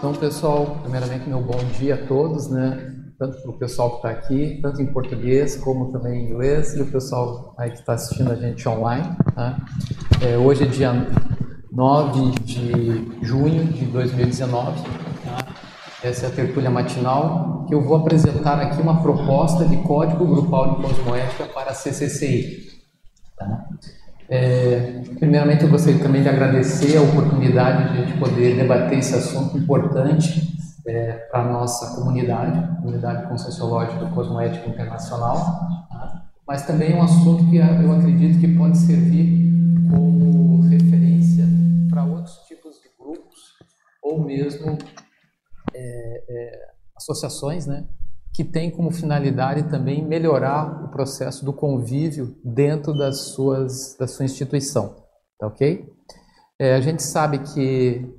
Então, 0.00 0.14
pessoal, 0.14 0.78
primeiramente, 0.80 1.28
meu 1.28 1.42
bom 1.42 1.58
dia 1.78 1.94
a 1.94 2.06
todos, 2.06 2.48
né? 2.48 2.90
Tanto 3.18 3.36
para 3.42 3.50
o 3.50 3.58
pessoal 3.58 3.90
que 3.90 3.96
está 3.96 4.08
aqui, 4.08 4.58
tanto 4.62 4.80
em 4.80 4.86
português 4.86 5.58
como 5.58 5.92
também 5.92 6.22
em 6.22 6.30
inglês, 6.30 6.74
e 6.74 6.80
o 6.80 6.90
pessoal 6.90 7.54
aí 7.58 7.70
que 7.70 7.80
está 7.80 7.92
assistindo 7.92 8.32
a 8.32 8.34
gente 8.34 8.66
online. 8.66 9.14
Tá? 9.34 9.58
É, 10.22 10.38
hoje 10.38 10.64
é 10.64 10.66
dia 10.66 11.06
9 11.70 12.30
de 12.40 13.18
junho 13.20 13.64
de 13.64 13.84
2019. 13.84 14.80
Tá? 15.22 15.46
Essa 16.02 16.24
é 16.24 16.28
a 16.30 16.32
tertúlia 16.32 16.70
matinal, 16.70 17.66
que 17.68 17.74
eu 17.74 17.82
vou 17.82 17.98
apresentar 17.98 18.58
aqui 18.58 18.80
uma 18.80 19.02
proposta 19.02 19.66
de 19.66 19.76
código 19.82 20.26
grupal 20.26 20.76
de 20.76 20.82
cosmoética 20.82 21.44
para 21.44 21.72
a 21.72 21.74
CCCI. 21.74 22.70
Tá? 23.36 23.68
É, 24.30 25.02
primeiramente, 25.18 25.64
eu 25.64 25.68
gostaria 25.68 26.00
também 26.00 26.22
de 26.22 26.28
agradecer 26.28 26.96
a 26.96 27.02
oportunidade 27.02 27.92
de 27.92 27.98
a 27.98 28.06
gente 28.06 28.18
poder 28.20 28.54
debater 28.54 29.00
esse 29.00 29.16
assunto 29.16 29.58
importante 29.58 30.56
é, 30.86 31.12
para 31.30 31.40
a 31.40 31.52
nossa 31.52 31.96
comunidade, 31.96 32.76
comunidade 32.76 33.28
conscienciológica 33.28 34.06
cosmoética 34.10 34.68
internacional, 34.68 35.36
tá? 35.90 36.30
mas 36.46 36.64
também 36.64 36.94
um 36.94 37.02
assunto 37.02 37.50
que 37.50 37.56
eu 37.56 37.92
acredito 37.92 38.38
que 38.38 38.56
pode 38.56 38.78
servir 38.78 39.50
como 39.90 40.62
referência 40.62 41.44
para 41.90 42.04
outros 42.04 42.36
tipos 42.46 42.76
de 42.80 42.88
grupos 42.96 43.40
ou 44.00 44.24
mesmo 44.24 44.78
é, 45.74 46.24
é 46.28 46.70
associações, 46.96 47.66
né, 47.66 47.84
que 48.32 48.44
tem 48.44 48.70
como 48.70 48.90
finalidade 48.90 49.64
também 49.64 50.06
melhorar 50.06 50.84
o 50.84 50.88
processo 50.88 51.44
do 51.44 51.52
convívio 51.52 52.36
dentro 52.44 52.96
das 52.96 53.32
suas, 53.32 53.96
da 53.98 54.06
sua 54.06 54.24
instituição, 54.24 54.96
tá 55.38 55.46
ok? 55.46 55.84
É, 56.58 56.74
a 56.74 56.80
gente 56.80 57.02
sabe 57.02 57.38
que 57.38 58.16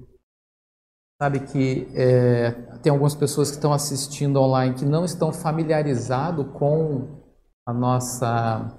sabe 1.21 1.41
que 1.41 1.87
é, 1.93 2.51
tem 2.81 2.91
algumas 2.91 3.13
pessoas 3.13 3.51
que 3.51 3.57
estão 3.57 3.71
assistindo 3.71 4.41
online 4.41 4.73
que 4.73 4.85
não 4.85 5.05
estão 5.05 5.31
familiarizados 5.31 6.47
com 6.57 7.21
a 7.65 7.71
nossa 7.71 8.77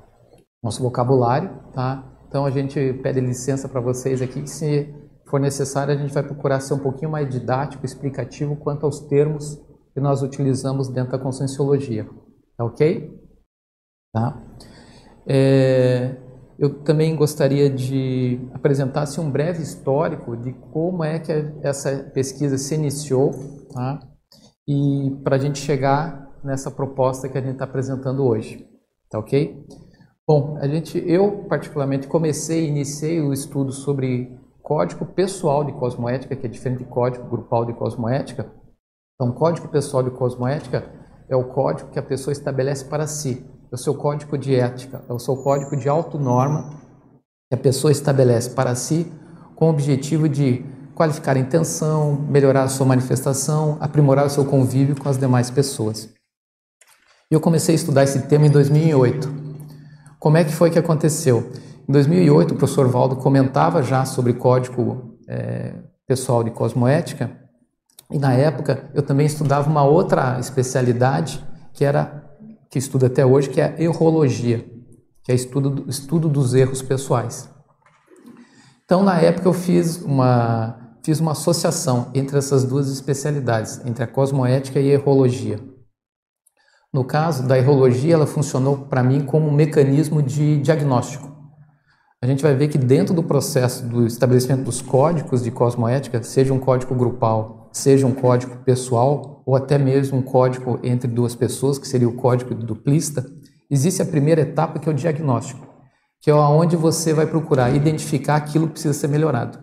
nosso 0.62 0.83
vocabulário, 0.83 1.50
tá? 1.72 2.05
Então 2.28 2.44
a 2.44 2.50
gente 2.50 2.92
pede 3.03 3.20
licença 3.20 3.69
para 3.69 3.80
vocês 3.80 4.20
aqui 4.20 4.42
que 4.42 4.50
se 4.50 4.92
for 5.28 5.41
necessário 5.41 5.94
a 5.94 5.97
gente 5.97 6.12
vai 6.12 6.22
procurar 6.22 6.60
ser 6.60 6.75
um 6.75 6.78
pouquinho 6.78 7.10
mais 7.10 7.28
didático, 7.28 7.86
explicativo 7.86 8.56
quanto 8.56 8.84
aos 8.84 9.00
termos 9.00 9.58
que 9.92 10.00
nós 10.00 10.22
utilizamos 10.22 10.88
dentro 10.88 11.12
da 11.12 11.18
conscienciologia. 11.18 12.08
Tá 12.56 12.64
ok? 12.64 13.20
Tá? 14.12 14.42
É, 15.26 16.16
eu 16.58 16.82
também 16.82 17.14
gostaria 17.16 17.68
de 17.70 18.40
apresentar 18.52 19.02
assim, 19.02 19.20
um 19.20 19.30
breve 19.30 19.62
histórico 19.62 20.36
de 20.36 20.52
como 20.52 21.02
é 21.02 21.18
que 21.18 21.32
essa 21.62 22.10
pesquisa 22.14 22.58
se 22.58 22.74
iniciou 22.74 23.32
tá? 23.72 24.00
e 24.68 25.10
para 25.24 25.36
a 25.36 25.38
gente 25.38 25.58
chegar 25.58 26.30
nessa 26.44 26.70
proposta 26.70 27.28
que 27.28 27.38
a 27.38 27.40
gente 27.40 27.54
está 27.54 27.64
apresentando 27.64 28.24
hoje. 28.24 28.66
Tá 29.10 29.18
ok? 29.18 29.64
Bom, 30.26 30.56
a 30.58 30.68
gente, 30.68 31.02
eu 31.06 31.44
particularmente 31.48 32.06
comecei, 32.06 32.66
iniciei 32.68 33.20
o 33.20 33.32
estudo 33.32 33.72
sobre 33.72 34.38
código 34.62 35.04
pessoal 35.04 35.64
de 35.64 35.72
cosmoética, 35.72 36.36
que 36.36 36.46
é 36.46 36.48
diferente 36.48 36.78
de 36.78 36.84
código 36.84 37.28
grupal 37.28 37.64
de 37.64 37.72
cosmoética, 37.74 38.50
então, 39.23 39.31
o 39.31 39.34
código 39.34 39.69
pessoal 39.69 40.03
de 40.03 40.11
cosmoética 40.11 40.84
é 41.28 41.37
o 41.37 41.45
código 41.45 41.91
que 41.91 41.98
a 41.98 42.03
pessoa 42.03 42.33
estabelece 42.33 42.87
para 42.87 43.06
si. 43.06 43.47
É 43.70 43.75
o 43.77 43.78
seu 43.78 43.95
código 43.95 44.37
de 44.37 44.56
ética, 44.56 45.05
é 45.09 45.12
o 45.12 45.19
seu 45.20 45.37
código 45.37 45.77
de 45.77 45.89
autonorma 45.89 46.70
que 47.48 47.55
a 47.55 47.56
pessoa 47.56 47.93
estabelece 47.93 48.50
para 48.50 48.75
si 48.75 49.12
com 49.55 49.67
o 49.67 49.70
objetivo 49.70 50.28
de 50.28 50.65
qualificar 50.97 51.37
a 51.37 51.39
intenção, 51.39 52.17
melhorar 52.28 52.65
a 52.65 52.69
sua 52.69 52.84
manifestação, 52.84 53.77
aprimorar 53.78 54.27
o 54.27 54.31
seu 54.31 54.45
convívio 54.45 55.00
com 55.00 55.09
as 55.09 55.17
demais 55.17 55.50
pessoas. 55.50 56.09
E 57.31 57.34
eu 57.34 57.41
comecei 57.41 57.77
a 57.77 57.77
estudar 57.77 58.03
esse 58.03 58.23
tema 58.23 58.47
em 58.47 58.50
2008. 58.50 59.32
Como 60.19 60.37
é 60.37 60.43
que 60.43 60.53
foi 60.53 60.69
que 60.69 60.81
aconteceu? 60.81 61.49
Em 61.88 61.93
2008, 61.93 62.55
o 62.55 62.56
professor 62.56 62.88
Valdo 62.88 63.15
comentava 63.15 63.84
já 63.84 64.05
sobre 64.05 64.32
código 64.32 65.16
é, 65.28 65.77
pessoal 66.09 66.43
de 66.43 66.50
cosmoética 66.50 67.41
e 68.12 68.19
na 68.19 68.33
época 68.34 68.91
eu 68.95 69.03
também 69.03 69.27
estudava 69.27 69.69
uma 69.69 69.83
outra 69.83 70.39
especialidade 70.39 71.43
que 71.73 71.84
era 71.84 72.23
que 72.71 72.78
estudo 72.78 73.06
até 73.06 73.25
hoje, 73.25 73.50
que 73.50 73.61
é 73.61 73.65
a 73.65 73.83
errologia, 73.83 74.65
que 75.25 75.33
é 75.33 75.34
estudo 75.34 75.84
estudo 75.89 76.28
dos 76.28 76.55
erros 76.55 76.83
pessoais. 76.83 77.49
Então 78.84 79.03
na 79.03 79.19
época 79.21 79.49
eu 79.49 79.53
fiz 79.53 80.03
uma 80.03 80.78
fiz 81.05 81.19
uma 81.19 81.33
associação 81.33 82.11
entre 82.15 82.39
essas 82.39 82.65
duas 82.65 82.89
especialidades, 82.91 83.84
entre 83.84 84.05
a 84.05 84.06
cosmoética 84.06 84.79
e 84.79 84.91
a 84.91 84.94
errologia. 84.94 85.59
No 86.93 87.05
caso 87.05 87.49
da 87.49 87.56
errologia, 87.56 88.15
ela 88.15 88.27
funcionou 88.27 88.77
para 88.87 89.03
mim 89.03 89.25
como 89.25 89.49
um 89.49 89.53
mecanismo 89.53 90.23
de 90.23 90.59
diagnóstico. 90.59 91.31
A 92.22 92.27
gente 92.27 92.43
vai 92.43 92.55
ver 92.55 92.69
que 92.69 92.78
dentro 92.78 93.12
do 93.12 93.22
processo 93.22 93.84
do 93.84 94.06
estabelecimento 94.06 94.62
dos 94.62 94.81
códigos 94.81 95.43
de 95.43 95.50
cosmoética, 95.50 96.22
seja 96.22 96.55
um 96.55 96.59
código 96.59 96.94
grupal 96.94 97.62
seja 97.72 98.06
um 98.06 98.12
código 98.12 98.59
pessoal 98.59 99.43
ou 99.47 99.56
até 99.56 99.78
mesmo 99.78 100.19
um 100.19 100.22
código 100.22 100.78
entre 100.82 101.09
duas 101.09 101.34
pessoas, 101.34 101.78
que 101.78 101.88
seria 101.88 102.09
o 102.09 102.15
código 102.15 102.55
duplista, 102.55 103.25
existe 103.71 104.03
a 104.03 104.05
primeira 104.05 104.43
etapa 104.43 104.78
que 104.78 104.88
é 104.88 104.93
o 104.93 104.94
diagnóstico, 104.94 105.66
que 106.21 106.31
é 106.31 106.34
onde 106.34 106.77
você 106.77 107.12
vai 107.12 107.27
procurar 107.27 107.75
identificar 107.75 108.37
aquilo 108.37 108.66
que 108.66 108.75
precisa 108.75 108.94
ser 108.94 109.09
melhorado. 109.09 109.59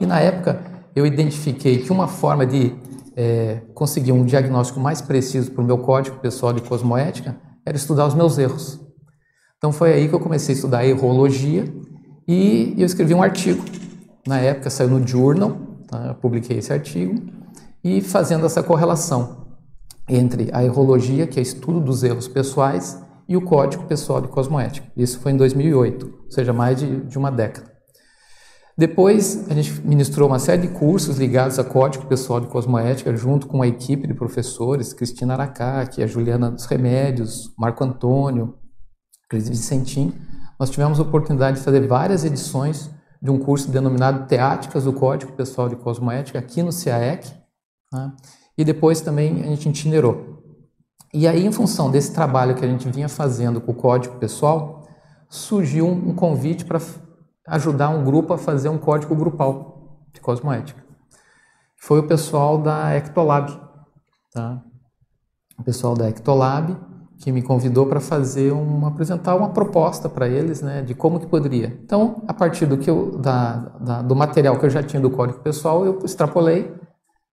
E 0.00 0.06
na 0.06 0.20
época 0.20 0.60
eu 0.94 1.04
identifiquei 1.04 1.78
que 1.78 1.92
uma 1.92 2.08
forma 2.08 2.46
de 2.46 2.74
é, 3.16 3.62
conseguir 3.74 4.12
um 4.12 4.24
diagnóstico 4.24 4.80
mais 4.80 5.02
preciso 5.02 5.50
para 5.50 5.62
o 5.62 5.66
meu 5.66 5.78
código 5.78 6.18
pessoal 6.20 6.52
de 6.52 6.62
cosmoética 6.62 7.38
era 7.66 7.76
estudar 7.76 8.06
os 8.06 8.14
meus 8.14 8.38
erros. 8.38 8.80
Então 9.60 9.72
foi 9.72 9.92
aí 9.92 10.08
que 10.08 10.14
eu 10.14 10.20
comecei 10.20 10.54
a 10.54 10.56
estudar 10.56 10.86
errologia 10.86 11.64
e 12.26 12.74
eu 12.78 12.86
escrevi 12.86 13.14
um 13.14 13.22
artigo. 13.22 13.62
Na 14.26 14.38
época 14.38 14.70
saiu 14.70 14.88
no 14.88 15.06
Journal, 15.06 15.70
Tá? 15.90 16.06
Eu 16.06 16.14
publiquei 16.14 16.58
esse 16.58 16.72
artigo 16.72 17.20
e 17.82 18.00
fazendo 18.00 18.46
essa 18.46 18.62
correlação 18.62 19.48
entre 20.08 20.48
a 20.52 20.64
errologia, 20.64 21.26
que 21.26 21.40
é 21.40 21.42
estudo 21.42 21.80
dos 21.80 22.04
erros 22.04 22.28
pessoais, 22.28 23.02
e 23.28 23.36
o 23.36 23.42
Código 23.42 23.84
Pessoal 23.84 24.20
de 24.20 24.28
Cosmoética. 24.28 24.86
Isso 24.96 25.20
foi 25.20 25.32
em 25.32 25.36
2008, 25.36 26.06
ou 26.24 26.30
seja, 26.30 26.52
mais 26.52 26.78
de, 26.78 27.00
de 27.02 27.18
uma 27.18 27.30
década. 27.30 27.70
Depois, 28.76 29.48
a 29.48 29.54
gente 29.54 29.80
ministrou 29.86 30.28
uma 30.28 30.38
série 30.38 30.62
de 30.62 30.68
cursos 30.68 31.16
ligados 31.16 31.58
a 31.58 31.64
Código 31.64 32.06
Pessoal 32.06 32.40
de 32.40 32.48
Cosmoética, 32.48 33.14
junto 33.16 33.46
com 33.46 33.62
a 33.62 33.68
equipe 33.68 34.06
de 34.06 34.14
professores, 34.14 34.92
Cristina 34.92 35.34
Aracaki, 35.34 36.02
a 36.02 36.06
Juliana 36.06 36.50
dos 36.50 36.66
Remédios, 36.66 37.52
Marco 37.56 37.84
Antônio, 37.84 38.54
Cris 39.30 39.48
Vicentim. 39.48 40.12
Nós 40.58 40.68
tivemos 40.70 40.98
a 40.98 41.02
oportunidade 41.02 41.58
de 41.58 41.62
fazer 41.62 41.86
várias 41.86 42.24
edições 42.24 42.90
de 43.22 43.30
um 43.30 43.38
curso 43.38 43.70
denominado 43.70 44.26
Teáticas 44.26 44.84
do 44.84 44.92
Código 44.92 45.32
Pessoal 45.32 45.68
de 45.68 45.76
Cosmoética 45.76 46.38
aqui 46.38 46.62
no 46.62 46.70
CAEC, 46.72 47.32
né? 47.92 48.12
e 48.58 48.64
depois 48.64 49.00
também 49.00 49.42
a 49.44 49.46
gente 49.46 49.68
itinerou. 49.68 50.42
E 51.14 51.28
aí, 51.28 51.46
em 51.46 51.52
função 51.52 51.90
desse 51.90 52.12
trabalho 52.12 52.54
que 52.56 52.64
a 52.64 52.68
gente 52.68 52.88
vinha 52.88 53.08
fazendo 53.08 53.60
com 53.60 53.72
o 53.72 53.74
código 53.74 54.16
pessoal, 54.16 54.84
surgiu 55.28 55.86
um 55.86 56.14
convite 56.14 56.64
para 56.64 56.80
ajudar 57.48 57.90
um 57.90 58.04
grupo 58.04 58.32
a 58.32 58.38
fazer 58.38 58.68
um 58.68 58.78
código 58.78 59.14
grupal 59.14 60.06
de 60.12 60.20
cosmoética. 60.20 60.84
Foi 61.76 62.00
o 62.00 62.06
pessoal 62.06 62.58
da 62.58 62.94
Ectolab. 62.96 63.60
Tá? 64.32 64.62
O 65.58 65.62
pessoal 65.62 65.94
da 65.94 66.08
Ectolab 66.08 66.89
que 67.20 67.30
me 67.30 67.42
convidou 67.42 67.86
para 67.86 68.00
fazer 68.00 68.50
uma 68.50 68.88
apresentar 68.88 69.36
uma 69.36 69.50
proposta 69.50 70.08
para 70.08 70.26
eles, 70.26 70.62
né, 70.62 70.80
de 70.80 70.94
como 70.94 71.20
que 71.20 71.26
poderia. 71.26 71.78
Então, 71.84 72.22
a 72.26 72.32
partir 72.32 72.64
do 72.64 72.78
que 72.78 72.88
eu, 72.88 73.18
da, 73.18 73.56
da, 73.78 74.02
do 74.02 74.16
material 74.16 74.58
que 74.58 74.64
eu 74.64 74.70
já 74.70 74.82
tinha 74.82 75.00
do 75.00 75.10
código 75.10 75.40
pessoal, 75.40 75.84
eu 75.84 75.98
extrapolei 76.02 76.72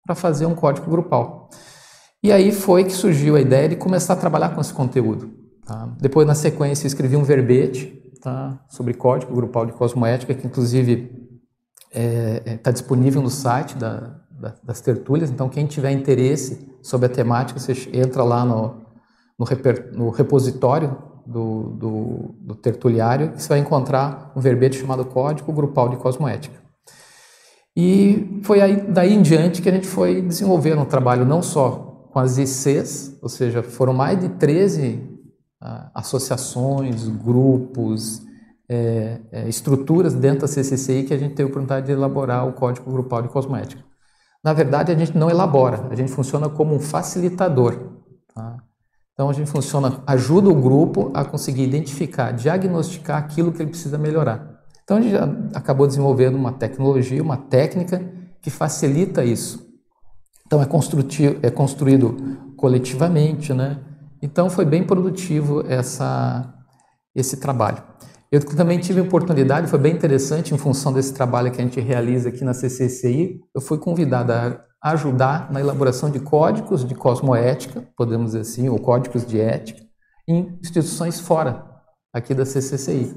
para 0.05 0.15
fazer 0.15 0.47
um 0.47 0.55
código 0.55 0.91
grupal. 0.91 1.51
E 2.23 2.33
aí 2.33 2.51
foi 2.51 2.85
que 2.85 2.93
surgiu 2.93 3.37
a 3.37 3.41
ideia 3.41 3.69
de 3.69 3.77
começar 3.77 4.15
a 4.15 4.17
trabalhar 4.17 4.55
com 4.55 4.61
esse 4.61 4.73
conteúdo. 4.73 5.31
Tá? 5.67 5.95
Depois, 6.01 6.27
na 6.27 6.35
sequência, 6.35 6.87
escrevi 6.87 7.17
um 7.17 7.23
verbete 7.23 8.03
tá, 8.23 8.59
sobre 8.71 8.95
código 8.95 9.35
grupal 9.35 9.67
de 9.67 9.73
cosmoética, 9.73 10.33
que 10.33 10.47
inclusive 10.47 11.13
está 11.91 12.01
é, 12.01 12.43
é, 12.47 12.57
tá 12.57 12.71
disponível 12.71 13.21
no 13.21 13.29
site 13.29 13.77
da, 13.77 14.19
da, 14.31 14.55
das 14.63 14.81
tertúlias. 14.81 15.31
Então, 15.31 15.51
quem 15.51 15.67
tiver 15.67 15.93
interesse 15.93 16.67
sobre 16.83 17.05
a 17.05 17.11
temática, 17.11 17.61
você 17.61 17.75
entra 17.93 18.25
lá 18.25 18.47
no 18.47 18.84
no, 19.39 19.45
reper, 19.45 19.91
no 19.93 20.11
repositório 20.11 20.97
do, 21.27 21.71
do, 21.71 22.35
do 22.41 22.55
tertuliário, 22.55 23.33
você 23.37 23.49
vai 23.49 23.59
encontrar 23.59 24.33
um 24.37 24.41
verbete 24.41 24.79
chamado 24.79 25.05
Código 25.05 25.53
Grupal 25.53 25.89
de 25.89 25.97
Cosmoética. 25.97 26.63
E 27.77 28.41
foi 28.45 28.61
aí, 28.61 28.77
daí 28.89 29.13
em 29.13 29.23
diante 29.23 29.61
que 29.61 29.69
a 29.69 29.73
gente 29.73 29.87
foi 29.87 30.23
desenvolvendo 30.23 30.83
um 30.83 30.85
trabalho 30.85 31.25
não 31.25 31.43
só 31.43 32.09
com 32.13 32.21
as 32.21 32.39
ICs, 32.39 33.19
ou 33.21 33.29
seja, 33.29 33.63
foram 33.63 33.93
mais 33.93 34.21
de 34.21 34.29
13 34.29 35.03
ah, 35.61 35.91
associações, 35.95 37.09
grupos, 37.09 38.23
é, 38.69 39.21
é, 39.33 39.49
estruturas 39.49 40.15
dentro 40.15 40.43
da 40.43 40.47
CCCI 40.47 41.03
que 41.03 41.13
a 41.13 41.19
gente 41.19 41.35
teve 41.35 41.49
a 41.49 41.51
oportunidade 41.51 41.87
de 41.87 41.93
elaborar 41.93 42.47
o 42.47 42.53
Código 42.53 42.91
Grupal 42.91 43.23
de 43.23 43.29
Cosmoética. 43.29 43.83
na 44.43 44.53
verdade, 44.53 44.93
a 44.93 44.95
gente 44.95 45.17
não 45.17 45.29
elabora, 45.29 45.89
a 45.91 45.95
gente 45.95 46.13
funciona 46.13 46.49
como 46.49 46.75
um 46.75 46.79
facilitador. 46.79 48.04
Então, 49.15 49.31
a 49.31 49.33
gente 49.33 49.49
funciona, 49.49 50.03
ajuda 50.07 50.51
o 50.51 50.55
grupo 50.61 51.13
a 51.15 51.25
conseguir 51.25 51.63
identificar, 51.63 52.33
diagnosticar 52.33 53.17
aquilo 53.17 53.53
que 53.53 53.63
ele 53.63 53.71
precisa 53.71 53.97
melhorar. 53.97 54.61
Então, 54.83 54.97
a 54.97 55.01
gente 55.01 55.17
acabou 55.55 55.87
desenvolvendo 55.87 56.35
uma 56.35 56.53
tecnologia, 56.53 57.23
uma 57.23 57.37
técnica 57.37 58.05
que 58.43 58.51
facilita 58.51 59.25
isso. 59.25 59.65
Então, 60.47 60.61
é, 60.61 60.67
é 61.47 61.51
construído 61.51 62.55
coletivamente, 62.57 63.55
né? 63.55 63.79
Então, 64.21 64.51
foi 64.51 64.65
bem 64.65 64.85
produtivo 64.85 65.65
essa, 65.69 66.53
esse 67.15 67.37
trabalho. 67.37 67.83
Eu 68.33 68.41
também 68.41 68.81
tive 68.81 68.99
a 68.99 69.05
oportunidade, 69.05 69.69
foi 69.69 69.79
bem 69.79 69.95
interessante, 69.95 70.53
em 70.53 70.59
função 70.59 70.93
desse 70.93 71.15
trabalho 71.15 71.53
que 71.53 71.61
a 71.61 71.65
gente 71.65 71.81
realiza 71.81 72.31
aqui 72.31 72.43
na 72.43 72.53
CCCI, 72.53 73.41
eu 73.55 73.61
fui 73.61 73.79
convidado 73.79 74.33
a 74.33 74.59
ajudar 74.85 75.51
na 75.51 75.61
elaboração 75.61 76.11
de 76.11 76.21
códigos 76.21 76.85
de 76.85 76.95
cosmoética, 76.95 77.83
podemos 77.97 78.33
dizer 78.33 78.41
assim, 78.41 78.69
ou 78.69 78.79
códigos 78.79 79.25
de 79.25 79.41
ética, 79.41 79.83
em 80.29 80.59
instituições 80.61 81.19
fora 81.19 81.65
aqui 82.13 82.35
da 82.35 82.45
CCCI, 82.45 83.15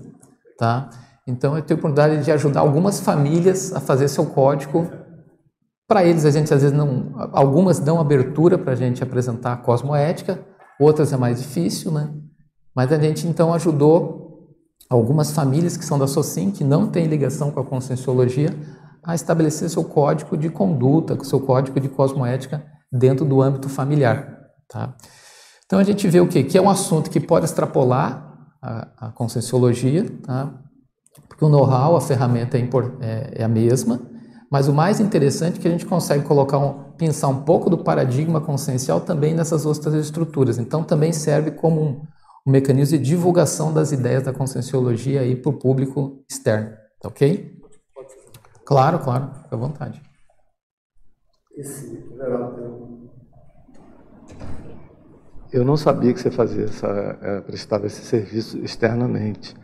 tá? 0.58 0.90
Então 1.28 1.58
eu 1.58 1.62
tenho 1.62 1.78
a 1.78 1.80
oportunidade 1.80 2.24
de 2.24 2.32
ajudar 2.32 2.62
algumas 2.62 3.02
famílias 3.02 3.74
a 3.74 3.82
fazer 3.82 4.08
seu 4.08 4.26
código. 4.26 4.90
Para 5.86 6.06
eles 6.06 6.24
a 6.24 6.32
gente 6.32 6.54
às 6.54 6.62
vezes 6.62 6.76
não, 6.76 7.12
algumas 7.34 7.80
dão 7.80 8.00
abertura 8.00 8.58
para 8.58 8.72
a 8.72 8.76
gente 8.76 9.04
apresentar 9.04 9.52
a 9.52 9.58
cosmoética, 9.58 10.40
outras 10.80 11.12
é 11.12 11.18
mais 11.18 11.42
difícil, 11.42 11.92
né? 11.92 12.14
Mas 12.74 12.94
a 12.94 12.98
gente 12.98 13.28
então 13.28 13.54
ajudou 13.54 14.56
algumas 14.90 15.32
famílias 15.32 15.76
que 15.76 15.84
são 15.84 16.00
da 16.00 16.08
SOCIM, 16.08 16.52
que 16.52 16.64
não 16.64 16.88
têm 16.88 17.08
ligação 17.08 17.52
com 17.52 17.60
a 17.60 17.66
conscienciologia, 17.66 18.56
a 19.08 19.16
estabelecer 19.16 19.70
seu 19.70 19.86
código 19.86 20.36
de 20.36 20.50
conduta, 20.50 21.18
seu 21.24 21.40
código 21.40 21.80
de 21.80 21.88
cosmoética 21.88 22.62
dentro 22.92 23.24
do 23.24 23.42
âmbito 23.42 23.70
familiar. 23.70 24.50
Tá? 24.68 24.94
Então 25.66 25.80
a 25.80 25.84
gente 25.84 26.06
vê 26.10 26.20
o 26.20 26.28
quê? 26.28 26.44
Que 26.44 26.58
é 26.58 26.62
um 26.62 26.70
assunto 26.70 27.10
que 27.10 27.22
pode 27.22 27.46
extrapolar 27.46 28.52
a, 28.62 29.08
a 29.08 29.12
conscienciologia, 29.12 30.06
tá? 30.24 30.54
porque 31.30 31.46
o 31.46 31.48
know-how, 31.48 31.96
a 31.96 32.02
ferramenta 32.02 32.58
é, 32.58 32.70
é, 33.00 33.32
é, 33.36 33.44
a 33.46 33.48
mesma, 33.48 34.02
mas 34.52 34.68
o 34.68 34.74
mais 34.74 35.00
interessante 35.00 35.58
é 35.58 35.62
que 35.62 35.68
a 35.70 35.72
gente 35.72 35.86
consegue 35.86 36.26
colocar 36.26 36.58
um, 36.58 36.92
pensar 36.98 37.30
um 37.30 37.44
pouco 37.44 37.70
do 37.70 37.78
paradigma 37.78 38.42
consciencial 38.42 39.00
também 39.00 39.34
nessas 39.34 39.66
outras 39.66 39.94
estruturas. 39.94 40.58
Então 40.58 40.84
também 40.84 41.14
serve 41.14 41.52
como 41.52 41.82
um, 41.82 42.02
um 42.46 42.52
mecanismo 42.52 42.98
de 42.98 43.04
divulgação 43.06 43.72
das 43.74 43.94
ideias 43.94 44.24
da 44.24 44.34
conscienciologia 44.34 45.22
para 45.38 45.50
o 45.50 45.54
público 45.54 46.26
externo, 46.30 46.72
tá 47.00 47.08
ok? 47.08 47.57
Claro, 48.68 49.00
claro, 49.00 49.32
fica 49.44 49.56
à 49.56 49.58
vontade. 49.58 50.02
Eu 55.54 55.64
não 55.64 55.78
sabia 55.78 56.14
que 56.14 56.20
você 56.20 56.30
fazia 56.30 56.66
essa, 56.66 57.18
é, 57.22 57.40
prestava 57.40 57.88
esse 57.88 58.02
serviço 58.02 58.58
externamente. 58.58 59.56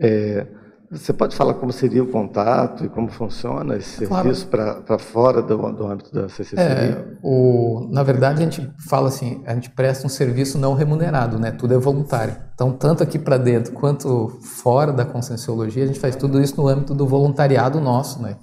É, 0.00 0.46
você 0.90 1.12
pode 1.12 1.36
falar 1.36 1.52
como 1.54 1.70
seria 1.70 2.02
o 2.02 2.06
contato 2.06 2.86
e 2.86 2.88
como 2.88 3.08
funciona 3.08 3.76
esse 3.76 4.06
serviço 4.06 4.48
claro. 4.48 4.82
para 4.82 4.98
fora 4.98 5.42
do, 5.42 5.70
do, 5.70 5.86
âmbito 5.86 6.10
da 6.10 6.30
CCC? 6.30 6.56
É, 6.58 7.04
o, 7.22 7.86
na 7.90 8.02
verdade, 8.02 8.42
a 8.42 8.44
gente 8.46 8.72
fala 8.88 9.08
assim, 9.08 9.42
a 9.46 9.52
gente 9.52 9.68
presta 9.68 10.06
um 10.06 10.10
serviço 10.10 10.56
não 10.56 10.72
remunerado, 10.72 11.38
né? 11.38 11.50
Tudo 11.50 11.74
é 11.74 11.76
voluntário. 11.76 12.47
Então, 12.58 12.72
tanto 12.72 13.04
aqui 13.04 13.20
para 13.20 13.38
dentro 13.38 13.72
quanto 13.72 14.40
fora 14.42 14.92
da 14.92 15.04
conscienciologia, 15.04 15.84
a 15.84 15.86
gente 15.86 16.00
faz 16.00 16.16
tudo 16.16 16.42
isso 16.42 16.60
no 16.60 16.66
âmbito 16.66 16.92
do 16.92 17.06
voluntariado 17.06 17.80
nosso, 17.80 18.20
né? 18.20 18.36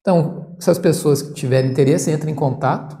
Então, 0.00 0.56
se 0.58 0.70
as 0.70 0.78
pessoas 0.78 1.20
que 1.20 1.34
tiverem 1.34 1.70
interesse, 1.70 2.10
entrem 2.10 2.32
em 2.32 2.34
contato. 2.34 2.96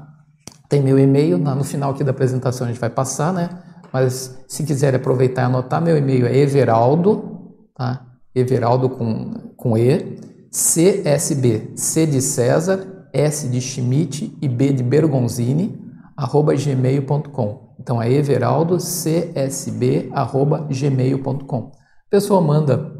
Tem 0.68 0.82
meu 0.82 0.98
e-mail, 0.98 1.38
no 1.38 1.64
final 1.64 1.92
aqui 1.92 2.04
da 2.04 2.10
apresentação 2.10 2.66
a 2.66 2.70
gente 2.70 2.78
vai 2.78 2.90
passar, 2.90 3.32
né? 3.32 3.48
Mas 3.90 4.38
se 4.46 4.64
quiserem 4.64 5.00
aproveitar 5.00 5.42
e 5.42 5.44
anotar, 5.46 5.80
meu 5.80 5.96
e-mail 5.96 6.26
é 6.26 6.36
everaldo, 6.36 7.54
tá? 7.74 8.04
Everaldo 8.34 8.90
com, 8.90 9.50
com 9.56 9.78
E, 9.78 10.18
CSB, 10.50 11.72
C 11.74 12.04
de 12.04 12.20
César, 12.20 13.08
S 13.14 13.48
de 13.48 13.62
Schmidt 13.62 14.36
e 14.42 14.48
B 14.48 14.74
de 14.74 14.82
Bergonzini, 14.82 15.80
arroba 16.14 16.54
gmail.com. 16.54 17.63
Então 17.78 18.00
é 18.00 18.10
everaldo, 18.12 18.78
CSB, 18.78 20.10
arroba 20.12 20.66
gmail.com. 20.70 21.72
A 21.74 22.10
pessoa 22.10 22.40
manda, 22.40 22.92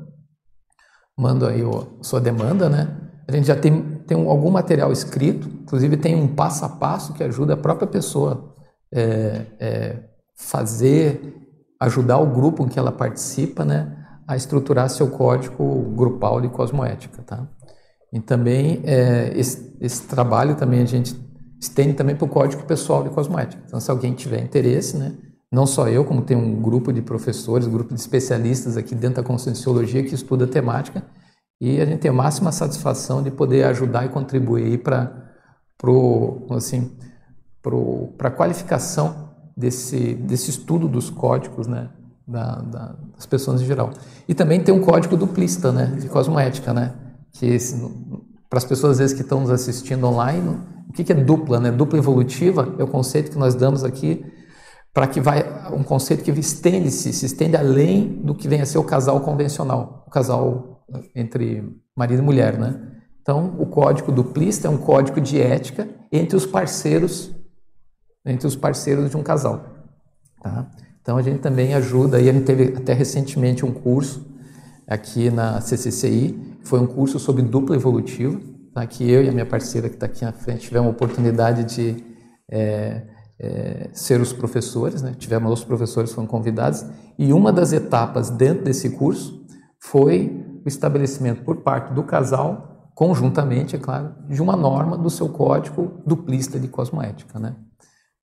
manda 1.17 1.51
aí 1.51 1.63
a 1.63 2.03
sua 2.05 2.21
demanda, 2.21 2.69
né? 2.69 3.01
A 3.27 3.33
gente 3.33 3.47
já 3.47 3.57
tem, 3.57 3.83
tem 4.07 4.29
algum 4.29 4.51
material 4.51 4.93
escrito, 4.93 5.49
inclusive 5.49 5.97
tem 5.97 6.15
um 6.15 6.29
passo 6.29 6.65
a 6.65 6.69
passo 6.69 7.15
que 7.15 7.23
ajuda 7.23 7.55
a 7.55 7.57
própria 7.57 7.87
pessoa 7.87 8.55
é, 8.93 9.47
é, 9.59 10.03
fazer, 10.37 11.35
ajudar 11.81 12.19
o 12.19 12.27
grupo 12.27 12.65
em 12.65 12.69
que 12.69 12.79
ela 12.79 12.93
participa, 12.93 13.65
né? 13.65 14.05
a 14.27 14.37
estruturar 14.37 14.89
seu 14.89 15.11
código 15.11 15.83
grupal 15.95 16.41
de 16.41 16.49
cosmoética, 16.49 17.23
tá? 17.23 17.47
E 18.13 18.21
também 18.21 18.81
é, 18.85 19.33
esse, 19.35 19.77
esse, 19.81 20.07
trabalho 20.07 20.55
também 20.57 20.83
a 20.83 20.87
gente 20.87 21.15
estende 21.61 21.95
também 21.95 22.17
para 22.17 22.25
o 22.25 22.29
código 22.29 22.65
pessoal 22.65 23.03
de 23.03 23.11
cosmoética. 23.11 23.63
Então, 23.67 23.81
se 23.81 23.91
alguém 23.91 24.15
tiver 24.15 24.43
interesse, 24.43 24.97
né, 24.97 25.13
não 25.51 25.67
só 25.67 25.89
eu, 25.89 26.05
como 26.05 26.23
tem 26.23 26.37
um 26.37 26.61
grupo 26.61 26.93
de 26.93 27.01
professores, 27.01 27.67
um 27.67 27.71
grupo 27.71 27.95
de 27.95 28.01
especialistas 28.01 28.77
aqui 28.77 28.95
dentro 28.95 29.23
da 29.23 29.29
conscienciologia 29.29 30.03
que 30.03 30.15
estuda 30.15 30.45
a 30.45 30.49
temática, 30.49 31.05
e 31.61 31.81
a 31.81 31.87
gente 31.87 32.01
tem 32.01 32.11
a 32.11 32.15
máxima 32.15 32.51
satisfação 32.51 33.23
de 33.23 33.31
poder 33.31 33.65
ajudar 33.65 34.05
e 34.05 34.09
contribuir 34.09 34.83
para 34.83 35.31
assim, 36.51 36.91
a 38.19 38.31
qualificação 38.31 39.31
desse, 39.57 40.15
desse 40.15 40.51
estudo 40.51 40.89
dos 40.89 41.09
códigos, 41.09 41.67
né, 41.67 41.89
da, 42.27 42.57
da, 42.57 42.97
das 43.15 43.27
pessoas 43.27 43.63
em 43.63 43.65
geral. 43.65 43.91
E 44.27 44.35
também 44.35 44.63
tem 44.63 44.75
um 44.75 44.81
código 44.81 45.17
duplista, 45.17 45.71
né, 45.71 45.87
de 46.01 46.09
cosmoética, 46.09 46.75
né, 46.75 46.93
que 47.33 47.57
para 48.51 48.59
as 48.59 48.65
pessoas 48.65 48.93
às 48.93 48.99
vezes 48.99 49.17
que 49.17 49.23
estão 49.23 49.41
nos 49.41 49.51
assistindo 49.51 50.05
online, 50.05 50.59
o 50.89 50.93
que, 50.93 51.13
é 51.13 51.15
dupla, 51.15 51.59
né? 51.61 51.71
Dupla 51.71 51.99
evolutiva 51.99 52.75
é 52.79 52.85
o 52.85 52.89
conceito 52.89 53.31
que 53.31 53.39
nós 53.39 53.55
damos 53.55 53.85
aqui 53.85 54.25
para 54.93 55.09
que 55.09 55.21
vai 55.21 55.45
um 55.73 55.83
conceito 55.83 56.23
que 56.23 56.31
estende-se, 56.31 57.13
se 57.13 57.27
estende 57.27 57.57
além 57.57 58.21
do 58.23 58.35
que 58.35 58.47
vem 58.47 58.61
a 58.61 58.67
ser 58.67 58.79
o 58.79 58.85
casal 58.85 59.21
convencional, 59.21 60.05
o 60.07 60.11
casal 60.11 60.85
entre 61.15 61.65
marido 61.97 62.23
e 62.23 62.25
mulher, 62.25 62.59
né? 62.59 62.93
Então, 63.21 63.57
o 63.59 63.67
código 63.67 64.13
duplista 64.13 64.69
é 64.69 64.71
um 64.71 64.77
código 64.77 65.21
de 65.21 65.41
ética 65.41 65.89
entre 66.13 66.37
os 66.37 66.47
parceiros, 66.47 67.35
entre 68.25 68.47
os 68.47 68.55
parceiros 68.55 69.11
de 69.11 69.17
um 69.17 69.23
casal, 69.23 69.65
tá? 70.41 70.71
Então 71.01 71.19
a 71.19 71.23
gente 71.23 71.41
também 71.41 71.75
ajuda, 71.75 72.19
e 72.19 72.31
a 72.31 72.33
gente 72.33 72.47
teve 72.47 72.75
até 72.77 72.95
recentemente 72.95 73.65
um 73.65 73.73
curso 73.73 74.27
aqui 74.87 75.31
na 75.31 75.61
CCCI, 75.61 76.59
foi 76.63 76.81
um 76.81 76.87
curso 76.87 77.19
sobre 77.19 77.43
dupla 77.43 77.77
evolutiva, 77.77 78.41
tá? 78.75 78.87
que 78.87 79.09
eu 79.09 79.23
e 79.23 79.29
a 79.29 79.33
minha 79.33 79.47
parceira 79.47 79.89
que 79.89 79.95
está 79.95 80.07
aqui 80.07 80.25
na 80.25 80.33
frente 80.33 80.67
tivemos 80.67 80.89
a 80.89 80.91
oportunidade 80.91 81.65
de 81.65 82.05
é, 82.51 83.03
é, 83.39 83.91
ser 83.93 84.21
os 84.21 84.33
professores, 84.33 85.03
né? 85.03 85.15
tivemos 85.17 85.53
os 85.53 85.65
professores 85.65 86.13
foram 86.13 86.27
convidados, 86.27 86.85
e 87.19 87.33
uma 87.33 87.53
das 87.53 87.73
etapas 87.73 88.31
dentro 88.31 88.65
desse 88.65 88.91
curso 88.91 89.45
foi 89.81 90.45
o 90.65 90.69
estabelecimento 90.69 91.43
por 91.43 91.59
parte 91.59 91.93
do 91.93 92.03
casal, 92.03 92.91
conjuntamente, 92.95 93.77
é 93.77 93.79
claro, 93.79 94.15
de 94.29 94.41
uma 94.41 94.57
norma 94.57 94.97
do 94.97 95.11
seu 95.11 95.29
código 95.29 96.03
duplista 96.07 96.59
de 96.59 96.69
cosmoética. 96.69 97.39
Né? 97.39 97.55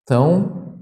Então, 0.03 0.77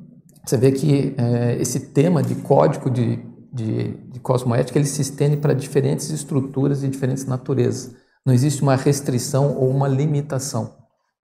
você 0.46 0.58
vê 0.58 0.72
que 0.72 1.16
é, 1.18 1.58
esse 1.60 1.92
tema 1.92 2.24
de 2.24 2.36
código 2.36 2.90
de, 2.90 3.20
de, 3.52 3.98
de 4.10 4.20
cosmoética 4.20 4.78
ele 4.78 4.88
se 4.88 5.02
estende 5.02 5.38
para 5.38 5.54
diferentes 5.54 6.10
estruturas 6.10 6.84
e 6.84 6.88
diferentes 6.88 7.26
naturezas. 7.26 7.96
Não 8.26 8.34
existe 8.34 8.62
uma 8.62 8.76
restrição 8.76 9.56
ou 9.58 9.70
uma 9.70 9.88
limitação. 9.88 10.76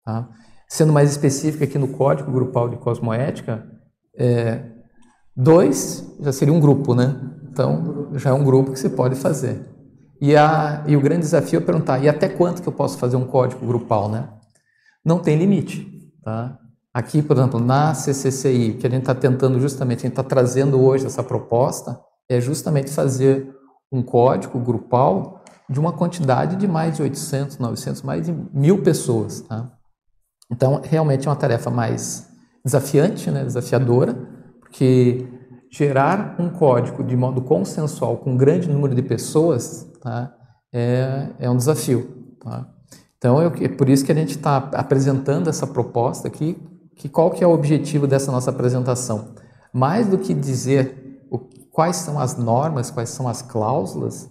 Tá? 0.05 0.29
Sendo 0.69 0.93
mais 0.93 1.11
específico 1.11 1.65
aqui 1.65 1.79
no 1.79 1.89
código 1.89 2.31
grupal 2.31 2.69
de 2.69 2.77
cosmoética, 2.77 3.67
é, 4.17 4.65
dois 5.37 6.17
já 6.21 6.33
seria 6.33 6.55
um 6.55 6.61
grupo, 6.61 6.95
né? 6.95 7.15
Então 7.51 8.11
já 8.15 8.31
é 8.31 8.33
um 8.33 8.45
grupo 8.45 8.73
que 8.73 8.79
se 8.79 8.91
pode 8.91 9.15
fazer. 9.17 9.69
E, 10.21 10.37
a, 10.37 10.85
e 10.87 10.97
o 10.97 11.01
grande 11.01 11.23
desafio 11.23 11.59
é 11.59 11.63
perguntar: 11.63 12.03
e 12.03 12.09
até 12.09 12.29
quanto 12.29 12.63
que 12.63 12.69
eu 12.69 12.73
posso 12.73 12.97
fazer 12.99 13.17
um 13.17 13.27
código 13.27 13.67
grupal, 13.67 14.09
né? 14.09 14.29
Não 15.05 15.19
tem 15.19 15.37
limite, 15.37 15.87
tá? 16.23 16.59
Aqui, 16.95 17.23
por 17.23 17.37
exemplo, 17.37 17.59
na 17.59 17.95
CCCI, 17.95 18.75
que 18.75 18.87
a 18.87 18.91
gente 18.91 19.01
está 19.01 19.15
tentando 19.15 19.59
justamente, 19.59 20.01
a 20.01 20.03
gente 20.03 20.13
está 20.13 20.23
trazendo 20.23 20.81
hoje 20.81 21.07
essa 21.07 21.23
proposta, 21.23 21.99
é 22.29 22.41
justamente 22.41 22.91
fazer 22.91 23.53
um 23.91 24.03
código 24.03 24.59
grupal 24.61 25.42
de 25.69 25.81
uma 25.81 25.93
quantidade 25.93 26.57
de 26.57 26.67
mais 26.67 26.97
de 26.97 27.03
800, 27.03 27.59
900, 27.59 28.03
mais 28.03 28.27
de 28.27 28.33
mil 28.53 28.83
pessoas. 28.83 29.43
Tá? 29.43 29.73
Então, 30.51 30.81
realmente 30.85 31.27
é 31.27 31.31
uma 31.31 31.37
tarefa 31.37 31.71
mais 31.71 32.29
desafiante, 32.65 33.31
né? 33.31 33.45
desafiadora, 33.45 34.15
porque 34.61 35.27
gerar 35.71 36.37
um 36.39 36.51
código 36.51 37.03
de 37.03 37.17
modo 37.17 37.41
consensual 37.41 38.19
com 38.19 38.33
um 38.33 38.37
grande 38.37 38.69
número 38.69 38.95
de 38.95 39.03
pessoas 39.03 39.91
tá? 40.01 40.35
é, 40.73 41.29
é 41.39 41.51
um 41.51 41.57
desafio. 41.57 42.37
Tá? 42.41 42.69
Então, 43.17 43.41
é 43.41 43.69
por 43.69 43.89
isso 43.89 44.05
que 44.05 44.13
a 44.13 44.15
gente 44.15 44.37
está 44.37 44.57
apresentando 44.75 45.49
essa 45.49 45.67
proposta 45.67 46.29
aqui, 46.29 46.61
que 46.97 47.09
qual 47.09 47.31
que 47.31 47.43
é 47.43 47.47
o 47.47 47.53
objetivo 47.53 48.07
dessa 48.07 48.31
nossa 48.31 48.51
apresentação? 48.51 49.35
Mais 49.73 50.07
do 50.09 50.19
que 50.19 50.35
dizer 50.35 51.25
o, 51.31 51.39
quais 51.71 51.97
são 51.97 52.19
as 52.19 52.37
normas, 52.37 52.91
quais 52.91 53.11
são 53.11 53.29
as 53.29 53.41
cláusulas, 53.41 54.29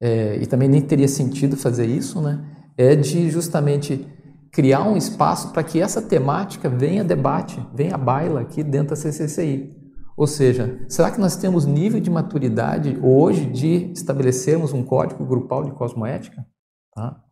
é, 0.00 0.38
e 0.40 0.46
também 0.46 0.68
nem 0.68 0.80
teria 0.80 1.08
sentido 1.08 1.56
fazer 1.56 1.86
isso, 1.86 2.20
né? 2.20 2.42
É 2.76 2.96
de 2.96 3.28
justamente 3.28 4.06
criar 4.50 4.82
um 4.82 4.96
espaço 4.96 5.52
para 5.52 5.62
que 5.62 5.80
essa 5.80 6.00
temática 6.00 6.68
venha 6.68 7.04
debate, 7.04 7.60
venha 7.74 7.96
baila 7.96 8.40
aqui 8.40 8.62
dentro 8.62 8.90
da 8.90 8.96
CCCI. 8.96 9.76
Ou 10.16 10.26
seja, 10.26 10.78
será 10.88 11.10
que 11.10 11.20
nós 11.20 11.36
temos 11.36 11.64
nível 11.64 12.00
de 12.00 12.10
maturidade 12.10 12.98
hoje 13.02 13.46
de 13.46 13.92
estabelecermos 13.92 14.72
um 14.72 14.82
código 14.82 15.24
grupal 15.24 15.64
de 15.64 15.72
cosmoética? 15.72 16.44
Tá? 16.94 17.22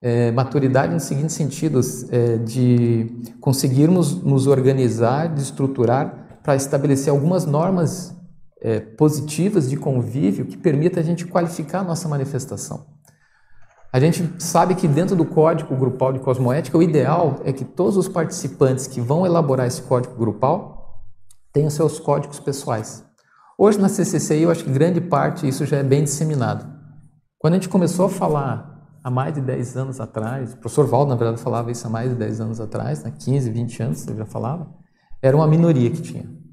É, 0.00 0.30
maturidade 0.32 0.92
no 0.92 1.00
seguinte 1.00 1.32
sentido, 1.32 1.80
é, 2.10 2.38
de 2.38 3.22
conseguirmos 3.40 4.22
nos 4.22 4.46
organizar, 4.46 5.32
de 5.32 5.42
estruturar 5.42 6.40
para 6.42 6.56
estabelecer 6.56 7.12
algumas 7.12 7.44
normas 7.44 8.15
é, 8.66 8.80
positivas 8.80 9.70
de 9.70 9.76
convívio 9.76 10.44
que 10.44 10.56
permita 10.56 10.98
a 10.98 11.02
gente 11.02 11.24
qualificar 11.24 11.78
a 11.78 11.84
nossa 11.84 12.08
manifestação. 12.08 12.84
A 13.92 14.00
gente 14.00 14.42
sabe 14.42 14.74
que 14.74 14.88
dentro 14.88 15.14
do 15.14 15.24
código 15.24 15.76
grupal 15.76 16.12
de 16.12 16.18
cosmoética, 16.18 16.76
o 16.76 16.82
ideal 16.82 17.40
é 17.44 17.52
que 17.52 17.64
todos 17.64 17.96
os 17.96 18.08
participantes 18.08 18.88
que 18.88 19.00
vão 19.00 19.24
elaborar 19.24 19.68
esse 19.68 19.82
código 19.82 20.16
grupal 20.16 21.04
tenham 21.52 21.70
seus 21.70 22.00
códigos 22.00 22.40
pessoais. 22.40 23.04
Hoje 23.56 23.78
na 23.78 23.88
CCCI, 23.88 24.42
eu 24.42 24.50
acho 24.50 24.64
que 24.64 24.70
grande 24.72 25.00
parte 25.00 25.46
isso 25.46 25.64
já 25.64 25.76
é 25.76 25.84
bem 25.84 26.02
disseminado. 26.02 26.66
Quando 27.38 27.54
a 27.54 27.56
gente 27.58 27.68
começou 27.68 28.06
a 28.06 28.10
falar 28.10 28.98
há 29.04 29.08
mais 29.08 29.32
de 29.32 29.42
10 29.42 29.76
anos 29.76 30.00
atrás, 30.00 30.54
o 30.54 30.56
professor 30.56 30.88
Valdo, 30.88 31.10
na 31.10 31.16
verdade, 31.16 31.40
falava 31.40 31.70
isso 31.70 31.86
há 31.86 31.90
mais 31.90 32.10
de 32.10 32.16
10 32.16 32.40
anos 32.40 32.60
atrás, 32.60 33.04
né, 33.04 33.12
15, 33.16 33.48
20 33.48 33.82
anos, 33.84 34.06
ele 34.08 34.18
já 34.18 34.26
falava, 34.26 34.68
era 35.22 35.36
uma 35.36 35.46
minoria 35.46 35.88
que 35.88 36.02
tinha. 36.02 36.45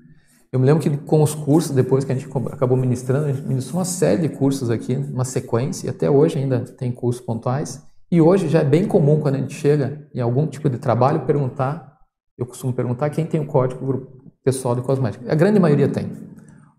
Eu 0.53 0.59
me 0.59 0.67
lembro 0.67 0.83
que 0.83 0.97
com 0.97 1.23
os 1.23 1.33
cursos, 1.33 1.71
depois 1.71 2.05
que 2.05 2.11
a 2.11 2.15
gente 2.15 2.29
acabou 2.51 2.77
ministrando, 2.77 3.25
a 3.25 3.33
gente 3.33 3.41
ministrou 3.47 3.79
uma 3.79 3.85
série 3.85 4.21
de 4.21 4.29
cursos 4.29 4.69
aqui, 4.69 4.95
uma 4.95 5.25
sequência, 5.25 5.87
e 5.87 5.89
até 5.89 6.07
hoje 6.07 6.37
ainda 6.37 6.59
tem 6.59 6.91
cursos 6.91 7.25
pontuais. 7.25 7.81
E 8.11 8.21
hoje 8.21 8.47
já 8.47 8.59
é 8.59 8.63
bem 8.63 8.85
comum, 8.85 9.19
quando 9.19 9.33
a 9.33 9.37
gente 9.39 9.55
chega 9.55 10.07
em 10.13 10.19
algum 10.19 10.45
tipo 10.45 10.69
de 10.69 10.77
trabalho, 10.77 11.21
perguntar, 11.21 11.97
eu 12.37 12.45
costumo 12.45 12.71
perguntar 12.71 13.09
quem 13.09 13.25
tem 13.25 13.41
o 13.41 13.47
código 13.47 14.07
pessoal 14.43 14.75
de 14.75 14.83
cosmética. 14.83 15.25
A 15.27 15.33
grande 15.33 15.59
maioria 15.59 15.87
tem. 15.87 16.11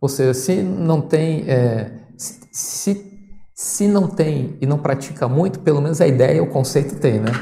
Ou 0.00 0.08
seja, 0.08 0.32
se 0.34 0.62
não 0.62 1.00
tem, 1.00 1.42
é, 1.50 1.90
se, 2.16 3.28
se 3.52 3.88
não 3.88 4.06
tem 4.06 4.56
e 4.60 4.66
não 4.66 4.78
pratica 4.78 5.26
muito, 5.26 5.58
pelo 5.58 5.80
menos 5.80 6.00
a 6.00 6.06
ideia, 6.06 6.40
o 6.40 6.46
conceito 6.46 6.94
tem, 7.00 7.18
né? 7.18 7.32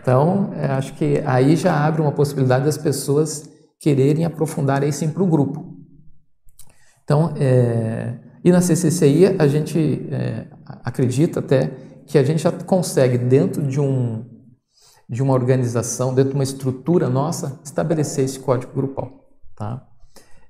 Então, 0.00 0.50
é, 0.56 0.64
acho 0.64 0.94
que 0.94 1.22
aí 1.26 1.54
já 1.56 1.86
abre 1.86 2.00
uma 2.00 2.12
possibilidade 2.12 2.64
das 2.64 2.78
pessoas 2.78 3.50
quererem 3.78 4.24
aprofundar 4.24 4.82
isso 4.82 5.06
para 5.10 5.22
o 5.22 5.26
grupo. 5.26 5.73
Então, 7.04 7.34
é, 7.36 8.14
e 8.42 8.50
na 8.50 8.60
CCCI 8.60 9.36
a 9.38 9.46
gente 9.46 10.08
é, 10.10 10.46
acredita 10.82 11.40
até 11.40 11.70
que 12.06 12.18
a 12.18 12.22
gente 12.22 12.42
já 12.42 12.52
consegue, 12.52 13.16
dentro 13.16 13.62
de, 13.62 13.80
um, 13.80 14.24
de 15.08 15.22
uma 15.22 15.32
organização, 15.32 16.14
dentro 16.14 16.30
de 16.30 16.36
uma 16.36 16.44
estrutura 16.44 17.08
nossa, 17.08 17.60
estabelecer 17.64 18.24
esse 18.24 18.38
código 18.38 18.72
grupal. 18.74 19.24
Tá? 19.56 19.86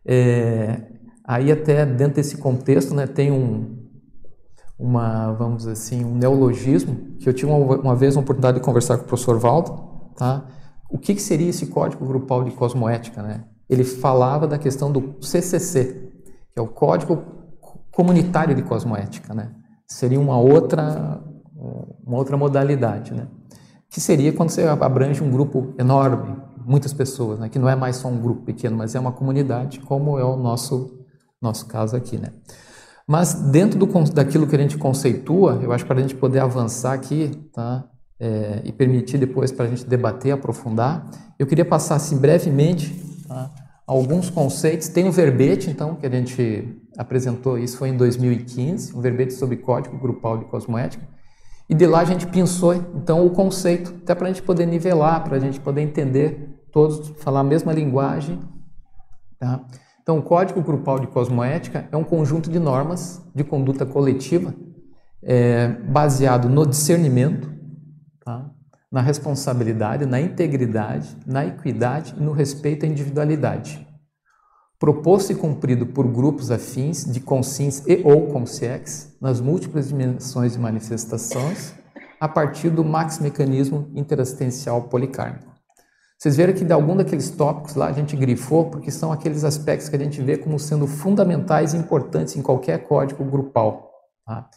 É, 0.05 0.83
aí 1.25 1.53
até 1.53 1.85
dentro 1.87 2.17
desse 2.17 2.37
contexto 2.37 2.95
né, 2.95 3.07
tem 3.07 3.31
um, 3.31 3.85
uma, 4.79 5.33
vamos 5.33 5.59
dizer 5.59 5.73
assim, 5.73 6.05
um 6.05 6.17
neologismo, 6.17 7.17
que 7.19 7.29
eu 7.29 7.33
tive 7.33 7.51
uma, 7.51 7.77
uma 7.77 7.97
vez 7.97 8.17
a 8.17 8.21
oportunidade 8.21 8.59
de 8.59 8.65
conversar 8.65 8.99
com 8.99 9.05
o 9.05 9.07
professor 9.07 9.39
Valdo, 9.39 10.11
tá? 10.17 10.47
O 10.91 10.99
que, 10.99 11.15
que 11.15 11.23
seria 11.23 11.49
esse 11.49 11.67
código 11.67 12.07
grupal 12.07 12.45
de 12.45 12.53
cosmoética, 12.53 13.23
né? 13.23 13.45
Ele 13.69 13.83
falava 13.83 14.47
da 14.47 14.59
questão 14.59 14.93
do 14.93 15.17
CCC, 15.21 16.13
que 16.55 16.61
é 16.61 16.63
o 16.63 16.69
Código 16.69 17.23
Comunitário 17.91 18.55
de 18.55 18.63
Cosmoética, 18.63 19.35
né? 19.35 19.51
Seria 19.87 20.21
uma 20.21 20.39
outra, 20.39 21.21
uma 22.07 22.17
outra 22.17 22.37
modalidade, 22.37 23.13
né? 23.13 23.27
Que 23.91 24.01
seria 24.01 24.33
quando 24.33 24.51
você 24.51 24.63
abrange 24.63 25.23
um 25.23 25.31
grupo 25.31 25.75
enorme, 25.79 26.37
muitas 26.65 26.93
pessoas, 26.93 27.41
né? 27.41 27.49
Que 27.49 27.59
não 27.59 27.69
é 27.69 27.75
mais 27.75 27.97
só 27.97 28.09
um 28.09 28.21
grupo 28.21 28.43
pequeno, 28.43 28.77
mas 28.77 28.95
é 28.95 29.01
uma 29.01 29.13
comunidade, 29.13 29.81
como 29.81 30.19
é 30.19 30.25
o 30.25 30.37
nosso 30.37 31.01
nosso 31.43 31.67
caso 31.67 31.95
aqui, 31.95 32.17
né? 32.17 32.29
Mas 33.07 33.35
dentro 33.35 33.79
do, 33.79 33.87
daquilo 34.11 34.47
que 34.47 34.57
a 34.57 34.59
gente 34.59 34.79
conceitua, 34.79 35.61
eu 35.63 35.73
acho 35.73 35.85
que 35.85 35.89
para 35.89 35.99
a 35.99 36.03
gente 36.03 36.15
poder 36.15 36.39
avançar 36.39 36.95
aqui, 36.95 37.29
tá? 37.53 37.85
É, 38.19 38.63
e 38.65 38.73
permitir 38.73 39.19
depois 39.19 39.53
para 39.53 39.67
a 39.67 39.69
gente 39.69 39.85
debater, 39.85 40.33
aprofundar, 40.33 41.05
eu 41.39 41.47
queria 41.47 41.65
passar 41.65 41.97
assim 41.97 42.17
brevemente 42.17 42.95
tá? 43.27 43.51
Alguns 43.87 44.31
conceitos. 44.31 44.89
Tem 44.89 45.07
um 45.07 45.11
verbete, 45.11 45.71
então, 45.71 45.95
que 45.95 46.07
a 46.07 46.11
gente 46.11 46.81
apresentou, 46.97 47.59
isso 47.59 47.77
foi 47.79 47.89
em 47.89 47.97
2015, 47.97 48.97
um 48.97 49.01
verbete 49.01 49.35
sobre 49.35 49.57
código 49.57 49.99
grupal 49.99 50.39
de 50.39 50.45
cosmoética. 50.47 51.07
E 51.69 51.75
de 51.75 51.87
lá 51.87 52.01
a 52.01 52.05
gente 52.05 52.27
pensou, 52.27 52.75
então, 52.75 53.27
o 53.27 53.31
conceito, 53.31 53.95
até 54.03 54.15
para 54.15 54.27
a 54.27 54.33
gente 54.33 54.43
poder 54.43 54.67
nivelar, 54.67 55.25
para 55.25 55.37
a 55.37 55.41
gente 55.41 55.59
poder 55.61 55.81
entender 55.81 56.61
todos, 56.71 57.09
falar 57.23 57.41
a 57.41 57.45
mesma 57.45 57.73
linguagem. 57.73 58.41
Tá? 59.39 59.65
Então, 60.03 60.19
o 60.19 60.23
Código 60.23 60.61
Grupal 60.63 60.99
de 60.99 61.07
Cosmoética 61.07 61.89
é 61.91 61.97
um 61.97 62.05
conjunto 62.05 62.51
de 62.51 62.59
normas 62.59 63.27
de 63.35 63.43
conduta 63.43 63.87
coletiva 63.87 64.55
é, 65.23 65.69
baseado 65.69 66.49
no 66.49 66.67
discernimento, 66.67 67.51
tá? 68.23 68.51
Na 68.95 69.01
responsabilidade, 69.01 70.07
na 70.07 70.21
integridade, 70.21 71.17
na 71.27 71.45
equidade 71.45 72.15
e 72.17 72.23
no 72.23 72.31
respeito 72.31 72.87
à 72.87 72.89
individualidade. 72.89 73.85
Proposto 74.79 75.33
e 75.33 75.35
cumprido 75.35 75.85
por 75.87 76.07
grupos 76.07 76.53
afins 76.53 77.05
de 77.05 77.19
consciência 77.19 77.93
e 77.93 78.05
ou 78.05 78.29
consciex 78.29 79.17
nas 79.21 79.41
múltiplas 79.41 79.89
dimensões 79.89 80.53
de 80.53 80.61
manifestações 80.61 81.75
a 82.21 82.29
partir 82.29 82.71
do 82.71 82.85
max 82.85 83.19
mecanismo 83.19 83.91
interassistencial 83.97 84.83
policármico. 84.83 85.53
Vocês 86.17 86.37
viram 86.37 86.53
que 86.53 86.65
de 86.65 86.73
algum 86.73 86.97
daqueles 86.97 87.31
tópicos 87.31 87.75
lá 87.75 87.89
a 87.89 87.93
gente 87.93 88.15
grifou 88.15 88.71
porque 88.71 88.93
são 88.93 89.11
aqueles 89.11 89.43
aspectos 89.43 89.89
que 89.89 89.97
a 89.97 89.99
gente 89.99 90.23
vê 90.23 90.39
como 90.39 90.57
sendo 90.57 90.87
fundamentais 90.87 91.75
e 91.75 91.79
importantes 91.79 92.37
em 92.37 92.43
qualquer 92.43 92.85
código 92.85 93.25
grupal. 93.25 93.91
Tá? 94.25 94.49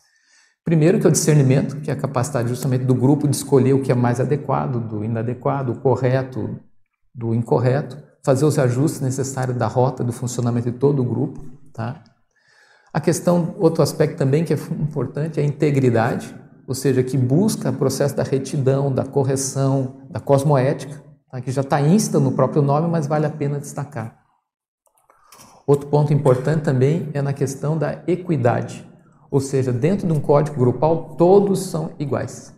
Primeiro, 0.68 1.00
que 1.00 1.08
é 1.08 1.10
o 1.10 1.14
discernimento, 1.14 1.78
que 1.78 1.90
é 1.90 1.94
a 1.94 1.96
capacidade 1.96 2.50
justamente 2.50 2.84
do 2.84 2.94
grupo 2.94 3.26
de 3.26 3.34
escolher 3.34 3.72
o 3.72 3.82
que 3.82 3.90
é 3.90 3.96
mais 3.96 4.20
adequado, 4.20 4.86
do 4.86 5.02
inadequado, 5.02 5.72
o 5.72 5.76
correto, 5.80 6.60
do 7.16 7.34
incorreto, 7.34 7.98
fazer 8.22 8.44
os 8.44 8.60
ajustes 8.60 9.00
necessários 9.00 9.56
da 9.56 9.66
rota, 9.66 10.04
do 10.04 10.12
funcionamento 10.12 10.70
de 10.70 10.78
todo 10.78 11.02
o 11.02 11.06
grupo. 11.06 11.40
Tá? 11.72 12.04
A 12.92 13.00
questão, 13.00 13.56
outro 13.60 13.82
aspecto 13.82 14.18
também 14.18 14.44
que 14.44 14.54
é 14.54 14.58
importante, 14.58 15.40
é 15.40 15.44
a 15.44 15.46
integridade, 15.46 16.36
ou 16.68 16.76
seja, 16.76 17.02
que 17.02 17.18
busca 17.18 17.70
o 17.70 17.74
processo 17.74 18.18
da 18.18 18.24
retidão, 18.24 18.92
da 18.92 19.06
correção, 19.06 20.02
da 20.10 20.20
cosmoética, 20.20 21.02
tá? 21.32 21.40
que 21.40 21.50
já 21.50 21.62
está 21.62 21.80
insta 21.80 22.20
no 22.20 22.34
próprio 22.34 22.62
nome, 22.62 22.90
mas 22.90 23.08
vale 23.08 23.26
a 23.26 23.30
pena 23.30 23.58
destacar. 23.58 24.20
Outro 25.66 25.88
ponto 25.88 26.12
importante 26.12 26.64
também 26.64 27.10
é 27.14 27.22
na 27.22 27.32
questão 27.32 27.78
da 27.78 28.04
equidade. 28.06 28.86
Ou 29.38 29.42
seja, 29.42 29.72
dentro 29.72 30.08
de 30.08 30.14
um 30.14 30.20
código 30.20 30.58
grupal, 30.58 31.16
todos 31.16 31.60
são 31.60 31.92
iguais. 32.00 32.52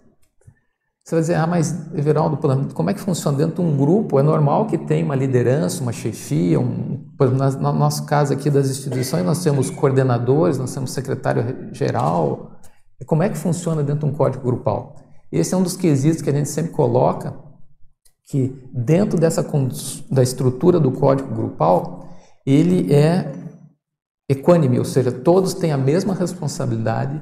Você 1.04 1.16
vai 1.16 1.20
dizer, 1.20 1.36
ah, 1.36 1.46
mas 1.46 1.94
Everaldo, 1.94 2.38
como 2.74 2.90
é 2.90 2.94
que 2.94 3.02
funciona 3.02 3.38
dentro 3.38 3.62
de 3.62 3.70
um 3.70 3.76
grupo? 3.76 4.18
É 4.18 4.24
normal 4.24 4.66
que 4.66 4.78
tenha 4.78 5.04
uma 5.04 5.14
liderança, 5.16 5.82
uma 5.84 5.92
chefia, 5.92 6.58
um, 6.58 7.06
no 7.20 7.74
nosso 7.74 8.06
caso 8.06 8.32
aqui 8.32 8.50
das 8.50 8.70
instituições, 8.70 9.26
nós 9.26 9.44
temos 9.44 9.70
coordenadores, 9.70 10.58
nós 10.58 10.74
temos 10.74 10.92
secretário-geral. 10.92 12.54
Como 13.06 13.24
é 13.24 13.28
que 13.28 13.38
funciona 13.38 13.84
dentro 13.84 14.08
de 14.08 14.14
um 14.14 14.18
código 14.18 14.46
grupal? 14.46 14.96
Esse 15.30 15.54
é 15.54 15.58
um 15.58 15.64
dos 15.64 15.76
quesitos 15.76 16.22
que 16.22 16.30
a 16.30 16.34
gente 16.34 16.48
sempre 16.48 16.72
coloca, 16.72 17.36
que 18.26 18.56
dentro 18.74 19.20
dessa 19.20 19.46
da 20.10 20.24
estrutura 20.24 20.80
do 20.80 20.94
código 20.94 21.36
grupal, 21.36 22.08
ele 22.46 22.94
é 22.94 23.49
equânime, 24.30 24.78
ou 24.78 24.86
seja, 24.86 25.12
todos 25.12 25.56
têm 25.56 25.72
a 25.72 25.78
mesma 25.78 26.14
responsabilidade, 26.14 27.20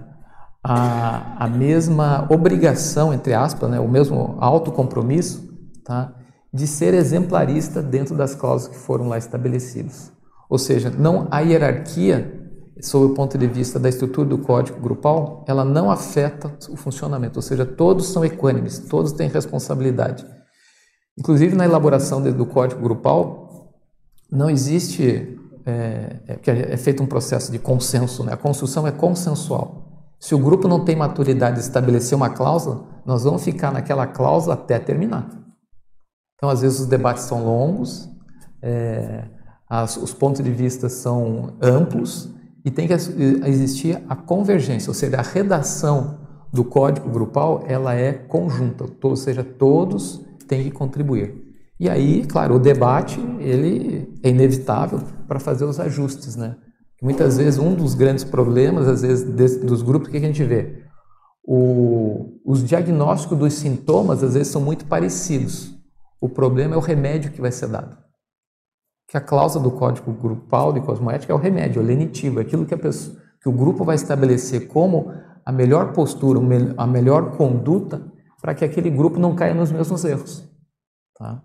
a, 0.62 1.46
a 1.46 1.48
mesma 1.48 2.28
obrigação, 2.30 3.14
entre 3.14 3.34
aspas, 3.34 3.70
né, 3.70 3.80
o 3.80 3.88
mesmo 3.88 4.36
autocompromisso, 4.40 5.50
tá, 5.86 6.14
de 6.54 6.68
ser 6.68 6.94
exemplarista 6.94 7.82
dentro 7.82 8.14
das 8.14 8.36
cláusulas 8.36 8.76
que 8.76 8.84
foram 8.84 9.08
lá 9.08 9.18
estabelecidas. 9.18 10.12
Ou 10.50 10.58
seja, 10.58 10.90
não 10.90 11.28
a 11.32 11.40
hierarquia, 11.40 12.44
sob 12.82 13.06
o 13.06 13.14
ponto 13.14 13.38
de 13.38 13.48
vista 13.48 13.80
da 13.80 13.88
estrutura 13.88 14.28
do 14.28 14.40
código 14.40 14.80
grupal, 14.80 15.46
ela 15.48 15.64
não 15.64 15.90
afeta 15.90 16.52
o 16.70 16.76
funcionamento, 16.76 17.40
ou 17.40 17.42
seja, 17.42 17.66
todos 17.66 18.08
são 18.08 18.26
equânimes, 18.26 18.80
todos 18.80 19.14
têm 19.14 19.30
responsabilidade. 19.30 20.26
Inclusive 21.18 21.56
na 21.56 21.66
elaboração 21.66 22.22
do 22.22 22.46
código 22.46 22.82
grupal, 22.82 23.74
não 24.30 24.50
existe 24.50 25.40
é, 25.68 26.22
é, 26.28 26.36
que 26.38 26.50
é 26.50 26.78
feito 26.78 27.04
um 27.04 27.06
processo 27.06 27.52
de 27.52 27.60
consenso, 27.60 28.24
né? 28.24 28.32
a 28.32 28.38
construção 28.38 28.88
é 28.88 28.92
consensual. 28.92 30.16
Se 30.18 30.34
o 30.34 30.40
grupo 30.40 30.66
não 30.66 30.86
tem 30.86 30.96
maturidade 30.96 31.58
de 31.58 31.62
estabelecer 31.62 32.16
uma 32.16 32.30
cláusula, 32.30 32.86
nós 33.06 33.26
vamos 33.26 33.44
ficar 33.44 33.74
naquela 33.74 34.08
cláusula 34.08 34.54
até 34.54 34.80
terminar. 34.80 35.30
Então, 36.36 36.50
às 36.50 36.62
vezes, 36.62 36.80
os 36.80 36.86
debates 36.86 37.24
são 37.24 37.44
longos, 37.44 38.10
é, 38.62 39.26
as, 39.70 39.98
os 39.98 40.14
pontos 40.14 40.42
de 40.42 40.52
vista 40.52 40.88
são 40.88 41.58
amplos 41.62 42.34
e 42.64 42.72
tem 42.72 42.88
que 42.88 42.94
existir 42.94 44.02
a 44.08 44.16
convergência, 44.16 44.90
ou 44.90 44.94
seja, 44.94 45.18
a 45.18 45.22
redação 45.22 46.20
do 46.52 46.64
código 46.64 47.10
grupal 47.10 47.64
ela 47.68 47.94
é 47.94 48.14
conjunta, 48.14 48.86
ou 49.04 49.16
seja, 49.18 49.44
todos 49.44 50.26
têm 50.48 50.64
que 50.64 50.72
contribuir. 50.72 51.47
E 51.80 51.90
aí, 51.90 52.26
claro, 52.26 52.56
o 52.56 52.60
debate 52.60 53.20
ele 53.40 54.12
é 54.24 54.30
inevitável 54.30 55.00
para 55.28 55.40
fazer 55.40 55.66
os 55.66 55.80
ajustes, 55.80 56.36
né? 56.36 56.58
Muitas 57.02 57.38
vezes 57.38 57.60
um 57.60 57.76
dos 57.76 57.94
grandes 57.94 58.24
problemas, 58.24 58.88
às 58.88 59.04
vezes 59.04 59.24
desse, 59.24 59.60
dos 59.60 59.84
grupos 59.84 60.10
que 60.10 60.18
a 60.18 60.22
gente 60.22 60.44
vê, 60.44 60.84
o, 61.44 62.40
os 62.44 62.64
diagnósticos 62.64 63.38
dos 63.38 63.54
sintomas 63.54 64.24
às 64.24 64.34
vezes 64.34 64.48
são 64.48 64.62
muito 64.62 64.86
parecidos. 64.86 65.76
O 66.20 66.28
problema 66.28 66.74
é 66.74 66.78
o 66.78 66.82
remédio 66.82 67.32
que 67.32 67.40
vai 67.40 67.52
ser 67.52 67.68
dado. 67.68 67.96
Que 69.08 69.16
a 69.16 69.22
cláusula 69.22 69.64
do 69.64 69.72
código 69.72 70.12
grupal 70.12 70.74
de 70.74 70.82
cosmoética 70.82 71.32
é 71.32 71.36
o 71.36 71.40
remédio, 71.40 71.80
é 71.80 71.84
o 71.84 71.86
lenitivo, 71.86 72.40
é 72.40 72.42
aquilo 72.42 72.66
que, 72.66 72.76
pessoa, 72.76 73.16
que 73.42 73.48
o 73.48 73.52
grupo 73.52 73.86
vai 73.86 73.96
estabelecer 73.96 74.68
como 74.68 75.14
a 75.46 75.52
melhor 75.52 75.94
postura, 75.94 76.40
a 76.76 76.88
melhor 76.88 77.38
conduta 77.38 78.12
para 78.42 78.56
que 78.56 78.66
aquele 78.66 78.90
grupo 78.90 79.20
não 79.20 79.36
caia 79.36 79.54
nos 79.54 79.72
mesmos 79.72 80.04
erros. 80.04 80.44
Tá? 81.18 81.42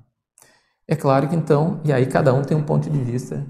É 0.88 0.96
claro 0.96 1.28
que 1.28 1.36
então, 1.36 1.80
e 1.84 1.92
aí 1.92 2.06
cada 2.06 2.34
um 2.34 2.42
tem 2.42 2.56
um 2.56 2.62
ponto 2.62 2.90
de 2.90 2.98
vista 2.98 3.46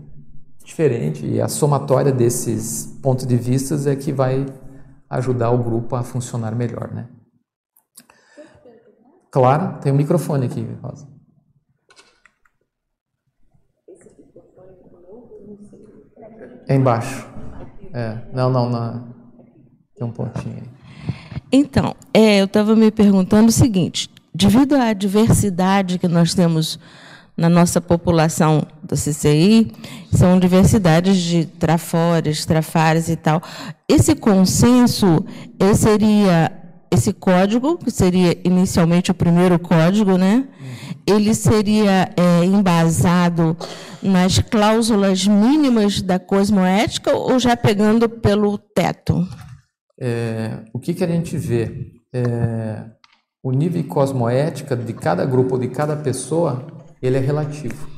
diferente, 0.65 1.27
e 1.27 1.41
a 1.41 1.49
somatória 1.49 2.12
desses 2.12 2.87
pontos 3.03 3.27
de 3.27 3.37
vista 3.37 3.75
é 3.91 3.97
que 3.97 4.12
vai 4.12 4.47
ajudar 5.11 5.51
o 5.51 5.59
grupo 5.59 5.97
a 5.97 6.03
funcionar 6.03 6.55
melhor, 6.55 6.93
né? 6.93 7.09
Claro, 9.31 9.81
tem 9.81 9.93
um 9.93 9.97
microfone 9.97 10.47
aqui, 10.47 10.67
Rosa. 10.83 11.09
É 16.69 16.75
embaixo. 16.75 17.27
É, 17.93 18.19
não, 18.33 18.51
não, 18.51 18.71
não. 18.71 19.15
Tem 19.95 20.07
um 20.07 20.12
pontinho 20.12 20.57
aí. 20.57 20.83
Então, 21.51 21.95
é, 22.15 22.41
eu 22.41 22.47
estava 22.47 22.75
me 22.75 22.91
perguntando 22.91 23.49
o 23.49 23.53
seguinte: 23.53 24.09
devido 24.35 24.75
à 24.75 24.93
diversidade 24.93 25.99
que 25.99 26.09
nós 26.09 26.35
temos 26.35 26.79
na 27.37 27.49
nossa 27.49 27.81
população 27.81 28.67
do 28.83 28.95
CCI, 28.95 29.73
são 30.12 30.39
diversidades 30.39 31.17
de 31.17 31.47
trafores, 31.47 32.45
trafares 32.45 33.09
e 33.09 33.17
tal. 33.17 33.43
Esse 33.89 34.15
consenso 34.15 35.25
ele 35.59 35.75
seria 35.75 36.53
esse 36.91 37.12
código, 37.12 37.79
que 37.79 37.91
seria 37.91 38.37
inicialmente 38.45 39.11
o 39.11 39.15
primeiro 39.15 39.59
código, 39.59 40.19
né? 40.19 40.47
Ele 41.07 41.35
seria 41.35 42.11
é, 42.15 42.45
embasado 42.45 43.57
nas 44.03 44.39
cláusulas 44.39 45.27
mínimas 45.27 46.03
da 46.03 46.19
cosmoética 46.19 47.17
ou 47.17 47.39
já 47.39 47.57
pegando 47.57 48.09
pelo 48.09 48.59
teto? 48.59 49.27
É, 49.99 50.65
o 50.73 50.79
que, 50.79 50.93
que 50.93 51.03
a 51.03 51.07
gente 51.07 51.37
vê? 51.39 51.93
É, 52.12 52.85
o 53.43 53.53
nível 53.53 53.83
cosmoética 53.85 54.77
de 54.77 54.93
cada 54.93 55.25
grupo 55.25 55.59
de 55.59 55.69
cada 55.69 55.97
pessoa 55.97 56.67
ele 57.02 57.16
é 57.16 57.21
relativo. 57.21 57.88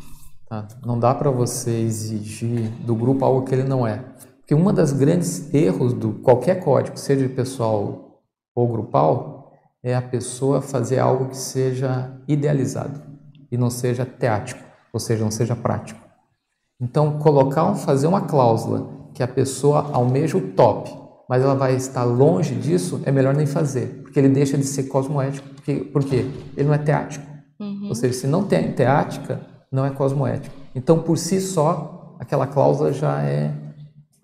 Tá? 0.48 0.66
Não 0.84 0.98
dá 0.98 1.14
para 1.14 1.30
você 1.30 1.70
exigir 1.70 2.70
do 2.84 2.94
grupo 2.94 3.24
algo 3.24 3.42
que 3.42 3.54
ele 3.54 3.64
não 3.64 3.86
é. 3.86 4.04
Porque 4.38 4.54
uma 4.54 4.72
das 4.72 4.92
grandes 4.92 5.52
erros 5.54 5.92
do 5.92 6.12
qualquer 6.14 6.62
código, 6.62 6.98
seja 6.98 7.28
pessoal 7.28 8.22
ou 8.54 8.68
grupal, 8.68 9.52
é 9.82 9.94
a 9.94 10.02
pessoa 10.02 10.62
fazer 10.62 10.98
algo 10.98 11.28
que 11.28 11.36
seja 11.36 12.10
idealizado 12.26 13.00
e 13.50 13.56
não 13.56 13.70
seja 13.70 14.06
teático, 14.06 14.62
ou 14.92 14.98
seja, 14.98 15.22
não 15.22 15.30
seja 15.30 15.54
prático. 15.54 16.00
Então, 16.80 17.18
colocar, 17.18 17.74
fazer 17.74 18.06
uma 18.06 18.22
cláusula 18.22 19.08
que 19.14 19.22
a 19.22 19.28
pessoa 19.28 19.90
almeja 19.92 20.36
o 20.36 20.52
top, 20.52 20.90
mas 21.28 21.42
ela 21.42 21.54
vai 21.54 21.74
estar 21.74 22.04
longe 22.04 22.54
disso, 22.54 23.00
é 23.04 23.12
melhor 23.12 23.34
nem 23.34 23.46
fazer, 23.46 24.00
porque 24.02 24.18
ele 24.18 24.28
deixa 24.28 24.58
de 24.58 24.64
ser 24.64 24.84
cosmoético. 24.84 25.48
Porque, 25.54 25.76
por 25.76 26.04
quê? 26.04 26.26
Ele 26.56 26.66
não 26.66 26.74
é 26.74 26.78
teático. 26.78 27.23
Uhum. 27.58 27.88
Ou 27.88 27.94
seja, 27.94 28.14
se 28.14 28.26
não 28.26 28.44
tem 28.44 28.72
teática, 28.72 29.40
não 29.70 29.84
é 29.84 29.90
cosmoético. 29.90 30.54
Então, 30.74 30.98
por 30.98 31.16
si 31.18 31.40
só, 31.40 32.16
aquela 32.18 32.46
cláusula 32.46 32.92
já 32.92 33.22
é 33.22 33.52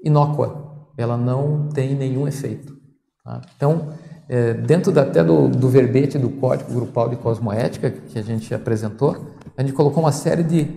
inócua, 0.03 0.89
ela 0.97 1.17
não 1.17 1.69
tem 1.69 1.95
nenhum 1.95 2.27
efeito. 2.27 2.77
Tá? 3.25 3.41
Então, 3.57 3.89
é, 4.29 4.55
dentro 4.55 4.93
da, 4.93 5.03
até 5.03 5.25
do, 5.25 5.49
do 5.49 5.69
verbete 5.69 6.19
do 6.19 6.31
Código 6.31 6.73
Grupal 6.73 7.09
de 7.09 7.17
Cosmoética 7.17 7.91
que 7.91 8.19
a 8.19 8.23
gente 8.23 8.55
apresentou, 8.55 9.35
a 9.57 9.63
gente 9.63 9.73
colocou 9.73 10.03
uma 10.03 10.13
série 10.13 10.43
de 10.43 10.69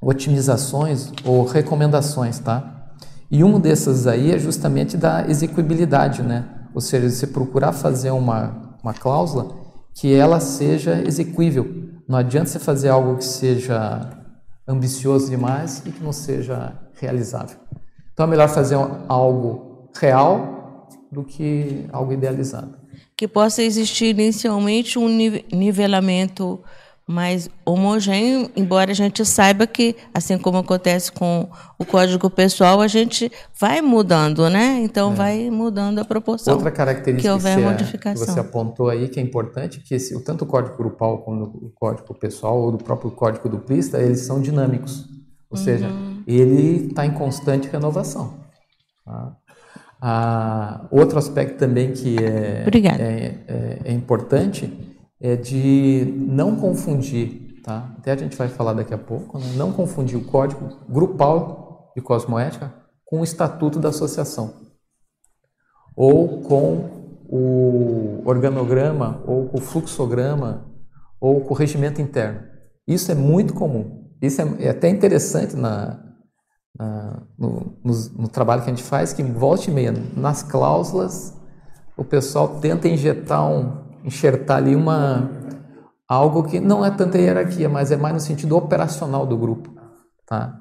otimizações 0.00 1.12
ou 1.24 1.44
recomendações, 1.44 2.38
tá? 2.38 2.94
E 3.30 3.42
um 3.42 3.58
desses 3.58 4.06
aí 4.06 4.32
é 4.32 4.38
justamente 4.38 4.96
da 4.96 5.28
execuibilidade, 5.28 6.22
né? 6.22 6.44
Ou 6.74 6.80
seja, 6.80 7.08
você 7.08 7.26
procurar 7.26 7.72
fazer 7.72 8.10
uma, 8.10 8.76
uma 8.82 8.92
cláusula 8.92 9.63
que 9.94 10.12
ela 10.12 10.40
seja 10.40 11.02
execuível. 11.06 11.84
Não 12.06 12.18
adianta 12.18 12.50
você 12.50 12.58
fazer 12.58 12.88
algo 12.88 13.16
que 13.16 13.24
seja 13.24 14.10
ambicioso 14.66 15.30
demais 15.30 15.82
e 15.86 15.92
que 15.92 16.02
não 16.02 16.12
seja 16.12 16.74
realizável. 16.94 17.56
Então 18.12 18.26
é 18.26 18.28
melhor 18.28 18.48
fazer 18.48 18.76
algo 19.08 19.90
real 19.94 20.88
do 21.10 21.24
que 21.24 21.86
algo 21.92 22.12
idealizado. 22.12 22.76
Que 23.16 23.28
possa 23.28 23.62
existir 23.62 24.18
inicialmente 24.18 24.98
um 24.98 25.08
nivelamento 25.52 26.62
mais 27.06 27.50
homogêneo, 27.66 28.50
embora 28.56 28.90
a 28.90 28.94
gente 28.94 29.24
saiba 29.26 29.66
que, 29.66 29.94
assim 30.12 30.38
como 30.38 30.58
acontece 30.58 31.12
com 31.12 31.48
o 31.78 31.84
código 31.84 32.30
pessoal, 32.30 32.80
a 32.80 32.88
gente 32.88 33.30
vai 33.60 33.82
mudando, 33.82 34.48
né? 34.48 34.80
Então 34.80 35.12
é. 35.12 35.14
vai 35.14 35.50
mudando 35.50 35.98
a 35.98 36.04
proporção. 36.04 36.54
Outra 36.54 36.70
característica 36.70 37.28
que, 37.28 37.30
houver 37.30 37.56
que, 37.58 37.62
modificação. 37.62 38.26
que 38.26 38.32
você 38.32 38.40
apontou 38.40 38.88
aí, 38.88 39.08
que 39.08 39.20
é 39.20 39.22
importante, 39.22 39.80
que 39.80 39.94
esse, 39.94 40.18
tanto 40.24 40.44
o 40.44 40.46
código 40.46 40.76
grupal 40.78 41.18
como 41.18 41.44
o 41.44 41.72
código 41.74 42.14
pessoal, 42.14 42.58
ou 42.58 42.72
do 42.72 42.78
próprio 42.78 43.10
código 43.10 43.50
duplista, 43.50 44.00
eles 44.00 44.20
são 44.20 44.40
dinâmicos. 44.40 45.04
Ou 45.50 45.58
uhum. 45.58 45.64
seja, 45.64 45.90
ele 46.26 46.86
está 46.86 47.04
em 47.04 47.12
constante 47.12 47.68
renovação. 47.68 48.40
Tá? 49.04 49.36
Ah, 50.00 50.86
outro 50.90 51.18
aspecto 51.18 51.58
também 51.58 51.92
que 51.92 52.16
é, 52.18 52.64
é, 52.66 53.34
é, 53.46 53.78
é 53.84 53.92
importante 53.92 54.93
é 55.24 55.36
de 55.36 56.04
não 56.18 56.54
confundir, 56.54 57.62
tá? 57.62 57.94
Até 57.96 58.12
a 58.12 58.16
gente 58.16 58.36
vai 58.36 58.46
falar 58.46 58.74
daqui 58.74 58.92
a 58.92 58.98
pouco, 58.98 59.38
né? 59.38 59.46
não 59.56 59.72
confundir 59.72 60.18
o 60.18 60.24
código 60.26 60.68
grupal 60.86 61.92
de 61.96 62.02
cosmoética 62.02 62.74
com 63.06 63.20
o 63.20 63.24
estatuto 63.24 63.80
da 63.80 63.88
associação 63.88 64.52
ou 65.96 66.42
com 66.42 67.22
o 67.26 68.20
organograma 68.26 69.22
ou 69.26 69.48
com 69.48 69.56
o 69.56 69.60
fluxograma 69.62 70.70
ou 71.18 71.40
com 71.40 71.54
o 71.54 71.56
regimento 71.56 72.02
interno. 72.02 72.42
Isso 72.86 73.10
é 73.10 73.14
muito 73.14 73.54
comum. 73.54 74.10
Isso 74.20 74.42
é, 74.42 74.66
é 74.66 74.68
até 74.68 74.90
interessante 74.90 75.56
na, 75.56 76.04
na 76.78 77.22
no, 77.38 77.78
no, 77.82 77.94
no, 78.18 78.28
trabalho 78.28 78.60
que 78.60 78.70
a 78.70 78.74
gente 78.74 78.84
faz, 78.84 79.14
que 79.14 79.22
volta 79.22 79.70
e 79.70 79.72
meia, 79.72 79.94
nas 80.14 80.42
cláusulas, 80.42 81.34
o 81.96 82.04
pessoal 82.04 82.60
tenta 82.60 82.88
injetar 82.88 83.48
um, 83.48 83.83
enxertar 84.04 84.58
ali 84.58 84.76
uma 84.76 85.30
algo 86.06 86.44
que 86.44 86.60
não 86.60 86.84
é 86.84 86.90
tanta 86.90 87.18
hierarquia, 87.18 87.68
mas 87.68 87.90
é 87.90 87.96
mais 87.96 88.14
no 88.14 88.20
sentido 88.20 88.56
operacional 88.56 89.26
do 89.26 89.36
grupo, 89.36 89.74
tá? 90.26 90.60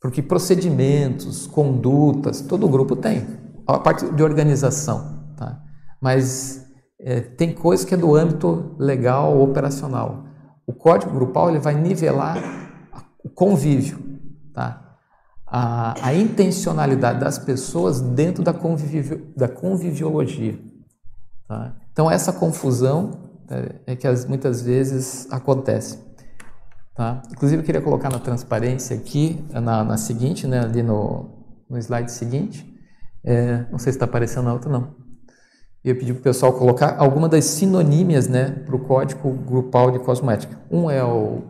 Porque 0.00 0.22
procedimentos, 0.22 1.46
condutas, 1.46 2.40
todo 2.40 2.68
grupo 2.68 2.96
tem, 2.96 3.26
a 3.66 3.78
parte 3.78 4.08
de 4.10 4.22
organização, 4.22 5.34
tá? 5.36 5.60
Mas 6.00 6.64
é, 6.98 7.20
tem 7.20 7.52
coisa 7.52 7.86
que 7.86 7.94
é 7.94 7.96
do 7.96 8.14
âmbito 8.14 8.74
legal, 8.78 9.40
operacional. 9.40 10.24
O 10.66 10.72
código 10.72 11.12
grupal 11.12 11.50
ele 11.50 11.58
vai 11.58 11.74
nivelar 11.74 12.36
o 13.24 13.28
convívio, 13.28 13.98
tá? 14.54 14.96
A, 15.46 16.06
a 16.06 16.14
intencionalidade 16.14 17.20
das 17.20 17.38
pessoas 17.38 18.00
dentro 18.00 18.42
da, 18.42 18.54
convivio, 18.54 19.30
da 19.36 19.48
conviviologia. 19.48 20.58
Tá? 21.46 21.76
Então, 21.92 22.10
essa 22.10 22.32
confusão 22.32 23.10
é, 23.50 23.92
é 23.92 23.96
que 23.96 24.06
as, 24.06 24.24
muitas 24.24 24.62
vezes 24.62 25.26
acontece. 25.30 25.98
Tá? 26.94 27.22
Inclusive, 27.30 27.62
eu 27.62 27.64
queria 27.64 27.80
colocar 27.80 28.10
na 28.10 28.18
transparência 28.18 28.96
aqui, 28.96 29.44
na, 29.50 29.84
na 29.84 29.96
seguinte, 29.96 30.46
né, 30.46 30.60
ali 30.60 30.82
no, 30.82 31.30
no 31.68 31.78
slide 31.78 32.10
seguinte. 32.10 32.66
É, 33.24 33.66
não 33.70 33.78
sei 33.78 33.92
se 33.92 33.96
está 33.96 34.04
aparecendo 34.04 34.44
na 34.44 34.52
outra, 34.52 34.70
não. 34.70 34.94
Eu 35.84 35.96
pedi 35.96 36.12
para 36.12 36.20
o 36.20 36.22
pessoal 36.22 36.52
colocar 36.52 36.96
alguma 36.98 37.28
das 37.28 37.44
sinonímias 37.44 38.28
né, 38.28 38.50
para 38.50 38.76
o 38.76 38.78
código 38.78 39.30
grupal 39.30 39.90
de 39.90 39.98
cosmética. 39.98 40.58
Um 40.70 40.90
é 40.90 41.02
o 41.02 41.42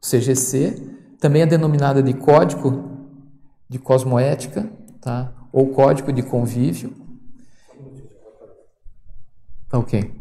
CGC, 0.00 0.82
também 1.20 1.42
é 1.42 1.46
denominada 1.46 2.02
de 2.02 2.12
código 2.12 2.84
de 3.68 3.78
cosmoética, 3.78 4.70
tá? 5.00 5.32
ou 5.52 5.68
código 5.68 6.12
de 6.12 6.22
convívio, 6.22 6.92
Tá 9.68 9.78
ok. 9.78 10.12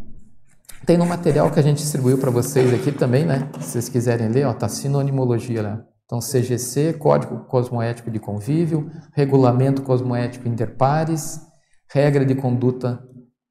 Tem 0.85 0.97
no 0.97 1.05
material 1.05 1.49
que 1.49 1.59
a 1.59 1.63
gente 1.63 1.77
distribuiu 1.77 2.17
para 2.17 2.29
vocês 2.29 2.73
aqui 2.73 2.91
também, 2.91 3.25
né? 3.25 3.49
Se 3.59 3.71
vocês 3.71 3.89
quiserem 3.89 4.27
ler, 4.27 4.45
ó, 4.45 4.53
tá 4.53 4.67
sinonimologia 4.67 5.61
lá. 5.61 5.83
Então, 6.05 6.19
CGC, 6.19 6.93
Código 6.93 7.45
Cosmoético 7.45 8.09
de 8.09 8.19
Convívio, 8.19 8.89
Regulamento 9.13 9.81
Cosmoético 9.81 10.47
Interpares, 10.47 11.41
Regra 11.89 12.25
de 12.25 12.35
Conduta, 12.35 13.01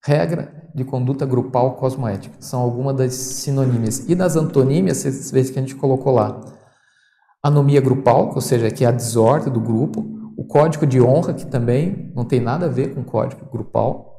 Regra 0.05 0.71
de 0.75 0.85
Conduta 0.85 1.27
Grupal 1.27 1.77
Cosmoética. 1.77 2.37
São 2.41 2.61
algumas 2.61 2.97
das 2.97 3.15
sinonímias. 3.15 4.09
E 4.09 4.15
das 4.15 4.37
antonímias, 4.37 4.99
vocês 4.99 5.31
veem 5.31 5.45
que 5.47 5.59
a 5.59 5.63
gente 5.63 5.75
colocou 5.75 6.15
lá. 6.15 6.41
Anomia 7.43 7.81
grupal, 7.81 8.33
ou 8.35 8.41
seja, 8.41 8.71
que 8.71 8.85
é 8.85 8.89
a 8.89 8.91
desordem 8.91 9.53
do 9.53 9.61
grupo. 9.61 10.07
O 10.37 10.45
Código 10.45 10.87
de 10.87 11.01
Honra, 11.01 11.33
que 11.33 11.47
também 11.47 12.13
não 12.15 12.25
tem 12.25 12.41
nada 12.41 12.67
a 12.67 12.69
ver 12.71 12.95
com 12.95 13.03
Código 13.03 13.47
Grupal. 13.51 14.16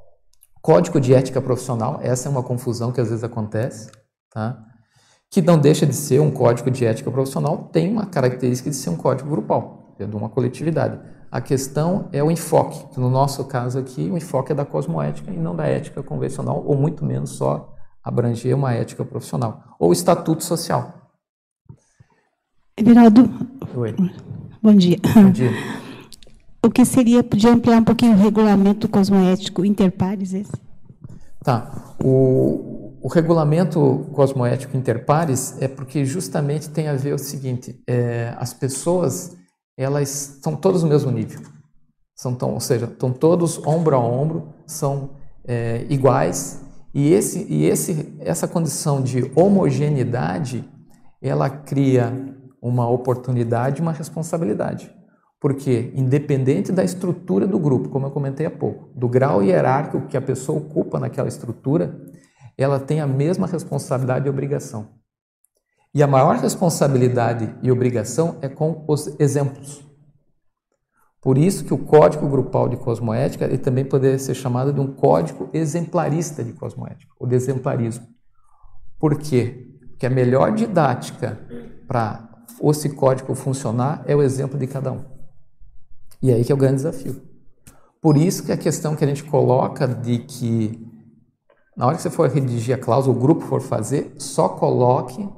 Código 0.68 1.00
de 1.00 1.14
Ética 1.14 1.40
Profissional, 1.40 1.98
essa 2.04 2.28
é 2.28 2.30
uma 2.30 2.44
confusão 2.44 2.92
que 2.92 3.00
às 3.00 3.08
vezes 3.08 3.24
acontece, 3.24 3.90
tá? 4.30 4.66
que 5.32 5.42
não 5.42 5.58
deixa 5.58 5.86
de 5.86 5.96
ser 5.96 6.20
um 6.20 6.30
código 6.30 6.70
de 6.70 6.86
ética 6.86 7.10
profissional, 7.10 7.70
tem 7.72 7.90
uma 7.90 8.06
característica 8.06 8.70
de 8.70 8.76
ser 8.76 8.90
um 8.90 8.98
código 8.98 9.30
grupal, 9.30 9.96
de 9.98 10.14
uma 10.14 10.28
coletividade. 10.28 11.00
A 11.32 11.40
questão 11.40 12.10
é 12.12 12.22
o 12.22 12.30
enfoque, 12.30 12.86
que 12.94 13.00
no 13.00 13.10
nosso 13.10 13.46
caso 13.46 13.80
aqui, 13.80 14.10
o 14.12 14.18
enfoque 14.18 14.52
é 14.52 14.56
da 14.56 14.66
cosmoética 14.66 15.32
e 15.32 15.38
não 15.38 15.56
da 15.56 15.66
ética 15.66 16.04
convencional, 16.04 16.62
ou 16.66 16.76
muito 16.76 17.06
menos 17.06 17.30
só 17.30 17.74
abranger 18.04 18.54
uma 18.54 18.74
ética 18.74 19.06
profissional, 19.06 19.64
ou 19.80 19.94
estatuto 19.94 20.44
social. 20.44 21.14
Everaldo, 22.76 23.30
Oi. 23.74 23.96
bom 24.62 24.76
dia. 24.76 24.98
Bom 25.16 25.32
dia. 25.32 25.52
O 26.68 26.70
que 26.70 26.84
seria, 26.84 27.24
podia 27.24 27.54
ampliar 27.54 27.78
um 27.78 27.84
pouquinho 27.86 28.12
o 28.12 28.18
regulamento 28.18 28.90
cosmoético 28.90 29.64
interpares 29.64 30.34
esse? 30.34 30.52
Tá. 31.42 31.96
O, 32.04 32.92
o 33.02 33.08
regulamento 33.08 34.06
cosmoético 34.12 34.76
interpares 34.76 35.56
é 35.62 35.70
porque 35.70 36.04
justamente 36.04 36.70
tem 36.70 36.90
a 36.90 36.94
ver 36.94 37.14
o 37.14 37.18
seguinte: 37.18 37.82
é, 37.88 38.36
as 38.38 38.54
pessoas 38.54 39.38
elas 39.78 40.34
estão 40.36 40.58
todas 40.58 40.84
no 40.84 40.90
mesmo 40.90 41.10
nível, 41.10 41.40
são 42.14 42.36
tão, 42.36 42.56
ou 42.56 42.60
seja, 42.60 42.84
estão 42.84 43.14
todos 43.14 43.66
ombro 43.66 43.96
a 43.96 44.00
ombro, 44.00 44.50
são 44.66 45.12
é, 45.48 45.86
iguais 45.90 46.62
e 46.94 47.14
esse 47.14 47.48
e 47.48 47.64
esse 47.64 48.14
essa 48.20 48.46
condição 48.46 49.02
de 49.02 49.32
homogeneidade 49.38 50.70
ela 51.22 51.50
cria 51.50 52.12
uma 52.62 52.90
oportunidade, 52.90 53.82
uma 53.82 53.94
responsabilidade. 53.94 54.97
Porque, 55.40 55.92
independente 55.94 56.72
da 56.72 56.84
estrutura 56.84 57.46
do 57.46 57.60
grupo, 57.60 57.90
como 57.90 58.08
eu 58.08 58.12
comentei 58.12 58.46
há 58.46 58.52
pouco, 58.52 58.90
do 58.96 59.08
grau 59.08 59.44
hierárquico 59.44 60.08
que 60.08 60.18
a 60.18 60.22
pessoa 60.22 60.58
ocupa 60.58 61.00
naquela 61.00 61.28
estrutura, 61.28 62.00
ela 62.58 62.80
tem 62.80 63.00
a 63.00 63.08
mesma 63.08 63.46
responsabilidade 63.46 64.26
e 64.26 64.30
obrigação. 64.30 64.90
E 65.94 66.02
a 66.02 66.08
maior 66.08 66.38
responsabilidade 66.38 67.56
e 67.62 67.72
obrigação 67.72 68.38
é 68.42 68.50
com 68.50 68.84
os 68.88 69.08
exemplos. 69.20 69.86
Por 71.22 71.38
isso 71.38 71.66
que 71.66 71.74
o 71.74 71.78
código 71.78 72.28
grupal 72.28 72.70
de 72.70 72.78
cosmoética 72.78 73.46
ele 73.46 73.58
também 73.58 73.86
poderia 73.86 74.18
ser 74.18 74.34
chamado 74.34 74.72
de 74.72 74.80
um 74.80 74.94
código 74.94 75.50
exemplarista 75.54 76.44
de 76.44 76.54
cosmoética, 76.54 77.12
ou 77.20 77.28
de 77.28 77.36
exemplarismo. 77.36 78.08
Por 79.00 79.18
quê? 79.18 79.68
Porque 79.90 80.06
a 80.06 80.10
melhor 80.10 80.54
didática 80.54 81.40
para 81.88 82.30
esse 82.64 82.90
código 82.90 83.36
funcionar 83.36 84.04
é 84.06 84.16
o 84.16 84.22
exemplo 84.22 84.58
de 84.58 84.68
cada 84.68 84.92
um. 84.92 85.17
E 86.22 86.32
aí 86.32 86.44
que 86.44 86.52
é 86.52 86.56
o 86.56 86.58
grande 86.58 86.78
desafio. 86.78 87.22
Por 88.02 88.18
isso 88.18 88.44
que 88.44 88.52
a 88.52 88.58
questão 88.58 88.96
que 88.96 89.04
a 89.04 89.08
gente 89.08 89.24
coloca 89.24 89.88
de 89.88 90.20
que 90.20 90.88
na 91.78 91.86
hora 91.86 91.96
que 91.96 92.02
você 92.02 92.10
for 92.10 92.28
redigir 92.28 92.74
a 92.74 92.78
cláusula, 92.78 93.16
o 93.16 93.20
grupo 93.20 93.42
for 93.42 93.62
fazer, 93.62 94.16
só 94.18 94.50
coloque 94.50 95.30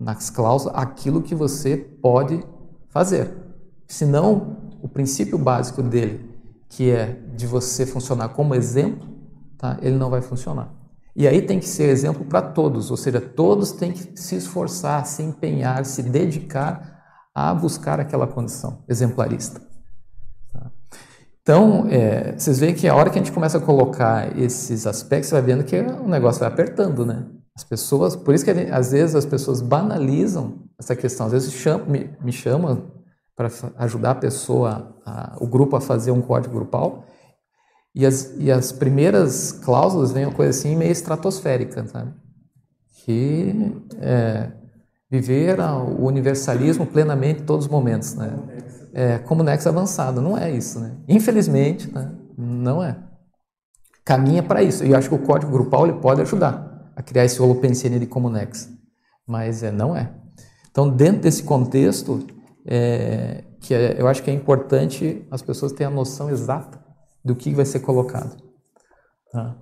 nas 0.00 0.30
cláusulas 0.30 0.74
aquilo 0.74 1.20
que 1.20 1.34
você 1.34 1.76
pode 1.76 2.42
fazer. 2.88 3.30
Senão, 3.86 4.56
o 4.80 4.88
princípio 4.88 5.36
básico 5.36 5.82
dele, 5.82 6.26
que 6.70 6.90
é 6.90 7.20
de 7.36 7.46
você 7.46 7.84
funcionar 7.84 8.30
como 8.30 8.54
exemplo, 8.54 9.06
tá? 9.58 9.78
ele 9.82 9.96
não 9.96 10.08
vai 10.08 10.22
funcionar. 10.22 10.72
E 11.14 11.28
aí 11.28 11.42
tem 11.42 11.58
que 11.58 11.68
ser 11.68 11.90
exemplo 11.90 12.24
para 12.24 12.40
todos, 12.40 12.90
ou 12.90 12.96
seja, 12.96 13.20
todos 13.20 13.72
têm 13.72 13.92
que 13.92 14.18
se 14.18 14.36
esforçar, 14.36 15.04
se 15.04 15.22
empenhar, 15.22 15.84
se 15.84 16.02
dedicar 16.02 17.02
a 17.34 17.52
buscar 17.52 18.00
aquela 18.00 18.26
condição 18.26 18.84
exemplarista. 18.88 19.60
Então, 21.48 21.86
é, 21.88 22.34
vocês 22.36 22.58
veem 22.58 22.74
que 22.74 22.86
a 22.86 22.94
hora 22.94 23.08
que 23.08 23.18
a 23.18 23.22
gente 23.22 23.32
começa 23.32 23.56
a 23.56 23.60
colocar 23.60 24.38
esses 24.38 24.86
aspectos, 24.86 25.30
você 25.30 25.34
vai 25.36 25.40
vendo 25.40 25.64
que 25.64 25.80
o 25.80 26.06
negócio 26.06 26.40
vai 26.40 26.48
apertando, 26.50 27.06
né? 27.06 27.24
As 27.56 27.64
pessoas, 27.64 28.14
por 28.14 28.34
isso 28.34 28.44
que 28.44 28.52
gente, 28.52 28.70
às 28.70 28.92
vezes 28.92 29.14
as 29.14 29.24
pessoas 29.24 29.62
banalizam 29.62 30.58
essa 30.78 30.94
questão. 30.94 31.24
Às 31.24 31.32
vezes 31.32 31.54
chamam, 31.54 31.86
me, 31.86 32.10
me 32.22 32.32
chamam 32.32 32.92
para 33.34 33.48
ajudar 33.78 34.10
a 34.10 34.14
pessoa, 34.16 34.94
a, 35.06 35.38
o 35.40 35.46
grupo 35.46 35.74
a 35.74 35.80
fazer 35.80 36.10
um 36.10 36.20
código 36.20 36.54
grupal, 36.54 37.06
e 37.94 38.04
as, 38.04 38.34
e 38.36 38.52
as 38.52 38.70
primeiras 38.70 39.50
cláusulas 39.50 40.12
vêm 40.12 40.26
uma 40.26 40.34
coisa 40.34 40.50
assim 40.50 40.76
meio 40.76 40.92
estratosférica, 40.92 41.86
sabe? 41.86 42.12
Que 43.06 43.74
é, 44.02 44.52
viver 45.10 45.58
o 45.60 46.04
universalismo 46.04 46.84
plenamente 46.84 47.40
em 47.40 47.46
todos 47.46 47.64
os 47.64 47.70
momentos, 47.70 48.14
né? 48.16 48.38
É, 48.92 49.18
como 49.18 49.42
nexo 49.42 49.68
avançado. 49.68 50.20
Não 50.20 50.36
é 50.36 50.50
isso, 50.50 50.80
né? 50.80 50.96
Infelizmente, 51.08 51.92
né? 51.92 52.12
não 52.36 52.82
é. 52.82 52.96
Caminha 54.04 54.42
para 54.42 54.62
isso. 54.62 54.84
E 54.84 54.90
eu 54.90 54.96
acho 54.96 55.08
que 55.08 55.14
o 55.14 55.18
código 55.18 55.52
grupal 55.52 55.86
ele 55.86 55.98
pode 55.98 56.20
ajudar 56.22 56.92
a 56.96 57.02
criar 57.02 57.24
esse 57.24 57.40
holopensene 57.40 57.98
de 57.98 58.06
Comunex. 58.06 58.70
Mas 59.26 59.62
é, 59.62 59.70
não 59.70 59.94
é. 59.94 60.12
Então, 60.70 60.88
dentro 60.88 61.22
desse 61.22 61.42
contexto, 61.42 62.26
é, 62.66 63.44
que 63.60 63.74
é, 63.74 64.00
eu 64.00 64.06
acho 64.08 64.22
que 64.22 64.30
é 64.30 64.34
importante 64.34 65.26
as 65.30 65.42
pessoas 65.42 65.72
terem 65.72 65.92
a 65.92 65.94
noção 65.94 66.30
exata 66.30 66.78
do 67.24 67.34
que 67.34 67.52
vai 67.52 67.64
ser 67.64 67.80
colocado. 67.80 68.36
Tá? 69.32 69.56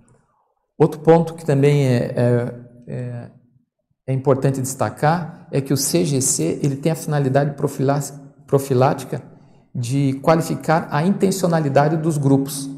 Outro 0.78 1.00
ponto 1.00 1.34
que 1.34 1.44
também 1.44 1.86
é, 1.86 2.14
é, 2.16 2.54
é, 2.86 3.30
é 4.06 4.12
importante 4.12 4.60
destacar 4.60 5.48
é 5.50 5.60
que 5.60 5.72
o 5.72 5.76
CGC 5.76 6.60
ele 6.62 6.76
tem 6.76 6.92
a 6.92 6.96
finalidade 6.96 7.54
profilática 7.54 8.25
de 9.74 10.14
qualificar 10.22 10.88
a 10.90 11.04
intencionalidade 11.04 11.96
dos 11.96 12.16
grupos, 12.16 12.70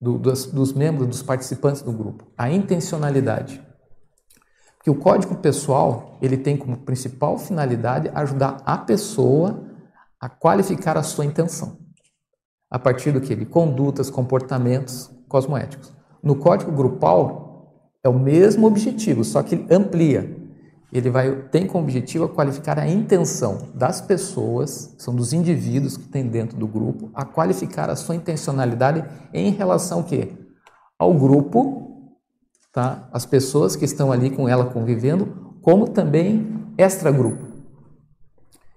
do, 0.00 0.18
dos, 0.18 0.46
dos 0.46 0.72
membros, 0.72 1.08
dos 1.08 1.22
participantes 1.22 1.82
do 1.82 1.92
grupo. 1.92 2.26
A 2.36 2.50
intencionalidade. 2.50 3.60
Porque 4.76 4.90
o 4.90 4.94
código 4.94 5.36
pessoal 5.36 6.18
ele 6.20 6.36
tem 6.36 6.56
como 6.56 6.76
principal 6.78 7.38
finalidade 7.38 8.10
ajudar 8.14 8.60
a 8.66 8.76
pessoa 8.76 9.64
a 10.20 10.28
qualificar 10.28 10.96
a 10.96 11.02
sua 11.02 11.24
intenção. 11.24 11.78
A 12.70 12.78
partir 12.78 13.12
do 13.12 13.20
que? 13.20 13.34
De 13.34 13.46
condutas, 13.46 14.10
comportamentos 14.10 15.10
cosmoéticos. 15.28 15.92
No 16.22 16.36
código 16.36 16.72
grupal 16.72 17.90
é 18.02 18.08
o 18.08 18.18
mesmo 18.18 18.66
objetivo, 18.66 19.24
só 19.24 19.42
que 19.42 19.66
amplia 19.70 20.41
ele 20.92 21.08
vai 21.08 21.34
tem 21.50 21.66
como 21.66 21.84
objetivo 21.84 22.28
qualificar 22.28 22.78
a 22.78 22.86
intenção 22.86 23.70
das 23.74 24.00
pessoas, 24.02 24.94
são 24.98 25.14
dos 25.14 25.32
indivíduos 25.32 25.96
que 25.96 26.06
tem 26.06 26.26
dentro 26.28 26.58
do 26.58 26.66
grupo, 26.66 27.10
a 27.14 27.24
qualificar 27.24 27.88
a 27.88 27.96
sua 27.96 28.14
intencionalidade 28.14 29.02
em 29.32 29.50
relação 29.50 29.98
ao 29.98 30.04
quê? 30.04 30.32
Ao 30.98 31.14
grupo, 31.14 32.12
tá? 32.70 33.08
As 33.10 33.24
pessoas 33.24 33.74
que 33.74 33.86
estão 33.86 34.12
ali 34.12 34.28
com 34.28 34.46
ela 34.46 34.66
convivendo, 34.66 35.56
como 35.62 35.88
também 35.88 36.74
extra-grupo. 36.76 37.52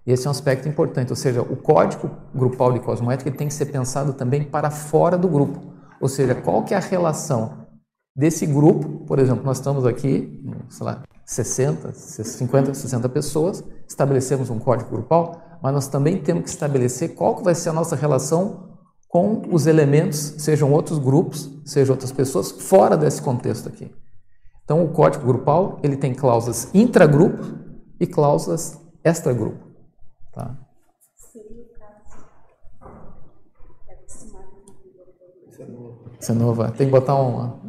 Esse 0.08 0.28
é 0.28 0.30
um 0.30 0.32
aspecto 0.32 0.70
importante, 0.70 1.10
ou 1.10 1.16
seja, 1.16 1.42
o 1.42 1.58
código 1.58 2.12
grupal 2.34 2.72
de 2.72 2.80
cosmoética 2.80 3.32
tem 3.32 3.48
que 3.48 3.54
ser 3.54 3.66
pensado 3.66 4.14
também 4.14 4.44
para 4.44 4.70
fora 4.70 5.18
do 5.18 5.28
grupo. 5.28 5.60
Ou 6.00 6.08
seja, 6.08 6.36
qual 6.36 6.64
que 6.64 6.74
é 6.74 6.78
a 6.78 6.80
relação 6.80 7.66
desse 8.16 8.46
grupo, 8.46 9.06
por 9.06 9.20
exemplo, 9.20 9.44
nós 9.44 9.58
estamos 9.58 9.86
aqui, 9.86 10.42
sei 10.70 10.86
lá, 10.86 11.02
60, 11.26 11.92
50, 11.94 12.74
60 12.74 13.10
pessoas, 13.10 13.64
estabelecemos 13.88 14.50
um 14.50 14.60
código 14.60 14.92
grupal, 14.92 15.42
mas 15.62 15.74
nós 15.74 15.88
também 15.88 16.22
temos 16.22 16.44
que 16.44 16.50
estabelecer 16.50 17.16
qual 17.16 17.36
que 17.36 17.44
vai 17.44 17.56
ser 17.56 17.70
a 17.70 17.74
nossa 17.74 17.96
relação 17.96 18.78
com 19.10 19.42
os 19.52 19.66
elementos, 19.66 20.36
sejam 20.38 20.72
outros 20.72 21.00
grupos, 21.00 21.50
sejam 21.66 21.94
outras 21.94 22.12
pessoas, 22.12 22.52
fora 22.52 22.96
desse 22.96 23.22
contexto 23.22 23.70
aqui. 23.70 23.90
Então, 24.64 24.84
o 24.84 24.90
código 24.90 25.26
grupal 25.26 25.80
ele 25.84 25.96
tem 25.96 26.14
cláusulas 26.14 26.70
intragrupo 26.74 27.44
e 28.00 28.06
cláusulas 28.06 28.80
extragrupo. 29.04 29.66
Tá? 30.34 30.58
Isso 36.20 36.32
é 36.32 36.36
nova. 36.36 36.72
Tem 36.72 36.88
que 36.88 36.92
botar 36.92 37.16
uma. 37.16 37.60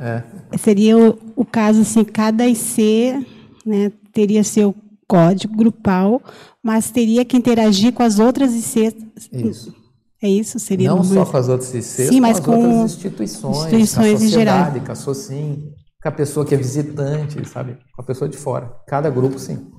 É. 0.00 0.22
Seria 0.58 0.96
o, 0.96 1.18
o, 1.36 1.44
caso 1.44 1.80
assim, 1.80 2.04
cada 2.04 2.46
IC 2.46 3.26
né, 3.64 3.92
teria 4.12 4.44
seu 4.44 4.74
código 5.06 5.56
grupal, 5.56 6.22
mas 6.62 6.90
teria 6.90 7.24
que 7.24 7.36
interagir 7.36 7.92
com 7.92 8.02
as 8.02 8.18
outras 8.18 8.54
ICs. 8.54 8.94
Isso. 9.32 9.74
É 10.22 10.28
isso? 10.28 10.58
Seria 10.58 10.90
Não 10.90 11.02
só 11.04 11.24
com 11.24 11.36
as 11.36 11.48
outras 11.48 11.70
ICs, 11.70 12.08
Sim, 12.08 12.20
mas 12.20 12.40
com, 12.40 12.52
as 12.52 12.58
outras 12.58 12.92
instituições, 12.92 13.56
instituições 13.56 14.10
com 14.10 14.16
a 14.16 14.28
sociedade, 14.28 14.80
com 14.80 14.92
a 14.92 14.94
SOCIM, 14.94 15.72
com 16.02 16.08
a 16.08 16.12
pessoa 16.12 16.44
que 16.44 16.54
é 16.54 16.58
visitante, 16.58 17.48
sabe? 17.48 17.78
Com 17.94 18.02
a 18.02 18.04
pessoa 18.04 18.28
de 18.28 18.36
fora. 18.36 18.72
Cada 18.86 19.08
grupo, 19.10 19.38
sim. 19.38 19.70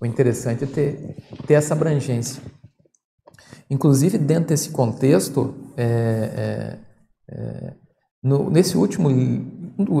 O 0.00 0.06
interessante 0.06 0.64
é 0.64 0.66
ter, 0.66 1.16
ter 1.46 1.54
essa 1.54 1.74
abrangência. 1.74 2.42
Inclusive, 3.70 4.18
dentro 4.18 4.48
desse 4.48 4.70
contexto, 4.70 5.54
é, 5.76 6.78
é, 7.28 7.34
é, 7.34 7.74
no, 8.24 8.48
nesse 8.48 8.74
último, 8.78 9.10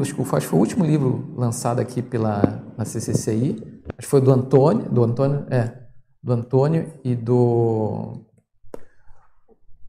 acho 0.00 0.14
que 0.14 0.24
foi 0.24 0.58
o 0.58 0.60
último 0.60 0.82
livro 0.82 1.34
lançado 1.36 1.78
aqui 1.78 2.00
pela 2.00 2.64
na 2.74 2.86
CCCI, 2.86 3.62
acho 3.98 3.98
que 3.98 4.06
foi 4.06 4.22
do 4.22 4.32
Antônio, 4.32 4.88
do 4.90 5.04
Antônio, 5.04 5.44
é, 5.50 5.70
do 6.22 6.32
Antônio 6.32 6.90
e 7.04 7.14
do 7.14 8.24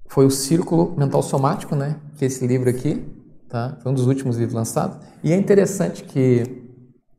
foi 0.09 0.25
o 0.25 0.29
Círculo 0.29 0.93
Mental 0.97 1.21
Somático, 1.23 1.75
né? 1.75 1.97
Que 2.17 2.25
é 2.25 2.27
esse 2.27 2.45
livro 2.45 2.69
aqui, 2.69 3.05
tá? 3.49 3.77
Foi 3.81 3.91
um 3.91 3.95
dos 3.95 4.05
últimos 4.05 4.37
livros 4.37 4.53
lançados. 4.53 4.97
E 5.23 5.31
é 5.31 5.35
interessante 5.35 6.03
que 6.03 6.63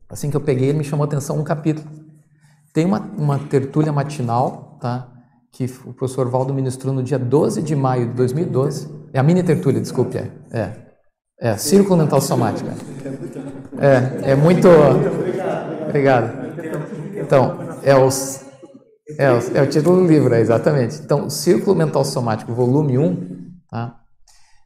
assim 0.09 0.29
que 0.29 0.37
eu 0.37 0.41
peguei, 0.41 0.69
ele 0.69 0.77
me 0.77 0.83
chamou 0.83 1.03
a 1.03 1.07
atenção 1.07 1.39
um 1.39 1.43
capítulo. 1.43 1.87
Tem 2.73 2.85
uma, 2.85 2.99
uma 2.99 3.39
tertúlia 3.39 3.91
matinal, 3.91 4.77
tá? 4.79 5.11
Que 5.51 5.65
o 5.85 5.93
professor 5.93 6.29
Valdo 6.29 6.53
ministrou 6.53 6.93
no 6.93 7.01
dia 7.01 7.17
12 7.17 7.63
de 7.63 7.75
maio 7.75 8.07
de 8.07 8.13
2012. 8.13 8.87
É 9.11 9.19
a 9.19 9.23
mini 9.23 9.41
tertúlia, 9.41 9.81
desculpe, 9.81 10.17
é. 10.17 10.31
É, 10.51 10.86
é 11.39 11.57
Círculo 11.57 11.97
Mental 11.97 12.21
Somático. 12.21 12.69
É, 13.79 14.31
é 14.31 14.35
muito. 14.35 14.67
Obrigado. 15.87 16.47
Então, 17.15 17.57
é 17.83 17.95
os 17.95 18.47
é, 19.17 19.25
é 19.59 19.61
o 19.61 19.67
título 19.67 20.01
do 20.01 20.07
livro, 20.07 20.33
é, 20.33 20.41
exatamente. 20.41 20.99
Então, 20.99 21.29
Círculo 21.29 21.75
Mental 21.75 22.03
Somático, 22.03 22.53
volume 22.53 22.97
1, 22.97 23.51
tá? 23.69 23.99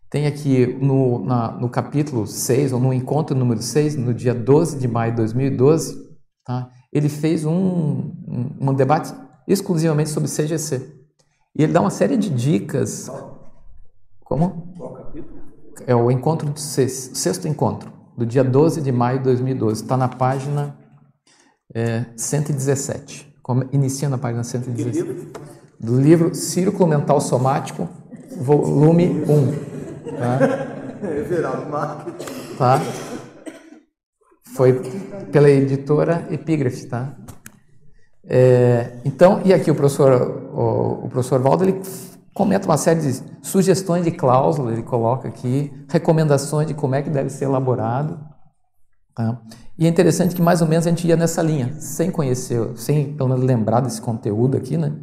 tem 0.10 0.26
aqui 0.26 0.66
no, 0.82 1.24
na, 1.24 1.52
no 1.52 1.70
capítulo 1.70 2.26
6, 2.26 2.74
ou 2.74 2.80
no 2.80 2.92
encontro 2.92 3.36
número 3.36 3.62
6, 3.62 3.96
no 3.96 4.14
dia 4.14 4.34
12 4.34 4.80
de 4.80 4.88
maio 4.88 5.12
de 5.12 5.18
2012, 5.18 5.96
tá? 6.44 6.70
ele 6.92 7.08
fez 7.08 7.46
um, 7.46 7.54
um, 7.54 8.58
um 8.60 8.74
debate 8.74 9.14
exclusivamente 9.48 10.10
sobre 10.10 10.30
CGC. 10.30 10.92
E 11.56 11.64
ele 11.64 11.72
dá 11.72 11.80
uma 11.80 11.92
série 11.92 12.18
de 12.18 12.30
dicas. 12.30 13.12
Como? 14.24 14.61
É 15.88 15.96
o 15.96 16.12
encontro 16.12 16.50
do 16.50 16.60
sexto, 16.60 17.16
sexto 17.16 17.48
encontro, 17.48 17.92
do 18.18 18.26
dia 18.26 18.44
12 18.44 18.82
de 18.82 18.92
maio 18.92 19.20
de 19.20 19.26
2012. 19.26 19.84
Está 19.84 19.98
na 19.98 20.08
página 20.08 20.76
é, 21.74 22.06
117 22.16 23.32
iniciando 23.72 24.16
a 24.16 24.18
página 24.18 24.44
116. 24.44 25.34
Do 25.80 26.00
livro 26.00 26.34
Círculo 26.36 26.88
Mental 26.88 27.20
Somático, 27.20 27.90
volume 28.38 29.24
1. 29.28 30.18
Tá? 30.18 30.72
É 31.04 31.24
Tá? 32.60 32.80
Foi 34.56 34.80
pela 35.32 35.50
editora 35.50 36.28
Epígrafe, 36.30 36.86
tá? 36.86 37.16
É, 38.24 38.98
então, 39.04 39.42
e 39.44 39.52
aqui 39.52 39.72
o 39.72 39.76
professor, 39.76 40.12
o, 40.54 41.06
o 41.06 41.10
professor 41.10 41.40
Valdo, 41.42 41.64
ele 41.64 41.82
comenta 42.34 42.68
uma 42.68 42.78
série 42.78 43.02
de 43.02 43.24
sugestões 43.42 44.04
de 44.04 44.12
cláusula, 44.12 44.72
ele 44.72 44.84
coloca 44.84 45.28
aqui, 45.28 45.72
recomendações 45.90 46.68
de 46.68 46.74
como 46.74 46.96
é 46.96 47.02
que 47.02 47.10
deve 47.10 47.30
ser 47.30 47.46
elaborado. 47.46 48.20
Tá? 49.16 49.42
E 49.78 49.86
é 49.86 49.90
interessante 49.90 50.36
que 50.36 50.42
mais 50.42 50.62
ou 50.62 50.68
menos 50.68 50.88
a 50.88 50.90
gente 50.90 51.06
ia 51.08 51.18
nessa 51.18 51.42
linha, 51.42 51.74
sem 51.80 52.10
conhecer, 52.10 52.78
sem 52.78 53.14
pelo 53.14 53.30
menos 53.30 53.44
lembrar 53.44 53.82
desse 53.82 54.02
conteúdo 54.02 54.56
aqui, 54.58 54.78
né? 54.78 54.94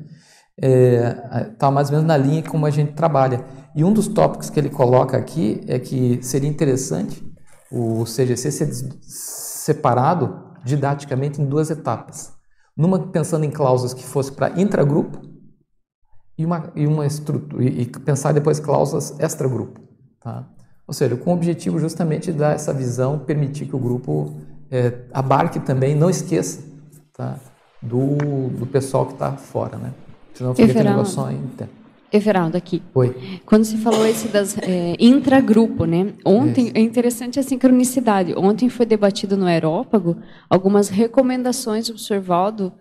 É, 0.61 1.12
tá 1.57 1.71
mais 1.71 1.88
ou 1.88 1.95
menos 1.95 2.09
na 2.09 2.17
linha 2.17 2.43
como 2.43 2.67
a 2.67 2.71
gente 2.71 2.93
trabalha. 2.93 3.45
E 3.77 3.85
um 3.85 3.93
dos 3.93 4.09
tópicos 4.09 4.51
que 4.51 4.59
ele 4.59 4.71
coloca 4.71 5.17
aqui 5.17 5.61
é 5.69 5.79
que 5.79 6.19
seria 6.23 6.49
interessante 6.49 7.23
o 7.71 8.05
CGC 8.05 8.51
ser 8.51 8.73
separado 9.03 10.49
didaticamente 10.64 11.41
em 11.41 11.47
duas 11.47 11.71
etapas. 11.71 12.33
Numa 12.77 12.99
pensando 12.99 13.45
em 13.45 13.51
cláusulas 13.51 13.95
que 13.95 14.05
fosse 14.05 14.33
para 14.33 14.59
intragrupo 14.61 15.21
e 16.38 16.46
uma, 16.46 16.70
e 16.77 16.87
uma 16.87 17.05
estrutura, 17.05 17.64
e, 17.64 17.85
pensar 17.85 18.33
depois 18.33 18.61
cláusulas 18.61 19.18
extragrupo. 19.18 19.81
Tá? 20.20 20.46
Ou 20.87 20.94
seja, 20.94 21.16
com 21.16 21.33
o 21.33 21.35
objetivo 21.35 21.79
justamente 21.79 22.33
de 22.33 22.38
dar 22.38 22.55
essa 22.55 22.72
visão, 22.72 23.18
permitir 23.18 23.66
que 23.66 23.74
o 23.74 23.79
grupo 23.79 24.37
é, 24.70 24.92
abarque 25.12 25.59
também, 25.59 25.94
não 25.94 26.09
esqueça 26.09 26.62
tá, 27.12 27.37
do, 27.83 28.48
do 28.51 28.66
pessoal 28.66 29.05
que 29.05 29.14
está 29.14 29.33
fora, 29.33 29.77
né? 29.77 29.92
Senão 30.33 30.55
fica 30.55 30.70
aquele 30.70 30.88
negócio 30.88 31.14
só 31.14 31.31
Everaldo, 32.11 32.57
aqui. 32.57 32.83
Oi. 32.94 33.40
Quando 33.44 33.64
se 33.64 33.77
falou 33.77 34.07
esse 34.07 34.29
das 34.29 34.57
é, 34.59 34.94
intragrupo, 34.98 35.85
né? 35.85 36.14
Ontem 36.24 36.70
é 36.74 36.81
interessante 36.81 37.38
a 37.38 37.42
sincronicidade. 37.42 38.35
Ontem 38.35 38.70
foi 38.70 38.87
debatido 38.87 39.37
no 39.37 39.44
Aerópago 39.44 40.16
algumas 40.48 40.88
recomendações 40.88 41.87
do 41.87 41.94
professor 41.94 42.20
Valdo 42.20 42.72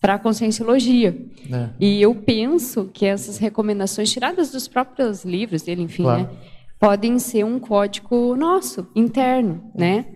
para 0.00 0.14
a 0.14 0.18
conscienciologia. 0.18 1.16
É. 1.52 1.68
E 1.80 2.02
eu 2.02 2.14
penso 2.14 2.90
que 2.92 3.06
essas 3.06 3.38
recomendações, 3.38 4.10
tiradas 4.10 4.50
dos 4.50 4.68
próprios 4.68 5.24
livros 5.24 5.62
dele, 5.62 5.82
enfim, 5.82 6.04
claro. 6.04 6.22
né, 6.22 6.30
podem 6.78 7.18
ser 7.18 7.44
um 7.44 7.58
código 7.58 8.36
nosso, 8.36 8.86
interno, 8.94 9.70
né? 9.74 10.06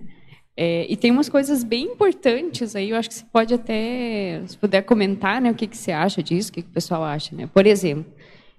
É, 0.56 0.84
e 0.92 0.96
tem 0.96 1.10
umas 1.10 1.28
coisas 1.28 1.64
bem 1.64 1.84
importantes 1.86 2.76
aí, 2.76 2.90
eu 2.90 2.96
acho 2.96 3.08
que 3.08 3.14
você 3.14 3.24
pode 3.32 3.54
até, 3.54 4.42
se 4.46 4.58
puder 4.58 4.82
comentar, 4.82 5.40
né, 5.40 5.50
o 5.50 5.54
que, 5.54 5.66
que 5.66 5.76
você 5.76 5.90
acha 5.90 6.22
disso, 6.22 6.50
o 6.50 6.52
que, 6.52 6.60
que 6.62 6.68
o 6.68 6.72
pessoal 6.72 7.02
acha. 7.02 7.34
Né? 7.34 7.48
Por 7.50 7.66
exemplo, 7.66 8.12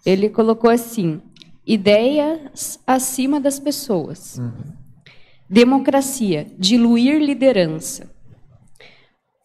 ele 0.03 0.27
colocou 0.27 0.69
assim, 0.69 1.21
ideias 1.63 2.79
acima 2.87 3.39
das 3.39 3.59
pessoas. 3.59 4.39
Uhum. 4.39 4.73
Democracia, 5.47 6.47
diluir 6.57 7.21
liderança. 7.21 8.10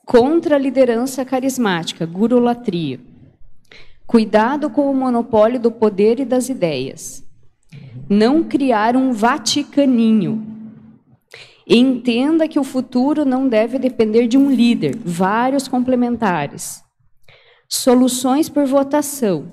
Contra 0.06 0.56
a 0.56 0.58
liderança 0.58 1.22
carismática, 1.22 2.06
gurulatria. 2.06 2.98
Cuidado 4.06 4.70
com 4.70 4.90
o 4.90 4.94
monopólio 4.94 5.60
do 5.60 5.70
poder 5.70 6.18
e 6.18 6.24
das 6.24 6.48
ideias. 6.48 7.22
Não 8.08 8.42
criar 8.42 8.96
um 8.96 9.12
vaticaninho, 9.12 10.56
Entenda 11.68 12.46
que 12.46 12.60
o 12.60 12.64
futuro 12.64 13.24
não 13.24 13.48
deve 13.48 13.76
depender 13.76 14.28
de 14.28 14.38
um 14.38 14.48
líder, 14.48 14.96
vários 15.04 15.66
complementares. 15.66 16.80
Soluções 17.68 18.48
por 18.48 18.64
votação. 18.66 19.52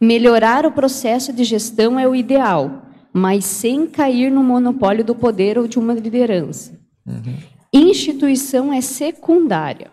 Melhorar 0.00 0.64
o 0.64 0.72
processo 0.72 1.34
de 1.34 1.44
gestão 1.44 2.00
é 2.00 2.08
o 2.08 2.14
ideal, 2.14 2.86
mas 3.12 3.44
sem 3.44 3.86
cair 3.86 4.30
no 4.30 4.42
monopólio 4.42 5.04
do 5.04 5.14
poder 5.14 5.58
ou 5.58 5.68
de 5.68 5.78
uma 5.78 5.92
liderança. 5.92 6.72
Uhum. 7.06 7.36
Instituição 7.72 8.72
é 8.72 8.80
secundária. 8.80 9.90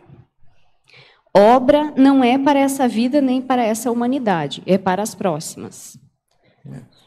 Obra 1.35 1.93
não 1.97 2.23
é 2.23 2.37
para 2.37 2.59
essa 2.59 2.87
vida 2.87 3.19
nem 3.19 3.41
para 3.41 3.63
essa 3.63 3.91
humanidade, 3.91 4.61
é 4.65 4.77
para 4.77 5.01
as 5.01 5.15
próximas. 5.15 5.97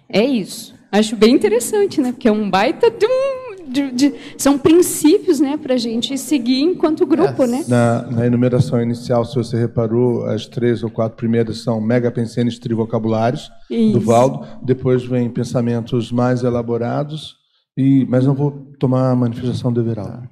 É 0.09 0.25
isso. 0.25 0.75
Acho 0.91 1.17
bem 1.17 1.35
interessante, 1.35 2.01
né? 2.01 2.13
Porque 2.13 2.29
é 2.29 2.33
um 2.33 2.51
baita 2.51 2.91
de 2.91 3.07
um 3.07 3.47
de, 3.67 3.91
de, 3.91 4.15
são 4.39 4.57
princípios 4.57 5.41
né, 5.41 5.57
para 5.57 5.75
a 5.75 5.77
gente 5.77 6.17
seguir 6.17 6.61
enquanto 6.61 7.07
grupo. 7.07 7.43
É. 7.43 7.47
Né? 7.47 7.65
Na, 7.67 8.03
na, 8.03 8.27
enumeração 8.27 8.81
inicial, 8.81 9.25
se 9.25 9.35
você 9.35 9.59
reparou, 9.59 10.25
as 10.27 10.47
três 10.47 10.83
ou 10.83 10.91
quatro 10.91 11.17
primeiras 11.17 11.59
são 11.59 11.81
mega 11.81 12.11
pensenes 12.11 12.59
trivocabulários 12.59 13.51
Isso. 13.71 13.93
do 13.93 14.01
Valdo, 14.01 14.47
depois 14.63 15.05
vem 15.05 15.29
pensamentos 15.29 16.13
mais 16.13 16.45
elaborados, 16.45 17.35
e, 17.77 18.07
mas 18.07 18.25
não 18.25 18.35
vou 18.35 18.51
tomar 18.79 19.11
a 19.11 19.17
manifestação 19.17 19.73
do 19.73 19.81
Everaldo. 19.81 20.29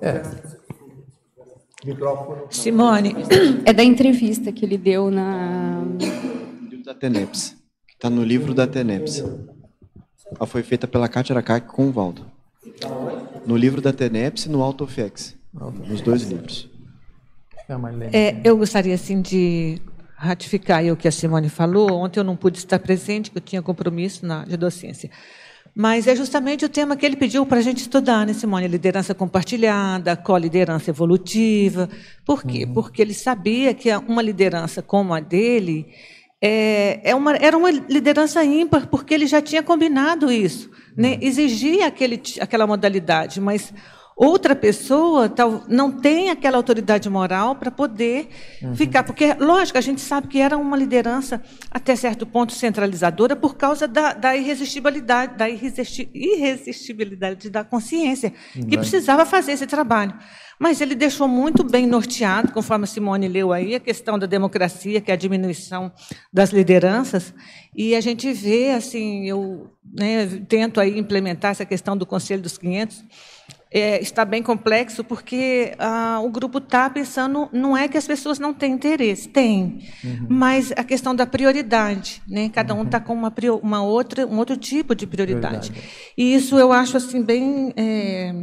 É. 0.00 0.22
Simone. 2.50 3.14
É 3.64 3.72
da 3.72 3.82
entrevista 3.82 4.52
que 4.52 4.64
ele 4.64 4.78
deu 4.78 5.10
na. 5.10 5.82
livro 6.68 6.84
da 6.84 6.94
TENEPS. 6.94 7.56
Está 7.88 8.10
no 8.10 8.22
livro 8.24 8.54
da 8.54 8.66
TENEPS. 8.66 9.24
Ela 10.36 10.46
foi 10.46 10.62
feita 10.62 10.86
pela 10.86 11.08
Kátia 11.08 11.34
Aracaki 11.34 11.68
com 11.68 11.88
o 11.88 11.92
Valdo. 11.92 12.26
No 13.46 13.56
livro 13.56 13.80
da 13.80 13.92
TENEPS 13.92 14.46
e 14.46 14.48
no 14.48 14.62
AutoFX. 14.62 15.36
Nos 15.88 16.00
dois 16.00 16.22
livros. 16.22 16.70
É, 18.12 18.36
eu 18.44 18.56
gostaria 18.56 18.94
assim 18.94 19.20
de 19.20 19.80
ratificar 20.16 20.84
o 20.86 20.96
que 20.96 21.08
a 21.08 21.12
Simone 21.12 21.48
falou. 21.48 21.92
Ontem 21.92 22.20
eu 22.20 22.24
não 22.24 22.36
pude 22.36 22.58
estar 22.58 22.78
presente, 22.78 23.30
porque 23.30 23.38
eu 23.38 23.50
tinha 23.50 23.62
compromisso 23.62 24.24
na 24.24 24.44
de 24.44 24.56
docência. 24.56 25.10
Mas 25.74 26.06
é 26.06 26.14
justamente 26.14 26.64
o 26.64 26.68
tema 26.68 26.96
que 26.96 27.06
ele 27.06 27.16
pediu 27.16 27.46
para 27.46 27.58
a 27.58 27.62
gente 27.62 27.78
estudar, 27.78 28.26
né, 28.26 28.34
Simone? 28.34 28.68
Liderança 28.68 29.14
compartilhada, 29.14 30.14
co-liderança 30.14 30.90
evolutiva. 30.90 31.88
Por 32.26 32.44
quê? 32.44 32.64
Uhum. 32.64 32.74
Porque 32.74 33.00
ele 33.00 33.14
sabia 33.14 33.72
que 33.72 33.88
uma 34.06 34.20
liderança 34.20 34.82
como 34.82 35.14
a 35.14 35.20
dele 35.20 35.86
é, 36.42 37.00
é 37.10 37.14
uma, 37.14 37.36
era 37.36 37.56
uma 37.56 37.70
liderança 37.70 38.44
ímpar, 38.44 38.88
porque 38.88 39.14
ele 39.14 39.26
já 39.26 39.40
tinha 39.40 39.62
combinado 39.62 40.30
isso. 40.30 40.70
Né? 40.94 41.16
Exigia 41.22 41.86
aquele, 41.86 42.20
aquela 42.38 42.66
modalidade, 42.66 43.40
mas 43.40 43.72
outra 44.16 44.54
pessoa 44.54 45.28
tal, 45.28 45.64
não 45.68 45.90
tem 45.90 46.30
aquela 46.30 46.56
autoridade 46.56 47.08
moral 47.08 47.56
para 47.56 47.68
poder 47.70 48.28
uhum. 48.62 48.76
ficar. 48.76 49.02
Porque, 49.02 49.34
lógico, 49.34 49.78
a 49.78 49.80
gente 49.80 50.00
sabe 50.00 50.28
que 50.28 50.40
era 50.40 50.56
uma 50.56 50.76
liderança, 50.76 51.42
até 51.70 51.96
certo 51.96 52.26
ponto, 52.26 52.52
centralizadora 52.52 53.34
por 53.34 53.56
causa 53.56 53.88
da, 53.88 54.12
da 54.12 54.36
irresistibilidade, 54.36 55.36
da 55.36 55.48
irresistibilidade 55.48 57.50
da 57.50 57.64
consciência, 57.64 58.32
que 58.68 58.76
precisava 58.76 59.26
fazer 59.26 59.52
esse 59.52 59.66
trabalho. 59.66 60.14
Mas 60.58 60.80
ele 60.80 60.94
deixou 60.94 61.26
muito 61.26 61.64
bem 61.64 61.86
norteado, 61.88 62.52
conforme 62.52 62.84
a 62.84 62.86
Simone 62.86 63.26
leu 63.26 63.52
aí, 63.52 63.74
a 63.74 63.80
questão 63.80 64.16
da 64.16 64.26
democracia, 64.26 65.00
que 65.00 65.10
é 65.10 65.14
a 65.14 65.16
diminuição 65.16 65.90
das 66.32 66.50
lideranças. 66.50 67.34
E 67.74 67.96
a 67.96 68.00
gente 68.00 68.32
vê, 68.32 68.70
assim, 68.70 69.28
eu 69.28 69.72
né, 69.92 70.26
tento 70.48 70.80
aí 70.80 70.96
implementar 70.96 71.50
essa 71.50 71.64
questão 71.64 71.96
do 71.96 72.06
Conselho 72.06 72.42
dos 72.42 72.56
500, 72.56 73.04
é, 73.72 74.00
está 74.02 74.24
bem 74.24 74.42
complexo, 74.42 75.02
porque 75.02 75.74
ah, 75.78 76.20
o 76.22 76.28
grupo 76.28 76.58
está 76.58 76.90
pensando, 76.90 77.48
não 77.52 77.76
é 77.76 77.88
que 77.88 77.96
as 77.96 78.06
pessoas 78.06 78.38
não 78.38 78.52
têm 78.52 78.72
interesse, 78.72 79.28
tem, 79.28 79.78
uhum. 80.04 80.26
mas 80.28 80.72
a 80.76 80.84
questão 80.84 81.14
da 81.14 81.26
prioridade, 81.26 82.22
né? 82.28 82.50
Cada 82.50 82.74
um 82.74 82.82
está 82.82 83.00
com 83.00 83.14
uma, 83.14 83.32
uma, 83.62 83.82
outra, 83.82 84.26
um 84.26 84.36
outro 84.36 84.56
tipo 84.56 84.94
de 84.94 85.06
prioridade. 85.06 85.70
prioridade. 85.70 86.12
E 86.16 86.34
isso 86.34 86.58
eu 86.58 86.70
acho 86.70 86.98
assim 86.98 87.22
bem 87.22 87.72
é, 87.74 88.34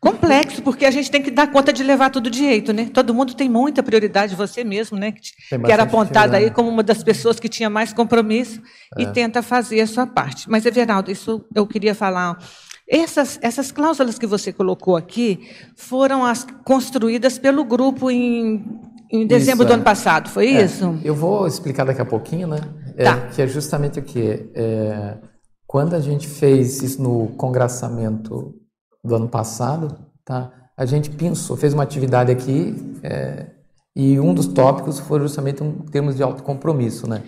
complexo, 0.00 0.62
porque 0.62 0.84
a 0.84 0.90
gente 0.90 1.10
tem 1.10 1.22
que 1.22 1.30
dar 1.30 1.46
conta 1.52 1.72
de 1.72 1.84
levar 1.84 2.10
tudo 2.10 2.28
direito, 2.28 2.72
né? 2.72 2.90
Todo 2.92 3.14
mundo 3.14 3.34
tem 3.34 3.48
muita 3.48 3.82
prioridade, 3.82 4.34
você 4.34 4.64
mesmo, 4.64 4.98
né? 4.98 5.12
Que, 5.12 5.58
que 5.58 5.72
era 5.72 5.84
apontada 5.84 6.38
aí 6.38 6.50
como 6.50 6.68
uma 6.68 6.82
das 6.82 7.04
pessoas 7.04 7.38
que 7.38 7.48
tinha 7.48 7.70
mais 7.70 7.92
compromisso 7.92 8.60
é. 8.98 9.02
e 9.02 9.06
tenta 9.12 9.42
fazer 9.42 9.80
a 9.80 9.86
sua 9.86 10.06
parte. 10.06 10.50
Mas, 10.50 10.66
Everaldo, 10.66 11.10
isso 11.12 11.44
eu 11.54 11.66
queria 11.66 11.94
falar 11.94 12.36
essas, 12.90 13.38
essas 13.40 13.70
cláusulas 13.70 14.18
que 14.18 14.26
você 14.26 14.52
colocou 14.52 14.96
aqui 14.96 15.48
foram 15.76 16.24
as 16.24 16.44
construídas 16.64 17.38
pelo 17.38 17.64
grupo 17.64 18.10
em, 18.10 18.64
em 19.10 19.26
dezembro 19.26 19.62
isso, 19.62 19.68
do 19.68 19.72
é. 19.72 19.74
ano 19.74 19.84
passado, 19.84 20.28
foi 20.28 20.48
é. 20.48 20.64
isso? 20.64 20.98
Eu 21.04 21.14
vou 21.14 21.46
explicar 21.46 21.84
daqui 21.84 22.02
a 22.02 22.04
pouquinho, 22.04 22.48
né? 22.48 22.58
É, 22.96 23.04
tá. 23.04 23.28
Que 23.28 23.42
é 23.42 23.46
justamente 23.46 24.00
o 24.00 24.02
que? 24.02 24.50
É, 24.54 25.18
quando 25.66 25.94
a 25.94 26.00
gente 26.00 26.26
fez 26.26 26.82
isso 26.82 27.00
no 27.00 27.28
congraçamento 27.36 28.54
do 29.04 29.14
ano 29.14 29.28
passado, 29.28 29.96
tá? 30.24 30.52
a 30.80 30.86
gente 30.86 31.10
pensou, 31.10 31.58
fez 31.58 31.74
uma 31.74 31.82
atividade 31.82 32.32
aqui 32.32 32.74
é, 33.02 33.48
e 33.94 34.18
um 34.18 34.32
dos 34.32 34.46
tópicos 34.46 34.98
foi 34.98 35.20
justamente 35.20 35.62
um 35.62 35.72
termos 35.72 36.16
de 36.16 36.22
autocompromisso, 36.22 37.06
né? 37.06 37.22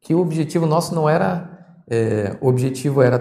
Que 0.00 0.14
o 0.14 0.20
objetivo 0.20 0.64
nosso 0.64 0.94
não 0.94 1.06
era, 1.06 1.76
é, 1.86 2.34
o 2.40 2.48
objetivo 2.48 3.02
era 3.02 3.18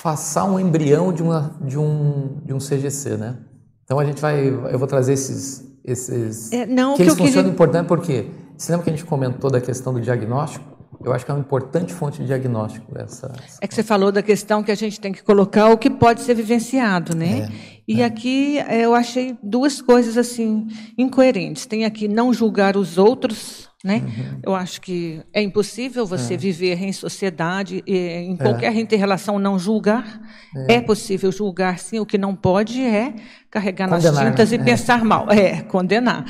façar 0.00 0.50
um 0.50 0.58
embrião 0.58 1.12
de, 1.12 1.22
uma, 1.22 1.54
de, 1.60 1.78
um, 1.78 2.38
de 2.42 2.54
um 2.54 2.58
CGC, 2.58 3.18
né? 3.18 3.36
Então 3.84 3.98
a 3.98 4.04
gente 4.04 4.18
vai, 4.18 4.48
eu 4.48 4.78
vou 4.78 4.88
trazer 4.88 5.12
esses, 5.12 5.62
esses 5.84 6.50
é, 6.52 6.64
não, 6.64 6.96
que 6.96 7.02
eles 7.02 7.12
que 7.12 7.18
funcionam 7.18 7.50
queria... 7.50 7.52
importante 7.52 7.86
porque 7.86 8.26
você 8.56 8.72
lembra 8.72 8.84
que 8.84 8.90
a 8.90 8.96
gente 8.96 9.04
comentou 9.04 9.50
da 9.50 9.60
questão 9.60 9.92
do 9.92 10.00
diagnóstico? 10.00 10.64
Eu 11.04 11.12
acho 11.12 11.24
que 11.24 11.30
é 11.30 11.34
uma 11.34 11.40
importante 11.40 11.92
fonte 11.92 12.18
de 12.20 12.26
diagnóstico 12.26 12.86
essa, 12.98 13.30
essa. 13.44 13.58
É 13.60 13.66
que 13.66 13.74
você 13.74 13.82
falou 13.82 14.10
da 14.10 14.22
questão 14.22 14.62
que 14.62 14.70
a 14.70 14.74
gente 14.74 14.98
tem 14.98 15.12
que 15.12 15.22
colocar 15.22 15.70
o 15.70 15.76
que 15.76 15.90
pode 15.90 16.22
ser 16.22 16.34
vivenciado, 16.34 17.14
né? 17.14 17.40
É, 17.40 17.69
e 17.94 18.02
é. 18.02 18.04
aqui 18.04 18.58
é, 18.58 18.84
eu 18.84 18.94
achei 18.94 19.36
duas 19.42 19.82
coisas 19.82 20.16
assim 20.16 20.66
incoerentes. 20.96 21.66
Tem 21.66 21.84
aqui 21.84 22.06
não 22.06 22.32
julgar 22.32 22.76
os 22.76 22.98
outros 22.98 23.70
né? 23.82 24.02
Uhum. 24.04 24.40
Eu 24.42 24.54
acho 24.54 24.78
que 24.80 25.22
é 25.32 25.40
impossível 25.40 26.04
você 26.04 26.34
é. 26.34 26.36
viver 26.36 26.82
em 26.82 26.92
sociedade, 26.92 27.82
em 27.86 28.36
qualquer 28.36 28.76
é. 28.76 28.78
interrelação, 28.78 29.38
não 29.38 29.58
julgar. 29.58 30.20
É. 30.68 30.74
é. 30.74 30.80
possível 30.82 31.32
julgar, 31.32 31.78
sim. 31.78 31.98
O 31.98 32.04
que 32.04 32.18
não 32.18 32.34
pode 32.34 32.80
é 32.82 33.14
carregar 33.50 33.88
condenar, 33.88 34.12
nas 34.12 34.24
tintas 34.24 34.50
né? 34.50 34.58
e 34.58 34.60
é. 34.60 34.64
pensar 34.64 35.02
mal. 35.02 35.30
É, 35.30 35.62
condenar. 35.62 36.26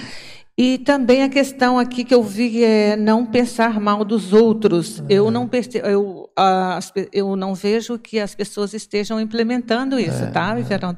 E 0.57 0.79
também 0.79 1.23
a 1.23 1.29
questão 1.29 1.79
aqui 1.79 2.05
que 2.05 2.15
eu 2.15 2.23
vi 2.23 2.63
é 2.63 2.95
não 2.95 3.27
pensar 3.27 3.81
mal 3.81 4.05
dos 4.05 4.33
outros. 4.33 5.01
Uhum. 5.01 5.07
Eu, 5.09 5.31
não 5.31 5.49
eu, 5.83 6.30
as, 6.41 6.93
eu 7.13 7.37
não 7.37 7.55
vejo 7.55 7.99
que 7.99 8.19
as 8.19 8.35
pessoas 8.35 8.73
estejam 8.73 9.21
implementando 9.21 9.99
isso, 9.99 10.25
é, 10.25 10.31
tá, 10.31 10.55
Verão? 10.55 10.97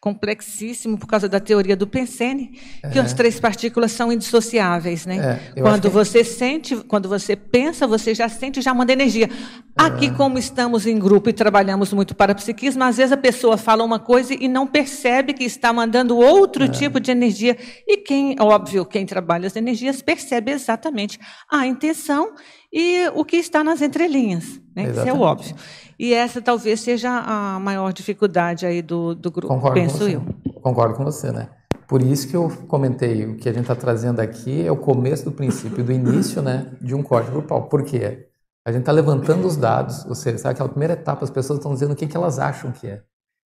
complexíssimo 0.00 0.98
por 0.98 1.06
causa 1.06 1.28
da 1.28 1.40
teoria 1.40 1.74
do 1.74 1.86
Pensene, 1.86 2.60
que 2.92 2.98
é. 2.98 3.02
as 3.02 3.12
três 3.14 3.40
partículas 3.40 3.90
são 3.90 4.12
indissociáveis, 4.12 5.06
né? 5.06 5.40
É, 5.56 5.60
quando 5.60 5.90
você 5.90 6.18
que... 6.18 6.24
sente, 6.24 6.76
quando 6.76 7.08
você 7.08 7.34
pensa, 7.34 7.86
você 7.86 8.14
já 8.14 8.28
sente, 8.28 8.60
já 8.60 8.74
manda 8.74 8.92
energia. 8.92 9.30
Aqui, 9.74 10.08
ah. 10.08 10.14
como 10.14 10.38
estamos 10.38 10.86
em 10.86 10.98
grupo 10.98 11.30
e 11.30 11.32
trabalhamos 11.32 11.92
muito 11.92 12.14
para 12.14 12.34
psiquismo, 12.34 12.84
às 12.84 12.98
vezes 12.98 13.12
a 13.12 13.16
pessoa 13.16 13.56
fala 13.56 13.82
uma 13.82 13.98
coisa 13.98 14.34
e 14.34 14.46
não 14.46 14.66
percebe 14.66 15.32
que 15.32 15.44
está 15.44 15.72
mandando 15.72 16.16
outro 16.16 16.64
é. 16.64 16.68
tipo 16.68 17.00
de 17.00 17.10
energia. 17.10 17.56
E 17.88 17.96
quem, 17.96 18.36
óbvio, 18.38 18.84
quem 18.84 19.06
trabalha 19.06 19.46
as 19.46 19.56
energias 19.56 20.02
percebe 20.02 20.52
exatamente 20.52 21.18
a 21.50 21.66
intenção 21.66 22.34
e 22.76 23.08
o 23.14 23.24
que 23.24 23.36
está 23.36 23.62
nas 23.62 23.80
entrelinhas, 23.80 24.60
né? 24.74 24.90
Isso 24.90 24.98
é 24.98 25.12
o 25.12 25.20
óbvio. 25.20 25.54
E 25.96 26.12
essa 26.12 26.42
talvez 26.42 26.80
seja 26.80 27.08
a 27.08 27.60
maior 27.60 27.92
dificuldade 27.92 28.66
aí 28.66 28.82
do, 28.82 29.14
do 29.14 29.30
grupo, 29.30 29.54
Concordo 29.54 29.74
penso 29.80 30.08
eu. 30.08 30.22
Concordo 30.60 30.96
com 30.96 31.04
você, 31.04 31.30
né? 31.30 31.48
Por 31.86 32.02
isso 32.02 32.26
que 32.26 32.34
eu 32.34 32.50
comentei, 32.66 33.26
o 33.26 33.36
que 33.36 33.48
a 33.48 33.52
gente 33.52 33.62
está 33.62 33.76
trazendo 33.76 34.18
aqui 34.18 34.66
é 34.66 34.72
o 34.72 34.76
começo 34.76 35.24
do 35.24 35.30
princípio, 35.30 35.84
do 35.84 35.92
início 35.92 36.42
né, 36.42 36.72
de 36.80 36.96
um 36.96 37.02
código 37.02 37.32
grupal. 37.32 37.68
Por 37.68 37.84
quê? 37.84 38.26
A 38.66 38.72
gente 38.72 38.80
está 38.80 38.90
levantando 38.90 39.46
os 39.46 39.56
dados, 39.56 40.04
ou 40.06 40.14
seja, 40.16 40.38
sabe 40.38 40.54
aquela 40.54 40.68
primeira 40.68 40.94
etapa, 40.94 41.22
as 41.22 41.30
pessoas 41.30 41.60
estão 41.60 41.72
dizendo 41.72 41.92
o 41.92 41.96
que, 41.96 42.08
que 42.08 42.16
elas 42.16 42.40
acham 42.40 42.72
que 42.72 42.88
é. 42.88 43.02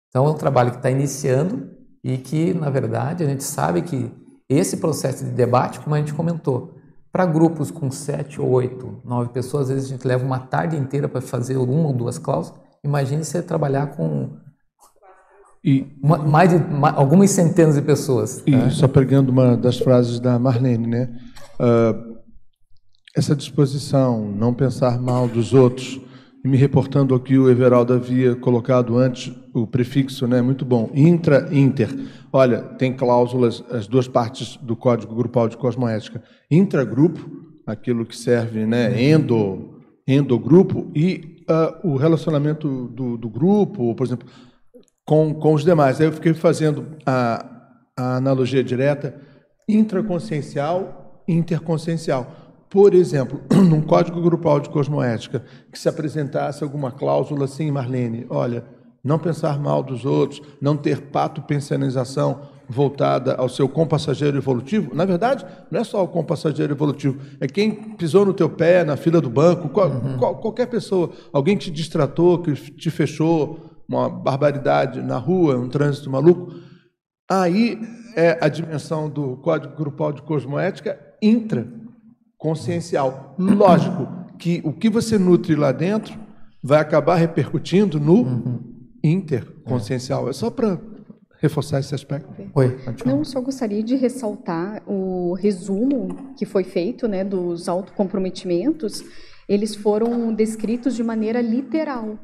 Então 0.09 0.27
é 0.27 0.31
um 0.31 0.35
trabalho 0.35 0.71
que 0.71 0.77
está 0.77 0.91
iniciando 0.91 1.71
e 2.03 2.19
que, 2.19 2.53
na 2.53 2.69
verdade, 2.69 3.25
a 3.25 3.27
gente 3.27 3.45
sabe 3.45 3.81
que 3.81 4.13
esse 4.51 4.77
processo 4.77 5.25
de 5.25 5.31
debate, 5.31 5.81
como 5.81 5.95
a 5.95 5.99
gente 5.99 6.13
comentou, 6.13 6.75
para 7.15 7.27
grupos 7.27 7.71
com 7.71 7.93
sete, 7.93 8.41
oito, 8.41 9.01
nove 9.05 9.29
pessoas, 9.29 9.71
às 9.71 9.75
vezes 9.77 9.89
a 9.89 9.93
gente 9.95 10.05
leva 10.05 10.27
uma 10.27 10.41
tarde 10.41 10.77
inteira 10.77 11.09
para 11.09 11.21
fazer 11.21 11.57
uma 11.57 11.87
ou 11.87 11.93
duas 11.93 12.19
cláusulas. 12.19 12.61
Imagine 12.83 13.25
você 13.25 13.41
trabalhar 13.41 13.87
com 13.95 14.31
e, 15.65 15.97
mais 16.03 16.51
de 16.51 16.59
mais, 16.59 16.97
algumas 16.97 17.31
centenas 17.31 17.77
de 17.77 17.83
pessoas. 17.83 18.43
E 18.45 18.51
tá? 18.51 18.69
só 18.69 18.89
pegando 18.89 19.29
uma 19.29 19.57
das 19.57 19.79
frases 19.79 20.19
da 20.19 20.41
Marlene, 20.41 20.89
né? 20.89 21.17
Uh, 21.55 22.17
essa 23.17 23.37
disposição, 23.37 24.33
não 24.33 24.53
pensar 24.53 25.01
mal 25.01 25.29
dos 25.29 25.55
outros, 25.55 26.01
e 26.45 26.49
me 26.49 26.59
reportando 26.59 27.15
ao 27.15 27.21
que 27.21 27.39
o 27.39 27.49
Everaldo 27.49 27.95
havia 27.95 28.37
colocado 28.37 28.99
antes, 28.99 29.33
o 29.55 29.67
prefixo, 29.67 30.27
né? 30.27 30.43
Muito 30.43 30.63
bom. 30.63 30.91
Intra, 30.95 31.49
inter. 31.51 31.89
Olha, 32.31 32.61
tem 32.61 32.93
cláusulas, 32.93 33.65
as 33.71 33.87
duas 33.87 34.07
partes 34.07 34.59
do 34.59 34.77
Código 34.77 35.15
Grupal 35.15 35.49
de 35.49 35.57
Cosmoética. 35.57 36.23
Intragrupo, 36.51 37.31
aquilo 37.67 38.05
que 38.05 38.15
serve, 38.15 38.67
né? 38.67 39.03
Endo, 39.03 39.81
endogrupo, 40.07 40.91
e 40.95 41.43
uh, 41.49 41.93
o 41.93 41.97
relacionamento 41.97 42.89
do, 42.89 43.17
do 43.17 43.31
grupo, 43.31 43.95
por 43.95 44.07
exemplo, 44.07 44.29
com, 45.07 45.33
com 45.33 45.55
os 45.55 45.65
demais. 45.65 45.99
Aí 45.99 46.09
eu 46.09 46.13
fiquei 46.13 46.35
fazendo 46.35 46.89
a, 47.07 47.43
a 47.97 48.17
analogia 48.17 48.63
direta 48.63 49.19
intraconsciencial 49.67 51.25
e 51.27 51.33
interconsciencial. 51.33 52.44
Por 52.75 52.93
exemplo, 52.93 53.41
num 53.55 53.81
código 53.81 54.21
grupal 54.21 54.59
de 54.59 54.69
cosmoética, 54.69 55.45
que 55.71 55.79
se 55.79 55.89
apresentasse 55.89 56.65
alguma 56.65 56.91
cláusula 56.91 57.45
assim, 57.45 57.71
Marlene, 57.71 58.27
olha, 58.29 58.65
não 59.03 59.17
pensar 59.17 59.61
mal 59.61 59.81
dos 59.81 60.05
outros, 60.05 60.43
não 60.61 60.77
ter 60.77 61.03
pato-pensionização 61.03 62.41
voltada 62.69 63.37
ao 63.37 63.49
seu 63.49 63.69
compassageiro 63.69 64.37
evolutivo, 64.37 64.93
na 64.93 65.05
verdade, 65.05 65.47
não 65.71 65.83
é 65.83 65.85
só 65.85 66.03
o 66.03 66.09
compassageiro 66.09 66.75
evolutivo, 66.75 67.21
é 67.39 67.47
quem 67.47 67.71
pisou 67.95 68.27
no 68.27 68.35
teu 68.35 68.51
pé 68.51 68.83
na 68.83 68.97
fila 68.97 69.21
do 69.21 69.31
banco, 69.31 69.69
qual, 69.69 69.89
uhum. 69.89 70.19
qual, 70.19 70.37
qualquer 70.39 70.67
pessoa, 70.67 71.13
alguém 71.33 71.57
que 71.57 71.67
te 71.67 71.71
distratou, 71.71 72.43
que 72.43 72.55
te 72.55 72.91
fechou, 72.91 73.85
uma 73.89 74.09
barbaridade 74.09 75.01
na 75.01 75.17
rua, 75.17 75.57
um 75.57 75.69
trânsito 75.69 76.11
maluco, 76.11 76.53
aí 77.31 77.79
é 78.17 78.37
a 78.41 78.49
dimensão 78.49 79.09
do 79.09 79.37
código 79.37 79.77
grupal 79.77 80.13
de 80.13 80.23
cosmoética 80.23 80.99
intra 81.23 81.84
consciencial. 82.45 83.35
Lógico 83.39 84.07
que 84.39 84.61
o 84.63 84.71
que 84.71 84.91
você 84.91 85.19
nutre 85.19 85.57
lá 85.57 85.73
dentro 85.73 86.15
vai 86.63 86.79
acabar 86.79 87.15
repercutindo 87.15 87.99
no 87.99 88.17
uhum. 88.17 88.61
interconsciencial. 89.03 90.29
É 90.29 90.33
só 90.35 90.51
para 90.51 90.79
reforçar 91.41 91.81
esse 91.81 91.95
aspecto. 91.95 92.29
Oi. 92.55 92.79
Não, 93.07 93.25
só 93.25 93.41
gostaria 93.41 93.83
de 93.83 93.97
ressaltar 93.97 94.83
o 94.87 95.33
resumo 95.33 96.35
que 96.37 96.45
foi 96.45 96.65
feito, 96.65 97.09
né, 97.09 97.25
dos 97.25 97.67
autocomprometimentos. 97.67 99.03
Eles 99.49 99.75
foram 99.75 100.35
descritos 100.35 100.95
de 100.95 101.03
maneira 101.03 101.41
literal. 101.41 102.19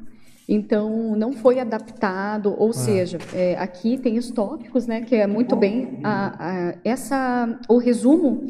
Então, 0.47 1.15
não 1.15 1.33
foi 1.33 1.59
adaptado, 1.59 2.53
ou 2.59 2.69
ah. 2.69 2.73
seja, 2.73 3.17
é, 3.33 3.57
aqui 3.57 3.97
tem 3.97 4.19
os 4.19 4.29
tópicos, 4.29 4.85
né, 4.85 5.01
que 5.01 5.15
é 5.15 5.25
muito 5.25 5.55
bem 5.55 5.99
a, 6.03 6.69
a, 6.69 6.75
essa, 6.83 7.59
o 7.67 7.77
resumo 7.77 8.45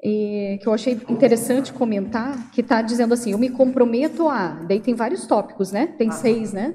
que 0.00 0.66
eu 0.66 0.72
achei 0.72 0.94
interessante 1.08 1.72
comentar, 1.72 2.50
que 2.52 2.60
está 2.60 2.80
dizendo 2.82 3.14
assim, 3.14 3.32
eu 3.32 3.38
me 3.38 3.50
comprometo 3.50 4.28
a... 4.28 4.64
Daí 4.68 4.80
tem 4.80 4.94
vários 4.94 5.26
tópicos, 5.26 5.72
né? 5.72 5.88
Tem 5.98 6.10
seis, 6.10 6.52
né? 6.52 6.74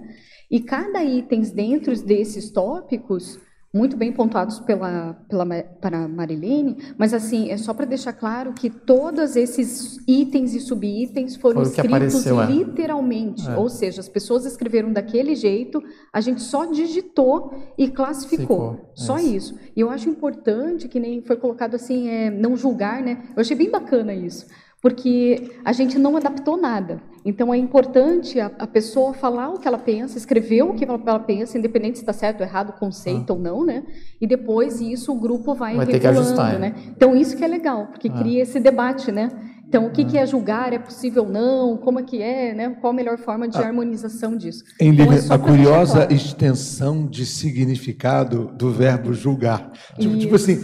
E 0.52 0.60
cada 0.60 1.04
item 1.04 1.42
dentro 1.42 1.96
desses 2.04 2.52
tópicos 2.52 3.40
muito 3.74 3.98
bem 3.98 4.12
pontuados 4.12 4.60
pela, 4.60 5.16
pela 5.28 5.46
para 5.82 6.08
Marilene, 6.08 6.78
mas 6.96 7.12
assim, 7.12 7.50
é 7.50 7.58
só 7.58 7.74
para 7.74 7.86
deixar 7.86 8.14
claro 8.14 8.54
que 8.54 8.70
todos 8.70 9.36
esses 9.36 9.98
itens 10.08 10.54
e 10.54 10.60
subitens 10.60 11.36
foram 11.36 11.64
escritos 11.64 11.92
apareceu, 11.96 12.40
é. 12.40 12.46
literalmente, 12.46 13.50
é. 13.50 13.58
ou 13.58 13.68
seja, 13.68 14.00
as 14.00 14.08
pessoas 14.08 14.46
escreveram 14.46 14.94
daquele 14.94 15.34
jeito, 15.34 15.82
a 16.14 16.22
gente 16.22 16.44
só 16.44 16.66
digitou 16.66 17.52
e 17.76 17.90
classificou, 17.90 18.44
Ficou, 18.44 18.92
só 18.94 19.18
é 19.18 19.24
isso. 19.24 19.58
E 19.76 19.82
eu 19.82 19.90
acho 19.90 20.08
importante 20.08 20.88
que 20.88 21.00
nem 21.00 21.24
foi 21.24 21.38
colocado 21.38 21.76
assim, 21.76 22.10
é, 22.10 22.30
não 22.30 22.56
julgar, 22.56 23.02
né? 23.02 23.24
Eu 23.36 23.42
achei 23.42 23.58
bem 23.58 23.72
bacana 23.72 24.14
isso 24.14 24.46
porque 24.84 25.52
a 25.64 25.72
gente 25.72 25.98
não 25.98 26.18
adaptou 26.18 26.58
nada. 26.58 27.02
Então 27.24 27.54
é 27.54 27.58
importante 27.58 28.38
a, 28.38 28.52
a, 28.60 28.68
pessoa 28.68 29.14
falar 29.14 29.48
o 29.50 29.58
que 29.58 29.66
ela 29.66 29.78
pensa, 29.78 30.18
escrever 30.18 30.64
o 30.64 30.74
que 30.74 30.84
ela, 30.84 31.20
pensa, 31.20 31.58
independente 31.58 32.00
se 32.00 32.04
está 32.04 32.12
certo 32.12 32.42
ou 32.42 32.46
errado, 32.46 32.74
conceito 32.78 33.32
ah. 33.32 33.34
ou 33.34 33.40
não, 33.40 33.66
né? 33.66 33.86
E 34.20 34.28
depois 34.28 34.82
isso 34.82 35.14
o 35.14 35.16
grupo 35.18 35.56
vai, 35.56 35.78
vai 35.78 35.86
regulando, 35.86 36.60
né? 36.60 36.76
Então 36.90 37.16
isso 37.16 37.38
que 37.38 37.46
é 37.46 37.48
legal, 37.48 37.88
porque 37.88 38.10
ah. 38.10 38.18
cria 38.20 38.42
esse 38.42 38.60
debate, 38.60 39.10
né? 39.10 39.30
Então, 39.74 39.88
o 39.88 39.90
que, 39.90 40.06
que 40.06 40.20
é 40.20 40.26
julgar? 40.28 40.72
É 40.72 40.78
possível 40.78 41.24
ou 41.24 41.30
não? 41.30 41.76
Como 41.78 42.00
é 42.00 42.04
que 42.04 42.22
é? 42.22 42.54
Né? 42.54 42.70
Qual 42.80 42.94
a 42.94 42.96
melhor 42.96 43.18
forma 43.18 43.48
de 43.48 43.58
ah. 43.58 43.62
harmonização 43.62 44.38
disso? 44.38 44.64
Em 44.80 44.90
então, 44.90 45.12
é 45.12 45.34
a 45.34 45.40
curiosa 45.40 46.14
extensão 46.14 47.08
de 47.08 47.26
significado 47.26 48.52
do 48.56 48.72
verbo 48.72 49.16
julgar. 49.16 49.72
Tipo, 49.98 50.16
tipo 50.20 50.36
assim, 50.36 50.60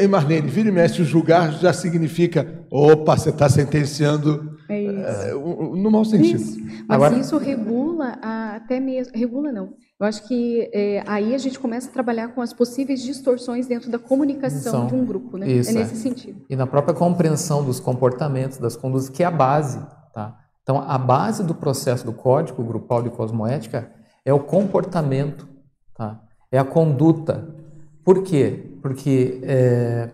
em 0.00 0.08
Marlene, 0.08 0.48
vira 0.48 0.68
e 0.68 0.72
mexe, 0.72 1.04
julgar 1.04 1.52
já 1.60 1.72
significa, 1.72 2.64
opa, 2.68 3.16
você 3.16 3.30
está 3.30 3.48
sentenciando 3.48 4.58
é, 4.68 5.32
no 5.32 5.88
mau 5.88 6.04
sentido. 6.04 6.40
Isso. 6.40 6.58
Mas 6.88 6.96
Agora... 6.96 7.16
isso 7.18 7.38
regula 7.38 8.18
até 8.20 8.80
mesmo, 8.80 9.12
regula 9.14 9.52
não, 9.52 9.74
eu 10.00 10.06
acho 10.06 10.26
que 10.26 10.70
é, 10.72 11.04
aí 11.06 11.34
a 11.34 11.38
gente 11.38 11.60
começa 11.60 11.90
a 11.90 11.92
trabalhar 11.92 12.28
com 12.28 12.40
as 12.40 12.54
possíveis 12.54 13.02
distorções 13.02 13.66
dentro 13.66 13.90
da 13.90 13.98
comunicação 13.98 14.72
São, 14.72 14.86
de 14.86 14.94
um 14.94 15.04
grupo, 15.04 15.36
né? 15.36 15.46
Isso, 15.46 15.70
é 15.70 15.74
nesse 15.74 15.92
é. 15.92 15.96
sentido. 15.96 16.40
E 16.48 16.56
na 16.56 16.66
própria 16.66 16.94
compreensão 16.94 17.62
dos 17.62 17.78
comportamentos, 17.78 18.56
das 18.56 18.76
condutas, 18.76 19.10
que 19.10 19.22
é 19.22 19.26
a 19.26 19.30
base, 19.30 19.78
tá? 20.14 20.38
Então, 20.62 20.80
a 20.80 20.96
base 20.96 21.44
do 21.44 21.54
processo 21.54 22.06
do 22.06 22.14
código 22.14 22.64
grupal 22.64 23.02
de 23.02 23.10
cosmoética 23.10 23.92
é 24.24 24.32
o 24.32 24.40
comportamento, 24.40 25.46
tá? 25.94 26.22
É 26.50 26.58
a 26.58 26.64
conduta. 26.64 27.54
Por 28.02 28.22
quê? 28.22 28.78
Porque 28.80 29.38
é, 29.42 30.10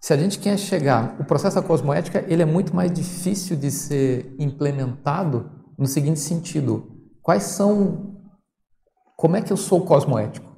se 0.00 0.12
a 0.12 0.16
gente 0.16 0.40
quer 0.40 0.58
chegar, 0.58 1.16
o 1.20 1.24
processo 1.24 1.54
da 1.54 1.62
cosmoética 1.62 2.24
ele 2.26 2.42
é 2.42 2.46
muito 2.46 2.74
mais 2.74 2.90
difícil 2.90 3.56
de 3.56 3.70
ser 3.70 4.34
implementado 4.36 5.48
no 5.78 5.86
seguinte 5.86 6.18
sentido: 6.18 6.90
quais 7.22 7.44
são 7.44 8.20
como 9.22 9.36
é 9.36 9.40
que 9.40 9.52
eu 9.52 9.56
sou 9.56 9.82
cosmoético? 9.82 10.50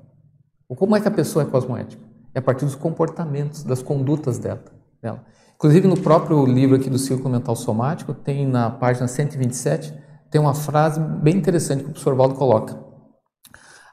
Ou 0.66 0.74
como 0.74 0.96
é 0.96 1.00
que 1.00 1.06
a 1.06 1.10
pessoa 1.10 1.42
é 1.42 1.46
cosmoética? 1.46 2.02
É 2.34 2.38
a 2.38 2.42
partir 2.42 2.64
dos 2.64 2.74
comportamentos, 2.74 3.62
das 3.62 3.82
condutas 3.82 4.38
dela. 4.38 4.64
dela. 5.02 5.22
Inclusive, 5.54 5.86
no 5.86 6.00
próprio 6.00 6.46
livro 6.46 6.74
aqui 6.74 6.88
do 6.88 6.96
Círculo 6.96 7.28
Mental 7.28 7.54
Somático, 7.54 8.14
tem 8.14 8.46
na 8.46 8.70
página 8.70 9.06
127, 9.06 9.92
tem 10.30 10.40
uma 10.40 10.54
frase 10.54 10.98
bem 10.98 11.36
interessante 11.36 11.80
que 11.80 11.90
o 11.90 11.92
professor 11.92 12.14
Valdo 12.14 12.36
coloca. 12.36 12.74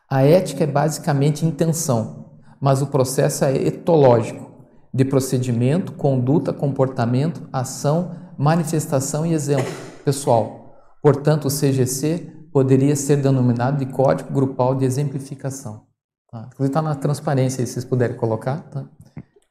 A 0.10 0.24
ética 0.24 0.64
é 0.64 0.68
basicamente 0.68 1.46
intenção, 1.46 2.40
mas 2.62 2.82
o 2.82 2.88
processo 2.88 3.44
é 3.44 3.54
etológico, 3.54 4.52
de 4.94 5.04
procedimento, 5.04 5.92
conduta, 5.92 6.54
comportamento, 6.54 7.46
ação, 7.52 8.16
manifestação 8.38 9.26
e 9.26 9.34
exemplo 9.34 9.70
pessoal. 10.06 10.78
Portanto, 11.04 11.50
o 11.50 11.52
CGC 11.52 12.41
poderia 12.52 12.96
ser 12.96 13.18
denominado 13.18 13.84
de 13.84 13.92
código 13.92 14.32
grupal 14.32 14.76
de 14.76 14.86
exemplificação. 14.86 15.84
Tá? 16.30 16.48
Inclusive 16.48 16.70
está 16.70 16.82
na 16.82 16.96
transparência, 16.96 17.66
se 17.66 17.74
vocês 17.74 17.86
puderem 17.86 18.16
colocar. 18.16 18.62
Tá? 18.70 18.86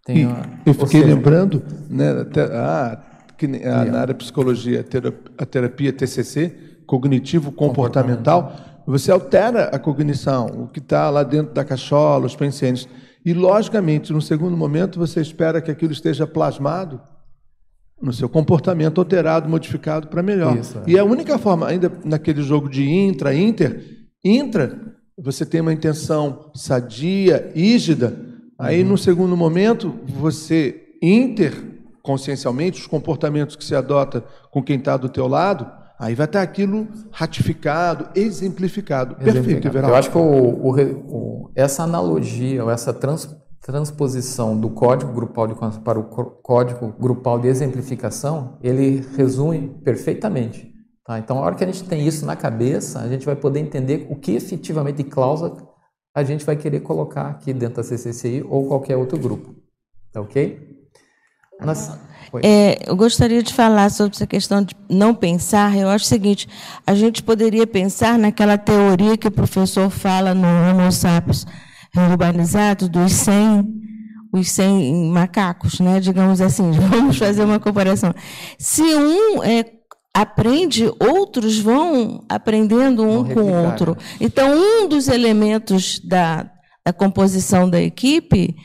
Tem 0.05 0.27
uma, 0.27 0.43
eu 0.65 0.75
fiquei 0.75 1.03
seja, 1.03 1.07
lembrando, 1.07 1.63
né, 1.89 2.23
até, 2.23 2.43
ah, 2.57 3.03
que, 3.37 3.47
a, 3.47 3.85
na 3.85 4.01
área 4.01 4.15
de 4.15 4.19
psicologia, 4.19 4.85
a 5.39 5.47
terapia 5.47 5.93
TCC, 5.93 6.83
cognitivo-comportamental, 6.87 8.43
comportamental. 8.43 8.83
você 8.87 9.11
altera 9.11 9.65
a 9.65 9.79
cognição, 9.79 10.47
o 10.47 10.67
que 10.67 10.79
está 10.79 11.09
lá 11.11 11.23
dentro 11.23 11.55
da 11.55 11.65
cachola, 11.65 12.27
os 12.27 12.35
pensamentos. 12.35 12.89
E, 13.25 13.35
logicamente, 13.35 14.13
no 14.13 14.23
segundo 14.23 14.57
momento, 14.57 14.99
você 14.99 15.21
espera 15.21 15.61
que 15.61 15.71
aquilo 15.71 15.93
esteja 15.93 16.27
plasmado 16.27 17.01
no 18.01 18.13
seu 18.13 18.29
comportamento 18.29 19.01
alterado, 19.01 19.49
modificado 19.49 20.09
para 20.09 20.23
melhor. 20.23 20.57
Isso, 20.57 20.79
é. 20.79 20.83
E 20.87 20.99
a 20.99 21.05
única 21.05 21.39
forma, 21.39 21.67
ainda 21.67 21.93
naquele 22.05 22.43
jogo 22.43 22.69
de 22.69 22.89
intra, 22.89 23.35
inter, 23.35 23.85
intra, 24.25 24.79
você 25.19 25.45
tem 25.45 25.61
uma 25.61 25.73
intenção 25.73 26.51
sadia, 26.55 27.53
rígida, 27.55 28.17
aí 28.59 28.83
uhum. 28.83 28.91
no 28.91 28.99
segundo 28.99 29.37
momento, 29.37 29.95
você 30.07 30.83
inter, 31.03 31.53
consciencialmente, 32.03 32.81
os 32.81 32.87
comportamentos 32.87 33.55
que 33.55 33.65
se 33.65 33.75
adota 33.75 34.25
com 34.51 34.63
quem 34.63 34.79
está 34.79 34.97
do 34.97 35.09
teu 35.09 35.29
lado, 35.29 35.71
aí 35.99 36.15
vai 36.15 36.25
estar 36.25 36.41
aquilo 36.41 36.89
ratificado, 37.11 38.09
exemplificado. 38.15 39.17
exemplificado. 39.21 39.45
Perfeito, 39.45 39.69
Everaldo. 39.69 39.95
Eu 39.95 39.99
acho 39.99 40.11
que 40.11 40.17
o, 40.17 40.23
o, 40.23 40.71
o, 41.09 41.51
essa 41.55 41.83
analogia, 41.83 42.65
ou 42.65 42.71
essa 42.71 42.93
trans, 42.93 43.29
transposição 43.61 44.59
do 44.59 44.71
código 44.71 45.13
grupal 45.13 45.47
de 45.47 45.55
para 45.81 45.99
o 45.99 46.05
código 46.05 46.95
grupal 46.99 47.39
de 47.39 47.49
exemplificação, 47.49 48.59
ele 48.63 49.07
resume 49.17 49.69
perfeitamente. 49.85 50.73
Tá? 51.05 51.19
Então, 51.19 51.39
a 51.39 51.43
hora 51.43 51.55
que 51.55 51.65
a 51.65 51.67
gente 51.67 51.85
tem 51.85 52.07
isso 52.07 52.25
na 52.25 52.37
cabeça, 52.37 53.01
a 53.01 53.09
gente 53.09 53.27
vai 53.27 53.37
poder 53.37 53.61
entender 53.61 54.07
o 54.11 54.17
que 54.17 54.33
efetivamente 54.33 54.97
de 54.97 55.05
cláusula 55.05 55.57
a 56.15 56.25
gente 56.25 56.45
vai 56.45 56.57
querer 56.57 56.81
colocar 56.81 57.29
aqui 57.29 57.53
dentro 57.53 57.77
da 57.77 57.83
CCCI 57.85 58.45
ou 58.49 58.67
qualquer 58.67 58.97
outro 58.97 59.19
grupo. 59.19 59.55
Tá 60.13 60.21
ok? 60.21 60.69
Nós... 61.61 61.91
É, 62.43 62.89
eu 62.89 62.97
gostaria 62.97 63.43
de 63.43 63.53
falar 63.53 63.91
sobre 63.91 64.17
essa 64.17 64.27
questão 64.27 64.63
de 64.63 64.75
não 64.89 65.15
pensar. 65.15 65.77
Eu 65.77 65.89
acho 65.89 66.05
o 66.05 66.09
seguinte: 66.09 66.49
a 66.87 66.95
gente 66.95 67.23
poderia 67.23 67.67
pensar 67.67 68.19
naquela 68.19 68.57
teoria 68.57 69.17
que 69.17 69.29
o 69.29 69.33
professor 69.33 69.91
fala 69.91 70.33
no 70.33 70.47
Homo 70.47 70.91
sapiens 70.93 71.45
urbanizados 71.97 72.89
dos 72.89 73.13
100, 73.13 73.65
os 74.33 74.51
100 74.51 75.11
macacos, 75.11 75.81
né? 75.81 76.01
digamos 76.01 76.41
assim, 76.41 76.71
vamos 76.91 77.19
fazer 77.19 77.45
uma 77.45 77.59
comparação. 77.59 78.15
Se 78.59 78.83
um 78.83 79.43
é, 79.43 79.65
aprende, 80.15 80.91
outros 80.99 81.59
vão 81.59 82.25
aprendendo 82.29 83.03
um 83.03 83.25
com 83.25 83.41
o 83.41 83.65
outro. 83.65 83.97
Então, 84.21 84.51
um 84.53 84.89
dos 84.89 85.09
elementos 85.09 86.01
da, 86.01 86.51
da 86.85 86.93
composição 86.93 87.69
da 87.69 87.81
equipe 87.81 88.57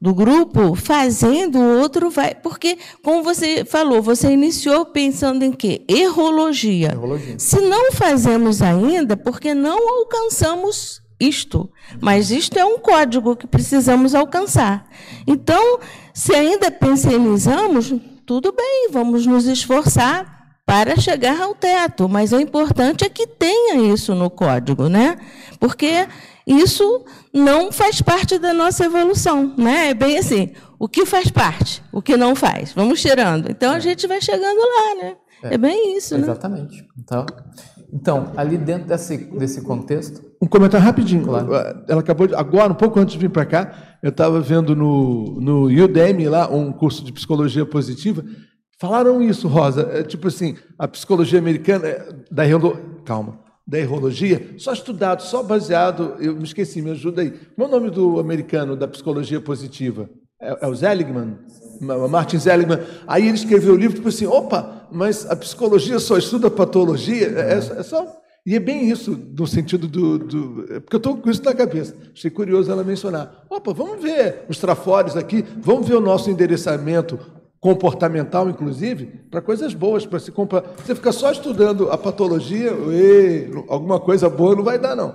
do 0.00 0.14
grupo, 0.14 0.74
fazendo 0.76 1.58
o 1.58 1.80
outro 1.80 2.08
vai. 2.10 2.34
Porque, 2.34 2.78
como 3.02 3.22
você 3.22 3.64
falou, 3.64 4.00
você 4.00 4.30
iniciou 4.30 4.86
pensando 4.86 5.42
em 5.44 5.52
quê? 5.52 5.84
Errologia. 5.88 6.92
Errologia. 6.92 7.38
Se 7.38 7.60
não 7.60 7.90
fazemos 7.92 8.62
ainda, 8.62 9.16
porque 9.16 9.54
não 9.54 10.00
alcançamos 10.00 11.00
isto, 11.20 11.70
mas 12.00 12.30
isto 12.30 12.58
é 12.58 12.64
um 12.64 12.78
código 12.78 13.36
que 13.36 13.46
precisamos 13.46 14.14
alcançar. 14.14 14.88
Então, 15.26 15.80
se 16.14 16.34
ainda 16.34 16.70
pensionizamos, 16.70 17.92
tudo 18.24 18.52
bem, 18.52 18.88
vamos 18.90 19.26
nos 19.26 19.46
esforçar 19.46 20.38
para 20.64 20.96
chegar 20.96 21.40
ao 21.40 21.54
teto, 21.54 22.08
mas 22.08 22.32
o 22.32 22.38
importante 22.38 23.02
é 23.02 23.08
que 23.08 23.26
tenha 23.26 23.92
isso 23.92 24.14
no 24.14 24.28
código, 24.28 24.88
né? 24.88 25.16
Porque 25.58 26.06
isso 26.46 27.04
não 27.32 27.72
faz 27.72 28.02
parte 28.02 28.38
da 28.38 28.52
nossa 28.52 28.84
evolução, 28.84 29.54
né? 29.56 29.88
É 29.88 29.94
bem 29.94 30.18
assim, 30.18 30.52
o 30.78 30.86
que 30.86 31.06
faz 31.06 31.30
parte, 31.30 31.82
o 31.90 32.02
que 32.02 32.16
não 32.16 32.36
faz, 32.36 32.72
vamos 32.72 33.00
tirando. 33.00 33.50
Então 33.50 33.72
a 33.72 33.78
gente 33.78 34.06
vai 34.06 34.20
chegando 34.20 34.58
lá, 34.58 35.02
né? 35.02 35.16
É, 35.42 35.54
é 35.54 35.58
bem 35.58 35.96
isso, 35.96 36.16
né? 36.16 36.24
Exatamente. 36.24 36.86
Então, 36.98 37.24
então, 37.92 38.32
ali 38.36 38.58
dentro 38.58 38.88
desse, 38.88 39.16
desse 39.16 39.62
contexto. 39.62 40.22
Um 40.42 40.46
comentário 40.46 40.84
rapidinho. 40.84 41.24
Claro. 41.24 41.52
Ela 41.88 42.00
acabou 42.00 42.26
de, 42.26 42.34
agora, 42.34 42.72
um 42.72 42.76
pouco 42.76 43.00
antes 43.00 43.14
de 43.14 43.18
vir 43.18 43.30
para 43.30 43.46
cá, 43.46 43.98
eu 44.02 44.10
estava 44.10 44.40
vendo 44.40 44.76
no, 44.76 45.40
no 45.40 45.64
Udemy 45.64 46.28
lá 46.28 46.48
um 46.48 46.70
curso 46.70 47.02
de 47.04 47.12
psicologia 47.12 47.64
positiva. 47.64 48.24
Falaram 48.78 49.22
isso, 49.22 49.48
Rosa. 49.48 49.88
É, 49.92 50.02
tipo 50.02 50.28
assim, 50.28 50.56
a 50.78 50.86
psicologia 50.86 51.38
americana 51.38 51.88
é, 51.88 52.12
da 52.30 52.44
calma, 53.04 53.40
da 53.66 53.78
errologia, 53.78 54.54
só 54.58 54.72
estudado, 54.72 55.22
só 55.22 55.42
baseado. 55.42 56.14
Eu 56.20 56.36
me 56.36 56.44
esqueci, 56.44 56.82
me 56.82 56.90
ajuda 56.90 57.22
aí. 57.22 57.30
Qual 57.56 57.66
é 57.66 57.70
o 57.70 57.74
nome 57.74 57.90
do 57.90 58.20
americano 58.20 58.76
da 58.76 58.86
psicologia 58.86 59.40
positiva? 59.40 60.08
É, 60.40 60.66
é 60.66 60.68
o 60.68 60.76
Seligman? 60.76 61.38
Martin 62.10 62.38
Seligman. 62.38 62.80
Aí 63.06 63.26
ele 63.26 63.36
escreveu 63.36 63.74
o 63.74 63.76
livro, 63.76 63.96
tipo 63.96 64.08
assim, 64.08 64.26
opa, 64.26 64.77
mas 64.90 65.28
a 65.30 65.36
psicologia 65.36 65.98
só 65.98 66.16
estuda 66.16 66.50
patologia? 66.50 67.28
É, 67.28 67.54
é, 67.54 67.80
é 67.80 67.82
só... 67.82 68.06
E 68.46 68.54
é 68.54 68.60
bem 68.60 68.88
isso, 68.88 69.18
no 69.36 69.46
sentido 69.46 69.86
do... 69.86 70.18
do 70.18 70.64
porque 70.80 70.96
eu 70.96 70.98
estou 70.98 71.16
com 71.18 71.28
isso 71.28 71.42
na 71.44 71.54
cabeça. 71.54 71.94
Achei 72.14 72.30
curioso 72.30 72.70
ela 72.70 72.82
mencionar. 72.82 73.44
Opa, 73.50 73.74
vamos 73.74 74.02
ver 74.02 74.44
os 74.48 74.58
trafores 74.58 75.16
aqui, 75.16 75.44
vamos 75.58 75.86
ver 75.86 75.96
o 75.96 76.00
nosso 76.00 76.30
endereçamento 76.30 77.18
comportamental, 77.60 78.48
inclusive, 78.48 79.06
para 79.30 79.42
coisas 79.42 79.74
boas, 79.74 80.06
para 80.06 80.20
se 80.20 80.30
comprar. 80.30 80.62
Você 80.84 80.94
fica 80.94 81.10
só 81.10 81.32
estudando 81.32 81.90
a 81.90 81.98
patologia, 81.98 82.70
e 82.70 83.50
alguma 83.68 83.98
coisa 83.98 84.30
boa 84.30 84.54
não 84.54 84.62
vai 84.62 84.78
dar, 84.78 84.94
não. 84.94 85.14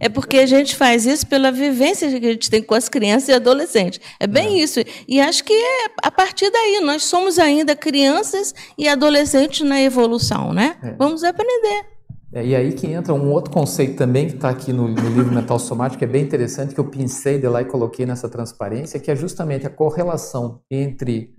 É 0.00 0.08
porque 0.08 0.38
a 0.38 0.46
gente 0.46 0.74
faz 0.74 1.04
isso 1.04 1.26
pela 1.26 1.52
vivência 1.52 2.08
que 2.08 2.26
a 2.26 2.32
gente 2.32 2.48
tem 2.48 2.62
com 2.62 2.74
as 2.74 2.88
crianças 2.88 3.28
e 3.28 3.32
adolescentes. 3.32 4.00
É 4.18 4.26
bem 4.26 4.60
é. 4.60 4.62
isso. 4.64 4.80
E 5.06 5.20
acho 5.20 5.44
que 5.44 5.52
é 5.52 5.86
a 6.02 6.10
partir 6.10 6.50
daí. 6.50 6.80
Nós 6.82 7.04
somos 7.04 7.38
ainda 7.38 7.76
crianças 7.76 8.54
e 8.78 8.88
adolescentes 8.88 9.66
na 9.66 9.80
evolução, 9.80 10.52
né? 10.52 10.76
É. 10.82 10.92
Vamos 10.92 11.22
aprender. 11.22 11.92
É, 12.32 12.44
e 12.44 12.56
aí 12.56 12.72
que 12.72 12.86
entra 12.86 13.12
um 13.12 13.30
outro 13.30 13.50
conceito 13.50 13.96
também 13.96 14.26
que 14.26 14.36
está 14.36 14.48
aqui 14.48 14.72
no, 14.72 14.88
no, 14.88 15.08
livro 15.10 15.34
Mental 15.34 15.58
Somático, 15.58 15.98
que 15.98 16.04
é 16.04 16.08
bem 16.08 16.22
interessante, 16.22 16.74
que 16.74 16.80
eu 16.80 16.86
pincei 16.86 17.38
de 17.38 17.46
lá 17.46 17.60
e 17.60 17.66
coloquei 17.66 18.06
nessa 18.06 18.26
transparência, 18.26 18.98
que 18.98 19.10
é 19.10 19.16
justamente 19.16 19.66
a 19.66 19.70
correlação 19.70 20.60
entre 20.70 21.34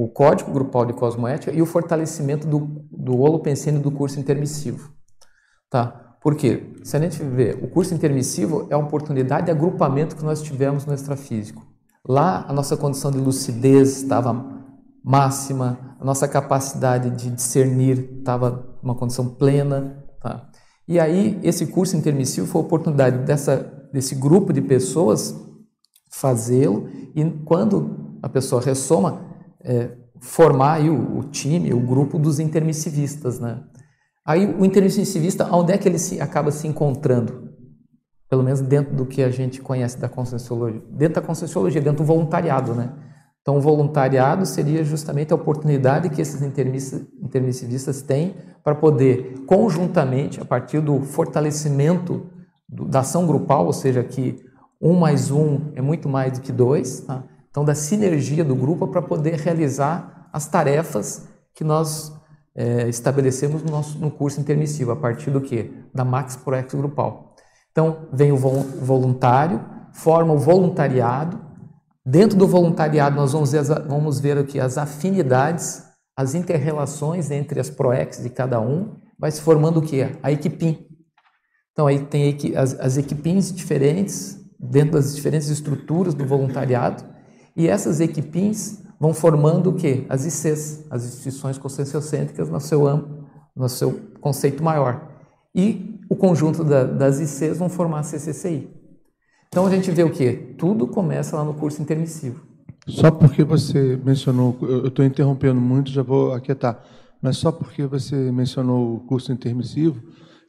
o 0.00 0.06
código 0.06 0.52
grupal 0.52 0.86
de 0.86 0.92
cosmoética 0.92 1.50
e 1.50 1.60
o 1.60 1.66
fortalecimento 1.66 2.46
do, 2.46 2.86
do 2.88 3.18
holopensene 3.18 3.80
do 3.80 3.90
curso 3.90 4.20
intermissivo. 4.20 4.92
Tá? 5.68 6.16
Por 6.22 6.36
quê? 6.36 6.72
Se 6.84 6.96
a 6.96 7.00
gente 7.00 7.20
vê, 7.20 7.58
o 7.60 7.66
curso 7.66 7.92
intermissivo 7.92 8.68
é 8.70 8.74
a 8.74 8.78
oportunidade 8.78 9.46
de 9.46 9.50
agrupamento 9.50 10.14
que 10.14 10.24
nós 10.24 10.40
tivemos 10.40 10.86
no 10.86 10.94
extrafísico. 10.94 11.66
Lá, 12.08 12.44
a 12.46 12.52
nossa 12.52 12.76
condição 12.76 13.10
de 13.10 13.18
lucidez 13.18 13.96
estava 13.96 14.64
máxima, 15.04 15.96
a 15.98 16.04
nossa 16.04 16.28
capacidade 16.28 17.10
de 17.10 17.30
discernir 17.30 18.18
estava 18.20 18.78
uma 18.80 18.94
condição 18.94 19.28
plena. 19.28 20.04
Tá? 20.22 20.48
E 20.86 21.00
aí, 21.00 21.40
esse 21.42 21.66
curso 21.66 21.96
intermissivo 21.96 22.46
foi 22.46 22.62
a 22.62 22.64
oportunidade 22.64 23.24
dessa, 23.24 23.88
desse 23.92 24.14
grupo 24.14 24.52
de 24.52 24.62
pessoas 24.62 25.34
fazê-lo, 26.08 26.88
e 27.16 27.24
quando 27.44 28.16
a 28.22 28.28
pessoa 28.28 28.62
ressoma, 28.62 29.27
é, 29.62 29.90
formar 30.20 30.80
o, 30.80 31.18
o, 31.18 31.24
time, 31.24 31.72
o 31.72 31.80
grupo 31.80 32.18
dos 32.18 32.40
intermissivistas, 32.40 33.38
né? 33.38 33.62
Aí 34.24 34.46
o 34.46 34.64
intermissivista, 34.64 35.48
onde 35.54 35.72
é 35.72 35.78
que 35.78 35.88
ele 35.88 35.98
se, 35.98 36.20
acaba 36.20 36.50
se 36.50 36.66
encontrando? 36.66 37.48
Pelo 38.28 38.42
menos 38.42 38.60
dentro 38.60 38.94
do 38.94 39.06
que 39.06 39.22
a 39.22 39.30
gente 39.30 39.62
conhece 39.62 39.98
da 39.98 40.08
conscienciologia. 40.08 40.82
Dentro 40.90 41.20
da 41.20 41.26
conscienciologia, 41.26 41.80
dentro 41.80 42.04
do 42.04 42.06
voluntariado, 42.06 42.74
né? 42.74 42.92
Então, 43.40 43.56
o 43.56 43.60
voluntariado 43.62 44.44
seria 44.44 44.84
justamente 44.84 45.32
a 45.32 45.36
oportunidade 45.36 46.10
que 46.10 46.20
esses 46.20 46.42
intermissivistas 46.42 48.02
têm 48.02 48.36
para 48.62 48.74
poder, 48.74 49.44
conjuntamente, 49.46 50.38
a 50.38 50.44
partir 50.44 50.82
do 50.82 51.00
fortalecimento 51.00 52.26
da 52.68 53.00
ação 53.00 53.26
grupal, 53.26 53.64
ou 53.64 53.72
seja, 53.72 54.04
que 54.04 54.36
um 54.78 54.92
mais 54.92 55.30
um 55.30 55.72
é 55.74 55.80
muito 55.80 56.06
mais 56.10 56.34
do 56.34 56.42
que 56.42 56.52
dois, 56.52 57.00
tá? 57.00 57.24
Então 57.50 57.64
da 57.64 57.74
sinergia 57.74 58.44
do 58.44 58.54
grupo 58.54 58.88
para 58.88 59.02
poder 59.02 59.34
realizar 59.36 60.28
as 60.32 60.46
tarefas 60.46 61.28
que 61.54 61.64
nós 61.64 62.12
é, 62.54 62.88
estabelecemos 62.88 63.62
no 63.62 63.70
nosso 63.70 63.98
no 63.98 64.10
curso 64.10 64.40
intermissivo, 64.40 64.90
a 64.90 64.96
partir 64.96 65.30
do 65.30 65.40
que? 65.40 65.72
Da 65.94 66.04
Max 66.04 66.36
Proex 66.36 66.74
grupal. 66.74 67.34
Então, 67.70 68.08
vem 68.12 68.32
o 68.32 68.36
voluntário, 68.36 69.64
forma 69.92 70.32
o 70.32 70.38
voluntariado. 70.38 71.40
Dentro 72.04 72.36
do 72.36 72.48
voluntariado, 72.48 73.14
nós 73.14 73.32
vamos 73.32 73.52
ver, 73.52 73.62
vamos 73.62 74.18
ver 74.18 74.38
aqui 74.38 74.58
as 74.58 74.76
afinidades, 74.76 75.84
as 76.16 76.34
interrelações 76.34 77.30
entre 77.30 77.60
as 77.60 77.70
ProEx 77.70 78.20
de 78.22 78.30
cada 78.30 78.60
um, 78.60 78.96
vai 79.16 79.30
se 79.30 79.40
formando 79.40 79.78
o 79.78 79.82
que? 79.82 80.08
A 80.20 80.32
equipim. 80.32 80.86
Então, 81.70 81.86
aí 81.86 82.00
tem 82.00 82.36
as, 82.56 82.74
as 82.80 82.96
equipins 82.96 83.52
diferentes, 83.52 84.36
dentro 84.58 84.94
das 84.94 85.14
diferentes 85.14 85.48
estruturas 85.48 86.14
do 86.14 86.26
voluntariado, 86.26 87.04
e 87.58 87.66
essas 87.66 87.98
equipins 87.98 88.80
vão 89.00 89.12
formando 89.12 89.70
o 89.70 89.74
quê? 89.74 90.06
As 90.08 90.24
ICs, 90.24 90.86
as 90.88 91.04
instituições 91.04 91.58
conscienciocêntricas 91.58 92.48
no 92.48 92.60
seu 92.60 92.86
amplo, 92.86 93.26
no 93.54 93.68
seu 93.68 94.00
conceito 94.20 94.62
maior. 94.62 95.08
E 95.52 95.98
o 96.08 96.14
conjunto 96.14 96.62
da, 96.62 96.84
das 96.84 97.18
ICs 97.18 97.58
vão 97.58 97.68
formar 97.68 97.98
a 97.98 98.02
CCCI. 98.04 98.70
Então 99.48 99.66
a 99.66 99.70
gente 99.70 99.90
vê 99.90 100.04
o 100.04 100.10
quê? 100.10 100.54
Tudo 100.56 100.86
começa 100.86 101.36
lá 101.36 101.44
no 101.44 101.52
curso 101.52 101.82
intermissivo. 101.82 102.46
Só 102.86 103.10
porque 103.10 103.42
você 103.42 103.98
mencionou, 104.04 104.56
eu 104.62 104.86
estou 104.86 105.04
interrompendo 105.04 105.60
muito, 105.60 105.90
já 105.90 106.02
vou 106.02 106.32
aquietar, 106.32 106.80
mas 107.20 107.38
só 107.38 107.50
porque 107.50 107.84
você 107.86 108.14
mencionou 108.30 108.94
o 108.94 109.00
curso 109.00 109.32
intermissivo, 109.32 110.00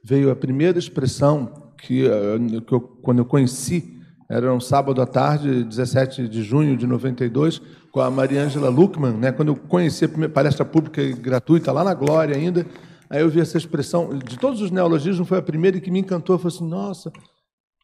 veio 0.04 0.30
a 0.30 0.36
primeira 0.36 0.78
expressão 0.78 1.74
que, 1.76 2.06
eh, 2.06 2.62
que 2.66 2.72
eu, 2.72 2.80
quando 2.80 3.18
eu 3.18 3.26
conheci 3.26 3.99
era 4.30 4.54
um 4.54 4.60
sábado 4.60 5.02
à 5.02 5.08
tarde, 5.08 5.64
17 5.64 6.28
de 6.28 6.44
junho 6.44 6.78
de 6.78 6.86
92, 6.86 7.60
com 7.92 8.00
a 8.00 8.12
Mariângela 8.12 8.70
Luckman, 8.70 9.14
né? 9.14 9.32
quando 9.32 9.48
eu 9.50 9.56
conheci 9.56 10.06
a 10.06 10.10
primeira 10.10 10.32
palestra 10.32 10.64
pública 10.64 11.04
gratuita, 11.18 11.72
lá 11.72 11.84
na 11.84 11.96
Glória 11.96 12.36
ainda, 12.36 12.64
aí 13.10 13.22
eu 13.22 13.30
vi 13.30 13.40
essa 13.40 13.58
expressão, 13.58 14.16
de 14.20 14.38
todos 14.38 14.62
os 14.62 14.70
neologismos, 14.70 15.28
foi 15.28 15.40
a 15.40 15.42
primeira 15.42 15.80
que 15.80 15.90
me 15.90 16.00
encantou, 16.00 16.36
eu 16.36 16.40
falei 16.40 16.56
assim, 16.56 16.70
nossa, 16.70 17.12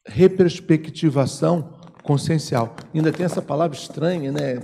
reperspectivação 0.06 1.80
consciencial. 2.04 2.76
Ainda 2.93 3.12
tem 3.12 3.26
essa 3.26 3.41
palavra 3.41 3.76
estranha, 3.76 4.32
né? 4.32 4.58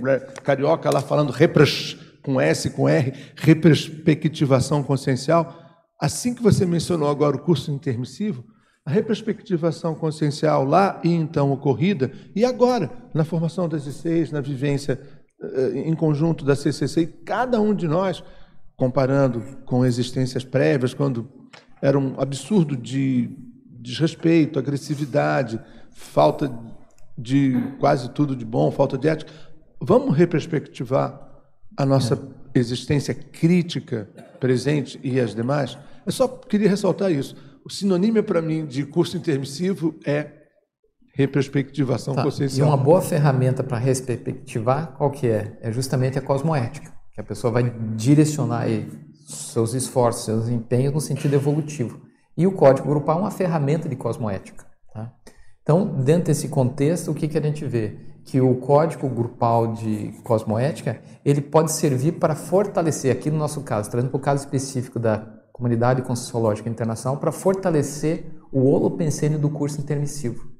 Carioca 0.44 0.88
lá 0.88 1.00
falando 1.00 1.32
repres, 1.32 1.98
com 2.22 2.40
S, 2.40 2.70
com 2.70 2.88
R, 2.88 3.12
reperspectivação 3.34 4.84
consciencial. 4.84 5.58
Assim 6.00 6.32
que 6.32 6.42
você 6.42 6.64
mencionou 6.64 7.08
agora 7.08 7.36
o 7.36 7.40
curso 7.40 7.72
intermissivo, 7.72 8.44
a 8.84 8.90
reperspectivação 8.90 9.94
consciencial 9.94 10.64
lá 10.64 11.00
e 11.04 11.10
então 11.10 11.52
ocorrida, 11.52 12.10
e 12.34 12.44
agora, 12.44 12.90
na 13.14 13.24
formação 13.24 13.68
das 13.68 13.86
ICs, 13.86 14.32
na 14.32 14.40
vivência 14.40 15.00
eh, 15.40 15.82
em 15.86 15.94
conjunto 15.94 16.44
da 16.44 16.56
CCC, 16.56 17.02
e 17.02 17.06
cada 17.06 17.60
um 17.60 17.74
de 17.74 17.86
nós, 17.86 18.24
comparando 18.76 19.40
com 19.64 19.86
existências 19.86 20.44
prévias, 20.44 20.92
quando 20.92 21.28
era 21.80 21.96
um 21.96 22.20
absurdo 22.20 22.76
de 22.76 23.30
desrespeito, 23.64 24.58
agressividade, 24.58 25.60
falta 25.92 26.52
de 27.16 27.54
quase 27.78 28.10
tudo 28.10 28.34
de 28.34 28.44
bom, 28.44 28.70
falta 28.72 28.98
de 28.98 29.08
ética, 29.08 29.32
vamos 29.80 30.16
reperspectivar 30.16 31.20
a 31.76 31.86
nossa 31.86 32.18
existência 32.54 33.14
crítica 33.14 34.08
presente 34.40 34.98
e 35.04 35.20
as 35.20 35.34
demais? 35.34 35.78
Eu 36.04 36.12
só 36.12 36.26
queria 36.26 36.68
ressaltar 36.68 37.12
isso 37.12 37.36
o 37.64 37.70
sinônimo 37.70 38.22
para 38.22 38.42
mim 38.42 38.66
de 38.66 38.84
curso 38.84 39.16
intermissivo 39.16 39.94
é 40.04 40.42
reperspectivação 41.14 42.14
tá. 42.14 42.22
consciencial. 42.22 42.66
E 42.66 42.70
uma 42.70 42.76
boa 42.76 43.00
ferramenta 43.00 43.62
para 43.62 43.78
reperspectivar, 43.78 44.94
qual 44.96 45.10
que 45.10 45.28
é? 45.28 45.58
É 45.60 45.70
justamente 45.70 46.18
a 46.18 46.22
cosmoética, 46.22 46.92
que 47.14 47.20
a 47.20 47.24
pessoa 47.24 47.52
vai 47.52 47.70
direcionar 47.94 48.66
seus 49.26 49.74
esforços, 49.74 50.24
seus 50.24 50.48
empenhos 50.48 50.92
no 50.92 51.00
sentido 51.00 51.34
evolutivo. 51.34 52.00
E 52.36 52.46
o 52.46 52.52
código 52.52 52.88
grupal 52.88 53.18
é 53.18 53.22
uma 53.22 53.30
ferramenta 53.30 53.88
de 53.88 53.96
cosmoética. 53.96 54.64
Tá? 54.92 55.12
Então, 55.62 56.02
dentro 56.02 56.24
desse 56.24 56.48
contexto, 56.48 57.10
o 57.10 57.14
que, 57.14 57.28
que 57.28 57.38
a 57.38 57.42
gente 57.42 57.64
vê? 57.64 57.96
Que 58.24 58.40
o 58.40 58.54
código 58.56 59.08
grupal 59.08 59.74
de 59.74 60.12
cosmoética, 60.24 61.00
ele 61.24 61.40
pode 61.40 61.72
servir 61.72 62.12
para 62.12 62.34
fortalecer, 62.34 63.12
aqui 63.12 63.30
no 63.30 63.36
nosso 63.36 63.60
caso, 63.62 63.90
trazendo 63.90 64.10
para 64.10 64.18
o 64.18 64.20
caso 64.20 64.44
específico 64.44 64.98
da 64.98 65.41
Comunidade 65.52 66.02
Conscienciológica 66.02 66.68
Internacional 66.68 67.18
para 67.18 67.30
fortalecer 67.30 68.32
o 68.50 68.66
holopensene 68.66 69.36
do 69.36 69.50
curso 69.50 69.80
intermissivo. 69.80 70.50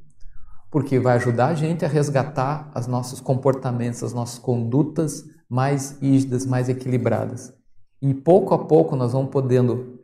Porque 0.70 0.98
vai 0.98 1.16
ajudar 1.16 1.48
a 1.48 1.54
gente 1.54 1.84
a 1.84 1.88
resgatar 1.88 2.70
os 2.76 2.86
nossos 2.86 3.20
comportamentos, 3.20 4.02
as 4.02 4.12
nossas 4.12 4.38
condutas 4.38 5.24
mais 5.48 5.98
rígidas, 6.00 6.46
mais 6.46 6.68
equilibradas. 6.68 7.52
E 8.00 8.12
pouco 8.14 8.54
a 8.54 8.66
pouco 8.66 8.96
nós 8.96 9.12
vamos 9.12 9.30
podendo 9.30 10.00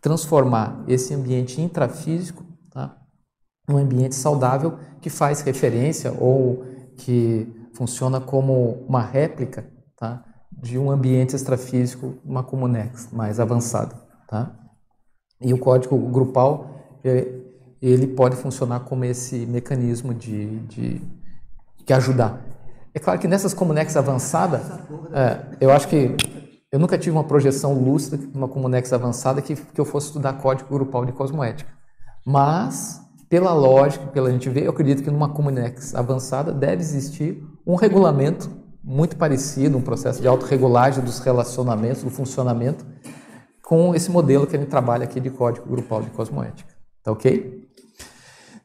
transformar 0.00 0.84
esse 0.86 1.14
ambiente 1.14 1.60
intrafísico 1.60 2.44
tá, 2.70 2.96
num 3.68 3.78
ambiente 3.78 4.14
saudável 4.14 4.78
que 5.00 5.10
faz 5.10 5.40
referência 5.40 6.12
ou 6.18 6.64
que 6.96 7.48
funciona 7.72 8.20
como 8.20 8.84
uma 8.86 9.00
réplica 9.00 9.70
tá, 9.96 10.24
de 10.62 10.78
um 10.78 10.90
ambiente 10.90 11.34
extrafísico, 11.34 12.14
uma 12.24 12.42
Comunex 12.42 13.08
mais 13.12 13.40
avançada. 13.40 13.94
Tá? 14.28 14.52
E 15.40 15.52
o 15.54 15.58
código 15.58 15.96
grupal 16.10 16.98
é, 17.02 17.26
ele 17.80 18.06
pode 18.06 18.36
funcionar 18.36 18.80
como 18.80 19.04
esse 19.04 19.46
mecanismo 19.46 20.12
de, 20.12 20.58
de, 20.66 21.00
de 21.84 21.92
ajudar. 21.92 22.40
É 22.92 22.98
claro 22.98 23.18
que 23.18 23.28
nessas 23.28 23.54
Comunex 23.54 23.96
avançada, 23.96 24.60
é, 25.12 25.56
eu 25.60 25.70
acho 25.70 25.88
que 25.88 26.14
eu 26.70 26.78
nunca 26.78 26.98
tive 26.98 27.16
uma 27.16 27.24
projeção 27.24 27.74
lúcida 27.74 28.18
uma 28.34 28.46
Comunex 28.46 28.92
avançada 28.92 29.40
que, 29.40 29.56
que 29.56 29.80
eu 29.80 29.84
fosse 29.84 30.08
estudar 30.08 30.34
código 30.34 30.68
grupal 30.68 31.04
de 31.04 31.12
cosmoética. 31.12 31.70
Mas, 32.24 33.00
pela 33.28 33.52
lógica, 33.52 34.06
pela 34.08 34.30
gente 34.30 34.48
ver, 34.50 34.64
eu 34.64 34.70
acredito 34.70 35.02
que 35.02 35.10
numa 35.10 35.30
Comunex 35.30 35.94
avançada 35.94 36.52
deve 36.52 36.82
existir 36.82 37.42
um 37.66 37.74
regulamento 37.74 38.59
muito 38.82 39.16
parecido, 39.16 39.76
um 39.76 39.82
processo 39.82 40.20
de 40.20 40.28
autorregulagem 40.28 41.04
dos 41.04 41.18
relacionamentos, 41.18 42.02
do 42.02 42.10
funcionamento, 42.10 42.84
com 43.62 43.94
esse 43.94 44.10
modelo 44.10 44.46
que 44.46 44.56
a 44.56 44.58
gente 44.58 44.68
trabalha 44.68 45.04
aqui 45.04 45.20
de 45.20 45.30
código 45.30 45.68
grupal 45.68 46.02
de 46.02 46.10
cosmoética. 46.10 46.74
Tá 47.02 47.12
ok? 47.12 47.68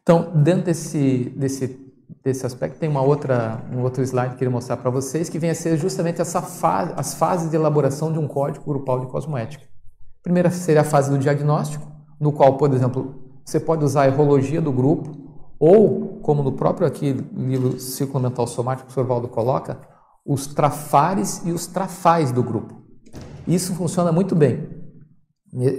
Então, 0.02 0.32
dentro 0.36 0.66
desse, 0.66 1.34
desse 1.36 1.86
desse 2.24 2.44
aspecto, 2.44 2.80
tem 2.80 2.90
uma 2.90 3.02
outra, 3.02 3.64
um 3.72 3.82
outro 3.82 4.02
slide 4.04 4.30
que 4.30 4.34
eu 4.34 4.38
queria 4.40 4.52
mostrar 4.52 4.78
para 4.78 4.90
vocês, 4.90 5.30
que 5.30 5.38
vem 5.38 5.52
a 5.52 5.56
ser 5.56 5.78
justamente 5.78 6.20
essa 6.20 6.42
fase, 6.42 6.92
as 6.96 7.14
fases 7.14 7.52
de 7.52 7.56
elaboração 7.56 8.12
de 8.12 8.18
um 8.18 8.28
código 8.28 8.66
grupal 8.66 9.00
de 9.00 9.08
cosmoética. 9.08 9.64
A 9.64 10.24
primeira 10.24 10.50
seria 10.50 10.82
a 10.82 10.84
fase 10.84 11.12
do 11.12 11.20
diagnóstico, 11.20 11.86
no 12.20 12.32
qual, 12.32 12.58
por 12.58 12.74
exemplo, 12.74 13.16
você 13.44 13.60
pode 13.60 13.84
usar 13.84 14.04
a 14.04 14.08
errologia 14.08 14.60
do 14.60 14.72
grupo, 14.72 15.16
ou, 15.60 16.20
como 16.22 16.42
no 16.42 16.52
próprio 16.52 16.88
aqui 16.88 17.14
livro 17.36 17.80
Círculo 17.80 18.24
Mental 18.24 18.48
Somático 18.48 18.88
que 18.88 19.00
o 19.00 19.04
Sr. 19.04 19.08
Valdo 19.08 19.28
coloca, 19.28 19.80
os 20.26 20.48
trafares 20.48 21.42
e 21.46 21.52
os 21.52 21.68
trafais 21.68 22.32
do 22.32 22.42
grupo. 22.42 22.82
Isso 23.48 23.76
funciona 23.76 24.12
muito 24.12 24.36
bem. 24.36 24.68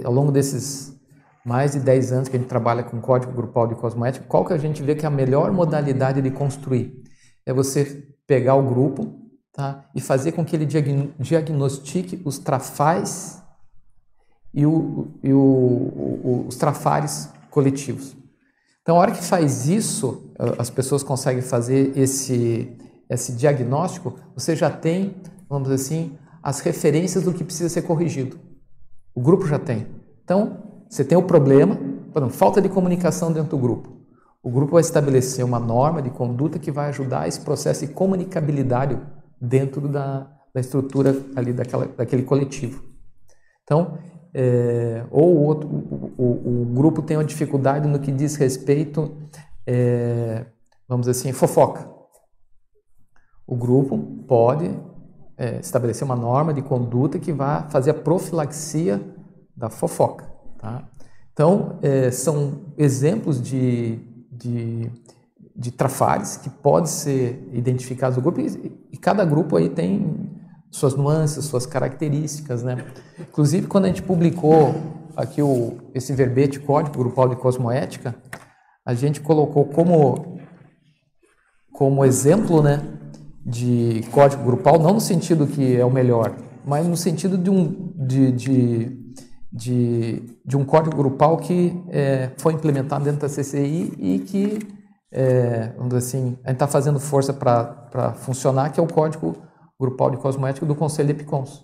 Ao 0.03 0.11
longo 0.11 0.31
desses 0.31 0.95
mais 1.45 1.73
de 1.73 1.79
10 1.79 2.11
anos 2.11 2.29
que 2.29 2.35
a 2.35 2.39
gente 2.39 2.49
trabalha 2.49 2.83
com 2.83 2.99
código 2.99 3.31
grupal 3.33 3.67
de 3.67 3.75
cosmoética, 3.75 4.25
qual 4.27 4.45
que 4.45 4.53
a 4.53 4.57
gente 4.57 4.81
vê 4.81 4.95
que 4.95 5.05
é 5.05 5.07
a 5.07 5.11
melhor 5.11 5.51
modalidade 5.51 6.21
de 6.21 6.31
construir? 6.31 7.03
É 7.45 7.53
você 7.53 8.07
pegar 8.25 8.55
o 8.55 8.63
grupo 8.63 9.19
tá, 9.53 9.85
e 9.95 10.01
fazer 10.01 10.33
com 10.33 10.43
que 10.43 10.55
ele 10.55 10.65
diagnostique 10.65 12.21
os 12.25 12.37
trafais 12.37 13.41
e, 14.53 14.65
o, 14.65 15.07
e 15.23 15.33
o, 15.33 15.39
o, 15.39 16.45
os 16.47 16.55
trafares 16.57 17.29
coletivos. 17.49 18.15
Então, 18.81 18.95
a 18.95 18.99
hora 18.99 19.11
que 19.11 19.23
faz 19.23 19.67
isso, 19.67 20.31
as 20.57 20.69
pessoas 20.69 21.03
conseguem 21.03 21.41
fazer 21.41 21.97
esse, 21.97 22.77
esse 23.09 23.31
diagnóstico, 23.33 24.15
você 24.35 24.55
já 24.55 24.69
tem, 24.69 25.15
vamos 25.49 25.69
dizer 25.69 25.83
assim, 25.83 26.17
as 26.41 26.59
referências 26.59 27.23
do 27.23 27.33
que 27.33 27.43
precisa 27.43 27.69
ser 27.69 27.81
corrigido. 27.83 28.39
O 29.13 29.21
grupo 29.21 29.47
já 29.47 29.57
tem. 29.57 29.87
Então, 30.23 30.57
você 30.89 31.03
tem 31.03 31.17
o 31.17 31.23
problema, 31.23 31.75
exemplo, 32.15 32.29
falta 32.29 32.61
de 32.61 32.69
comunicação 32.69 33.31
dentro 33.31 33.51
do 33.51 33.57
grupo. 33.57 33.97
O 34.43 34.49
grupo 34.49 34.73
vai 34.73 34.81
estabelecer 34.81 35.43
uma 35.43 35.59
norma 35.59 36.01
de 36.01 36.09
conduta 36.09 36.59
que 36.59 36.71
vai 36.71 36.89
ajudar 36.89 37.27
esse 37.27 37.41
processo 37.41 37.85
de 37.85 37.93
comunicabilidade 37.93 38.99
dentro 39.41 39.87
da, 39.87 40.31
da 40.53 40.61
estrutura 40.61 41.15
ali 41.35 41.51
daquela, 41.51 41.85
daquele 41.85 42.23
coletivo. 42.23 42.83
Então, 43.63 43.97
é, 44.33 45.03
ou 45.11 45.35
o, 45.35 45.43
outro, 45.43 45.67
o, 45.67 46.13
o, 46.17 46.61
o, 46.61 46.65
grupo 46.73 47.01
tem 47.01 47.17
uma 47.17 47.23
dificuldade 47.25 47.87
no 47.87 47.99
que 47.99 48.11
diz 48.11 48.35
respeito, 48.35 49.17
é, 49.65 50.45
vamos 50.87 51.07
dizer 51.07 51.19
assim, 51.19 51.33
fofoca. 51.33 51.96
O 53.47 53.55
grupo 53.55 53.97
pode 54.27 54.69
é, 55.37 55.59
estabelecer 55.59 56.03
uma 56.03 56.15
norma 56.15 56.53
de 56.53 56.61
conduta 56.61 57.17
que 57.17 57.31
vai 57.31 57.69
fazer 57.69 57.91
a 57.91 57.93
profilaxia 57.93 59.01
da 59.55 59.69
fofoca. 59.69 60.29
Tá? 60.59 60.83
Então, 61.31 61.79
é, 61.81 62.11
são 62.11 62.61
exemplos 62.77 63.41
de, 63.41 63.99
de, 64.31 64.91
de 65.55 65.71
trafares 65.71 66.37
que 66.37 66.49
podem 66.49 66.87
ser 66.87 67.47
identificados 67.53 68.17
no 68.17 68.23
grupo 68.23 68.41
e, 68.41 68.87
e 68.91 68.97
cada 68.97 69.23
grupo 69.23 69.55
aí 69.55 69.69
tem 69.69 70.31
suas 70.69 70.95
nuances, 70.95 71.45
suas 71.45 71.65
características, 71.65 72.63
né? 72.63 72.85
Inclusive, 73.19 73.67
quando 73.67 73.85
a 73.85 73.87
gente 73.87 74.03
publicou 74.03 74.75
aqui 75.15 75.41
o, 75.41 75.77
esse 75.93 76.13
verbete 76.13 76.59
Código 76.59 76.97
Grupal 76.97 77.29
de 77.29 77.35
Cosmoética, 77.35 78.15
a 78.85 78.93
gente 78.93 79.21
colocou 79.21 79.65
como, 79.65 80.39
como 81.71 82.05
exemplo, 82.05 82.61
né, 82.61 82.81
de 83.47 84.03
código 84.11 84.43
grupal, 84.43 84.77
não 84.77 84.95
no 84.95 84.99
sentido 84.99 85.47
que 85.47 85.77
é 85.77 85.85
o 85.85 85.89
melhor, 85.89 86.35
mas 86.65 86.85
no 86.85 86.97
sentido 86.97 87.37
de 87.37 87.49
um, 87.49 87.93
de, 87.95 88.31
de, 88.33 89.13
de, 89.49 90.39
de 90.45 90.57
um 90.57 90.65
código 90.65 90.97
grupal 90.97 91.37
que 91.37 91.81
é, 91.87 92.31
foi 92.37 92.51
implementado 92.51 93.05
dentro 93.05 93.21
da 93.21 93.29
CCI 93.29 93.93
e 93.97 94.19
que, 94.19 94.59
é, 95.09 95.71
vamos 95.77 95.93
dizer 95.93 95.97
assim, 95.99 96.37
a 96.43 96.49
gente 96.49 96.55
está 96.55 96.67
fazendo 96.67 96.99
força 96.99 97.33
para 97.33 98.13
funcionar, 98.15 98.73
que 98.73 98.81
é 98.81 98.83
o 98.83 98.87
código 98.87 99.37
grupal 99.79 100.11
de 100.11 100.17
cosmoética 100.17 100.65
do 100.65 100.75
Conselho 100.75 101.07
de 101.07 101.13
Epicons. 101.13 101.63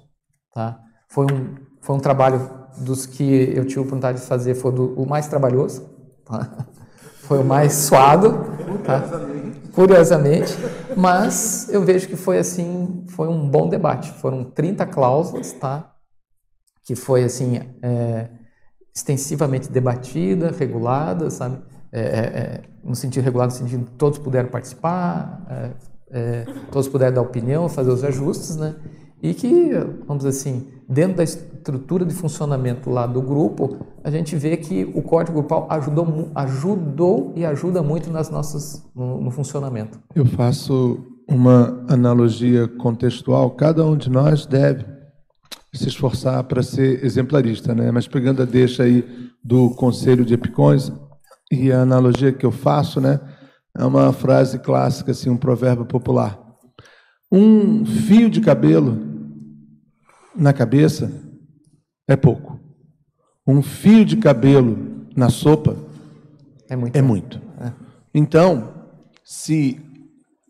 Tá? 0.54 0.80
Foi, 1.10 1.26
um, 1.26 1.56
foi 1.82 1.96
um 1.98 2.00
trabalho 2.00 2.50
dos 2.78 3.06
que 3.06 3.52
eu 3.54 3.66
tive 3.66 3.80
a 3.80 3.82
oportunidade 3.82 4.22
de 4.22 4.26
fazer, 4.26 4.56
foi 4.56 4.72
do, 4.72 4.94
o 4.94 5.06
mais 5.06 5.28
trabalhoso, 5.28 5.90
tá? 6.26 6.66
foi 7.24 7.40
o 7.40 7.44
mais 7.44 7.74
suado, 7.74 8.46
tá? 8.86 9.04
curiosamente, 9.74 10.58
mas 10.98 11.70
eu 11.70 11.84
vejo 11.84 12.08
que 12.08 12.16
foi 12.16 12.38
assim, 12.38 13.06
foi 13.10 13.28
um 13.28 13.48
bom 13.48 13.70
debate. 13.70 14.12
Foram 14.12 14.44
30 14.44 14.86
cláusulas, 14.86 15.52
tá? 15.54 15.94
que 16.84 16.96
foi 16.96 17.24
assim 17.24 17.60
é, 17.82 18.30
extensivamente 18.94 19.72
debatida, 19.72 20.52
regulada, 20.52 21.30
sabe? 21.30 21.62
É, 21.92 22.02
é, 22.02 22.04
é 22.04 22.62
no 22.84 22.96
sentido 22.96 23.24
regulado, 23.24 23.54
no 23.54 23.58
sentido 23.58 23.86
que 23.86 23.92
todos 23.92 24.20
puderam 24.20 24.50
participar, 24.50 25.46
é, 25.50 25.72
é, 26.12 26.46
todos 26.72 26.88
puderam 26.90 27.14
dar 27.14 27.22
opinião, 27.22 27.70
fazer 27.70 27.92
os 27.92 28.04
ajustes, 28.04 28.58
né? 28.58 28.76
E 29.24 29.34
que, 29.34 29.72
vamos 30.06 30.26
dizer 30.26 30.30
assim, 30.38 30.68
dentro 30.88 31.16
da 31.16 31.24
estrutura 31.24 32.04
de 32.06 32.14
funcionamento 32.14 32.90
lá 32.90 33.08
do 33.08 33.22
grupo, 33.22 33.78
a 34.04 34.12
gente 34.12 34.36
vê 34.36 34.58
que 34.58 34.84
o 34.94 35.02
código 35.02 35.40
grupal 35.40 35.66
ajudou, 35.70 36.30
ajudou 36.36 37.32
e 37.34 37.46
ajuda 37.46 37.82
muito 37.82 38.12
nas 38.12 38.30
nossas, 38.30 38.86
no, 38.94 39.22
no 39.22 39.32
funcionamento. 39.32 39.98
Eu 40.14 40.26
faço 40.26 41.00
uma 41.26 41.86
analogia 41.88 42.68
contextual. 42.68 43.52
Cada 43.52 43.86
um 43.86 43.96
de 43.96 44.10
nós 44.10 44.46
deve 44.46 44.86
se 45.74 45.88
esforçar 45.88 46.44
para 46.44 46.62
ser 46.62 47.02
exemplarista, 47.06 47.74
né? 47.74 47.92
Mas 47.92 48.10
pegando 48.10 48.42
a 48.42 48.46
deixa 48.46 48.84
aí 48.84 49.08
do 49.42 49.70
Conselho 49.70 50.26
de 50.26 50.34
Epicões 50.34 50.92
e 51.50 51.72
a 51.72 51.82
analogia 51.82 52.34
que 52.34 52.46
eu 52.46 52.52
faço, 52.52 53.00
né? 53.00 53.22
É 53.76 53.86
uma 53.86 54.12
frase 54.12 54.60
clássica, 54.60 55.12
assim, 55.12 55.30
um 55.30 55.38
provérbio 55.38 55.86
popular. 55.86 56.38
Um 57.32 57.86
fio 57.86 58.30
de 58.30 58.42
cabelo 58.42 59.13
na 60.36 60.54
cabeça 60.54 61.12
é 62.08 62.16
pouco. 62.16 62.60
Um 63.46 63.62
fio 63.62 64.06
de 64.06 64.18
cabelo 64.18 65.06
na 65.16 65.30
sopa 65.30 65.76
é 66.70 66.76
muito. 66.76 66.98
É 66.98 67.02
muito. 67.02 67.42
É. 67.60 67.72
Então, 68.14 68.74
se 69.24 69.80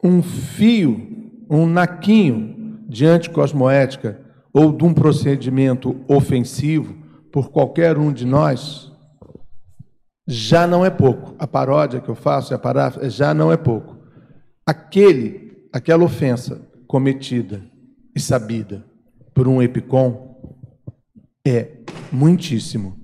um 0.03 0.21
fio, 0.21 1.31
um 1.49 1.65
naquinho 1.65 2.79
de 2.87 3.05
anticosmoética 3.05 4.19
ou 4.53 4.71
de 4.71 4.83
um 4.83 4.93
procedimento 4.93 5.99
ofensivo 6.07 6.95
por 7.31 7.49
qualquer 7.49 7.97
um 7.97 8.13
de 8.13 8.25
nós, 8.25 8.91
já 10.27 10.67
não 10.67 10.85
é 10.85 10.89
pouco. 10.89 11.35
A 11.39 11.47
paródia 11.47 11.99
que 11.99 12.09
eu 12.09 12.15
faço, 12.15 12.53
a 12.53 12.59
paráfrase, 12.59 13.09
já 13.09 13.33
não 13.33 13.51
é 13.51 13.57
pouco. 13.57 13.97
Aquele, 14.65 15.67
aquela 15.73 16.03
ofensa 16.03 16.61
cometida 16.87 17.63
e 18.15 18.19
sabida 18.19 18.92
por 19.33 19.47
um 19.47 19.61
epicom 19.61 20.37
é 21.45 21.71
muitíssimo. 22.11 22.97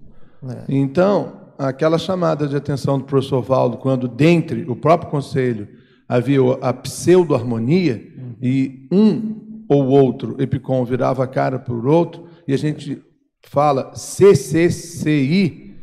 É. 0.47 0.63
Então, 0.69 1.53
aquela 1.57 1.97
chamada 1.97 2.47
de 2.47 2.55
atenção 2.55 2.97
do 2.97 3.05
professor 3.05 3.41
Valdo, 3.41 3.77
quando 3.77 4.07
dentre 4.07 4.63
o 4.69 4.75
próprio 4.75 5.11
conselho 5.11 5.67
havia 6.07 6.39
a 6.61 6.73
pseudo-harmonia 6.73 8.13
uhum. 8.17 8.35
e 8.41 8.87
um 8.91 9.65
ou 9.67 9.85
outro 9.87 10.41
epicom 10.41 10.83
virava 10.83 11.23
a 11.23 11.27
cara 11.27 11.59
para 11.59 11.73
o 11.73 11.87
outro, 11.87 12.25
e 12.47 12.53
a 12.53 12.57
gente 12.57 13.01
fala 13.43 13.93
CCCI, 13.93 15.75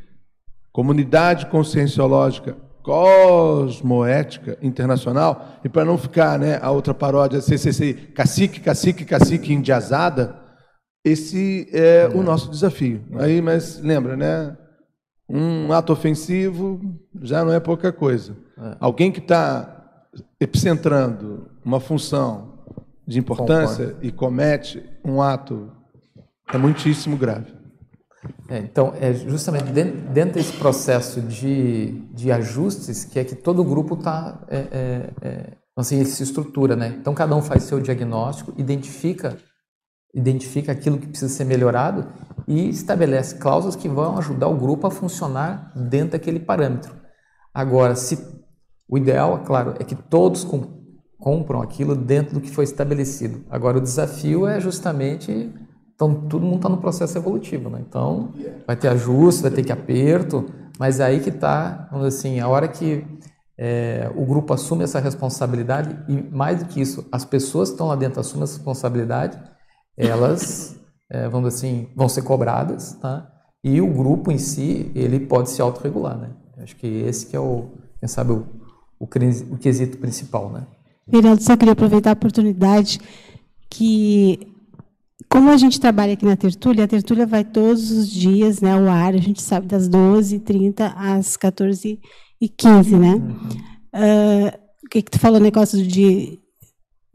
Comunidade 0.73 1.47
Conscienciológica 1.47 2.66
Cosmoética 2.87 4.57
Internacional, 4.63 5.59
e 5.65 5.69
para 5.69 5.85
não 5.85 5.99
ficar 5.99 6.39
né, 6.39 6.61
a 6.63 6.71
outra 6.71 6.95
paródia 6.95 7.41
CCC, 7.41 7.95
cacique, 8.15 8.61
cacique, 8.61 9.05
cacique 9.05 9.53
indiazada, 9.53 10.37
esse 11.05 11.69
é 11.73 12.09
o 12.15 12.23
nosso 12.23 12.49
desafio. 12.49 13.03
Aí, 13.19 13.43
mas 13.43 13.81
lembra, 13.81 14.17
né? 14.17 14.57
Um 15.29 15.73
ato 15.73 15.93
ofensivo 15.93 16.81
já 17.21 17.45
não 17.45 17.53
é 17.53 17.59
pouca 17.59 17.93
coisa. 17.93 18.37
É. 18.57 18.77
Alguém 18.79 19.11
que 19.11 19.19
está 19.19 20.07
epicentrando 20.41 21.51
uma 21.65 21.81
função 21.81 22.61
de 23.05 23.19
importância 23.19 23.87
Concordo. 23.87 24.07
e 24.07 24.13
comete 24.13 24.83
um 25.05 25.21
ato 25.21 25.73
é 26.53 26.57
muitíssimo 26.57 27.17
grave. 27.17 27.53
É, 28.49 28.59
então, 28.59 28.95
é 29.01 29.13
justamente 29.13 29.73
dentro, 29.73 30.35
desse 30.35 30.53
processo 30.53 31.21
de, 31.21 31.93
de 32.13 32.31
ajustes 32.31 33.05
que 33.05 33.19
é 33.19 33.25
que 33.25 33.35
todo 33.35 33.65
grupo 33.65 33.95
está, 33.95 34.41
é, 34.49 34.57
é, 34.57 35.11
é, 35.23 35.53
assim, 35.77 36.05
se 36.05 36.23
estrutura, 36.23 36.77
né? 36.77 36.97
Então, 37.01 37.15
cada 37.15 37.35
um 37.35 37.43
faz 37.43 37.65
seu 37.65 37.81
diagnóstico, 37.81 38.53
identifica, 38.57 39.37
identifica 40.15 40.73
aquilo 40.73 40.99
que 40.99 41.09
precisa 41.09 41.33
ser 41.33 41.45
melhorado 41.45 42.07
e 42.47 42.69
estabelece 42.69 43.37
cláusulas 43.37 43.77
que 43.77 43.89
vão 43.89 44.17
ajudar 44.19 44.49
o 44.49 44.57
grupo 44.57 44.87
a 44.87 44.91
funcionar 44.91 45.73
dentro 45.75 46.13
daquele 46.13 46.39
parâmetro. 46.39 46.95
Agora, 47.53 47.97
se 47.97 48.19
o 48.89 48.97
ideal, 48.97 49.39
é 49.39 49.45
claro, 49.45 49.75
é 49.81 49.85
que 49.85 49.97
todos 49.97 50.45
com, 50.45 50.85
compram 51.19 51.61
aquilo 51.61 51.97
dentro 51.97 52.35
do 52.35 52.41
que 52.41 52.51
foi 52.51 52.65
estabelecido. 52.65 53.45
Agora, 53.51 53.79
o 53.79 53.81
desafio 53.81 54.47
é 54.47 54.61
justamente 54.61 55.53
então, 55.97 56.15
todo 56.29 56.45
mundo 56.45 56.57
está 56.57 56.69
no 56.69 56.77
processo 56.77 57.17
evolutivo, 57.17 57.71
né? 57.71 57.83
Então, 57.89 58.29
vai 58.67 58.77
ter 58.77 58.89
ajuste, 58.89 59.43
vai 59.43 59.51
ter 59.51 59.65
que 59.65 59.73
aperto, 59.73 60.45
mas 60.79 61.01
é 61.01 61.05
aí 61.05 61.21
que 61.21 61.31
está, 61.31 61.89
vamos 61.91 62.07
dizer 62.07 62.19
assim, 62.19 62.39
a 62.39 62.47
hora 62.47 62.69
que 62.69 63.03
é, 63.59 64.13
o 64.15 64.27
grupo 64.27 64.53
assume 64.53 64.85
essa 64.85 65.01
responsabilidade 65.01 65.97
e, 66.07 66.23
mais 66.31 66.63
do 66.63 66.67
que 66.67 66.83
isso, 66.83 67.09
as 67.11 67.25
pessoas 67.25 67.71
que 67.71 67.75
estão 67.75 67.87
lá 67.87 67.97
dentro 67.97 68.21
assumem 68.21 68.45
essa 68.45 68.57
responsabilidade, 68.57 69.41
elas, 69.97 70.79
é, 71.11 71.31
vamos 71.31 71.55
assim, 71.55 71.89
vão 71.97 72.11
ser 72.11 72.21
cobradas, 72.21 72.93
tá? 73.01 73.33
E 73.65 73.81
o 73.81 73.91
grupo 73.91 74.31
em 74.31 74.37
si, 74.37 74.93
ele 74.95 75.19
pode 75.19 75.49
se 75.49 75.63
autorregular, 75.63 76.19
né? 76.19 76.31
Acho 76.59 76.77
que 76.77 76.87
esse 76.87 77.25
que 77.25 77.35
é 77.35 77.41
o, 77.41 77.71
quem 77.99 78.07
sabe, 78.07 78.33
o, 78.33 78.47
o, 79.01 79.05
o 79.05 79.57
quesito 79.57 79.97
principal, 79.97 80.51
né? 80.51 80.67
Fernando, 81.11 81.41
só 81.41 81.57
queria 81.57 81.73
aproveitar 81.73 82.11
a 82.11 82.13
oportunidade 82.13 83.01
que 83.71 84.55
como 85.37 85.51
a 85.51 85.57
gente 85.59 85.79
trabalha 85.79 86.15
aqui 86.15 86.25
na 86.25 86.35
Tertúlia, 86.35 86.85
a 86.85 86.89
Tertúlia 86.89 87.27
vai 87.27 87.45
todos 87.45 87.91
os 87.91 88.09
dias 88.09 88.63
né, 88.63 88.73
ao 88.73 88.89
ar, 88.89 89.13
a 89.13 89.19
gente 89.19 89.43
sabe, 89.43 89.67
das 89.67 89.87
12h30 89.87 90.95
às 90.97 91.37
14h15, 91.37 92.99
né? 92.99 93.17
Uh, 93.95 94.59
o 94.83 94.89
que, 94.89 95.03
que 95.03 95.11
tu 95.11 95.19
falou, 95.19 95.39
negócio 95.39 95.87
de, 95.87 96.39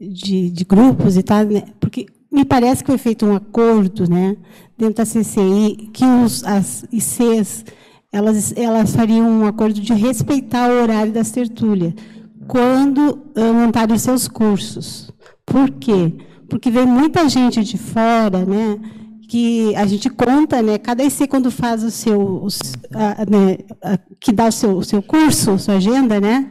de, 0.00 0.50
de 0.50 0.64
grupos 0.64 1.16
e 1.16 1.24
tal, 1.24 1.44
né? 1.46 1.64
Porque 1.80 2.06
me 2.30 2.44
parece 2.44 2.84
que 2.84 2.90
foi 2.90 2.98
feito 2.98 3.26
um 3.26 3.34
acordo 3.34 4.08
né, 4.08 4.36
dentro 4.78 5.04
da 5.04 5.04
CCI 5.04 5.90
que 5.92 6.04
os, 6.04 6.44
as 6.44 6.84
ICs 6.92 7.64
elas, 8.12 8.56
elas 8.56 8.94
fariam 8.94 9.28
um 9.28 9.46
acordo 9.46 9.80
de 9.80 9.92
respeitar 9.94 10.70
o 10.70 10.80
horário 10.80 11.12
das 11.12 11.32
tertúlias 11.32 11.92
quando 12.46 13.18
uh, 13.36 13.52
montarem 13.52 13.96
os 13.96 14.02
seus 14.02 14.28
cursos. 14.28 15.12
Por 15.44 15.68
quê? 15.72 16.14
porque 16.14 16.31
vem 16.70 16.86
muita 16.86 17.28
gente 17.28 17.62
de 17.62 17.78
fora, 17.78 18.44
né? 18.44 18.78
Que 19.28 19.74
a 19.76 19.86
gente 19.86 20.10
conta, 20.10 20.60
né? 20.60 20.78
Cada 20.78 21.02
IC 21.04 21.26
quando 21.26 21.50
faz 21.50 21.82
o 21.82 21.90
seu, 21.90 22.42
os, 22.42 22.58
a, 22.94 23.24
né, 23.30 23.58
a, 23.82 23.98
que 24.20 24.32
dá 24.32 24.46
o 24.46 24.52
seu, 24.52 24.76
o 24.76 24.84
seu 24.84 25.02
curso, 25.02 25.58
sua 25.58 25.74
agenda, 25.74 26.20
né? 26.20 26.50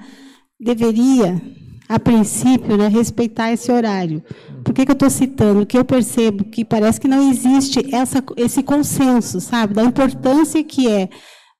Deveria, 0.59 1.41
a 1.87 1.99
princípio, 1.99 2.77
né, 2.77 2.87
respeitar 2.87 3.51
esse 3.51 3.71
horário. 3.71 4.23
Por 4.63 4.73
que, 4.73 4.85
que 4.85 4.91
eu 4.91 4.93
estou 4.93 5.09
citando? 5.09 5.65
Que 5.65 5.77
eu 5.77 5.85
percebo 5.85 6.45
que 6.45 6.63
parece 6.63 7.01
que 7.01 7.07
não 7.07 7.29
existe 7.29 7.93
essa, 7.93 8.23
esse 8.37 8.63
consenso, 8.63 9.41
sabe, 9.41 9.73
da 9.73 9.83
importância 9.83 10.63
que 10.63 10.87
é, 10.87 11.09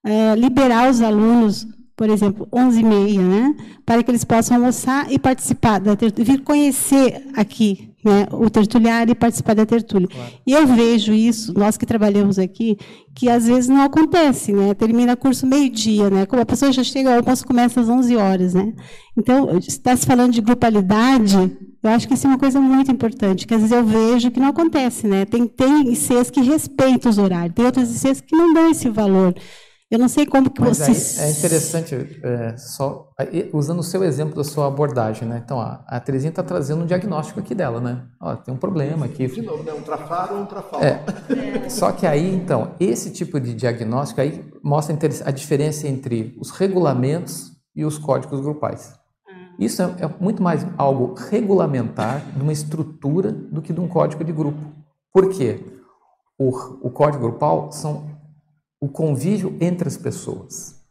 é 0.06 0.36
liberar 0.36 0.90
os 0.90 1.02
alunos 1.02 1.68
por 2.02 2.10
exemplo, 2.10 2.48
11h30, 2.52 3.20
né? 3.20 3.56
para 3.86 4.02
que 4.02 4.10
eles 4.10 4.24
possam 4.24 4.58
almoçar 4.58 5.12
e 5.12 5.20
participar 5.20 5.80
vir 6.18 6.42
conhecer 6.42 7.28
aqui 7.36 7.91
né, 8.04 8.28
o 8.32 8.50
tertuliário 8.50 9.12
e 9.12 9.16
participar 9.16 9.54
da 9.54 9.66
tertúlia. 9.66 10.08
Claro. 10.08 10.32
E 10.46 10.54
eu 10.54 10.68
vejo 10.68 11.14
isso, 11.14 11.54
nós 11.54 11.78
que 11.78 11.86
trabalhamos 11.86 12.40
aqui, 12.40 12.78
que 13.14 13.30
às 13.30 13.46
vezes 13.46 13.68
não 13.68 13.82
acontece, 13.82 14.52
né? 14.52 14.74
termina 14.74 15.16
curso 15.16 15.46
meio-dia, 15.46 16.10
né? 16.10 16.26
como 16.26 16.42
a 16.42 16.46
pessoa 16.46 16.72
já 16.72 16.84
chega, 16.84 17.10
o 17.10 17.18
almoço 17.18 17.46
começa 17.46 17.80
às 17.82 17.90
11 17.90 18.16
horas. 18.16 18.54
Né? 18.54 18.74
Então, 19.18 19.58
está 19.58 19.96
se 19.96 20.06
falando 20.06 20.34
de 20.34 20.42
grupalidade, 20.42 21.36
eu 21.84 21.90
acho 21.90 22.08
que 22.08 22.14
isso 22.14 22.28
é 22.28 22.30
uma 22.30 22.40
coisa 22.40 22.60
muito 22.60 22.92
importante, 22.92 23.46
que 23.46 23.54
às 23.54 23.62
vezes 23.62 23.76
eu 23.76 23.84
vejo 23.84 24.32
que 24.32 24.40
não 24.40 24.48
acontece. 24.48 25.08
Né? 25.08 25.26
Tem, 25.26 25.46
tem 25.48 25.92
ICs 25.92 26.30
que 26.32 26.42
respeitam 26.42 27.10
os 27.10 27.18
horários, 27.18 27.54
tem 27.54 27.66
outros 27.66 28.04
ICs 28.04 28.22
que 28.22 28.36
não 28.36 28.54
dão 28.54 28.70
esse 28.72 28.90
valor. 28.90 29.36
Eu 29.92 30.00
não 30.00 30.08
sei 30.08 30.26
como 30.26 30.50
que 30.50 30.62
vocês... 30.62 31.20
é 31.20 31.30
interessante, 31.32 32.22
é, 32.24 32.56
só 32.56 33.10
usando 33.52 33.80
o 33.80 33.84
seu 33.84 34.06
exemplo 34.06 34.34
da 34.34 34.44
sua 34.46 34.68
abordagem, 34.68 35.28
né? 35.28 35.42
Então, 35.44 35.58
ó, 35.58 35.80
a 35.86 36.00
Terezinha 36.00 36.30
está 36.30 36.42
trazendo 36.42 36.84
um 36.84 36.86
diagnóstico 36.86 37.42
aqui 37.42 37.54
dela, 37.54 37.82
né? 37.82 38.06
Ó, 38.22 38.34
tem 38.38 38.54
um 38.54 38.58
problema 38.58 39.06
aqui. 39.06 39.28
De 39.28 39.42
novo, 39.42 39.64
né? 39.64 39.74
Um 39.74 39.82
trafar 39.82 40.32
ou 40.32 40.44
um 40.44 40.46
trafal. 40.46 40.80
É. 40.82 41.04
Só 41.68 41.92
que 41.92 42.08
aí, 42.08 42.34
então, 42.34 42.72
esse 42.80 43.12
tipo 43.12 43.38
de 43.38 43.54
diagnóstico 43.54 44.22
aí 44.22 44.50
mostra 44.64 44.98
a 45.26 45.32
diferença 45.32 45.86
entre 45.90 46.38
os 46.40 46.52
regulamentos 46.52 47.52
e 47.76 47.84
os 47.84 47.98
códigos 47.98 48.40
grupais. 48.40 48.94
Ah. 49.28 49.34
Isso 49.60 49.82
é, 49.82 49.86
é 50.06 50.10
muito 50.22 50.42
mais 50.42 50.66
algo 50.78 51.16
regulamentar 51.16 52.26
de 52.34 52.42
uma 52.42 52.54
estrutura 52.54 53.30
do 53.30 53.62
que 53.62 53.74
de 53.74 53.82
um 53.82 53.90
código 53.90 54.24
de 54.24 54.32
grupo. 54.32 54.58
Por 55.12 55.28
quê? 55.32 55.60
O, 56.40 56.48
o 56.88 56.90
código 56.90 57.24
grupal 57.24 57.74
são 57.74 58.10
o 58.82 58.90
convívio 58.90 59.56
entre 59.62 59.88
as 59.88 59.96
pessoas. 59.96 60.82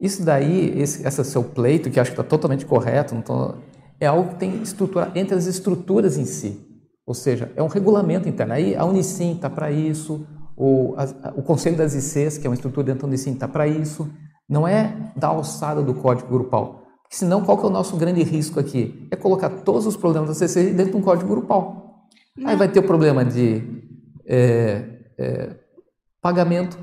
Isso 0.00 0.24
daí, 0.24 0.78
esse, 0.78 1.06
esse 1.06 1.24
seu 1.24 1.44
pleito, 1.44 1.88
que 1.88 2.00
acho 2.00 2.10
que 2.10 2.20
está 2.20 2.28
totalmente 2.28 2.66
correto, 2.66 3.14
tô, 3.22 3.54
é 4.00 4.06
algo 4.06 4.30
que 4.30 4.34
tem 4.34 4.60
estrutura 4.62 5.10
entre 5.14 5.34
as 5.34 5.46
estruturas 5.46 6.18
em 6.18 6.24
si. 6.24 6.60
Ou 7.06 7.14
seja, 7.14 7.52
é 7.54 7.62
um 7.62 7.68
regulamento 7.68 8.28
interno. 8.28 8.52
Aí 8.52 8.74
a 8.74 8.84
Unicim 8.84 9.36
está 9.36 9.48
para 9.48 9.70
isso, 9.70 10.26
o, 10.56 10.94
a, 10.96 11.32
o 11.36 11.42
Conselho 11.42 11.76
das 11.76 11.94
ICs, 11.94 12.36
que 12.36 12.46
é 12.46 12.50
uma 12.50 12.54
estrutura 12.54 12.84
dentro 12.84 13.02
da 13.02 13.06
Unicim, 13.06 13.32
está 13.32 13.46
para 13.46 13.68
isso. 13.68 14.10
Não 14.48 14.66
é 14.66 15.12
da 15.16 15.28
alçada 15.28 15.82
do 15.82 15.94
código 15.94 16.28
grupal. 16.28 16.82
Porque 17.02 17.16
senão, 17.16 17.44
qual 17.44 17.56
que 17.56 17.64
é 17.64 17.68
o 17.68 17.70
nosso 17.70 17.96
grande 17.96 18.22
risco 18.24 18.58
aqui? 18.58 19.06
É 19.10 19.16
colocar 19.16 19.48
todos 19.48 19.86
os 19.86 19.96
problemas 19.96 20.28
da 20.28 20.34
CC 20.34 20.72
dentro 20.72 20.92
de 20.92 20.98
um 20.98 21.02
código 21.02 21.28
grupal. 21.28 22.06
Não. 22.36 22.50
Aí 22.50 22.56
vai 22.56 22.68
ter 22.68 22.80
o 22.80 22.82
problema 22.82 23.24
de 23.24 23.62
é, 24.26 24.84
é, 25.16 25.56
pagamento, 26.20 26.76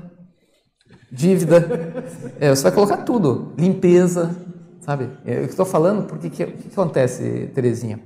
dívida. 1.14 2.04
É, 2.40 2.50
você 2.50 2.64
vai 2.64 2.72
colocar 2.72 2.98
tudo. 2.98 3.52
Limpeza, 3.56 4.36
sabe? 4.80 5.10
É, 5.24 5.38
eu 5.38 5.44
estou 5.44 5.64
falando 5.64 6.06
porque 6.06 6.26
o 6.26 6.30
que, 6.30 6.46
que 6.46 6.68
acontece, 6.68 7.50
Terezinha? 7.54 8.00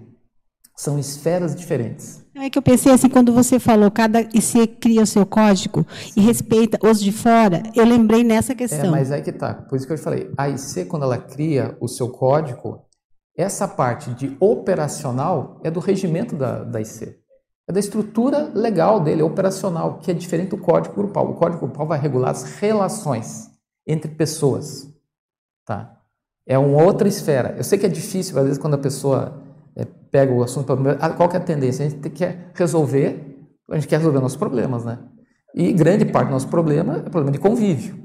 São 0.76 0.98
esferas 0.98 1.56
diferentes. 1.56 2.24
É 2.36 2.48
que 2.48 2.56
eu 2.56 2.62
pensei 2.62 2.92
assim, 2.92 3.08
quando 3.08 3.32
você 3.32 3.58
falou, 3.58 3.90
cada 3.90 4.20
IC 4.20 4.68
cria 4.80 5.02
o 5.02 5.06
seu 5.06 5.26
código 5.26 5.84
e 6.16 6.20
respeita 6.20 6.78
os 6.86 7.00
de 7.00 7.10
fora, 7.10 7.64
eu 7.74 7.84
lembrei 7.84 8.22
nessa 8.22 8.54
questão. 8.54 8.86
É, 8.86 8.90
mas 8.90 9.10
aí 9.10 9.22
que 9.22 9.32
tá. 9.32 9.54
Por 9.54 9.74
isso 9.74 9.86
que 9.86 9.92
eu 9.92 9.98
falei, 9.98 10.30
a 10.36 10.48
IC, 10.48 10.84
quando 10.84 11.02
ela 11.02 11.18
cria 11.18 11.76
o 11.80 11.88
seu 11.88 12.08
código, 12.10 12.84
essa 13.36 13.66
parte 13.66 14.10
de 14.10 14.36
operacional 14.38 15.60
é 15.64 15.70
do 15.70 15.80
regimento 15.80 16.36
da, 16.36 16.62
da 16.62 16.80
IC 16.80 17.17
é 17.68 17.72
da 17.72 17.78
estrutura 17.78 18.50
legal 18.54 18.98
dele, 18.98 19.22
operacional, 19.22 19.98
que 19.98 20.10
é 20.10 20.14
diferente 20.14 20.48
do 20.48 20.56
código 20.56 20.94
grupal. 20.94 21.30
O 21.30 21.34
código 21.34 21.66
grupal 21.66 21.86
vai 21.86 22.00
regular 22.00 22.30
as 22.30 22.42
relações 22.58 23.50
entre 23.86 24.10
pessoas. 24.10 24.88
Tá? 25.66 26.00
É 26.46 26.58
uma 26.58 26.82
outra 26.82 27.06
esfera. 27.06 27.54
Eu 27.58 27.62
sei 27.62 27.78
que 27.78 27.84
é 27.84 27.88
difícil, 27.90 28.38
às 28.38 28.44
vezes, 28.44 28.58
quando 28.58 28.72
a 28.72 28.78
pessoa 28.78 29.42
é, 29.76 29.84
pega 29.84 30.32
o 30.32 30.42
assunto, 30.42 30.72
ah, 30.98 31.10
qual 31.10 31.30
é 31.30 31.36
a 31.36 31.40
tendência? 31.40 31.84
A 31.84 31.88
gente 31.90 32.08
quer 32.08 32.50
resolver, 32.54 33.46
a 33.70 33.74
gente 33.74 33.86
quer 33.86 33.98
resolver 33.98 34.20
nossos 34.20 34.38
problemas, 34.38 34.86
né? 34.86 34.98
E 35.54 35.70
grande 35.72 36.06
parte 36.06 36.28
do 36.28 36.32
nosso 36.32 36.48
problema 36.48 37.02
é 37.04 37.10
problema 37.10 37.32
de 37.32 37.38
convívio. 37.38 38.02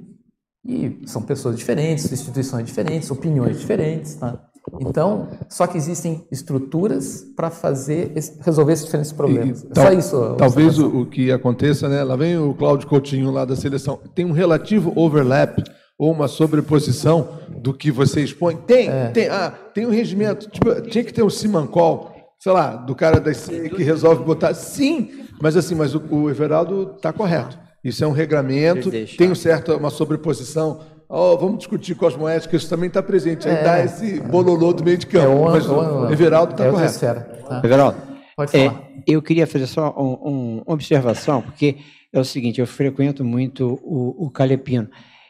E 0.65 1.01
são 1.05 1.21
pessoas 1.21 1.55
diferentes, 1.57 2.11
instituições 2.11 2.65
diferentes, 2.65 3.09
opiniões 3.09 3.59
diferentes, 3.59 4.15
tá? 4.15 4.45
Então, 4.79 5.27
só 5.49 5.67
que 5.67 5.77
existem 5.77 6.25
estruturas 6.31 7.25
para 7.35 7.49
fazer 7.49 8.13
resolver 8.41 8.73
esses 8.73 8.85
diferentes 8.85 9.11
problemas. 9.11 9.63
E, 9.63 9.79
só 9.79 9.91
isso. 9.91 10.35
Talvez 10.37 10.79
o, 10.79 11.01
o, 11.01 11.05
que 11.05 11.31
aconteça, 11.31 11.89
né? 11.89 12.03
Lá 12.03 12.15
vem 12.15 12.37
o 12.37 12.53
Cláudio 12.53 12.87
Coutinho 12.87 13.29
lá 13.29 13.43
da 13.43 13.55
seleção. 13.55 13.99
Tem 14.15 14.25
um 14.25 14.31
relativo 14.31 14.93
overlap 14.95 15.61
ou 15.97 16.11
uma 16.11 16.27
sobreposição 16.27 17.39
do 17.61 17.73
que 17.73 17.91
você 17.91 18.21
expõe? 18.21 18.55
Tem, 18.55 18.89
é. 18.89 19.07
tem. 19.09 19.27
Ah, 19.27 19.51
tem 19.73 19.85
um 19.85 19.91
regimento. 19.91 20.49
Tipo, 20.49 20.81
tinha 20.81 21.03
que 21.03 21.13
ter 21.13 21.23
um 21.23 21.29
Simancol, 21.29 22.13
sei 22.39 22.51
lá, 22.51 22.75
do 22.75 22.95
cara 22.95 23.19
da 23.19 23.33
C 23.33 23.69
que 23.69 23.83
resolve 23.83 24.23
botar. 24.23 24.53
Sim, 24.53 25.25
mas 25.41 25.57
assim, 25.57 25.75
mas 25.75 25.93
o, 25.93 26.01
o 26.09 26.29
Everaldo 26.29 26.93
está 26.95 27.11
correto. 27.11 27.59
Isso 27.83 28.01
é 28.01 28.07
um 28.07 28.13
regramento, 28.13 28.89
tem 29.17 29.29
um 29.29 29.35
certo, 29.35 29.75
uma 29.75 29.89
sobreposição 29.89 30.79
Oh, 31.15 31.37
vamos 31.37 31.59
discutir 31.59 31.93
cosmoética, 31.93 32.55
isso 32.55 32.67
também 32.67 32.87
está 32.87 33.03
presente. 33.03 33.47
Aí 33.47 33.53
é, 33.53 33.63
dá 33.63 33.85
esse 33.85 34.19
bololô 34.19 34.73
do 34.73 34.83
meio 34.83 34.97
de 34.97 35.05
campo. 35.05 35.25
É 35.25 35.29
uma, 35.29 35.51
mas 35.51 35.69
o 35.69 36.11
Everaldo 36.11 36.53
está 36.53 36.65
é 36.65 36.71
correto. 36.71 36.91
Esfera, 36.91 37.19
tá? 37.47 37.61
Everaldo, 37.63 37.97
Pode 38.35 38.57
é, 38.57 38.67
falar. 38.67 38.81
É, 38.81 39.01
eu 39.05 39.21
queria 39.21 39.45
fazer 39.45 39.67
só 39.67 39.93
um, 39.95 40.27
um, 40.27 40.63
uma 40.65 40.73
observação, 40.73 41.43
porque 41.43 41.77
é 42.11 42.19
o 42.19 42.25
seguinte, 42.25 42.59
eu 42.59 42.65
frequento 42.65 43.23
muito 43.23 43.79
o, 43.83 44.25
o 44.25 44.31
Calepino, 44.31 44.89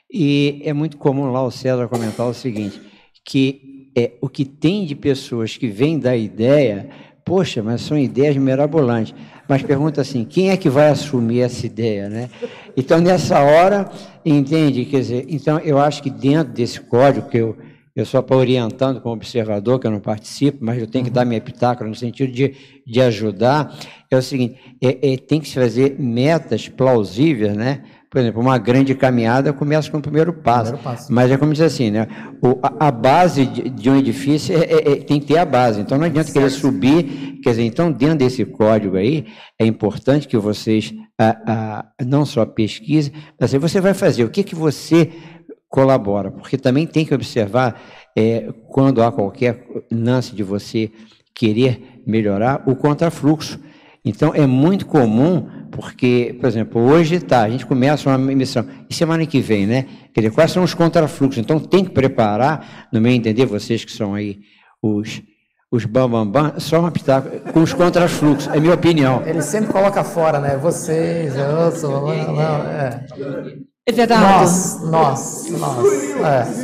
e 0.10 0.62
é 0.64 0.72
muito 0.72 0.96
comum 0.96 1.30
lá 1.34 1.44
o 1.44 1.52
César 1.52 1.90
comentar 1.90 2.28
o 2.28 2.34
seguinte, 2.34 2.82
que 3.26 3.92
é, 3.94 4.14
o 4.22 4.30
que 4.30 4.46
tem 4.46 4.86
de 4.86 4.96
pessoas 4.96 5.58
que 5.58 5.68
vêm 5.68 6.00
da 6.00 6.16
ideia, 6.16 6.88
poxa, 7.26 7.62
mas 7.62 7.82
são 7.82 7.98
ideias 7.98 8.38
mirabolantes 8.38 9.14
mas 9.48 9.62
pergunta 9.62 10.02
assim: 10.02 10.24
quem 10.24 10.50
é 10.50 10.58
que 10.58 10.70
vai 10.70 10.89
assumir 10.89 11.41
essa 11.41 11.66
ideia, 11.66 12.10
né? 12.10 12.30
Então, 12.76 13.00
nessa 13.00 13.39
hora, 13.41 13.89
entende? 14.26 14.86
Quer 14.86 15.00
dizer, 15.00 15.26
então, 15.30 15.60
eu 15.60 15.78
acho 15.78 16.02
que 16.02 16.10
dentro 16.10 16.54
desse 16.54 16.80
código, 16.80 17.30
que 17.30 17.38
eu, 17.38 17.58
eu 17.96 18.06
só 18.06 18.22
para 18.22 18.38
orientando 18.38 19.00
como 19.02 19.14
observador, 19.14 19.80
que 19.80 19.86
eu 19.86 19.91
não 19.91 20.00
participo, 20.00 20.60
mas 20.62 20.80
eu 20.80 20.88
tenho 20.88 21.06
que 21.06 21.12
dar 21.12 21.26
minha 21.26 21.41
pitaca 21.41 21.86
no 21.86 21.94
sentido 21.94 22.32
de, 22.32 22.56
de 22.86 23.02
ajudar, 23.02 23.78
é 24.10 24.18
o 24.18 24.22
seguinte: 24.22 24.58
é, 24.82 25.14
é, 25.14 25.18
tem 25.18 25.39
que 25.39 25.48
se 25.48 25.56
fazer 25.56 25.96
metas 26.00 26.68
plausíveis, 26.68 27.56
né? 27.56 27.84
Por 28.14 28.20
exemplo, 28.22 28.39
uma 28.39 28.59
grande 28.59 28.93
caminhada 28.93 29.51
começa 29.51 29.89
com 29.89 29.97
o 29.97 30.01
primeiro 30.01 30.32
passo. 30.32 30.74
Primeiro 30.74 30.84
passo. 30.84 31.11
Mas 31.11 31.32
é 31.32 31.36
como 31.36 31.51
diz 31.51 31.64
assim, 31.64 31.89
né? 31.89 32.07
O, 32.43 32.59
a, 32.61 32.89
a, 32.89 32.91
base 32.91 33.43
de, 33.43 33.68
de, 33.72 33.89
um 33.89 33.97
edifício 33.97 34.55
é, 34.55 34.66
é, 34.66 34.91
é, 34.91 34.95
tem 34.97 35.20
que 35.20 35.26
ter 35.26 35.39
a 35.39 35.45
base. 35.45 35.82
Então 35.82 35.97
não 35.97 36.05
adianta 36.05 36.32
querer 36.32 36.51
subir. 36.51 37.39
Quer 37.41 37.49
dizer, 37.49 37.64
então 37.64 37.91
dentro 37.91 38.20
desse 38.20 38.45
código 38.45 38.97
aí, 38.97 39.26
é 39.57 39.66
importante 39.66 40.28
que 40.28 40.38
vocês 40.38 40.93
a, 41.20 41.38
a, 41.47 42.05
não 42.05 42.24
só 42.24 42.45
pesquisem, 42.45 43.11
mas 43.39 43.51
você 43.51 43.82
vai 43.82 43.95
fazer 43.95 44.24
o 44.24 44.30
que, 44.30 44.43
que 44.43 44.53
você 44.53 45.09
colabora, 45.68 46.30
porque 46.30 46.55
também 46.55 46.86
tem 46.86 47.03
que 47.03 47.16
observar 47.16 47.82
é, 48.16 48.53
quando 48.68 49.01
há 49.01 49.11
qualquer 49.11 49.66
lance 49.91 50.36
de 50.36 50.43
você 50.43 50.91
querer 51.34 52.03
melhorar 52.05 52.61
o 52.68 52.76
contrafluxo. 52.76 53.59
Então, 54.05 54.36
é 54.36 54.45
muito 54.45 54.86
comum, 54.86 55.49
porque, 55.76 56.38
por 56.39 56.47
exemplo, 56.47 56.82
hoje 56.82 57.19
tá, 57.19 57.41
a 57.41 57.49
gente 57.49 57.65
começa 57.65 58.09
uma 58.09 58.32
emissão, 58.32 58.65
e 58.89 58.93
semana 58.93 59.26
que 59.26 59.41
vem, 59.41 59.65
né? 59.65 59.86
Quer 60.13 60.21
dizer, 60.21 60.34
quais 60.34 60.51
são 60.51 60.63
os 60.63 60.74
contrafluxos? 60.74 61.39
Então, 61.39 61.59
tem 61.59 61.84
que 61.84 61.91
preparar, 61.91 62.88
no 62.91 63.01
meu 63.01 63.11
entender, 63.11 63.45
vocês 63.45 63.84
que 63.84 63.91
são 63.91 64.13
aí 64.13 64.39
os, 64.82 65.21
os 65.71 65.86
bambambam, 65.86 66.32
bam, 66.32 66.49
bam, 66.51 66.59
só 66.59 66.80
uma 66.80 66.91
pitaco 66.91 67.30
com 67.51 67.61
os 67.61 67.74
contrafluxos, 67.74 68.53
é 68.53 68.59
minha 68.59 68.76
opinião. 68.76 69.24
Ele 69.26 69.41
sempre 69.41 69.71
coloca 69.71 70.03
fora, 70.03 70.39
né? 70.39 70.57
Vocês, 70.57 71.36
eu 71.36 71.71
sou, 71.71 72.01
não, 72.07 72.39
é. 72.69 73.05
É 73.86 73.92
verdade. 73.92 74.22
Nós, 74.22 74.82
nós, 74.82 75.50
nós. 75.50 76.64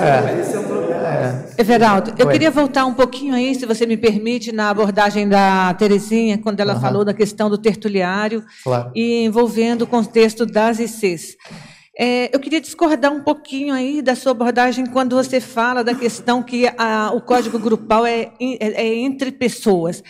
É. 0.00 0.06
É. 0.06 0.64
É. 1.04 1.60
Everaldo, 1.60 2.14
eu 2.18 2.26
Oi. 2.26 2.32
queria 2.32 2.50
voltar 2.50 2.86
um 2.86 2.94
pouquinho 2.94 3.34
aí, 3.34 3.54
se 3.54 3.66
você 3.66 3.84
me 3.84 3.96
permite, 3.96 4.50
na 4.50 4.70
abordagem 4.70 5.28
da 5.28 5.74
Terezinha, 5.74 6.38
quando 6.38 6.60
ela 6.60 6.74
uhum. 6.74 6.80
falou 6.80 7.04
da 7.04 7.12
questão 7.12 7.50
do 7.50 7.58
tertuliário 7.58 8.42
claro. 8.62 8.90
e 8.94 9.22
envolvendo 9.24 9.82
o 9.82 9.86
contexto 9.86 10.46
das 10.46 10.78
ICs. 10.78 11.36
É, 11.96 12.34
eu 12.34 12.40
queria 12.40 12.60
discordar 12.60 13.12
um 13.12 13.20
pouquinho 13.20 13.74
aí 13.74 14.00
da 14.00 14.16
sua 14.16 14.32
abordagem 14.32 14.86
quando 14.86 15.14
você 15.14 15.40
fala 15.40 15.84
da 15.84 15.94
questão 15.94 16.42
que 16.42 16.66
a, 16.76 17.12
o 17.14 17.20
código 17.20 17.58
grupal 17.58 18.04
é, 18.06 18.32
é, 18.40 18.56
é, 18.60 18.94
entre 18.94 19.30
pessoas. 19.30 20.02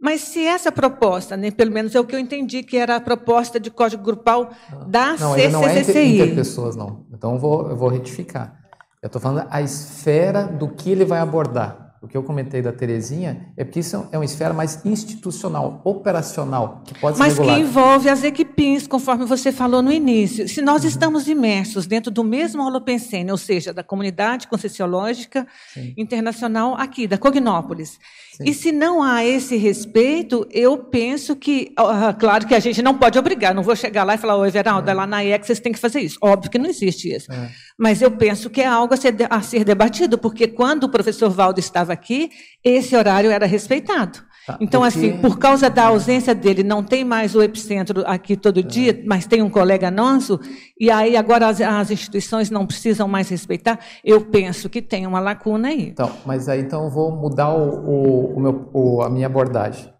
Mas 0.00 0.20
se 0.20 0.44
essa 0.44 0.70
proposta, 0.70 1.36
né, 1.36 1.50
pelo 1.50 1.72
menos 1.72 1.94
é 1.94 2.00
o 2.00 2.04
que 2.04 2.14
eu 2.14 2.18
entendi 2.18 2.62
que 2.62 2.76
era 2.76 2.96
a 2.96 3.00
proposta 3.00 3.58
de 3.58 3.70
código 3.70 4.02
grupal 4.02 4.50
da 4.86 5.16
não, 5.16 5.34
CCCI. 5.34 5.48
Não, 5.50 5.64
é 5.64 5.78
entre, 5.78 6.20
entre 6.20 6.34
pessoas, 6.34 6.76
não. 6.76 7.06
Então 7.12 7.32
eu 7.32 7.38
vou, 7.38 7.70
eu 7.70 7.76
vou 7.76 7.88
retificar. 7.88 8.60
Eu 9.02 9.06
estou 9.06 9.20
falando 9.20 9.46
a 9.50 9.62
esfera 9.62 10.44
do 10.44 10.68
que 10.68 10.90
ele 10.90 11.04
vai 11.04 11.20
abordar. 11.20 11.85
O 12.02 12.08
que 12.08 12.16
eu 12.16 12.22
comentei 12.22 12.62
da 12.62 12.72
Terezinha 12.72 13.48
é 13.56 13.64
porque 13.64 13.80
isso 13.80 14.08
é 14.12 14.18
uma 14.18 14.24
esfera 14.24 14.52
mais 14.52 14.84
institucional, 14.84 15.80
operacional, 15.84 16.82
que 16.84 16.98
pode 16.98 17.18
Mas 17.18 17.34
ser 17.34 17.42
Mas 17.42 17.54
que 17.54 17.60
envolve 17.60 18.08
as 18.08 18.22
equipes, 18.22 18.86
conforme 18.86 19.24
você 19.24 19.50
falou 19.50 19.82
no 19.82 19.92
início. 19.92 20.48
Se 20.48 20.60
nós 20.62 20.82
uhum. 20.82 20.88
estamos 20.88 21.28
imersos 21.28 21.86
dentro 21.86 22.10
do 22.10 22.22
mesmo 22.22 22.62
holopensene, 22.62 23.30
ou 23.30 23.38
seja, 23.38 23.72
da 23.72 23.82
comunidade 23.82 24.46
conscienciológica 24.46 25.46
Sim. 25.72 25.94
internacional 25.96 26.74
aqui, 26.74 27.06
da 27.06 27.18
Cognópolis, 27.18 27.98
Sim. 28.36 28.44
E 28.44 28.52
se 28.52 28.70
não 28.70 29.02
há 29.02 29.24
esse 29.24 29.56
respeito, 29.56 30.46
eu 30.50 30.76
penso 30.76 31.34
que, 31.34 31.72
claro 32.18 32.46
que 32.46 32.54
a 32.54 32.60
gente 32.60 32.82
não 32.82 32.94
pode 32.94 33.18
obrigar, 33.18 33.54
não 33.54 33.62
vou 33.62 33.74
chegar 33.74 34.04
lá 34.04 34.14
e 34.14 34.18
falar, 34.18 34.36
ô 34.36 34.44
Everaldo, 34.44 34.90
é. 34.90 34.92
lá 34.92 35.06
na 35.06 35.24
IEC 35.24 35.46
vocês 35.46 35.60
têm 35.60 35.72
que 35.72 35.78
fazer 35.78 36.00
isso. 36.00 36.18
Óbvio 36.20 36.50
que 36.50 36.58
não 36.58 36.66
existe 36.66 37.08
isso. 37.08 37.32
É. 37.32 37.50
Mas 37.78 38.02
eu 38.02 38.10
penso 38.10 38.50
que 38.50 38.60
é 38.60 38.66
algo 38.66 38.92
a 38.92 38.96
ser, 38.96 39.14
a 39.30 39.40
ser 39.40 39.64
debatido, 39.64 40.18
porque 40.18 40.46
quando 40.46 40.84
o 40.84 40.88
professor 40.90 41.30
Valdo 41.30 41.60
estava 41.86 41.92
aqui, 41.92 42.30
esse 42.62 42.96
horário 42.96 43.30
era 43.30 43.46
respeitado. 43.46 44.24
Tá, 44.46 44.58
então, 44.60 44.82
porque... 44.82 44.98
assim, 44.98 45.18
por 45.18 45.38
causa 45.38 45.68
da 45.68 45.86
ausência 45.86 46.34
dele, 46.34 46.62
não 46.62 46.82
tem 46.82 47.04
mais 47.04 47.34
o 47.34 47.42
epicentro 47.42 48.04
aqui 48.06 48.36
todo 48.36 48.62
tá. 48.62 48.68
dia, 48.68 49.02
mas 49.04 49.26
tem 49.26 49.42
um 49.42 49.50
colega 49.50 49.90
nosso, 49.90 50.38
e 50.78 50.88
aí 50.90 51.16
agora 51.16 51.48
as, 51.48 51.60
as, 51.60 51.90
instituições 51.90 52.48
não 52.48 52.64
precisam 52.64 53.08
mais 53.08 53.28
respeitar, 53.28 53.80
eu 54.04 54.20
penso 54.20 54.68
que 54.68 54.80
tem 54.80 55.06
uma 55.06 55.18
lacuna 55.18 55.68
aí. 55.68 55.88
Então, 55.88 56.12
mas 56.24 56.48
aí 56.48 56.60
então 56.60 56.84
eu 56.84 56.90
vou 56.90 57.10
mudar 57.10 57.52
o, 57.52 57.90
o, 57.90 58.36
o 58.36 58.40
meu, 58.40 58.70
o, 58.72 59.02
a 59.02 59.10
minha 59.10 59.26
abordagem. 59.26 59.92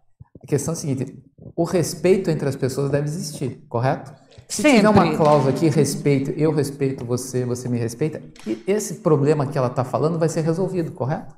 A 0.42 0.46
questão 0.46 0.74
é 0.74 0.76
a 0.76 0.80
seguinte: 0.80 1.18
o 1.56 1.64
respeito 1.64 2.30
entre 2.30 2.48
as 2.48 2.54
pessoas 2.54 2.88
deve 2.88 3.06
existir, 3.06 3.64
correto? 3.68 4.12
Se 4.48 4.62
Sempre. 4.62 4.76
tiver 4.76 4.88
uma 4.90 5.16
cláusula 5.16 5.50
aqui, 5.50 5.68
respeito, 5.68 6.30
eu 6.30 6.52
respeito 6.52 7.04
você, 7.04 7.44
você 7.44 7.68
me 7.68 7.78
respeita, 7.78 8.22
esse 8.64 8.96
problema 8.96 9.44
que 9.46 9.58
ela 9.58 9.66
está 9.66 9.82
falando 9.82 10.20
vai 10.20 10.28
ser 10.28 10.42
resolvido, 10.42 10.92
correto? 10.92 11.34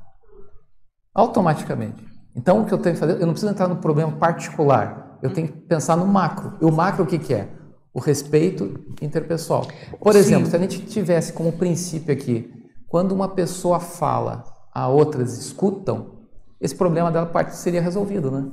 Automaticamente. 1.14 2.06
Então, 2.34 2.62
o 2.62 2.64
que 2.64 2.72
eu 2.72 2.78
tenho 2.78 2.94
que 2.94 3.00
fazer, 3.00 3.14
eu 3.14 3.26
não 3.26 3.32
preciso 3.32 3.50
entrar 3.50 3.66
no 3.66 3.76
problema 3.76 4.12
particular, 4.12 5.18
eu 5.22 5.32
tenho 5.32 5.48
que 5.48 5.54
pensar 5.54 5.96
no 5.96 6.06
macro. 6.06 6.54
E 6.60 6.64
o 6.64 6.70
macro 6.70 7.04
o 7.04 7.06
que, 7.06 7.18
que 7.18 7.34
é? 7.34 7.48
O 7.92 7.98
respeito 7.98 8.78
interpessoal. 9.02 9.66
Por 10.00 10.12
Sim. 10.12 10.18
exemplo, 10.20 10.46
se 10.48 10.54
a 10.54 10.58
gente 10.58 10.86
tivesse 10.86 11.32
como 11.32 11.50
princípio 11.52 12.12
aqui, 12.12 12.52
quando 12.86 13.12
uma 13.12 13.28
pessoa 13.28 13.80
fala, 13.80 14.44
a 14.72 14.86
outras 14.86 15.36
escutam, 15.36 16.18
esse 16.60 16.74
problema 16.74 17.10
dela 17.10 17.26
parte 17.26 17.56
seria 17.56 17.82
resolvido, 17.82 18.30
né? 18.30 18.50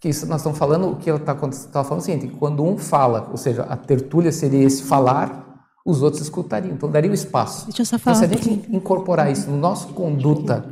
Que 0.00 0.08
isso 0.08 0.26
nós 0.26 0.40
estamos 0.40 0.58
falando, 0.58 0.88
o 0.90 0.96
que 0.96 1.08
ela 1.08 1.18
está 1.18 1.34
tá 1.34 1.84
falando 1.84 1.92
é 1.92 1.96
o 1.96 2.00
seguinte, 2.00 2.34
quando 2.38 2.64
um 2.64 2.76
fala, 2.76 3.28
ou 3.30 3.36
seja, 3.36 3.62
a 3.64 3.76
tertúlia 3.76 4.32
seria 4.32 4.64
esse 4.64 4.82
falar, 4.82 5.42
os 5.84 6.02
outros 6.02 6.22
escutariam, 6.22 6.74
então 6.74 6.90
daria 6.90 7.10
o 7.10 7.14
espaço. 7.14 7.66
Deixa 7.66 7.82
eu 7.82 7.86
só 7.86 7.98
falar. 7.98 8.16
Então, 8.16 8.28
se 8.28 8.34
a 8.34 8.38
gente 8.38 8.74
incorporar 8.74 9.30
isso 9.30 9.50
no 9.50 9.56
nosso 9.56 9.88
conduta 9.88 10.64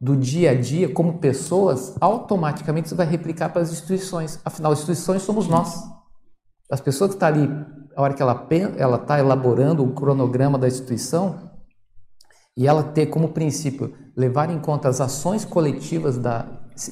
do 0.00 0.16
dia 0.16 0.50
a 0.52 0.54
dia 0.54 0.88
como 0.92 1.18
pessoas, 1.18 1.94
automaticamente 2.00 2.86
isso 2.86 2.96
vai 2.96 3.06
replicar 3.06 3.50
para 3.50 3.62
as 3.62 3.70
instituições. 3.70 4.40
Afinal, 4.44 4.72
as 4.72 4.78
instituições 4.78 5.22
somos 5.22 5.46
nós. 5.46 5.82
As 6.70 6.80
pessoas 6.80 7.10
que 7.10 7.16
estão 7.16 7.30
tá 7.30 7.34
ali, 7.34 7.48
a 7.96 8.02
hora 8.02 8.14
que 8.14 8.22
ela 8.22 8.48
ela 8.76 8.96
está 8.96 9.18
elaborando 9.18 9.84
o 9.84 9.92
cronograma 9.92 10.58
da 10.58 10.68
instituição 10.68 11.50
e 12.56 12.66
ela 12.66 12.82
ter 12.82 13.06
como 13.06 13.30
princípio 13.30 13.94
levar 14.16 14.50
em 14.50 14.58
conta 14.58 14.88
as 14.88 15.00
ações 15.00 15.44
coletivas 15.44 16.18
da, 16.18 16.46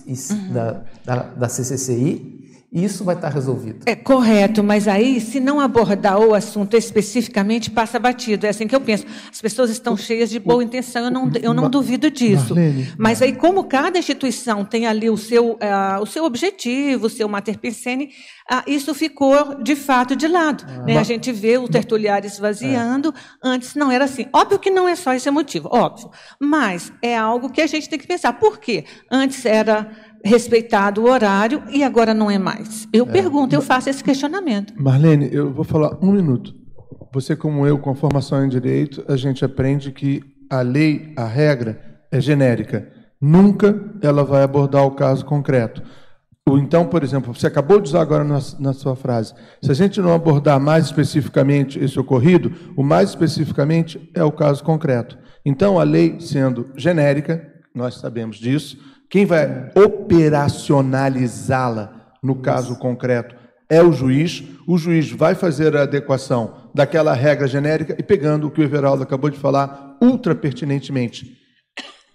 uhum. 0.07 0.53
da, 0.53 0.85
da, 1.05 1.23
da 1.35 1.49
CCCI, 1.49 2.38
isso 2.71 3.03
vai 3.03 3.15
estar 3.15 3.31
resolvido. 3.31 3.81
É 3.87 3.97
correto, 3.97 4.63
mas 4.63 4.87
aí, 4.87 5.23
se 5.23 5.41
não 5.41 5.59
abordar 5.59 6.19
o 6.19 6.35
assunto 6.35 6.77
especificamente, 6.77 7.71
passa 7.71 7.99
batido. 7.99 8.45
É 8.45 8.51
assim 8.51 8.69
que 8.69 8.77
eu 8.77 8.81
penso. 8.81 9.07
As 9.31 9.41
pessoas 9.41 9.71
estão 9.71 9.97
cheias 9.97 10.29
de 10.29 10.39
boa 10.39 10.63
intenção, 10.63 11.05
eu 11.05 11.11
não, 11.11 11.31
eu 11.43 11.55
não 11.55 11.71
duvido 11.71 12.11
disso. 12.11 12.55
Marlene, 12.55 12.93
mas 12.99 13.23
aí, 13.23 13.33
como 13.33 13.65
cada 13.65 13.99
instituição 13.99 14.67
tem 14.67 14.87
ali 14.87 15.09
o 15.09 15.17
seu, 15.17 15.53
uh, 15.53 16.03
o 16.03 16.07
seu 16.07 16.25
objetivo, 16.25 17.07
o 17.07 17.11
seu 17.11 17.27
mater 17.27 17.59
pensene, 17.59 18.11
uh, 18.53 18.63
isso 18.67 18.95
ficou 18.95 19.63
de 19.63 19.75
fato 19.75 20.15
de 20.15 20.29
lado. 20.29 20.67
Ah, 20.69 20.83
né? 20.83 20.99
A 20.99 21.03
gente 21.03 21.33
vê 21.33 21.57
o 21.57 21.69
tertuliar 21.69 22.23
esvaziando, 22.27 23.15
é. 23.43 23.49
antes 23.49 23.75
não 23.75 23.91
era 23.91 24.05
assim. 24.05 24.27
Óbvio 24.31 24.59
que 24.59 24.71
não 24.71 24.87
é 24.87 24.95
só 24.95 25.15
esse 25.15 25.31
motivo, 25.31 25.71
óbvio. 25.73 26.11
Mas 26.39 26.93
é 27.01 27.17
algo 27.17 27.51
que 27.51 27.63
a 27.63 27.67
gente 27.67 27.89
tem 27.89 27.99
que 27.99 28.07
pensar. 28.07 28.35
Por 28.35 28.59
quê? 28.59 28.85
Antes 29.11 29.47
era 29.47 29.91
respeitado 30.29 31.03
o 31.03 31.11
horário 31.11 31.63
e 31.71 31.83
agora 31.83 32.15
não 32.15 32.31
é 32.31 32.39
mais? 32.39 32.87
Eu 32.93 33.05
é. 33.05 33.11
pergunto, 33.11 33.55
eu 33.55 33.63
faço 33.63 33.91
esse 33.91 34.05
questionamento. 34.05 34.73
Marlene, 34.77 35.29
eu 35.33 35.53
vou 35.53 35.65
falar 35.65 35.99
um 36.03 36.13
minuto. 36.13 36.55
Você, 37.13 37.35
como 37.35 37.67
eu, 37.67 37.79
com 37.79 37.95
formação 37.95 38.45
em 38.45 38.49
direito, 38.49 39.03
a 39.09 39.17
gente 39.17 39.45
aprende 39.45 39.91
que 39.91 40.23
a 40.51 40.61
lei, 40.61 41.13
a 41.17 41.25
regra, 41.25 41.81
é 42.13 42.21
genérica. 42.21 42.89
Nunca 43.21 43.75
ela 44.03 44.23
vai 44.23 44.43
abordar 44.43 44.85
o 44.85 44.93
caso 44.93 45.25
concreto. 45.25 45.83
Ou 46.49 46.59
então, 46.59 46.87
por 46.87 47.03
exemplo, 47.03 47.35
você 47.35 47.47
acabou 47.47 47.79
de 47.79 47.89
usar 47.89 48.01
agora 48.01 48.25
na, 48.25 48.39
na, 48.59 48.73
sua 48.73 48.97
frase, 48.97 49.35
se 49.63 49.71
a 49.71 49.75
gente 49.75 50.01
não 50.01 50.15
abordar 50.15 50.59
mais 50.59 50.87
especificamente 50.87 51.79
esse 51.79 52.01
ocorrido, 52.01 52.51
o 52.75 52.83
mais 52.83 53.11
especificamente 53.11 54.11
é 54.15 54.25
o 54.25 54.33
caso 54.33 54.65
concreto. 54.65 55.19
Então, 55.45 55.79
a 55.79 55.83
lei 55.83 56.19
sendo 56.21 56.71
genérica, 56.75 57.47
nós 57.75 57.97
sabemos 57.97 58.39
disso, 58.39 58.79
quem 59.11 59.25
vai 59.25 59.71
operacionalizá-la, 59.75 62.13
no 62.23 62.37
caso 62.37 62.79
concreto, 62.79 63.35
é 63.69 63.83
o 63.83 63.93
juiz. 63.93 64.45
O 64.67 64.79
juiz 64.79 65.11
vai 65.11 65.35
fazer 65.35 65.77
a 65.77 65.83
adequação 65.83 66.71
daquela 66.75 67.15
regra 67.15 67.47
genérica 67.47 67.97
e 67.99 68.03
pegando 68.03 68.47
o 68.47 68.51
que 68.51 68.61
o 68.61 68.65
Everaldo 68.65 69.03
acabou 69.03 69.31
de 69.31 69.39
falar 69.39 69.97
ultra 70.01 70.35
pertinentemente. 70.35 71.37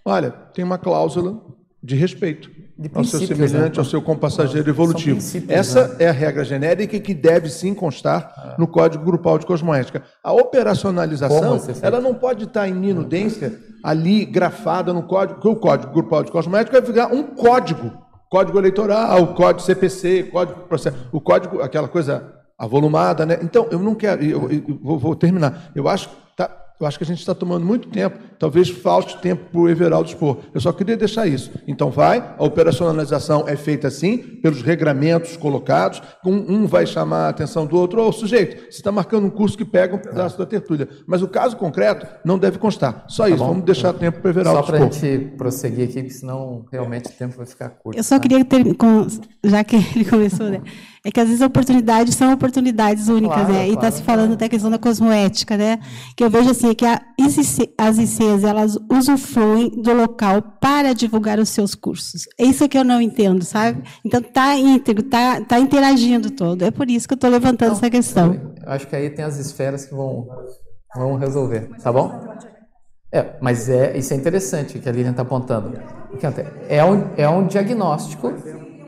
Olha, 0.05 0.31
tem 0.31 0.63
uma 0.63 0.77
cláusula 0.77 1.41
de 1.81 1.95
respeito 1.95 2.51
de 2.77 2.89
ao 2.93 3.03
seu 3.03 3.19
semelhante, 3.19 3.75
né? 3.75 3.79
ao 3.79 3.85
seu 3.85 4.01
compassageiro 4.01 4.69
evolutivo. 4.69 5.19
Essa 5.47 5.89
né? 5.89 5.95
é 5.99 6.09
a 6.09 6.11
regra 6.11 6.43
genérica 6.43 6.99
que 6.99 7.13
deve 7.13 7.49
sim 7.49 7.73
constar 7.73 8.33
ah. 8.35 8.55
no 8.57 8.67
Código 8.67 9.05
Grupal 9.05 9.37
de 9.37 9.45
Cosmoética. 9.45 10.03
A 10.23 10.33
operacionalização, 10.33 11.61
ela 11.81 12.01
não 12.01 12.15
pode 12.15 12.45
estar 12.45 12.67
em 12.67 12.73
minudência 12.73 13.59
ali 13.83 14.25
grafada 14.25 14.91
no 14.91 15.03
código, 15.03 15.35
porque 15.35 15.49
o 15.49 15.55
Código 15.55 15.93
Grupal 15.93 16.23
de 16.23 16.31
Cosmoética 16.31 16.81
vai 16.81 16.91
virar 16.91 17.07
um 17.07 17.23
código. 17.23 17.91
Código 18.29 18.57
eleitoral, 18.57 19.35
código 19.35 19.61
CPC, 19.61 20.23
código 20.31 20.61
processo, 20.61 20.97
o 21.11 21.21
código, 21.21 21.61
aquela 21.61 21.87
coisa 21.87 22.33
avolumada, 22.57 23.27
né? 23.27 23.37
Então, 23.43 23.67
eu 23.69 23.77
não 23.77 23.93
quero, 23.93 24.23
eu, 24.23 24.51
eu, 24.51 24.63
eu 24.67 24.79
vou, 24.81 24.97
vou 24.97 25.15
terminar. 25.15 25.71
Eu 25.75 25.87
acho 25.87 26.09
que 26.09 26.15
eu 26.83 26.87
acho 26.87 26.97
que 26.97 27.03
a 27.03 27.07
gente 27.07 27.19
está 27.19 27.33
tomando 27.33 27.65
muito 27.65 27.87
tempo, 27.87 28.19
talvez 28.37 28.69
falte 28.69 29.17
tempo 29.19 29.45
para 29.51 29.61
o 29.61 29.69
Everaldo 29.69 30.09
expor. 30.09 30.39
Eu 30.53 30.59
só 30.59 30.71
queria 30.73 30.97
deixar 30.97 31.25
isso. 31.25 31.51
Então, 31.65 31.89
vai, 31.89 32.35
a 32.37 32.43
operacionalização 32.43 33.47
é 33.47 33.55
feita 33.55 33.87
assim, 33.87 34.17
pelos 34.17 34.61
regramentos 34.61 35.37
colocados, 35.37 36.01
um, 36.25 36.33
um 36.33 36.67
vai 36.67 36.85
chamar 36.85 37.27
a 37.27 37.29
atenção 37.29 37.65
do 37.65 37.77
outro, 37.77 38.01
ô 38.01 38.11
sujeito, 38.11 38.63
você 38.63 38.77
está 38.77 38.91
marcando 38.91 39.25
um 39.25 39.29
curso 39.29 39.57
que 39.57 39.63
pega 39.63 39.95
um 39.95 39.99
pedaço 39.99 40.37
da 40.37 40.45
tertúlia. 40.45 40.89
Mas 41.07 41.21
o 41.21 41.27
caso 41.27 41.55
concreto 41.55 42.05
não 42.25 42.37
deve 42.37 42.57
constar. 42.57 43.05
Só 43.07 43.23
tá 43.23 43.29
isso, 43.29 43.39
bom. 43.39 43.47
vamos 43.47 43.63
deixar 43.63 43.93
tempo 43.93 44.19
para 44.19 44.27
o 44.27 44.31
Everaldo 44.31 44.59
Só 44.59 44.65
para 44.65 44.77
a 44.77 44.89
gente 44.89 45.35
prosseguir 45.37 45.85
aqui, 45.85 46.01
porque 46.01 46.09
senão 46.09 46.65
realmente 46.71 47.07
o 47.09 47.13
tempo 47.13 47.37
vai 47.37 47.45
ficar 47.45 47.69
curto. 47.69 47.97
Eu 47.97 48.03
só 48.03 48.15
tá? 48.15 48.21
queria 48.21 48.43
ter, 48.43 48.63
já 49.43 49.63
que 49.63 49.77
ele 49.95 50.05
começou, 50.05 50.49
né? 50.49 50.61
É 51.05 51.11
que 51.11 51.19
às 51.19 51.27
vezes 51.27 51.41
oportunidades 51.41 52.15
são 52.15 52.31
oportunidades 52.31 53.09
únicas, 53.09 53.35
claro, 53.35 53.53
né? 53.53 53.67
E 53.67 53.73
está 53.73 53.91
se 53.91 54.01
falando 54.03 54.35
até 54.35 54.45
a 54.45 54.49
questão 54.49 54.71
da 54.71 54.77
cosmoética, 54.77 55.57
né? 55.57 55.79
Que 56.15 56.23
eu 56.23 56.29
vejo 56.29 56.49
assim, 56.49 56.69
é 56.69 56.75
que 56.75 56.85
a, 56.85 57.01
as 57.77 57.97
ICs, 57.97 58.43
elas 58.45 58.77
usufruem 58.89 59.69
do 59.69 59.93
local 59.93 60.41
para 60.61 60.93
divulgar 60.93 61.39
os 61.39 61.49
seus 61.49 61.75
cursos. 61.75 62.23
É 62.39 62.45
isso 62.45 62.69
que 62.69 62.77
eu 62.77 62.85
não 62.85 63.01
entendo, 63.01 63.43
sabe? 63.43 63.83
Então 64.05 64.21
está 64.21 64.55
íntegro, 64.55 65.03
está 65.03 65.41
tá 65.41 65.59
interagindo 65.59 66.31
todo. 66.31 66.63
É 66.63 66.71
por 66.71 66.89
isso 66.89 67.05
que 67.05 67.13
eu 67.13 67.17
estou 67.17 67.29
levantando 67.29 67.73
então, 67.73 67.77
essa 67.79 67.89
questão. 67.89 68.53
Acho 68.65 68.87
que 68.87 68.95
aí 68.95 69.09
tem 69.09 69.25
as 69.25 69.37
esferas 69.37 69.85
que 69.85 69.93
vão, 69.93 70.25
vão 70.95 71.17
resolver, 71.17 71.69
tá 71.81 71.91
bom? 71.91 72.33
É, 73.11 73.35
mas 73.41 73.69
é, 73.69 73.97
isso 73.97 74.13
é 74.13 74.17
interessante 74.17 74.79
que 74.79 74.87
a 74.87 74.91
Lilian 74.91 75.11
está 75.11 75.23
apontando. 75.23 75.73
É 76.69 76.83
um, 76.83 77.09
é 77.17 77.27
um 77.27 77.45
diagnóstico. 77.45 78.33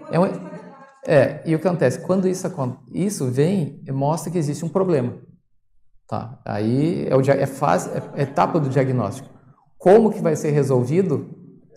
É, 0.09 0.19
um, 0.19 0.54
é, 1.07 1.41
e 1.45 1.55
o 1.55 1.59
que 1.59 1.67
acontece? 1.67 1.99
Quando 1.99 2.27
isso, 2.27 2.47
isso 2.91 3.29
vem, 3.29 3.81
mostra 3.89 4.31
que 4.31 4.37
existe 4.37 4.65
um 4.65 4.69
problema. 4.69 5.13
Tá? 6.07 6.39
Aí 6.45 7.07
é, 7.07 7.15
o, 7.15 7.21
é, 7.21 7.45
fase, 7.45 7.89
é 8.15 8.23
etapa 8.23 8.59
do 8.59 8.69
diagnóstico. 8.69 9.29
Como 9.77 10.11
que 10.11 10.21
vai 10.21 10.35
ser 10.35 10.51
resolvido? 10.51 11.29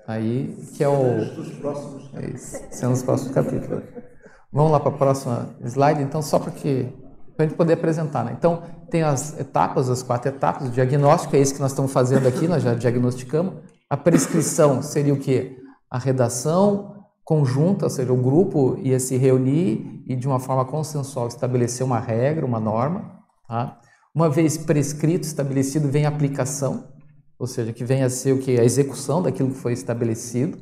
Aí 0.06 0.56
que 0.74 0.82
é 0.82 0.88
o. 0.88 1.18
É 2.14 2.36
sendo 2.70 2.92
os 2.92 3.02
próximos 3.02 3.34
capítulos. 3.34 3.82
Vamos 4.50 4.72
lá 4.72 4.80
para 4.80 4.90
a 4.90 4.96
próxima 4.96 5.50
slide, 5.62 6.02
então, 6.02 6.22
só 6.22 6.38
para 6.38 6.50
a 6.50 7.42
gente 7.42 7.54
poder 7.54 7.74
apresentar. 7.74 8.24
Né? 8.24 8.34
Então, 8.38 8.62
tem 8.90 9.02
as 9.02 9.38
etapas, 9.38 9.90
as 9.90 10.02
quatro 10.02 10.30
etapas, 10.30 10.68
o 10.68 10.70
diagnóstico 10.70 11.36
é 11.36 11.38
isso 11.38 11.54
que 11.54 11.60
nós 11.60 11.72
estamos 11.72 11.92
fazendo 11.92 12.26
aqui, 12.26 12.48
nós 12.48 12.62
já 12.62 12.72
diagnosticamos. 12.72 13.56
A 13.90 13.96
prescrição 13.96 14.82
seria 14.82 15.12
o 15.12 15.18
quê? 15.18 15.58
A 15.90 15.98
redação 15.98 16.97
conjunta, 17.28 17.84
ou 17.84 17.90
seja, 17.90 18.10
o 18.10 18.16
grupo 18.16 18.78
ia 18.78 18.98
se 18.98 19.18
reunir 19.18 20.02
e 20.06 20.16
de 20.16 20.26
uma 20.26 20.40
forma 20.40 20.64
consensual 20.64 21.28
estabelecer 21.28 21.84
uma 21.84 22.00
regra, 22.00 22.46
uma 22.46 22.58
norma. 22.58 23.20
Tá? 23.46 23.78
Uma 24.14 24.30
vez 24.30 24.56
prescrito, 24.56 25.24
estabelecido, 25.24 25.88
vem 25.88 26.06
a 26.06 26.08
aplicação, 26.08 26.88
ou 27.38 27.46
seja, 27.46 27.70
que 27.70 27.84
vem 27.84 28.02
a 28.02 28.08
ser 28.08 28.32
o 28.32 28.38
que? 28.38 28.58
A 28.58 28.64
execução 28.64 29.20
daquilo 29.20 29.50
que 29.50 29.58
foi 29.58 29.74
estabelecido, 29.74 30.56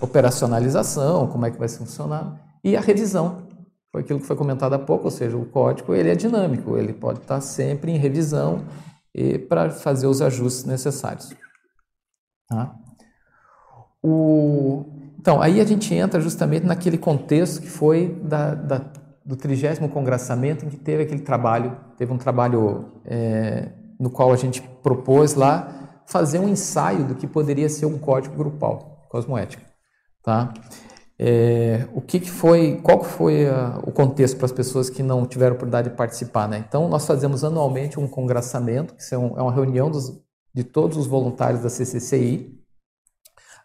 operacionalização, 0.00 1.26
como 1.26 1.44
é 1.44 1.50
que 1.50 1.58
vai 1.58 1.68
funcionar, 1.68 2.40
e 2.64 2.74
a 2.74 2.80
revisão, 2.80 3.46
foi 3.92 4.00
aquilo 4.00 4.18
que 4.18 4.26
foi 4.26 4.34
comentado 4.34 4.72
há 4.72 4.78
pouco, 4.78 5.04
ou 5.04 5.10
seja, 5.10 5.36
o 5.36 5.44
código 5.44 5.94
ele 5.94 6.08
é 6.08 6.14
dinâmico, 6.14 6.78
ele 6.78 6.94
pode 6.94 7.18
estar 7.18 7.42
sempre 7.42 7.92
em 7.92 7.98
revisão 7.98 8.64
para 9.46 9.68
fazer 9.68 10.06
os 10.06 10.22
ajustes 10.22 10.64
necessários. 10.64 11.34
Tá? 12.48 12.74
O, 14.02 14.97
então, 15.18 15.42
aí 15.42 15.60
a 15.60 15.64
gente 15.64 15.92
entra 15.92 16.20
justamente 16.20 16.64
naquele 16.64 16.96
contexto 16.96 17.60
que 17.60 17.68
foi 17.68 18.16
da, 18.22 18.54
da, 18.54 18.80
do 19.26 19.34
trigésimo 19.34 19.88
congraçamento, 19.88 20.64
em 20.64 20.68
que 20.68 20.76
teve 20.76 21.02
aquele 21.02 21.22
trabalho, 21.22 21.76
teve 21.96 22.12
um 22.12 22.18
trabalho 22.18 22.92
é, 23.04 23.70
no 23.98 24.10
qual 24.10 24.32
a 24.32 24.36
gente 24.36 24.62
propôs 24.82 25.34
lá 25.34 26.02
fazer 26.06 26.38
um 26.38 26.48
ensaio 26.48 27.04
do 27.04 27.14
que 27.16 27.26
poderia 27.26 27.68
ser 27.68 27.84
um 27.84 27.98
código 27.98 28.36
grupal, 28.36 29.06
cosmoética. 29.10 29.62
Tá? 30.22 30.54
É, 31.18 31.88
o 31.92 32.00
que, 32.00 32.20
que, 32.20 32.30
foi, 32.30 32.80
qual 32.80 33.00
que 33.00 33.06
foi 33.06 33.48
a, 33.48 33.80
o 33.82 33.90
contexto 33.90 34.36
para 34.36 34.46
as 34.46 34.52
pessoas 34.52 34.88
que 34.88 35.02
não 35.02 35.26
tiveram 35.26 35.56
oportunidade 35.56 35.90
de 35.90 35.96
participar? 35.96 36.48
Né? 36.48 36.64
Então, 36.66 36.88
nós 36.88 37.04
fazemos 37.04 37.42
anualmente 37.42 37.98
um 37.98 38.06
congraçamento, 38.06 38.94
que 38.94 39.14
é, 39.14 39.18
um, 39.18 39.36
é 39.36 39.42
uma 39.42 39.52
reunião 39.52 39.90
dos, 39.90 40.16
de 40.54 40.62
todos 40.62 40.96
os 40.96 41.08
voluntários 41.08 41.60
da 41.60 41.68
CCCI, 41.68 42.57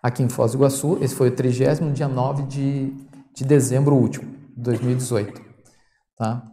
aqui 0.04 0.22
em 0.22 0.28
Foz 0.28 0.51
do 0.51 0.58
Iguaçu. 0.58 0.97
Esse 1.01 1.16
foi 1.16 1.30
o 1.30 1.32
30 1.32 1.76
dia 1.93 2.08
9 2.08 2.43
de, 2.43 2.93
de 3.34 3.45
dezembro 3.45 3.95
último, 3.95 4.30
de 4.56 4.62
2018. 4.62 5.41
Tá? 6.18 6.43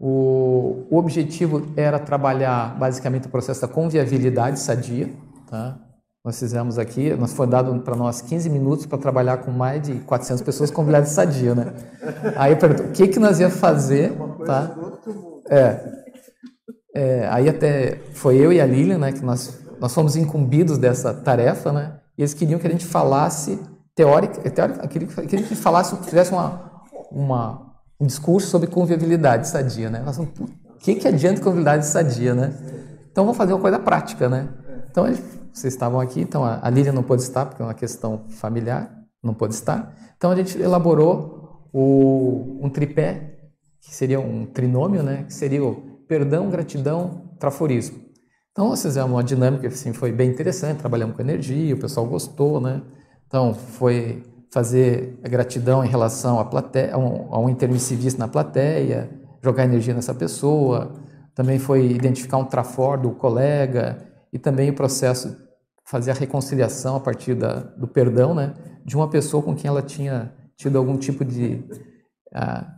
O, 0.00 0.86
o 0.90 0.98
objetivo 0.98 1.72
era 1.76 1.98
trabalhar 1.98 2.76
basicamente 2.76 3.26
o 3.26 3.30
processo 3.30 3.60
da 3.60 3.68
conviabilidade 3.68 4.58
sadia, 4.58 5.12
tá? 5.48 5.78
Nós 6.24 6.38
fizemos 6.38 6.78
aqui, 6.78 7.14
nós 7.14 7.32
foi 7.32 7.46
dado 7.46 7.80
para 7.80 7.96
nós 7.96 8.20
15 8.20 8.50
minutos 8.50 8.86
para 8.86 8.98
trabalhar 8.98 9.38
com 9.38 9.50
mais 9.50 9.82
de 9.82 9.94
400 10.00 10.42
pessoas 10.42 10.70
com 10.70 10.82
habilidade 10.82 11.08
sadia, 11.08 11.54
né? 11.54 11.72
Aí 12.36 12.52
eu 12.52 12.58
pergunto, 12.58 12.90
o 12.90 12.92
que 12.92 13.08
que 13.08 13.18
nós 13.18 13.40
ia 13.40 13.48
fazer, 13.48 14.12
tá? 14.44 14.76
É, 15.48 15.80
é, 16.94 17.28
aí 17.28 17.48
até 17.48 17.98
foi 18.12 18.36
eu 18.36 18.52
e 18.52 18.60
a 18.60 18.66
Lilian, 18.66 18.98
né, 18.98 19.12
que 19.12 19.24
nós 19.24 19.66
nós 19.80 19.94
fomos 19.94 20.16
incumbidos 20.16 20.76
dessa 20.76 21.14
tarefa, 21.14 21.72
né? 21.72 22.00
Eles 22.18 22.34
queriam 22.34 22.58
que 22.58 22.66
a 22.66 22.70
gente 22.70 22.84
falasse 22.84 23.58
teórica, 23.94 24.50
teórica 24.50 24.86
queriam 24.88 25.10
que 25.10 25.36
a 25.36 25.38
gente 25.38 25.54
falasse, 25.54 25.96
fizesse 26.04 26.32
uma, 26.32 26.82
uma 27.10 27.68
um 28.00 28.06
discurso 28.06 28.48
sobre 28.48 28.68
conviabilidade 28.68 29.48
sadia, 29.48 29.88
né? 29.88 30.00
Nós, 30.04 30.18
o 30.18 30.28
que 30.78 30.96
que 30.96 31.08
adianta 31.08 31.40
conviabilidade 31.40 31.86
sadia, 31.86 32.34
né? 32.34 32.52
Então 33.10 33.24
vamos 33.24 33.36
fazer 33.36 33.52
uma 33.52 33.60
coisa 33.60 33.78
prática, 33.78 34.28
né? 34.28 34.48
Então 34.90 35.04
vocês 35.52 35.72
estavam 35.72 36.00
aqui, 36.00 36.20
então 36.20 36.44
a 36.44 36.68
Lília 36.70 36.92
não 36.92 37.02
pôde 37.02 37.22
estar, 37.22 37.46
porque 37.46 37.62
é 37.62 37.64
uma 37.64 37.74
questão 37.74 38.24
familiar, 38.28 38.92
não 39.22 39.34
pôde 39.34 39.54
estar. 39.54 39.94
Então 40.16 40.30
a 40.30 40.36
gente 40.36 40.60
elaborou 40.60 41.68
o, 41.72 42.58
um 42.62 42.70
tripé, 42.70 43.38
que 43.80 43.94
seria 43.94 44.20
um 44.20 44.46
trinômio, 44.46 45.02
né? 45.02 45.24
que 45.24 45.34
seria 45.34 45.64
o 45.64 45.74
perdão, 46.06 46.48
gratidão, 46.48 47.32
traforismo. 47.38 47.98
Então 48.58 48.70
nós 48.70 48.82
fizemos 48.82 49.12
uma 49.12 49.22
dinâmica 49.22 49.68
assim, 49.68 49.92
foi 49.92 50.10
bem 50.10 50.30
interessante, 50.30 50.78
trabalhamos 50.78 51.14
com 51.14 51.22
energia, 51.22 51.76
o 51.76 51.78
pessoal 51.78 52.04
gostou, 52.04 52.60
né? 52.60 52.82
Então 53.24 53.54
foi 53.54 54.24
fazer 54.52 55.16
a 55.22 55.28
gratidão 55.28 55.84
em 55.84 55.86
relação 55.86 56.40
à 56.40 56.44
plateia, 56.44 56.92
a 56.92 56.98
um, 56.98 57.32
a 57.32 57.38
um 57.38 57.48
intermissivista 57.48 58.18
na 58.18 58.26
plateia, 58.26 59.08
jogar 59.44 59.62
energia 59.62 59.94
nessa 59.94 60.12
pessoa, 60.12 60.92
também 61.36 61.60
foi 61.60 61.86
identificar 61.86 62.36
um 62.38 62.44
trafor 62.44 62.98
do 62.98 63.12
colega 63.12 64.04
e 64.32 64.40
também 64.40 64.70
o 64.70 64.74
processo 64.74 65.36
fazer 65.84 66.10
a 66.10 66.14
reconciliação 66.14 66.96
a 66.96 67.00
partir 67.00 67.36
da, 67.36 67.60
do 67.60 67.86
perdão, 67.86 68.34
né, 68.34 68.54
de 68.84 68.96
uma 68.96 69.08
pessoa 69.08 69.40
com 69.40 69.54
quem 69.54 69.68
ela 69.68 69.82
tinha 69.82 70.34
tido 70.56 70.78
algum 70.78 70.96
tipo 70.96 71.24
de 71.24 71.64
uh, 72.34 72.77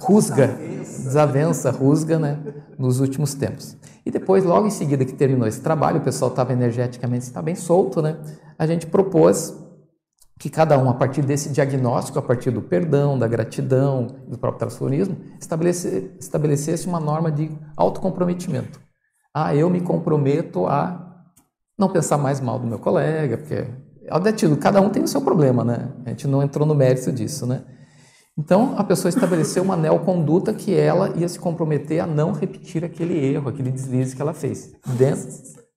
rusga, 0.00 0.46
desavença, 0.48 1.70
rusga, 1.70 2.18
né, 2.18 2.38
nos 2.78 3.00
últimos 3.00 3.34
tempos. 3.34 3.76
E 4.04 4.10
depois, 4.10 4.44
logo 4.44 4.66
em 4.66 4.70
seguida 4.70 5.04
que 5.04 5.12
terminou 5.12 5.46
esse 5.46 5.60
trabalho, 5.60 5.98
o 5.98 6.02
pessoal 6.02 6.30
estava 6.30 6.52
energeticamente 6.52 7.24
está 7.24 7.42
bem 7.42 7.54
solto, 7.54 8.00
né, 8.00 8.16
a 8.58 8.66
gente 8.66 8.86
propôs 8.86 9.54
que 10.38 10.48
cada 10.48 10.78
um, 10.78 10.88
a 10.88 10.94
partir 10.94 11.22
desse 11.22 11.48
diagnóstico, 11.48 12.18
a 12.18 12.22
partir 12.22 12.52
do 12.52 12.62
perdão, 12.62 13.18
da 13.18 13.26
gratidão, 13.26 14.06
do 14.28 14.38
próprio 14.38 14.60
transformismo, 14.60 15.16
estabelecesse, 15.40 16.86
uma 16.86 17.00
norma 17.00 17.30
de 17.30 17.50
autocomprometimento. 17.76 18.80
Ah, 19.34 19.54
eu 19.54 19.68
me 19.68 19.80
comprometo 19.80 20.66
a 20.66 21.24
não 21.76 21.88
pensar 21.88 22.18
mais 22.18 22.40
mal 22.40 22.58
do 22.58 22.66
meu 22.66 22.78
colega, 22.78 23.36
porque 23.36 23.54
é 23.54 24.56
cada 24.60 24.80
um 24.80 24.88
tem 24.88 25.02
o 25.02 25.08
seu 25.08 25.20
problema, 25.20 25.64
né? 25.64 25.92
A 26.06 26.10
gente 26.10 26.26
não 26.26 26.42
entrou 26.42 26.66
no 26.66 26.74
mérito 26.74 27.12
disso, 27.12 27.44
né? 27.44 27.62
Então, 28.38 28.78
a 28.78 28.84
pessoa 28.84 29.08
estabeleceu 29.08 29.64
uma 29.64 29.76
neoconduta 29.76 30.54
que 30.54 30.72
ela 30.72 31.10
ia 31.18 31.28
se 31.28 31.40
comprometer 31.40 31.98
a 31.98 32.06
não 32.06 32.30
repetir 32.30 32.84
aquele 32.84 33.18
erro, 33.18 33.48
aquele 33.48 33.72
deslize 33.72 34.14
que 34.14 34.22
ela 34.22 34.32
fez, 34.32 34.72
dentro, 34.96 35.28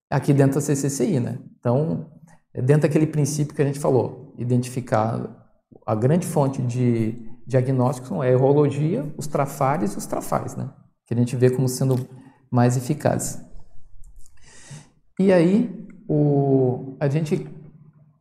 aqui 0.08 0.32
dentro 0.32 0.54
da 0.54 0.60
CCCI, 0.60 1.18
né? 1.18 1.40
Então, 1.58 2.06
é 2.54 2.62
dentro 2.62 2.82
daquele 2.82 3.08
princípio 3.08 3.52
que 3.52 3.60
a 3.60 3.64
gente 3.64 3.80
falou, 3.80 4.32
identificar 4.38 5.44
a 5.84 5.94
grande 5.96 6.24
fonte 6.24 6.62
de 6.62 7.28
diagnóstico 7.44 8.06
são 8.06 8.22
a 8.22 8.28
errologia, 8.28 9.12
os 9.18 9.26
trafares 9.26 9.94
e 9.94 9.98
os 9.98 10.06
trafais, 10.06 10.54
né? 10.54 10.70
Que 11.06 11.14
a 11.14 11.16
gente 11.16 11.34
vê 11.34 11.50
como 11.50 11.68
sendo 11.68 12.08
mais 12.48 12.76
eficazes. 12.76 13.40
E 15.18 15.32
aí, 15.32 15.84
o, 16.08 16.96
a 17.00 17.08
gente 17.08 17.44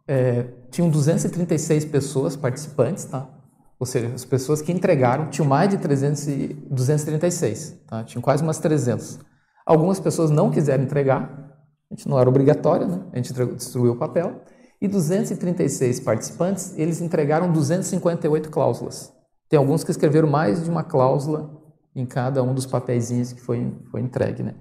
é, 0.07 0.47
tinha 0.71 0.89
236 0.89 1.85
pessoas 1.85 2.35
participantes, 2.35 3.05
tá? 3.05 3.40
Ou 3.81 3.85
seja, 3.87 4.13
as 4.13 4.23
pessoas 4.23 4.61
que 4.61 4.71
entregaram 4.71 5.31
tinham 5.31 5.47
mais 5.47 5.67
de 5.67 5.79
300 5.79 6.27
e, 6.27 6.47
236, 6.69 7.79
tá? 7.87 8.03
Tinham 8.03 8.21
quase 8.21 8.43
umas 8.43 8.59
300. 8.59 9.17
Algumas 9.65 9.99
pessoas 9.99 10.29
não 10.29 10.51
quiseram 10.51 10.83
entregar, 10.83 11.57
a 11.89 11.95
gente 11.95 12.07
não 12.07 12.19
era 12.19 12.29
obrigatório, 12.29 12.87
né? 12.87 13.01
A 13.11 13.17
gente 13.17 13.33
destruiu 13.33 13.93
o 13.93 13.95
papel. 13.95 14.43
E 14.79 14.87
236 14.87 15.99
participantes, 16.01 16.77
eles 16.77 17.01
entregaram 17.01 17.51
258 17.51 18.51
cláusulas. 18.51 19.11
Tem 19.49 19.57
alguns 19.57 19.83
que 19.83 19.89
escreveram 19.89 20.29
mais 20.29 20.63
de 20.63 20.69
uma 20.69 20.83
cláusula 20.83 21.49
em 21.95 22.05
cada 22.05 22.43
um 22.43 22.53
dos 22.53 22.67
papeizinhos 22.67 23.33
que 23.33 23.41
foi, 23.41 23.75
foi 23.89 24.01
entregue, 24.01 24.43
né? 24.43 24.53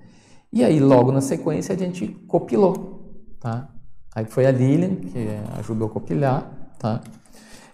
E 0.51 0.65
aí, 0.65 0.81
logo 0.81 1.13
na 1.13 1.21
sequência, 1.21 1.75
a 1.75 1.79
gente 1.79 2.09
copilou 2.27 3.01
tá? 3.39 3.69
Aí 4.15 4.25
foi 4.25 4.47
a 4.47 4.51
Lilian 4.51 4.97
que 4.97 5.29
ajudou 5.59 5.89
a 5.89 5.91
compilar, 5.91 6.73
tá? 6.79 7.01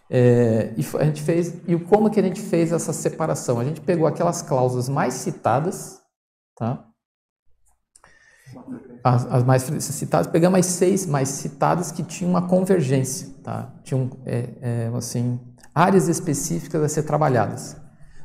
É, 0.09 0.73
e 0.77 0.97
a 0.99 1.05
gente 1.05 1.23
fez 1.23 1.55
e 1.67 1.77
como 1.79 2.11
que 2.11 2.21
a 2.21 2.23
gente 2.23 2.41
fez 2.41 2.73
essa 2.73 2.93
separação? 2.93 3.59
A 3.59 3.65
gente 3.65 3.81
pegou 3.81 4.07
aquelas 4.07 4.41
cláusulas 4.43 4.89
mais 4.89 5.15
citadas, 5.15 6.01
tá? 6.57 6.85
As, 9.03 9.27
as 9.27 9.45
mais 9.45 9.63
citadas, 9.63 10.27
pegamos 10.29 10.59
as 10.61 10.67
seis 10.67 11.07
mais 11.07 11.29
citadas 11.29 11.91
que 11.91 12.03
tinham 12.03 12.31
uma 12.31 12.47
convergência, 12.47 13.29
tá? 13.43 13.75
Tinham 13.83 14.11
é, 14.25 14.49
é, 14.61 14.91
assim 14.97 15.41
áreas 15.75 16.09
específicas 16.09 16.83
a 16.83 16.89
ser 16.89 17.03
trabalhadas. 17.03 17.77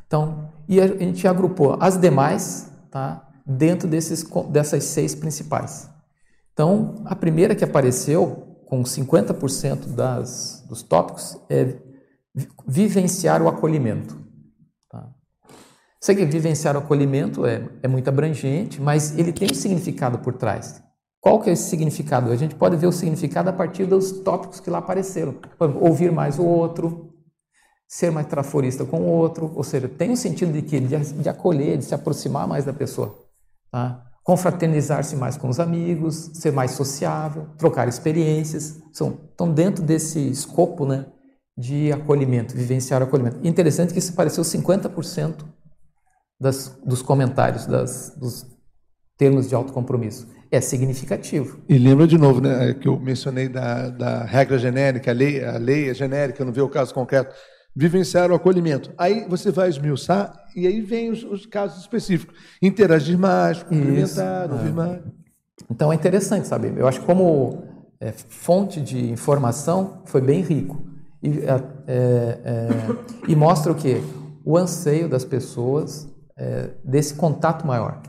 Então, 0.08 0.50
e 0.68 0.80
a 0.80 0.88
gente 0.88 1.28
agrupou 1.28 1.78
as 1.82 1.98
demais 1.98 2.72
tá, 2.90 3.28
dentro 3.46 3.88
desses, 3.88 4.24
dessas 4.50 4.84
seis 4.86 5.16
principais. 5.16 5.90
Então, 6.54 6.96
a 7.06 7.16
primeira 7.16 7.56
que 7.56 7.64
apareceu, 7.64 8.51
com 8.72 8.84
50% 8.84 9.88
das, 9.88 10.64
dos 10.66 10.82
tópicos, 10.82 11.38
é 11.50 11.76
vivenciar 12.66 13.42
o 13.42 13.50
acolhimento. 13.50 14.18
Tá? 14.90 15.10
Sei 16.00 16.16
que 16.16 16.24
vivenciar 16.24 16.78
o 16.78 16.80
acolhimento 16.80 17.46
é, 17.46 17.68
é 17.84 17.88
muito 17.90 18.08
abrangente, 18.08 18.82
mas 18.82 19.20
ele 19.20 19.34
tem 19.34 19.50
um 19.52 19.54
significado 19.54 20.20
por 20.20 20.36
trás. 20.36 20.82
Qual 21.20 21.42
que 21.42 21.50
é 21.50 21.54
esse 21.54 21.70
significado? 21.70 22.32
A 22.32 22.36
gente 22.38 22.56
pode 22.56 22.78
ver 22.78 22.88
o 22.88 22.94
significado 22.94 23.50
a 23.50 23.54
partir 23.54 23.86
dos 23.86 24.10
tópicos 24.22 24.62
que 24.62 24.70
lá 24.70 24.78
apareceram. 24.78 25.36
Ouvir 25.82 26.10
mais 26.10 26.40
o 26.40 26.46
outro, 26.46 27.14
ser 27.90 28.10
mais 28.10 28.28
traforista 28.28 28.86
com 28.86 29.02
o 29.02 29.08
outro, 29.08 29.52
ou 29.54 29.66
seja, 29.66 29.90
tem 29.90 30.12
um 30.12 30.16
sentido 30.16 30.54
de 30.54 30.62
que 30.62 30.80
de, 30.80 30.98
de 30.98 31.28
acolher, 31.28 31.78
de 31.78 31.84
se 31.84 31.94
aproximar 31.94 32.48
mais 32.48 32.64
da 32.64 32.72
pessoa, 32.72 33.20
tá? 33.70 34.11
Confraternizar-se 34.32 35.14
mais 35.18 35.36
com 35.36 35.50
os 35.50 35.60
amigos, 35.60 36.32
ser 36.36 36.54
mais 36.54 36.72
sociável, 36.72 37.48
trocar 37.58 37.90
experiências, 37.90 38.82
são 38.94 39.20
estão 39.30 39.52
dentro 39.54 39.84
desse 39.84 40.26
escopo, 40.30 40.86
né, 40.86 41.06
de 41.58 41.92
acolhimento, 41.92 42.56
vivenciar 42.56 43.02
o 43.02 43.04
acolhimento. 43.04 43.46
interessante 43.46 43.92
que 43.92 44.00
isso 44.00 44.14
pareceu 44.14 44.42
50% 44.42 45.44
das, 46.40 46.80
dos 46.86 47.02
comentários 47.02 47.66
das, 47.66 48.16
dos 48.18 48.46
termos 49.18 49.50
de 49.50 49.54
autocompromisso 49.54 50.26
é 50.50 50.62
significativo. 50.62 51.60
E 51.68 51.78
lembra 51.78 52.08
de 52.08 52.18
novo, 52.18 52.40
né, 52.40 52.74
que 52.74 52.88
eu 52.88 52.98
mencionei 52.98 53.50
da, 53.50 53.90
da 53.90 54.24
regra 54.24 54.58
genérica, 54.58 55.12
a 55.12 55.14
lei, 55.14 55.44
a 55.44 55.58
lei 55.58 55.90
é 55.90 55.94
genérica, 55.94 56.46
não 56.46 56.54
vê 56.54 56.62
o 56.62 56.70
caso 56.70 56.94
concreto. 56.94 57.36
Vivenciar 57.76 58.32
o 58.32 58.36
acolhimento. 58.36 58.92
Aí 58.98 59.26
você 59.28 59.52
vai 59.52 59.70
esmiuçar 59.70 60.34
e 60.56 60.68
aí 60.68 60.82
vem 60.82 61.10
os, 61.10 61.24
os 61.24 61.46
casos 61.46 61.82
específicos. 61.82 62.38
Interagir 62.62 63.18
mais, 63.18 63.64
cumprimentar, 63.64 64.46
Isso, 64.46 64.54
ouvir 64.56 64.70
é. 64.70 64.74
mais. 64.74 65.02
Então 65.70 65.92
é 65.92 65.96
interessante, 65.96 66.48
sabe? 66.48 66.74
Eu 66.76 66.88
acho 66.88 67.00
que 67.00 67.06
como 67.06 67.64
é, 68.00 68.12
fonte 68.12 68.82
de 68.82 69.12
informação 69.12 70.02
foi 70.06 70.22
bem 70.22 70.42
rico. 70.42 70.84
E, 71.24 71.40
é, 71.40 71.64
é, 71.88 72.70
e 73.28 73.36
mostra 73.36 73.72
o 73.72 73.76
quê? 73.76 74.02
O 74.44 74.58
anseio 74.58 75.08
das 75.08 75.24
pessoas 75.24 76.10
é, 76.36 76.72
desse 76.84 77.14
contato 77.14 77.66
maior. 77.66 78.02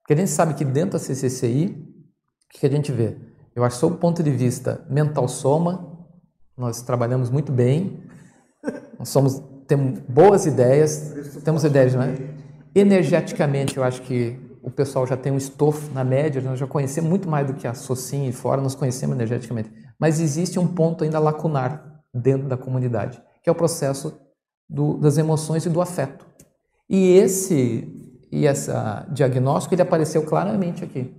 Porque 0.00 0.14
a 0.14 0.16
gente 0.16 0.30
sabe 0.30 0.54
que 0.54 0.64
dentro 0.64 0.92
da 0.92 0.98
CCCI, 0.98 1.66
o 1.66 2.58
que 2.58 2.66
a 2.66 2.70
gente 2.70 2.90
vê? 2.90 3.16
Eu 3.54 3.64
acho 3.64 3.76
que, 3.76 3.80
sob 3.80 3.96
o 3.96 3.98
ponto 3.98 4.22
de 4.22 4.30
vista 4.30 4.84
mental 4.88 5.28
soma, 5.28 5.96
nós 6.56 6.80
trabalhamos 6.82 7.28
muito 7.28 7.52
bem, 7.52 8.02
nós 8.98 9.08
somos, 9.08 9.42
temos 9.66 10.00
boas 10.08 10.46
ideias, 10.46 11.40
temos 11.44 11.64
ideias, 11.64 11.94
não 11.94 12.02
é? 12.02 12.14
Energeticamente, 12.74 13.76
eu 13.76 13.84
acho 13.84 14.02
que 14.02 14.38
o 14.62 14.70
pessoal 14.70 15.06
já 15.06 15.16
tem 15.16 15.32
um 15.32 15.36
estofo 15.36 15.92
na 15.92 16.02
média, 16.02 16.42
nós 16.42 16.58
já 16.58 16.66
conhecemos 16.66 17.08
muito 17.08 17.28
mais 17.28 17.46
do 17.46 17.54
que 17.54 17.66
a 17.66 17.74
Socin 17.74 18.26
e 18.26 18.32
fora, 18.32 18.60
nós 18.60 18.74
conhecemos 18.74 19.14
energeticamente. 19.14 19.70
Mas 19.98 20.20
existe 20.20 20.58
um 20.58 20.66
ponto 20.66 21.04
ainda 21.04 21.18
lacunar 21.18 22.02
dentro 22.12 22.48
da 22.48 22.56
comunidade, 22.56 23.22
que 23.42 23.48
é 23.48 23.52
o 23.52 23.54
processo 23.54 24.20
do, 24.68 24.98
das 24.98 25.18
emoções 25.18 25.64
e 25.64 25.70
do 25.70 25.80
afeto. 25.80 26.26
E 26.88 27.12
esse 27.14 28.06
e 28.30 28.44
esse 28.44 28.70
diagnóstico 29.12 29.74
ele 29.74 29.82
apareceu 29.82 30.22
claramente 30.24 30.82
aqui. 30.82 31.14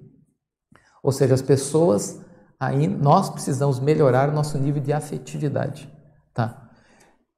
Ou 1.01 1.11
seja, 1.11 1.34
as 1.34 1.41
pessoas 1.41 2.19
aí 2.59 2.88
nós 2.88 3.30
precisamos 3.30 3.80
melhorar 3.80 4.30
o 4.30 4.34
nosso 4.34 4.57
nível 4.57 4.82
de 4.82 4.91
afetividade, 4.91 5.91
tá? 6.34 6.66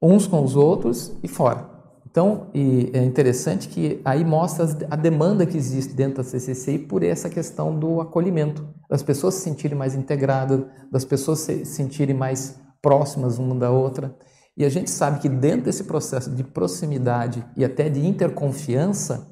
Uns 0.02 0.26
com 0.26 0.42
os 0.42 0.56
outros 0.56 1.12
e 1.22 1.28
fora. 1.28 1.68
Então, 2.10 2.48
e 2.52 2.90
é 2.92 3.04
interessante 3.04 3.68
que 3.68 4.00
aí 4.04 4.24
mostra 4.24 4.66
a 4.90 4.96
demanda 4.96 5.46
que 5.46 5.56
existe 5.56 5.94
dentro 5.94 6.16
da 6.16 6.24
CCCI 6.24 6.78
por 6.78 7.04
essa 7.04 7.30
questão 7.30 7.78
do 7.78 8.00
acolhimento, 8.00 8.66
das 8.88 9.02
pessoas 9.02 9.34
se 9.34 9.42
sentirem 9.42 9.78
mais 9.78 9.94
integradas, 9.94 10.64
das 10.90 11.04
pessoas 11.04 11.38
se 11.40 11.64
sentirem 11.64 12.16
mais 12.16 12.58
próximas 12.82 13.38
uma 13.38 13.54
da 13.54 13.70
outra. 13.70 14.16
E 14.56 14.64
a 14.64 14.68
gente 14.68 14.90
sabe 14.90 15.20
que 15.20 15.28
dentro 15.28 15.66
desse 15.66 15.84
processo 15.84 16.30
de 16.30 16.42
proximidade 16.42 17.44
e 17.56 17.64
até 17.64 17.88
de 17.88 18.04
interconfiança, 18.04 19.28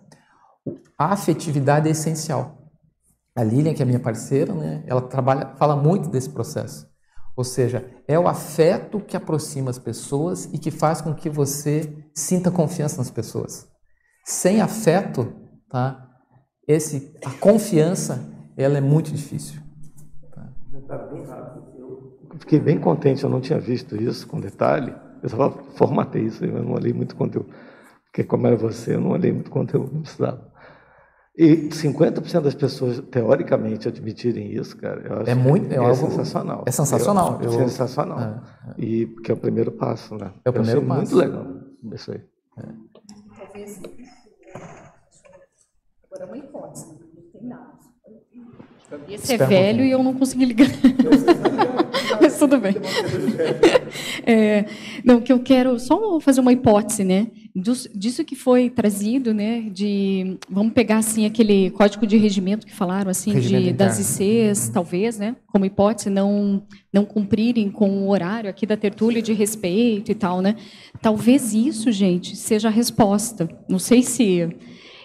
a 0.97 1.13
afetividade 1.13 1.89
é 1.89 1.91
essencial. 1.91 2.71
A 3.35 3.43
Lilian, 3.43 3.75
que 3.75 3.83
é 3.83 3.87
minha 3.87 4.01
parceira, 4.01 4.53
né, 4.55 4.85
ela 4.87 5.03
trabalha, 5.03 5.55
fala 5.57 5.75
muito 5.75 6.09
desse 6.09 6.31
processo. 6.31 6.89
Ou 7.39 7.45
seja, 7.45 7.89
é 8.09 8.19
o 8.19 8.27
afeto 8.27 8.99
que 8.99 9.17
aproxima 9.17 9.71
as 9.71 9.79
pessoas 9.79 10.47
e 10.53 10.59
que 10.59 10.73
faz 10.73 11.01
com 11.01 11.15
que 11.15 11.31
você 11.31 11.89
sinta 12.13 12.51
confiança 12.51 12.97
nas 12.97 13.13
pessoas. 13.13 13.71
Sem 14.25 14.61
afeto, 14.61 15.33
tá? 15.69 16.05
Esse, 16.67 17.15
a 17.25 17.31
confiança, 17.31 18.29
ela 18.57 18.79
é 18.79 18.81
muito 18.81 19.13
difícil. 19.13 19.61
Tá? 20.33 20.53
Fiquei 22.41 22.59
bem 22.59 22.81
contente, 22.81 23.23
eu 23.23 23.31
não 23.31 23.41
tinha 23.41 23.61
visto 23.61 23.95
isso 23.95 24.27
com 24.27 24.41
detalhe. 24.41 24.93
Eu 25.23 25.29
só 25.29 25.51
formatei 25.77 26.23
isso, 26.23 26.45
eu 26.45 26.61
não 26.65 26.73
olhei 26.73 26.93
muito 26.93 27.15
conteúdo. 27.15 27.51
Porque 28.07 28.25
como 28.25 28.49
era 28.49 28.57
você, 28.57 28.97
eu 28.97 29.01
não 29.01 29.11
olhei 29.11 29.33
muito 29.33 29.49
conteúdo, 29.49 29.93
não 29.95 30.03
precisava. 30.03 30.48
E 31.39 31.69
50% 31.69 32.41
das 32.41 32.55
pessoas, 32.55 33.01
teoricamente, 33.13 33.87
admitirem 33.87 34.53
isso, 34.53 34.77
cara, 34.77 35.01
eu 35.01 35.21
acho 35.21 35.31
é 35.31 35.35
muito, 35.37 35.71
é, 35.71 35.77
é 35.77 35.79
algo, 35.79 35.95
sensacional. 35.95 36.65
É 36.67 36.71
sensacional. 36.73 37.39
Eu, 37.41 37.53
eu, 37.53 37.59
sensacional. 37.61 38.19
É, 38.19 38.71
é. 38.71 38.85
E 38.85 39.07
que 39.23 39.31
é 39.31 39.35
o 39.35 39.37
primeiro 39.37 39.71
passo, 39.71 40.17
né? 40.17 40.33
É 40.45 40.51
o 40.51 40.53
primeiro 40.53 40.83
passo. 40.83 41.01
Muito 41.01 41.17
legal 41.17 41.69
isso 41.95 42.13
aí. 42.13 42.21
Talvez. 43.37 43.81
Agora 46.11 46.25
é 46.25 46.27
uma 46.27 46.39
hipótese, 46.39 46.87
não 46.87 47.23
tem 47.31 47.45
nada. 47.45 47.68
Esse 49.09 49.35
é 49.35 49.37
velho 49.39 49.85
e 49.85 49.91
eu 49.91 50.03
não 50.03 50.15
consegui 50.15 50.47
ligar. 50.47 50.69
Mas 52.21 52.39
tudo 52.39 52.59
bem. 52.59 52.75
É, 54.31 54.67
não, 55.03 55.23
que 55.23 55.33
eu 55.33 55.41
quero 55.41 55.79
só 55.79 56.21
fazer 56.21 56.43
uma 56.43 56.53
hipótese, 56.53 57.03
né? 57.03 57.29
disso 57.95 58.25
que 58.25 58.37
foi 58.37 58.71
trazido, 58.71 59.35
né, 59.35 59.63
de 59.73 60.39
vamos 60.49 60.73
pegar 60.73 60.99
assim 60.99 61.27
aquele 61.27 61.71
código 61.71 62.07
de 62.07 62.17
regimento 62.17 62.67
que 62.67 62.75
falaram 62.75 63.11
assim 63.11 63.39
de 63.41 63.73
das 63.73 63.99
ICs, 63.99 64.69
talvez, 64.69 65.19
né, 65.19 65.35
como 65.47 65.65
hipótese 65.65 66.11
não 66.11 66.63
não 66.93 67.05
cumprirem 67.05 67.71
com 67.71 68.03
o 68.03 68.11
horário 68.11 68.49
aqui 68.49 68.65
da 68.65 68.77
tertúlia 68.77 69.21
de 69.21 69.33
respeito 69.33 70.11
e 70.11 70.15
tal, 70.15 70.41
né? 70.41 70.57
Talvez 71.03 71.53
isso, 71.53 71.93
gente, 71.93 72.35
seja 72.35 72.69
a 72.69 72.71
resposta. 72.71 73.49
Não 73.69 73.79
sei 73.79 74.03
se 74.03 74.49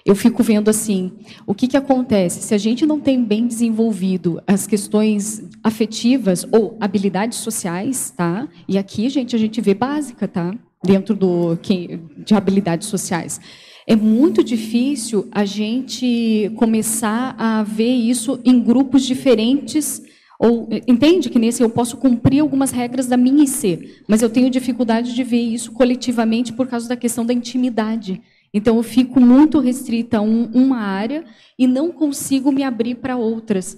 eu 0.05 0.15
fico 0.15 0.43
vendo 0.43 0.69
assim, 0.69 1.11
o 1.47 1.53
que, 1.53 1.67
que 1.67 1.77
acontece? 1.77 2.41
Se 2.41 2.53
a 2.53 2.57
gente 2.57 2.85
não 2.85 2.99
tem 2.99 3.23
bem 3.23 3.47
desenvolvido 3.47 4.41
as 4.45 4.67
questões 4.67 5.41
afetivas 5.63 6.45
ou 6.51 6.77
habilidades 6.79 7.37
sociais, 7.39 8.13
tá? 8.15 8.47
E 8.67 8.77
aqui, 8.77 9.09
gente, 9.09 9.35
a 9.35 9.39
gente 9.39 9.61
vê 9.61 9.73
básica, 9.73 10.27
tá? 10.27 10.53
dentro 10.83 11.15
do, 11.15 11.57
de 12.17 12.35
habilidades 12.35 12.87
sociais. 12.89 13.39
É 13.87 13.95
muito 13.95 14.43
difícil 14.43 15.27
a 15.31 15.45
gente 15.45 16.51
começar 16.57 17.35
a 17.37 17.63
ver 17.63 17.93
isso 17.93 18.39
em 18.43 18.59
grupos 18.61 19.03
diferentes. 19.03 20.01
Ou 20.39 20.67
entende 20.87 21.29
que 21.29 21.39
nesse 21.39 21.63
eu 21.63 21.69
posso 21.69 21.97
cumprir 21.97 22.41
algumas 22.41 22.71
regras 22.71 23.07
da 23.07 23.15
minha 23.15 23.43
IC, 23.43 24.03
mas 24.07 24.21
eu 24.21 24.29
tenho 24.29 24.49
dificuldade 24.49 25.13
de 25.13 25.23
ver 25.23 25.41
isso 25.41 25.71
coletivamente 25.71 26.51
por 26.51 26.67
causa 26.67 26.87
da 26.89 26.97
questão 26.97 27.25
da 27.25 27.33
intimidade. 27.33 28.21
Então 28.53 28.77
eu 28.77 28.83
fico 28.83 29.19
muito 29.19 29.59
restrita 29.59 30.17
a 30.17 30.21
um, 30.21 30.49
uma 30.53 30.77
área 30.77 31.23
e 31.57 31.65
não 31.65 31.91
consigo 31.91 32.51
me 32.51 32.63
abrir 32.63 32.95
para 32.95 33.17
outras. 33.17 33.77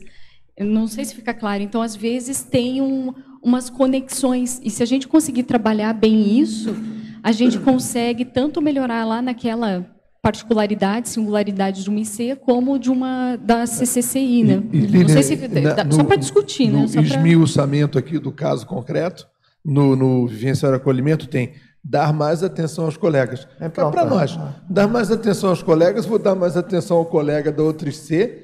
Eu 0.57 0.65
não 0.65 0.87
sei 0.87 1.05
se 1.05 1.15
fica 1.15 1.33
claro. 1.33 1.63
Então 1.63 1.81
às 1.81 1.95
vezes 1.95 2.43
tem 2.43 2.81
um, 2.81 3.13
umas 3.41 3.69
conexões. 3.69 4.59
E 4.63 4.69
se 4.69 4.83
a 4.83 4.85
gente 4.85 5.07
conseguir 5.07 5.43
trabalhar 5.43 5.93
bem 5.93 6.39
isso, 6.39 6.75
a 7.23 7.31
gente 7.31 7.57
consegue 7.59 8.25
tanto 8.25 8.61
melhorar 8.61 9.05
lá 9.05 9.21
naquela 9.21 9.89
particularidade, 10.25 11.09
singularidade 11.09 11.83
de 11.83 11.89
uma 11.89 11.99
IC, 11.99 12.37
como 12.41 12.79
de 12.79 12.89
uma 12.89 13.35
da 13.35 13.67
CCCI, 13.67 14.43
né? 14.43 14.63
E, 14.73 14.77
e, 14.79 15.03
Não 15.03 15.07
sei 15.07 15.21
se 15.21 15.47
na, 15.47 15.83
no, 15.83 15.93
só 15.93 16.03
para 16.03 16.15
discutir, 16.15 16.67
no 16.67 16.79
né? 16.79 16.85
Esmiuçamento 16.85 17.99
aqui 17.99 18.17
do 18.17 18.31
caso 18.31 18.65
concreto, 18.65 19.27
no, 19.63 19.95
no 19.95 20.25
vivenciar 20.25 20.73
acolhimento 20.73 21.27
tem 21.27 21.53
dar 21.87 22.11
mais 22.11 22.43
atenção 22.43 22.85
aos 22.85 22.97
colegas. 22.97 23.47
É 23.59 23.69
para 23.69 24.05
nós. 24.05 24.37
Dar 24.67 24.87
mais 24.87 25.11
atenção 25.11 25.51
aos 25.51 25.61
colegas, 25.61 26.05
vou 26.05 26.17
dar 26.17 26.33
mais 26.33 26.57
atenção 26.57 26.97
ao 26.97 27.05
colega 27.05 27.51
da 27.51 27.61
outra 27.61 27.87
IC, 27.87 28.43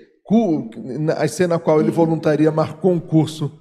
a 1.17 1.25
IC 1.25 1.47
na 1.47 1.57
qual 1.59 1.81
ele 1.81 1.91
voluntaria 1.91 2.51
marcou 2.51 2.91
um 2.91 2.99
curso 2.99 3.59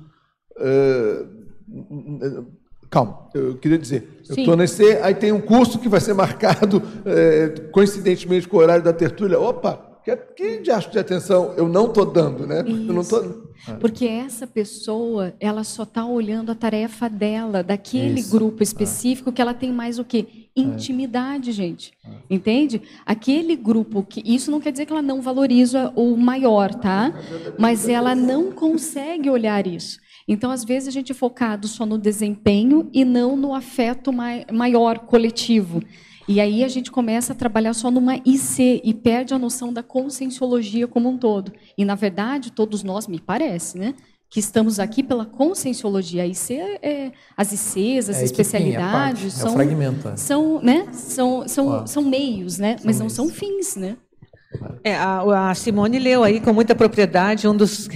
Uh, 0.61 2.47
calma, 2.91 3.29
eu 3.33 3.57
queria 3.57 3.79
dizer, 3.79 4.21
eu 4.29 4.37
estou 4.37 4.57
nesse, 4.57 4.85
aí 4.99 5.15
tem 5.15 5.33
um 5.33 5.41
curso 5.41 5.79
que 5.79 5.89
vai 5.89 6.01
ser 6.01 6.13
marcado 6.13 6.83
é, 7.07 7.49
coincidentemente 7.73 8.47
com 8.47 8.59
o 8.59 8.61
horário 8.61 8.85
da 8.85 8.93
tertúlia. 8.93 9.41
Opa, 9.41 9.90
Que, 10.05 10.17
que 10.17 10.59
de 10.59 10.91
de 10.91 10.99
atenção 10.99 11.55
eu 11.57 11.69
não 11.69 11.87
estou 11.87 12.07
dando, 12.07 12.47
né? 12.47 12.63
Isso. 12.67 12.89
Eu 12.89 12.95
não 12.95 13.05
tô... 13.05 13.51
Porque 13.79 14.07
essa 14.07 14.47
pessoa, 14.47 15.35
ela 15.39 15.63
só 15.65 15.83
está 15.83 16.07
olhando 16.07 16.51
a 16.51 16.55
tarefa 16.55 17.09
dela, 17.11 17.63
daquele 17.63 18.21
Isso. 18.21 18.31
grupo 18.31 18.63
específico, 18.63 19.29
é. 19.29 19.33
que 19.33 19.43
ela 19.43 19.53
tem 19.53 19.71
mais 19.71 19.99
o 19.99 20.05
quê? 20.05 20.27
Intimidade, 20.57 21.51
é. 21.51 21.53
gente. 21.53 21.93
É. 22.05 22.11
Entende? 22.31 22.81
Aquele 23.05 23.55
grupo 23.57 24.03
que. 24.03 24.23
Isso 24.25 24.51
não 24.51 24.61
quer 24.61 24.73
dizer 24.73 24.87
que 24.87 24.93
ela 24.93 25.03
não 25.03 25.21
valoriza 25.21 25.93
o 25.95 26.17
maior, 26.17 26.75
tá? 26.75 27.13
Mas 27.59 27.89
ela 27.89 28.15
não 28.15 28.51
consegue 28.51 29.29
olhar 29.29 29.67
isso. 29.67 29.99
Então, 30.27 30.51
às 30.51 30.65
vezes, 30.65 30.89
a 30.89 30.93
gente 30.93 31.13
é 31.13 31.15
focado 31.15 31.69
só 31.69 31.85
no 31.85 31.99
desempenho 31.99 32.89
e 32.93 33.05
não 33.05 33.37
no 33.37 33.55
afeto 33.55 34.13
maior, 34.13 35.01
coletivo. 35.01 35.83
E 36.29 36.41
aí 36.41 36.63
a 36.63 36.69
gente 36.69 36.91
começa 36.91 37.33
a 37.33 37.37
trabalhar 37.37 37.75
só 37.75 37.91
numa 37.91 38.17
IC 38.17 38.83
e 38.85 38.95
perde 38.95 39.35
a 39.35 39.39
noção 39.39 39.73
da 39.73 39.83
conscienciologia 39.83 40.87
como 40.87 41.09
um 41.09 41.19
todo. 41.19 41.53
E, 41.77 41.85
na 41.85 41.95
verdade, 41.95 42.53
todos 42.53 42.83
nós, 42.83 43.07
me 43.07 43.21
parece, 43.21 43.79
né? 43.79 43.95
que 44.31 44.39
estamos 44.39 44.79
aqui 44.79 45.03
pela 45.03 45.27
conscienciologia. 45.27 46.23
A 46.23 46.27
IC 46.27 46.55
é, 46.83 47.13
as 47.37 47.53
ICs, 47.53 48.09
as 48.09 48.19
é, 48.19 48.25
especialidades, 48.25 49.37
é 49.37 49.41
são, 49.41 49.61
é 49.61 50.17
são, 50.17 50.63
né, 50.63 50.87
são, 50.93 51.49
são, 51.49 51.87
são 51.87 52.03
meios, 52.05 52.57
né, 52.57 52.77
são 52.79 52.87
mas 52.87 52.99
meios. 52.99 53.01
não 53.01 53.09
são 53.09 53.29
fins. 53.29 53.75
Né? 53.75 53.97
É, 54.85 54.95
a, 54.95 55.51
a, 55.51 55.55
Simone 55.55 55.99
leu 55.99 56.23
aí 56.23 56.41
com 56.41 56.53
muita 56.53 56.77
propriedade 56.77 57.49
um 57.49 57.57
dos, 57.57 57.89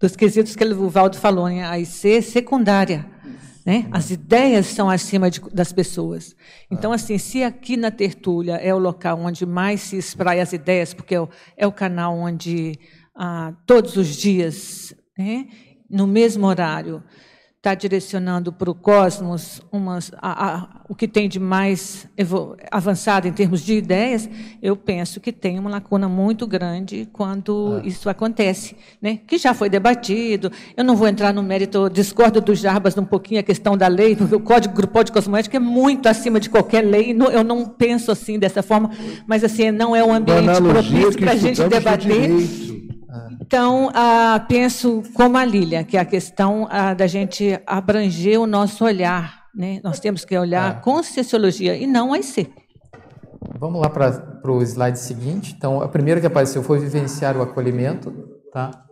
dos 0.00 0.14
quesitos 0.14 0.54
que 0.54 0.64
o 0.64 0.88
Valdo 0.88 1.16
falou, 1.16 1.48
né, 1.48 1.66
a 1.66 1.76
IC 1.76 2.22
secundária. 2.22 3.13
Né? 3.64 3.88
As 3.90 4.10
ideias 4.10 4.66
são 4.66 4.90
acima 4.90 5.30
de, 5.30 5.40
das 5.52 5.72
pessoas. 5.72 6.36
Então, 6.70 6.92
ah. 6.92 6.96
assim, 6.96 7.16
se 7.16 7.42
aqui 7.42 7.76
na 7.76 7.90
Tertúlia 7.90 8.56
é 8.56 8.74
o 8.74 8.78
local 8.78 9.18
onde 9.18 9.46
mais 9.46 9.80
se 9.80 9.96
espraia 9.96 10.42
as 10.42 10.52
ideias, 10.52 10.92
porque 10.92 11.14
é 11.14 11.20
o, 11.20 11.28
é 11.56 11.66
o 11.66 11.72
canal 11.72 12.14
onde 12.14 12.78
ah, 13.14 13.54
todos 13.66 13.96
os 13.96 14.08
dias, 14.08 14.94
né, 15.16 15.46
no 15.88 16.06
mesmo 16.06 16.46
horário, 16.46 17.02
está 17.64 17.74
direcionando 17.74 18.52
para 18.52 18.70
o 18.70 18.74
cosmos 18.74 19.62
umas, 19.72 20.12
a, 20.20 20.54
a, 20.54 20.68
o 20.86 20.94
que 20.94 21.08
tem 21.08 21.26
de 21.26 21.40
mais 21.40 22.06
avançado 22.70 23.26
em 23.26 23.32
termos 23.32 23.62
de 23.62 23.72
ideias, 23.72 24.28
eu 24.62 24.76
penso 24.76 25.18
que 25.18 25.32
tem 25.32 25.58
uma 25.58 25.70
lacuna 25.70 26.06
muito 26.06 26.46
grande 26.46 27.08
quando 27.10 27.80
é. 27.82 27.88
isso 27.88 28.10
acontece, 28.10 28.76
né? 29.00 29.18
que 29.26 29.38
já 29.38 29.54
foi 29.54 29.70
debatido. 29.70 30.52
Eu 30.76 30.84
não 30.84 30.94
vou 30.94 31.08
entrar 31.08 31.32
no 31.32 31.42
mérito, 31.42 31.88
discordo 31.88 32.38
dos 32.38 32.58
Jarbas 32.58 32.98
um 32.98 33.04
pouquinho 33.04 33.40
a 33.40 33.42
questão 33.42 33.78
da 33.78 33.88
lei, 33.88 34.14
porque 34.14 34.34
o 34.34 34.40
Código 34.40 34.74
Grupal 34.74 35.02
de 35.02 35.12
Cosmoética 35.12 35.56
é 35.56 35.60
muito 35.60 36.06
acima 36.06 36.38
de 36.38 36.50
qualquer 36.50 36.82
lei, 36.82 37.16
eu 37.32 37.42
não 37.42 37.64
penso 37.64 38.10
assim, 38.10 38.38
dessa 38.38 38.62
forma, 38.62 38.90
mas 39.26 39.42
assim, 39.42 39.70
não 39.70 39.96
é 39.96 40.04
um 40.04 40.12
ambiente 40.12 40.60
propício 40.60 41.18
para 41.18 41.32
a 41.32 41.36
gente 41.36 41.64
debater. 41.66 42.83
Então, 43.40 43.90
ah, 43.94 44.44
penso 44.48 45.02
como 45.14 45.36
a 45.36 45.44
Lília, 45.44 45.84
que 45.84 45.96
é 45.96 46.00
a 46.00 46.04
questão 46.04 46.66
ah, 46.70 46.94
da 46.94 47.06
gente 47.06 47.60
abranger 47.66 48.40
o 48.40 48.46
nosso 48.46 48.84
olhar. 48.84 49.44
Né? 49.54 49.80
Nós 49.84 50.00
temos 50.00 50.24
que 50.24 50.36
olhar 50.36 50.76
é. 50.76 50.80
com 50.80 51.02
sociologia 51.02 51.76
e 51.76 51.86
não 51.86 52.12
a 52.12 52.18
IC. 52.18 52.52
Vamos 53.58 53.80
lá 53.80 53.88
para 53.88 54.50
o 54.50 54.62
slide 54.62 54.98
seguinte. 54.98 55.54
Então, 55.56 55.80
a 55.80 55.88
primeira 55.88 56.20
que 56.20 56.26
apareceu 56.26 56.62
foi 56.62 56.78
vivenciar 56.78 57.36
o 57.36 57.42
acolhimento. 57.42 58.12
Tá? 58.52 58.84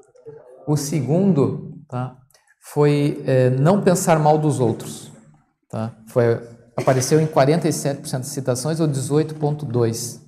O 0.67 0.77
segundo 0.77 1.73
tá? 1.89 2.17
foi 2.61 3.23
é, 3.27 3.51
não 3.51 3.83
pensar 3.83 4.19
mal 4.19 4.39
dos 4.39 4.61
outros. 4.61 5.11
Tá? 5.69 5.97
Foi, 6.07 6.41
apareceu 6.77 7.21
em 7.21 7.27
47% 7.27 8.21
de 8.21 8.27
citações 8.27 8.79
ou 8.79 8.87
18,2%. 8.87 10.21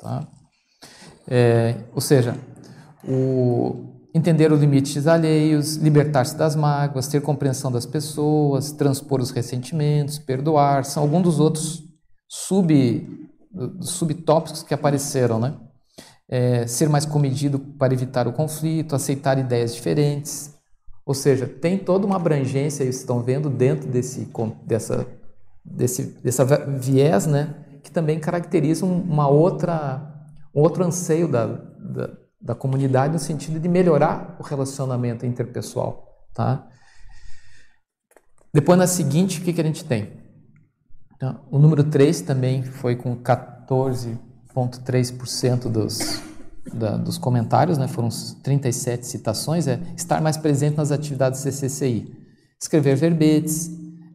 Tá? 0.00 0.26
É, 1.30 1.74
ou 1.94 2.00
seja, 2.00 2.34
o 3.04 3.88
entender 4.14 4.50
os 4.52 4.60
limites 4.60 5.06
alheios, 5.06 5.76
libertar-se 5.76 6.36
das 6.36 6.56
mágoas, 6.56 7.08
ter 7.08 7.20
compreensão 7.20 7.70
das 7.70 7.86
pessoas, 7.86 8.72
transpor 8.72 9.20
os 9.20 9.30
ressentimentos, 9.30 10.18
perdoar, 10.18 10.84
são 10.84 11.02
alguns 11.02 11.22
dos 11.22 11.40
outros 11.40 11.84
sub, 12.28 13.28
subtópicos 13.80 14.62
que 14.62 14.74
apareceram, 14.74 15.38
né? 15.38 15.54
É, 16.30 16.66
ser 16.66 16.88
mais 16.90 17.06
comedido 17.06 17.58
para 17.58 17.94
evitar 17.94 18.28
o 18.28 18.32
conflito, 18.32 18.94
aceitar 18.94 19.38
ideias 19.38 19.74
diferentes, 19.74 20.54
ou 21.06 21.14
seja, 21.14 21.46
tem 21.46 21.78
toda 21.78 22.06
uma 22.06 22.16
abrangência, 22.16 22.84
vocês 22.84 22.96
estão 22.96 23.22
vendo, 23.22 23.48
dentro 23.48 23.88
desse, 23.88 24.30
dessa, 24.66 25.06
desse, 25.64 26.02
dessa 26.22 26.44
viés, 26.44 27.26
né, 27.26 27.54
que 27.82 27.90
também 27.90 28.20
caracteriza 28.20 28.84
uma 28.84 29.26
outra, 29.26 30.22
um 30.54 30.60
outro 30.60 30.84
anseio 30.84 31.26
da, 31.26 31.46
da 31.46 32.10
da 32.40 32.54
comunidade 32.54 33.12
no 33.12 33.18
sentido 33.18 33.58
de 33.58 33.68
melhorar 33.68 34.36
o 34.38 34.42
relacionamento 34.42 35.26
interpessoal, 35.26 36.28
tá? 36.32 36.64
Depois, 38.52 38.78
na 38.78 38.86
seguinte, 38.86 39.40
o 39.40 39.44
que, 39.44 39.52
que 39.52 39.60
a 39.60 39.64
gente 39.64 39.84
tem? 39.84 40.12
Então, 41.14 41.40
o 41.50 41.58
número 41.58 41.82
3 41.84 42.22
também 42.22 42.62
foi 42.62 42.96
com 42.96 43.14
14,3% 43.16 45.68
dos, 45.68 46.22
dos 47.04 47.18
comentários, 47.18 47.76
né? 47.76 47.86
foram 47.88 48.08
37 48.42 49.06
citações, 49.06 49.66
é 49.66 49.78
estar 49.96 50.22
mais 50.22 50.36
presente 50.36 50.76
nas 50.76 50.92
atividades 50.92 51.40
CCCI. 51.40 52.16
Escrever 52.60 52.96
verbetes, 52.96 53.70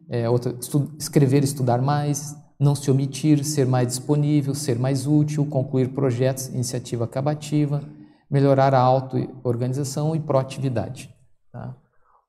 é, 0.08 0.28
outra, 0.28 0.54
estu, 0.58 0.90
escrever 0.98 1.42
e 1.42 1.44
estudar 1.44 1.80
mais, 1.80 2.36
não 2.58 2.74
se 2.74 2.90
omitir, 2.90 3.44
ser 3.44 3.66
mais 3.66 3.88
disponível, 3.88 4.54
ser 4.54 4.78
mais 4.78 5.06
útil, 5.06 5.44
concluir 5.46 5.90
projetos, 5.90 6.48
iniciativa 6.48 7.04
acabativa, 7.04 7.82
melhorar 8.30 8.74
a 8.74 8.80
auto-organização 8.80 10.14
e 10.14 10.20
proatividade. 10.20 11.14
Tá? 11.52 11.74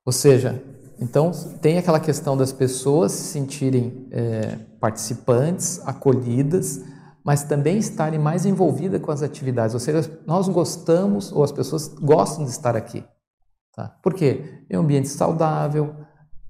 Ou 0.05 0.13
seja, 0.13 0.63
então 0.99 1.31
tem 1.61 1.77
aquela 1.77 1.99
questão 1.99 2.37
das 2.37 2.51
pessoas 2.51 3.11
se 3.11 3.23
sentirem 3.33 4.07
é, 4.11 4.57
participantes, 4.79 5.81
acolhidas, 5.85 6.81
mas 7.23 7.43
também 7.43 7.77
estarem 7.77 8.19
mais 8.19 8.45
envolvidas 8.45 9.01
com 9.01 9.11
as 9.11 9.23
atividades. 9.23 9.73
Ou 9.73 9.79
seja, 9.79 10.19
nós 10.27 10.47
gostamos, 10.47 11.31
ou 11.31 11.43
as 11.43 11.51
pessoas 11.51 11.87
gostam 11.87 12.45
de 12.45 12.51
estar 12.51 12.75
aqui. 12.75 13.03
Tá? 13.75 13.89
Por 14.01 14.13
quê? 14.13 14.63
É 14.69 14.77
um 14.77 14.83
ambiente 14.83 15.09
saudável, 15.09 15.95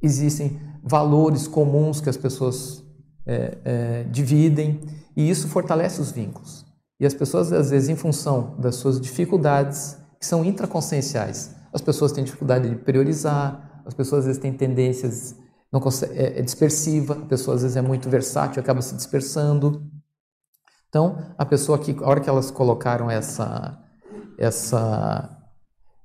existem 0.01 0.59
valores 0.83 1.47
comuns 1.47 2.01
que 2.01 2.09
as 2.09 2.17
pessoas 2.17 2.83
é, 3.25 3.57
é, 3.63 4.03
dividem, 4.03 4.81
e 5.15 5.29
isso 5.29 5.47
fortalece 5.47 6.01
os 6.01 6.11
vínculos. 6.11 6.64
E 6.99 7.05
as 7.05 7.13
pessoas, 7.13 7.51
às 7.51 7.69
vezes, 7.71 7.89
em 7.89 7.95
função 7.95 8.55
das 8.59 8.75
suas 8.75 8.99
dificuldades, 8.99 9.97
que 10.19 10.25
são 10.25 10.45
intraconscienciais, 10.45 11.53
as 11.73 11.81
pessoas 11.81 12.11
têm 12.11 12.23
dificuldade 12.23 12.69
de 12.69 12.75
priorizar, 12.77 13.83
as 13.85 13.93
pessoas, 13.93 14.19
às 14.19 14.25
vezes, 14.27 14.41
têm 14.41 14.53
tendências, 14.53 15.35
não 15.71 15.81
consegue, 15.81 16.17
é, 16.17 16.39
é 16.39 16.41
dispersiva, 16.41 17.13
a 17.15 17.25
pessoa, 17.25 17.55
às 17.55 17.63
vezes, 17.63 17.75
é 17.75 17.81
muito 17.81 18.09
versátil, 18.09 18.61
acaba 18.61 18.81
se 18.81 18.95
dispersando. 18.95 19.85
Então, 20.87 21.17
a 21.37 21.45
pessoa 21.45 21.77
que, 21.77 21.91
a 22.01 22.07
hora 22.07 22.21
que 22.21 22.29
elas 22.29 22.49
colocaram 22.49 23.11
essa, 23.11 23.77
essa, 24.39 25.37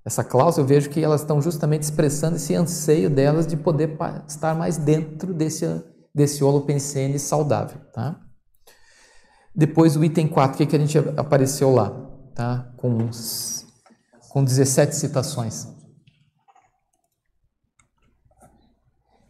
essa 0.04 0.24
cláusula, 0.24 0.64
eu 0.64 0.68
vejo 0.68 0.90
que 0.90 1.02
elas 1.02 1.20
estão 1.20 1.40
justamente 1.40 1.84
expressando 1.84 2.34
esse 2.34 2.52
anseio 2.56 3.08
delas 3.08 3.46
de 3.46 3.56
poder 3.56 3.96
estar 4.26 4.56
mais 4.56 4.76
dentro 4.76 5.32
desse, 5.32 5.66
desse 6.12 6.42
holopensene 6.42 7.20
saudável, 7.20 7.80
tá? 7.92 8.20
Depois 9.54 9.96
o 9.96 10.04
item 10.04 10.28
4, 10.28 10.54
o 10.54 10.58
que, 10.58 10.66
que 10.66 10.76
a 10.76 10.78
gente 10.78 10.98
apareceu 11.16 11.72
lá? 11.72 11.90
Tá? 12.34 12.72
Com, 12.76 13.10
com 14.28 14.44
17 14.44 14.94
citações. 14.94 15.66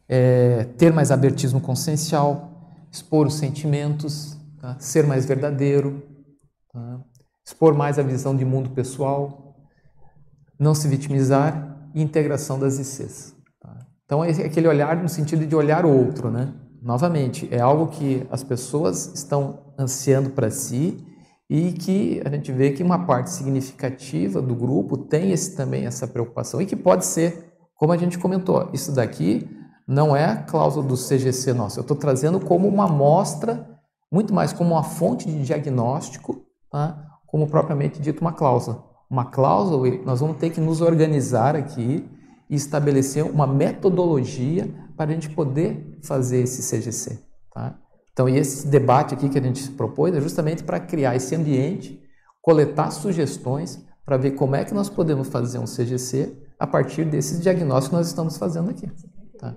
É, 0.09 0.65
ter 0.77 0.93
mais 0.93 1.11
abertismo 1.11 1.61
consciencial, 1.61 2.51
expor 2.93 3.27
os 3.27 3.35
sentimentos, 3.35 4.37
tá? 4.61 4.77
ser 4.79 5.07
mais 5.07 5.25
verdadeiro, 5.25 6.03
tá? 6.73 7.01
expor 7.47 7.75
mais 7.75 7.99
a 7.99 8.03
visão 8.03 8.37
de 8.37 8.45
mundo 8.45 8.71
pessoal, 8.71 9.57
não 10.59 10.75
se 10.75 10.87
vitimizar 10.89 11.89
e 11.95 12.03
integração 12.03 12.59
das 12.59 12.79
ICs. 12.79 13.35
Tá? 13.61 13.79
Então, 14.05 14.23
é 14.23 14.31
aquele 14.31 14.69
olhar 14.69 14.97
no 14.97 15.09
sentido 15.09 15.47
de 15.47 15.55
olhar 15.57 15.87
o 15.87 15.97
outro, 15.97 16.31
né? 16.31 16.53
Novamente, 16.82 17.48
é 17.51 17.61
algo 17.61 17.89
que 17.89 18.27
as 18.31 18.43
pessoas 18.43 19.12
estão 19.15 19.73
ansiando 19.78 20.31
para 20.31 20.51
si 20.51 21.05
e 21.48 21.73
que 21.73 22.23
a 22.24 22.31
gente 22.31 22.52
vê 22.52 22.70
que 22.70 22.82
uma 22.82 23.07
parte 23.07 23.31
significativa 23.31 24.40
do 24.40 24.55
grupo 24.55 24.97
tem 24.97 25.32
esse, 25.32 25.57
também 25.57 25.86
essa 25.86 26.07
preocupação 26.07 26.61
e 26.61 26.66
que 26.66 26.77
pode 26.77 27.05
ser, 27.05 27.52
como 27.74 27.93
a 27.93 27.97
gente 27.97 28.19
comentou, 28.19 28.70
isso 28.73 28.93
daqui 28.93 29.48
não 29.86 30.15
é 30.15 30.24
a 30.27 30.36
cláusula 30.36 30.86
do 30.86 30.94
CGC 30.94 31.52
nosso, 31.52 31.81
eu 31.81 31.82
estou 31.82 31.97
trazendo 31.97 32.39
como 32.39 32.69
uma 32.69 32.85
amostra, 32.85 33.69
muito 34.11 34.32
mais 34.32 34.52
como 34.52 34.74
uma 34.74 34.85
fonte 34.85 35.27
de 35.27 35.43
diagnóstico, 35.43 36.44
tá? 36.70 37.05
como 37.27 37.48
propriamente 37.48 38.01
dito 38.01 38.20
uma 38.20 38.32
cláusula. 38.32 38.85
Uma 39.09 39.24
cláusula, 39.24 39.89
nós 40.05 40.20
vamos 40.20 40.36
ter 40.36 40.51
que 40.51 40.61
nos 40.61 40.81
organizar 40.81 41.57
aqui 41.57 42.09
e 42.48 42.55
estabelecer 42.55 43.24
uma 43.24 43.47
metodologia 43.47 44.73
para 44.97 45.11
a 45.11 45.15
gente 45.15 45.31
poder 45.31 45.90
fazer 46.02 46.43
esse 46.43 46.62
CGC. 46.62 47.18
Tá? 47.52 47.78
Então, 48.12 48.28
esse 48.28 48.66
debate 48.66 49.14
aqui 49.14 49.28
que 49.28 49.39
a 49.39 49.43
gente 49.43 49.70
propôs 49.72 50.14
é 50.14 50.20
justamente 50.20 50.62
para 50.62 50.78
criar 50.81 51.16
esse 51.16 51.35
ambiente 51.35 52.01
coletar 52.43 52.90
sugestões 52.90 53.85
para 54.05 54.16
ver 54.16 54.32
como 54.32 54.56
é 54.56 54.64
que 54.64 54.74
nós 54.74 54.89
podemos 54.89 55.28
fazer 55.28 55.59
um 55.59 55.64
CGC 55.64 56.36
a 56.59 56.66
partir 56.66 57.05
desses 57.05 57.40
diagnósticos 57.40 57.89
que 57.89 57.94
nós 57.97 58.06
estamos 58.06 58.36
fazendo 58.36 58.70
aqui. 58.70 58.90
Tá? 59.39 59.55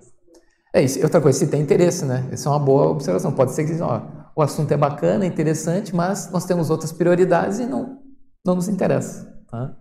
É 0.74 0.82
isso. 0.82 1.02
Outra 1.02 1.22
coisa, 1.22 1.40
se 1.40 1.48
tem 1.48 1.62
interesse, 1.62 2.06
né? 2.06 2.30
Isso 2.32 2.48
é 2.48 2.52
uma 2.52 2.60
boa 2.60 2.88
observação. 2.88 3.32
Pode 3.32 3.52
ser 3.52 3.66
que 3.66 3.82
ó, 3.82 4.02
o 4.36 4.42
assunto 4.42 4.72
é 4.72 4.78
bacana, 4.78 5.26
interessante, 5.26 5.96
mas 5.96 6.32
nós 6.32 6.46
temos 6.46 6.70
outras 6.70 6.92
prioridades 6.92 7.60
e 7.60 7.66
não, 7.66 8.00
não 8.46 8.56
nos 8.56 8.68
interessa. 8.68 9.32
Tá? 9.50 9.76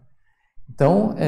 Então, 0.68 1.14
é, 1.16 1.26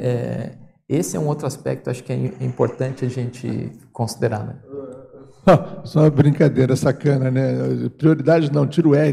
é, 0.00 0.58
esse 0.88 1.16
é 1.16 1.20
um 1.20 1.26
outro 1.26 1.46
aspecto, 1.46 1.88
acho 1.88 2.04
que 2.04 2.12
é 2.12 2.44
importante 2.44 3.04
a 3.04 3.08
gente 3.08 3.72
considerar. 3.92 4.44
Né? 4.46 4.56
só 5.84 6.00
uma 6.00 6.10
brincadeira 6.10 6.76
sacana, 6.76 7.30
né? 7.30 7.88
Prioridade 7.96 8.52
não, 8.52 8.66
tira 8.66 8.88
o 8.88 8.94
R, 8.94 9.12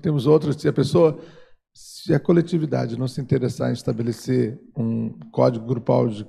temos 0.00 0.26
outras. 0.26 0.56
Se 0.56 0.68
a 0.68 0.72
pessoa, 0.72 1.18
se 1.74 2.14
a 2.14 2.20
coletividade 2.20 2.98
não 2.98 3.08
se 3.08 3.20
interessar 3.20 3.70
em 3.70 3.74
estabelecer 3.74 4.58
um 4.76 5.18
código 5.30 5.66
grupal 5.66 6.08
de 6.08 6.26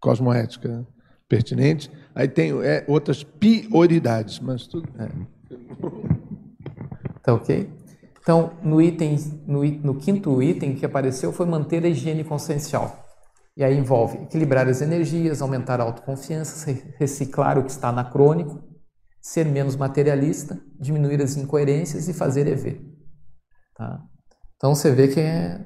cosmoética 0.00 0.86
pertinente, 1.28 1.90
aí 2.14 2.26
tem 2.26 2.52
é, 2.62 2.84
outras 2.88 3.22
prioridades, 3.22 4.40
mas 4.40 4.66
tudo. 4.66 4.88
É. 4.98 5.08
Tá 7.22 7.34
ok? 7.34 7.70
Então, 8.22 8.52
no 8.62 8.80
item, 8.80 9.16
no, 9.46 9.64
no 9.64 9.94
quinto 9.94 10.42
item 10.42 10.74
que 10.74 10.84
apareceu 10.84 11.32
foi 11.32 11.46
manter 11.46 11.84
a 11.84 11.88
higiene 11.88 12.24
consciencial. 12.24 13.09
E 13.56 13.64
aí 13.64 13.76
envolve 13.76 14.18
equilibrar 14.18 14.68
as 14.68 14.80
energias, 14.80 15.42
aumentar 15.42 15.80
a 15.80 15.84
autoconfiança, 15.84 16.70
reciclar 16.98 17.58
o 17.58 17.64
que 17.64 17.70
está 17.70 17.88
anacrônico, 17.88 18.62
ser 19.20 19.44
menos 19.44 19.76
materialista, 19.76 20.58
diminuir 20.78 21.20
as 21.20 21.36
incoerências 21.36 22.08
e 22.08 22.14
fazer 22.14 22.46
EV. 22.46 22.80
Tá? 23.74 24.02
Então 24.56 24.74
você 24.74 24.90
vê 24.90 25.08
que 25.08 25.20
é 25.20 25.64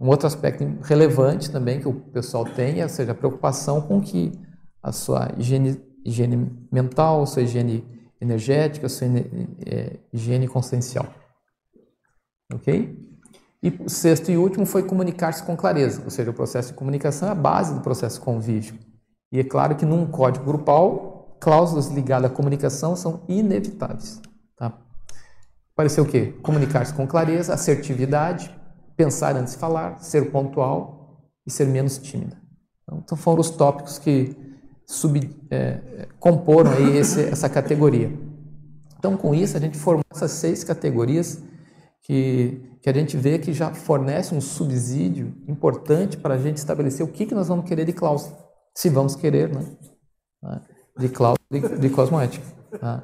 um 0.00 0.08
outro 0.08 0.26
aspecto 0.26 0.64
relevante 0.82 1.50
também 1.50 1.80
que 1.80 1.88
o 1.88 1.94
pessoal 2.10 2.44
tem, 2.44 2.82
ou 2.82 2.88
seja, 2.88 3.12
a 3.12 3.14
preocupação 3.14 3.82
com 3.82 4.00
que 4.00 4.32
a 4.82 4.92
sua 4.92 5.28
higiene, 5.36 5.78
higiene 6.04 6.68
mental, 6.72 7.26
sua 7.26 7.42
higiene 7.42 7.84
energética, 8.20 8.88
sua 8.88 9.06
é, 9.66 9.98
higiene 10.12 10.48
consciencial. 10.48 11.06
Ok? 12.52 13.09
E 13.62 13.88
sexto 13.90 14.30
e 14.30 14.38
último 14.38 14.64
foi 14.64 14.82
comunicar-se 14.82 15.42
com 15.42 15.56
clareza, 15.56 16.02
ou 16.04 16.10
seja, 16.10 16.30
o 16.30 16.34
processo 16.34 16.68
de 16.68 16.74
comunicação 16.74 17.28
é 17.28 17.32
a 17.32 17.34
base 17.34 17.74
do 17.74 17.80
processo 17.80 18.20
convívio. 18.20 18.78
E 19.30 19.38
é 19.38 19.44
claro 19.44 19.76
que 19.76 19.84
num 19.84 20.06
código 20.06 20.44
grupal, 20.44 21.36
cláusulas 21.38 21.88
ligadas 21.88 22.30
à 22.30 22.34
comunicação 22.34 22.96
são 22.96 23.22
inevitáveis. 23.28 24.20
Tá? 24.56 24.78
Apareceu 25.74 26.04
o 26.04 26.06
quê? 26.06 26.34
Comunicar-se 26.42 26.94
com 26.94 27.06
clareza, 27.06 27.54
assertividade, 27.54 28.54
pensar 28.96 29.36
antes 29.36 29.54
de 29.54 29.58
falar, 29.58 29.98
ser 30.02 30.30
pontual 30.30 31.22
e 31.46 31.50
ser 31.50 31.66
menos 31.66 31.98
tímida. 31.98 32.36
Então 32.92 33.16
foram 33.16 33.40
os 33.40 33.50
tópicos 33.50 33.98
que 33.98 34.36
sub, 34.86 35.30
é, 35.50 36.06
comporam 36.18 36.72
aí 36.72 36.96
esse, 36.96 37.22
essa 37.22 37.48
categoria. 37.48 38.12
Então 38.98 39.16
com 39.16 39.34
isso 39.34 39.56
a 39.56 39.60
gente 39.60 39.78
formou 39.78 40.04
essas 40.10 40.32
seis 40.32 40.64
categorias 40.64 41.42
que, 42.02 42.60
que 42.82 42.88
a 42.88 42.92
gente 42.92 43.16
vê 43.16 43.38
que 43.38 43.52
já 43.52 43.72
fornece 43.74 44.34
um 44.34 44.40
subsídio 44.40 45.34
importante 45.46 46.16
para 46.16 46.34
a 46.34 46.38
gente 46.38 46.56
estabelecer 46.56 47.04
o 47.04 47.08
que, 47.08 47.26
que 47.26 47.34
nós 47.34 47.48
vamos 47.48 47.66
querer 47.66 47.84
de 47.84 47.92
cláusula, 47.92 48.36
se 48.74 48.88
vamos 48.88 49.14
querer, 49.14 49.48
né? 49.54 49.64
né 50.42 50.60
de 50.98 51.08
cláusula 51.08 51.38
de, 51.50 51.78
de 51.78 51.90
cosmoética. 51.90 52.44
Tá? 52.78 53.02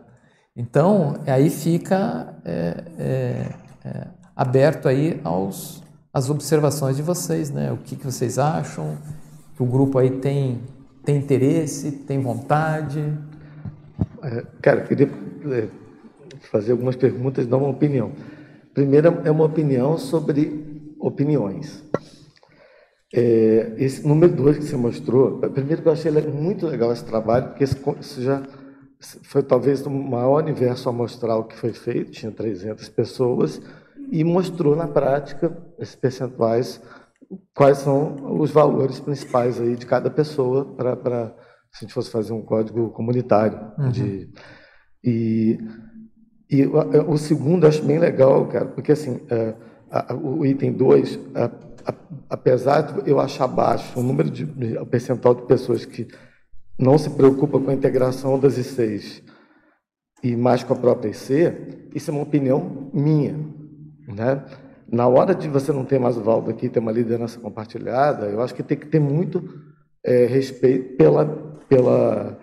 Então, 0.57 1.17
aí 1.27 1.51
fica 1.51 2.35
é, 2.45 2.85
é, 2.99 3.47
é, 3.85 4.07
aberto 4.35 4.89
aí 4.89 5.21
aos, 5.23 5.83
às 6.13 6.31
observações 6.31 6.97
de 6.97 7.03
vocês, 7.03 7.51
né? 7.51 7.71
O 7.73 7.77
que, 7.77 7.95
que 7.95 8.05
vocês 8.05 8.39
acham, 8.39 8.97
que 9.55 9.63
o 9.63 9.67
grupo 9.67 9.99
aí 9.99 10.11
tem, 10.11 10.63
tem 11.05 11.17
interesse, 11.17 11.93
tem 11.93 12.21
vontade. 12.21 13.13
É, 14.23 14.45
cara, 14.63 14.81
queria 14.83 15.11
é, 15.53 15.69
fazer 16.51 16.73
algumas 16.73 16.97
perguntas 16.97 17.45
e 17.45 17.49
dar 17.49 17.59
uma 17.59 17.69
opinião. 17.69 18.13
Primeiro 18.77 19.23
é 19.25 19.31
uma 19.31 19.47
opinião 19.47 19.97
sobre 19.97 20.93
opiniões. 21.01 21.83
É, 23.11 23.73
esse 23.79 24.07
número 24.07 24.35
dois 24.35 24.59
que 24.59 24.65
você 24.65 24.77
mostrou, 24.77 25.39
primeiro 25.39 25.81
que 25.81 25.89
eu 25.89 25.93
achei 25.93 26.13
muito 26.13 26.67
legal 26.67 26.93
esse 26.93 27.03
trabalho, 27.03 27.49
porque 27.49 27.65
isso 27.65 28.21
já 28.21 28.43
foi 29.23 29.43
talvez 29.43 29.87
o 29.87 29.91
maior 29.91 30.43
universo 30.43 30.91
amostral 30.91 31.45
que 31.45 31.57
foi 31.57 31.73
feito, 31.73 32.11
tinha 32.11 32.31
300 32.31 32.87
pessoas, 32.91 33.63
e 34.13 34.23
mostrou 34.23 34.77
na 34.77 34.87
prática, 34.87 35.57
esses 35.79 35.97
percentuais, 35.97 36.79
quais 37.55 37.79
são 37.79 38.39
os 38.39 38.51
valores 38.51 39.01
principais 39.01 39.59
aí 39.59 39.75
de 39.75 39.87
cada 39.87 40.11
pessoa 40.11 40.67
para 40.67 41.35
se 41.73 41.79
a 41.79 41.87
gente 41.87 41.95
fosse 41.95 42.11
fazer 42.11 42.35
um 42.35 42.43
código 42.43 42.91
comunitário. 42.91 43.59
Uhum. 43.79 43.91
De, 43.91 44.31
e 45.03 45.59
e 46.49 46.65
o, 46.65 47.17
segundo 47.19 47.67
acho 47.67 47.83
bem 47.85 47.99
legal, 47.99 48.47
cara, 48.47 48.67
porque 48.67 48.93
assim, 48.93 49.21
é, 49.29 49.55
a, 49.91 50.15
o 50.15 50.47
item 50.47 50.73
2, 50.73 51.19
apesar 52.31 52.83
de 52.83 53.11
eu 53.11 53.19
achar 53.19 53.49
baixo 53.49 53.99
o 53.99 54.03
número 54.03 54.31
de 54.31 54.45
o 54.79 54.87
percentual 54.87 55.35
de 55.35 55.43
pessoas 55.43 55.85
que 55.85 56.07
não 56.79 56.99
se 56.99 57.11
preocupa 57.11 57.59
com 57.59 57.71
a 57.71 57.75
integração 57.75 58.39
das 58.39 58.59
ICs 58.59 59.23
e 60.23 60.37
mais 60.37 60.63
com 60.63 60.75
a 60.75 60.77
própria 60.77 61.11
IC, 61.11 61.91
isso 61.95 62.11
é 62.11 62.15
uma 62.15 62.23
opinião 62.23 62.91
minha, 62.93 63.39
né? 64.07 64.45
Na 64.91 65.09
hora 65.09 65.35
de 65.35 65.49
você 65.49 65.73
não 65.73 65.85
ter 65.85 65.99
mais 65.99 66.17
o 66.17 66.23
Valdo 66.23 66.51
aqui, 66.51 66.69
ter 66.69 66.79
uma 66.79 66.93
liderança 66.93 67.41
compartilhada, 67.41 68.27
eu 68.27 68.41
acho 68.41 68.55
que 68.55 68.63
tem 68.63 68.79
que 68.79 68.87
ter 68.87 69.01
muito 69.01 69.43
é, 70.05 70.27
respeito 70.27 70.97
pela, 70.97 71.27
pela 71.69 72.39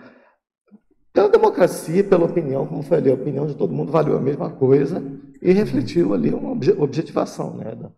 pela 1.13 1.29
democracia, 1.29 2.03
pela 2.03 2.25
opinião, 2.25 2.65
como 2.65 2.81
foi 2.81 2.97
ali, 2.97 3.11
a 3.11 3.13
opinião 3.13 3.45
de 3.45 3.55
todo 3.55 3.73
mundo 3.73 3.91
valeu 3.91 4.17
a 4.17 4.21
mesma 4.21 4.49
coisa 4.49 5.01
e 5.41 5.53
refletiu 5.53 6.13
ali 6.13 6.33
uma 6.33 6.51
objetivação 6.51 7.55
né, 7.55 7.75
da, 7.75 7.91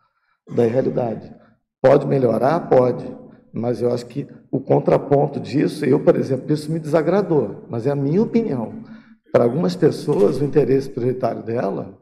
da 0.54 0.64
realidade. 0.70 1.34
Pode 1.82 2.06
melhorar? 2.06 2.60
Pode. 2.68 3.06
Mas 3.54 3.82
eu 3.82 3.94
acho 3.94 4.06
que 4.08 4.28
o 4.52 4.60
contraponto 4.60 5.40
disso, 5.40 5.86
eu, 5.86 6.00
por 6.00 6.16
exemplo, 6.18 6.52
isso 6.54 6.70
me 6.70 6.80
desagradou, 6.80 7.64
mas 7.70 7.88
é 7.88 7.92
a 7.92 7.96
minha 7.96 8.22
opinião. 8.22 8.84
Para 9.32 9.46
algumas 9.46 9.76
pessoas, 9.76 10.42
o 10.42 10.44
interesse 10.44 10.90
prioritário 10.90 11.42
dela 11.42 11.98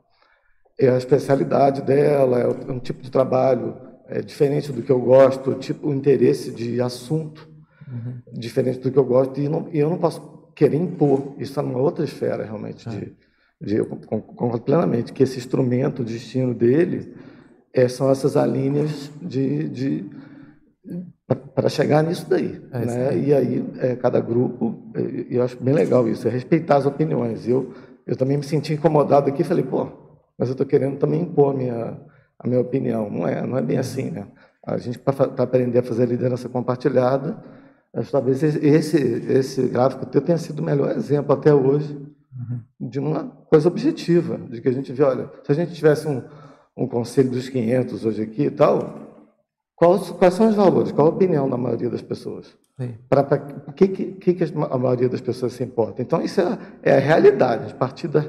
é 0.79 0.89
a 0.89 0.97
especialidade 0.97 1.83
dela, 1.83 2.39
é 2.39 2.71
um 2.71 2.79
tipo 2.79 3.03
de 3.03 3.11
trabalho 3.11 3.75
é 4.07 4.21
diferente 4.21 4.71
do 4.71 4.81
que 4.81 4.91
eu 4.91 4.99
gosto, 4.99 5.55
tipo, 5.55 5.87
o 5.87 5.93
interesse 5.93 6.51
de 6.51 6.81
assunto 6.81 7.49
uhum. 7.87 8.21
diferente 8.31 8.79
do 8.79 8.91
que 8.91 8.97
eu 8.97 9.05
gosto, 9.05 9.39
e, 9.39 9.47
não, 9.47 9.67
e 9.71 9.79
eu 9.79 9.89
não 9.89 9.97
posso 9.97 10.21
querer 10.55 10.77
impor. 10.77 11.33
Isso 11.37 11.51
está 11.51 11.61
numa 11.61 11.79
outra 11.79 12.03
esfera, 12.03 12.43
realmente, 12.43 12.89
de, 12.89 13.15
de, 13.61 13.75
eu 13.75 13.85
concordo 13.85 14.61
plenamente, 14.61 15.13
que 15.13 15.23
esse 15.23 15.37
instrumento, 15.37 16.01
o 16.01 16.05
destino 16.05 16.53
dele, 16.53 17.13
é, 17.73 17.87
são 17.87 18.09
essas 18.09 18.35
linhas 18.47 19.11
de, 19.21 19.69
de 19.69 20.09
para 21.55 21.69
chegar 21.69 22.03
nisso 22.03 22.29
daí. 22.29 22.61
É 22.71 22.85
né? 22.85 23.17
E 23.17 23.33
aí, 23.33 23.65
é, 23.79 23.95
cada 23.95 24.19
grupo, 24.19 24.91
é, 24.95 25.25
eu 25.29 25.43
acho 25.43 25.61
bem 25.61 25.73
legal 25.73 26.07
isso, 26.07 26.27
é 26.27 26.31
respeitar 26.31 26.77
as 26.77 26.85
opiniões. 26.85 27.47
Eu, 27.47 27.73
eu 28.05 28.15
também 28.15 28.37
me 28.37 28.43
senti 28.43 28.73
incomodado 28.73 29.29
aqui, 29.29 29.43
falei, 29.43 29.63
pô, 29.63 29.87
mas 30.37 30.49
eu 30.49 30.53
estou 30.53 30.65
querendo 30.65 30.97
também 30.97 31.21
impor 31.21 31.53
a 31.53 31.57
minha, 31.57 31.99
a 32.39 32.47
minha 32.47 32.59
opinião. 32.59 33.09
Não 33.09 33.27
é, 33.27 33.45
não 33.45 33.57
é 33.57 33.61
bem 33.61 33.77
assim, 33.77 34.11
né? 34.11 34.27
A 34.65 34.77
gente, 34.77 34.97
para 34.99 35.43
aprender 35.43 35.79
a 35.79 35.83
fazer 35.83 36.05
liderança 36.05 36.47
compartilhada, 36.47 37.37
mas 37.93 38.09
talvez 38.09 38.41
esse, 38.41 38.97
esse 38.97 39.67
gráfico 39.67 40.05
teu 40.07 40.21
tenha 40.21 40.37
sido 40.37 40.59
o 40.59 40.63
melhor 40.63 40.91
exemplo 40.91 41.33
até 41.33 41.53
hoje 41.53 41.93
uhum. 41.93 42.89
de 42.89 42.99
uma 42.99 43.25
coisa 43.49 43.67
objetiva, 43.67 44.37
de 44.49 44.59
que 44.59 44.67
a 44.67 44.71
gente 44.71 44.91
vê, 44.91 45.03
olha, 45.03 45.29
se 45.43 45.51
a 45.51 45.55
gente 45.55 45.73
tivesse 45.73 46.07
um, 46.07 46.23
um 46.75 46.87
conselho 46.87 47.29
dos 47.29 47.47
500 47.49 48.05
hoje 48.05 48.23
aqui 48.23 48.43
e 48.45 48.51
tal, 48.51 48.95
quais, 49.75 50.09
quais 50.11 50.33
são 50.33 50.49
os 50.49 50.55
valores, 50.55 50.91
qual 50.91 51.07
a 51.07 51.11
opinião 51.11 51.47
da 51.47 51.57
maioria 51.57 51.89
das 51.89 52.01
pessoas? 52.01 52.57
Para 53.07 53.21
o 53.67 53.73
que, 53.73 53.87
que, 53.87 54.33
que, 54.33 54.43
a 54.43 54.77
maioria 54.77 55.07
das 55.07 55.21
pessoas 55.21 55.53
se 55.53 55.63
importa? 55.63 56.01
Então, 56.01 56.19
isso 56.21 56.41
é, 56.41 56.57
é 56.81 56.97
a 56.97 56.99
realidade, 56.99 57.71
a 57.71 57.75
partir 57.75 58.07
da, 58.07 58.25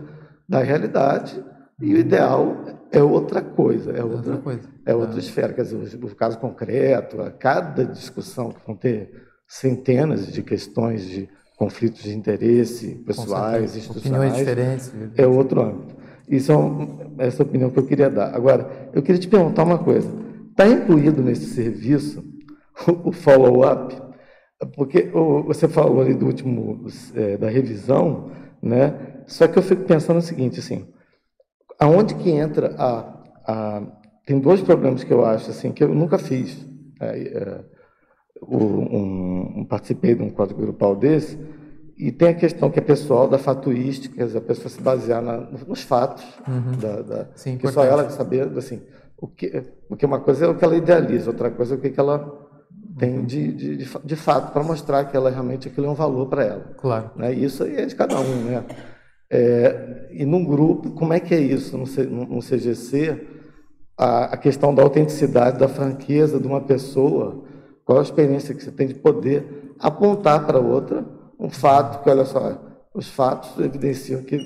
da 0.47 0.59
realidade, 0.59 1.43
e 1.81 1.95
o 1.95 1.97
ideal 1.97 2.55
é 2.93 3.03
outra 3.03 3.41
coisa, 3.41 3.91
é 3.93 4.05
outra, 4.05 4.19
outra 4.19 4.37
coisa. 4.37 4.69
É 4.85 4.95
outra 4.95 5.17
é. 5.17 5.19
esfera. 5.19 5.53
Quer 5.53 5.63
dizer, 5.63 6.05
o 6.05 6.15
caso 6.15 6.39
concreto, 6.39 7.21
a 7.23 7.31
cada 7.31 7.85
discussão 7.85 8.53
que 8.53 8.65
vão 8.65 8.77
ter 8.77 9.24
centenas 9.55 10.33
de 10.33 10.43
questões 10.43 11.09
de 11.09 11.29
conflitos 11.57 12.03
de 12.03 12.13
interesse 12.13 12.97
pessoais, 13.07 13.77
institucionais. 13.77 14.33
Opiniões 14.33 14.37
diferentes. 14.37 14.93
É 15.17 15.27
outro 15.27 15.63
âmbito. 15.63 15.95
Isso 16.29 16.51
é 16.51 16.57
um, 16.57 17.15
essa 17.19 17.43
é 17.43 17.45
a 17.45 17.47
opinião 17.47 17.71
que 17.71 17.79
eu 17.79 17.87
queria 17.87 18.11
dar. 18.11 18.35
Agora, 18.35 18.91
eu 18.93 19.01
queria 19.01 19.21
te 19.21 19.29
perguntar 19.29 19.63
uma 19.63 19.79
coisa. 19.79 20.11
Está 20.51 20.67
incluído 20.67 21.23
nesse 21.23 21.47
serviço 21.47 22.25
o, 22.89 23.11
o 23.11 23.13
follow-up? 23.13 23.97
Porque 24.75 25.11
o, 25.15 25.45
você 25.45 25.69
falou 25.69 26.01
ali 26.01 26.15
do 26.15 26.27
último, 26.27 26.87
é, 27.15 27.37
da 27.37 27.49
revisão, 27.49 28.33
né? 28.61 29.23
Só 29.27 29.47
que 29.47 29.57
eu 29.57 29.63
fico 29.63 29.85
pensando 29.85 30.19
o 30.19 30.23
seguinte, 30.23 30.59
assim, 30.59 30.89
aonde 31.79 32.17
que 32.17 32.31
entra 32.31 32.75
a, 32.77 33.23
a, 33.47 33.83
tem 34.27 34.41
dois 34.41 34.61
problemas 34.63 35.05
que 35.05 35.13
eu 35.13 35.25
acho 35.25 35.51
assim 35.51 35.71
que 35.71 35.85
eu 35.85 35.95
nunca 35.95 36.19
fiz. 36.19 36.67
É, 37.01 37.21
é, 37.21 37.74
um, 38.49 39.61
um, 39.61 39.65
participei 39.65 40.15
de 40.15 40.23
um 40.23 40.31
código 40.31 40.61
grupal 40.61 40.95
desse 40.97 41.39
e 41.97 42.11
tem 42.11 42.29
a 42.29 42.35
questão 42.35 42.71
que 42.71 42.79
é 42.79 42.83
pessoal 42.83 43.29
da 43.29 43.39
fatuística, 43.39 44.17
quer 44.17 44.27
dizer, 44.27 44.39
a 44.39 44.43
pessoa 44.43 44.69
se 44.69 44.81
basear 44.81 45.23
na, 45.23 45.39
nos 45.67 45.83
fatos, 45.83 46.25
uhum. 46.47 46.79
da, 46.79 47.03
da, 47.03 47.29
Sim, 47.35 47.57
que 47.57 47.69
só 47.69 47.85
ela 47.85 48.11
saber 48.11 48.49
assim, 48.59 48.83
o 49.17 49.29
que, 49.29 49.63
porque 49.89 50.05
uma 50.05 50.21
coisa 50.21 50.47
é 50.47 50.49
o 50.49 50.57
que 50.57 50.65
ela 50.65 50.77
idealiza, 50.77 51.31
outra 51.31 51.51
coisa 51.51 51.75
é 51.75 51.79
o 51.79 51.81
que, 51.81 51.91
que 51.91 52.01
ela 52.01 52.45
tem 52.99 53.25
de, 53.25 53.53
de, 53.53 53.77
de, 53.77 53.91
de 54.05 54.17
fato 54.17 54.53
para 54.53 54.63
mostrar 54.63 55.05
que 55.05 55.17
ela 55.17 55.31
realmente 55.31 55.69
aquilo 55.69 55.87
é 55.87 55.91
um 55.91 55.95
valor 55.95 56.27
para 56.29 56.45
ela. 56.45 56.75
Claro. 56.79 57.11
Né? 57.17 57.33
Isso 57.33 57.65
aí 57.65 57.77
é 57.77 57.87
de 57.87 57.95
cada 57.95 58.19
um, 58.19 58.45
né? 58.45 58.65
É, 59.31 60.09
e 60.13 60.25
num 60.25 60.45
grupo, 60.45 60.91
como 60.91 61.13
é 61.13 61.19
que 61.19 61.35
é 61.35 61.41
isso 61.41 61.77
no, 61.77 61.87
no 62.27 62.39
CGC? 62.41 63.27
A, 63.97 64.27
a, 64.27 64.37
questão 64.37 64.75
da 64.75 64.83
autenticidade, 64.83 65.59
da 65.59 65.69
franqueza 65.69 66.39
de 66.39 66.47
uma 66.47 66.61
pessoa, 66.61 67.44
qual 67.85 67.99
a 67.99 68.03
experiência 68.03 68.55
que 68.55 68.63
você 68.63 68.71
tem 68.71 68.87
de 68.87 68.95
poder 68.95 69.75
apontar 69.79 70.47
para 70.47 70.59
outra 70.59 71.05
um 71.39 71.51
fato 71.51 72.03
que, 72.03 72.11
olha 72.11 72.25
só, 72.25 72.59
os 72.95 73.09
fatos 73.09 73.59
evidenciam 73.59 74.23
que 74.23 74.39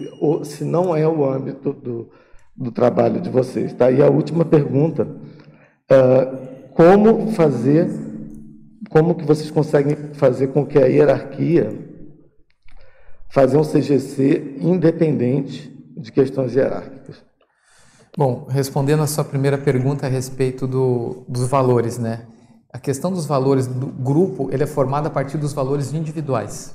se 0.44 0.64
não 0.64 0.96
é 0.96 1.06
o 1.06 1.24
âmbito 1.30 1.72
do, 1.72 2.10
do 2.56 2.72
trabalho 2.72 3.20
de 3.20 3.28
vocês. 3.28 3.72
Tá? 3.72 3.90
E 3.90 4.02
a 4.02 4.08
última 4.08 4.44
pergunta, 4.44 5.04
uh, 5.04 6.68
como 6.74 7.30
fazer, 7.32 7.88
como 8.88 9.14
que 9.14 9.24
vocês 9.24 9.50
conseguem 9.50 9.96
fazer 10.14 10.48
com 10.48 10.66
que 10.66 10.78
a 10.78 10.86
hierarquia 10.86 11.86
fazer 13.28 13.58
um 13.58 13.62
CGC 13.62 14.56
independente 14.60 15.70
de 15.96 16.10
questões 16.10 16.54
hierárquicas? 16.54 17.22
Bom, 18.16 18.46
respondendo 18.48 19.02
a 19.02 19.06
sua 19.06 19.24
primeira 19.24 19.58
pergunta 19.58 20.06
a 20.06 20.08
respeito 20.08 20.66
do, 20.66 21.24
dos 21.28 21.46
valores, 21.46 21.98
né? 21.98 22.26
A 22.72 22.78
questão 22.78 23.10
dos 23.10 23.24
valores 23.24 23.66
do 23.66 23.86
grupo, 23.86 24.50
ele 24.52 24.62
é 24.62 24.66
formado 24.66 25.06
a 25.06 25.10
partir 25.10 25.38
dos 25.38 25.52
valores 25.52 25.92
individuais. 25.92 26.74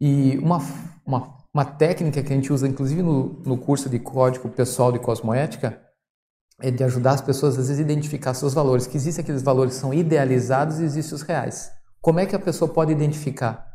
E 0.00 0.36
uma, 0.38 0.58
uma, 1.06 1.38
uma 1.52 1.64
técnica 1.64 2.22
que 2.22 2.32
a 2.32 2.36
gente 2.36 2.52
usa, 2.52 2.68
inclusive 2.68 3.02
no, 3.02 3.40
no 3.44 3.56
curso 3.56 3.88
de 3.88 3.98
código 3.98 4.48
pessoal 4.50 4.92
de 4.92 4.98
cosmoética, 4.98 5.80
é 6.60 6.70
de 6.70 6.84
ajudar 6.84 7.12
as 7.12 7.20
pessoas, 7.20 7.58
às 7.58 7.68
vezes, 7.68 7.80
a 7.80 7.82
identificar 7.82 8.34
seus 8.34 8.52
valores. 8.52 8.86
Que 8.86 8.96
existem 8.96 9.22
aqueles 9.22 9.42
valores 9.42 9.74
que 9.74 9.80
são 9.80 9.94
idealizados 9.94 10.78
e 10.78 10.84
existem 10.84 11.14
os 11.14 11.22
reais. 11.22 11.70
Como 12.00 12.20
é 12.20 12.26
que 12.26 12.36
a 12.36 12.38
pessoa 12.38 12.70
pode 12.70 12.92
identificar? 12.92 13.66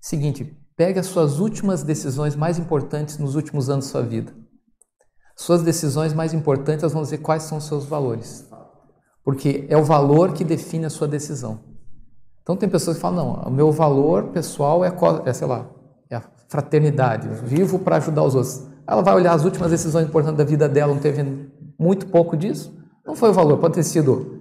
Seguinte, 0.00 0.56
pegue 0.76 1.00
as 1.00 1.06
suas 1.06 1.40
últimas 1.40 1.82
decisões 1.82 2.36
mais 2.36 2.58
importantes 2.58 3.18
nos 3.18 3.34
últimos 3.34 3.68
anos 3.68 3.86
da 3.86 3.90
sua 3.90 4.02
vida. 4.02 4.32
Suas 5.36 5.62
decisões 5.62 6.12
mais 6.12 6.32
importantes, 6.32 6.92
vão 6.92 7.02
dizer 7.02 7.18
quais 7.18 7.42
são 7.42 7.58
os 7.58 7.66
seus 7.66 7.86
valores. 7.86 8.46
Porque 9.24 9.66
é 9.68 9.76
o 9.76 9.84
valor 9.84 10.32
que 10.32 10.44
define 10.44 10.86
a 10.86 10.90
sua 10.90 11.06
decisão. 11.06 11.60
Então 12.42 12.56
tem 12.56 12.68
pessoas 12.68 12.96
que 12.96 13.02
falam, 13.02 13.24
não, 13.24 13.42
o 13.44 13.50
meu 13.50 13.70
valor 13.70 14.24
pessoal 14.28 14.84
é, 14.84 14.92
é 15.24 15.32
sei 15.32 15.46
lá, 15.46 15.66
é 16.10 16.16
a 16.16 16.22
fraternidade, 16.48 17.28
vivo 17.44 17.78
para 17.78 17.96
ajudar 17.96 18.24
os 18.24 18.34
outros. 18.34 18.66
Ela 18.86 19.00
vai 19.00 19.14
olhar 19.14 19.32
as 19.32 19.44
últimas 19.44 19.70
decisões 19.70 20.06
importantes 20.06 20.38
da 20.38 20.44
vida 20.44 20.68
dela, 20.68 20.92
não 20.92 21.00
teve 21.00 21.50
muito 21.78 22.06
pouco 22.06 22.36
disso? 22.36 22.76
Não 23.06 23.14
foi 23.14 23.30
o 23.30 23.32
valor, 23.32 23.58
pode 23.58 23.74
ter 23.74 23.84
sido, 23.84 24.40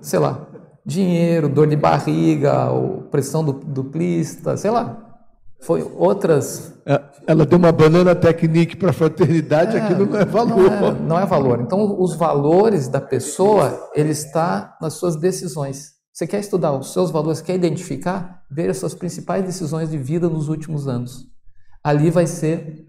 sei 0.00 0.18
lá, 0.18 0.46
dinheiro, 0.84 1.48
dor 1.48 1.66
de 1.66 1.76
barriga, 1.76 2.70
ou 2.70 3.02
pressão 3.02 3.44
duplista, 3.44 4.56
sei 4.56 4.70
lá. 4.70 5.07
Foi 5.60 5.82
outras. 5.82 6.72
É, 6.86 7.02
ela 7.26 7.44
deu 7.44 7.58
uma 7.58 7.72
banana 7.72 8.14
técnica 8.14 8.76
para 8.76 8.90
a 8.90 8.92
fraternidade, 8.92 9.76
é, 9.76 9.80
aquilo 9.80 10.06
não 10.06 10.18
é 10.18 10.24
valor. 10.24 10.70
Não 10.70 10.86
é, 10.86 10.92
não 11.00 11.18
é 11.20 11.26
valor. 11.26 11.60
Então, 11.60 12.00
os 12.00 12.14
valores 12.14 12.88
da 12.88 13.00
pessoa, 13.00 13.90
ele 13.94 14.10
está 14.10 14.76
nas 14.80 14.94
suas 14.94 15.16
decisões. 15.16 15.98
Você 16.12 16.26
quer 16.26 16.40
estudar 16.40 16.72
os 16.72 16.92
seus 16.92 17.10
valores, 17.10 17.40
quer 17.40 17.54
identificar, 17.54 18.42
ver 18.50 18.70
as 18.70 18.78
suas 18.78 18.94
principais 18.94 19.44
decisões 19.44 19.90
de 19.90 19.98
vida 19.98 20.28
nos 20.28 20.48
últimos 20.48 20.88
anos. 20.88 21.26
Ali 21.82 22.10
vai 22.10 22.26
ser 22.26 22.84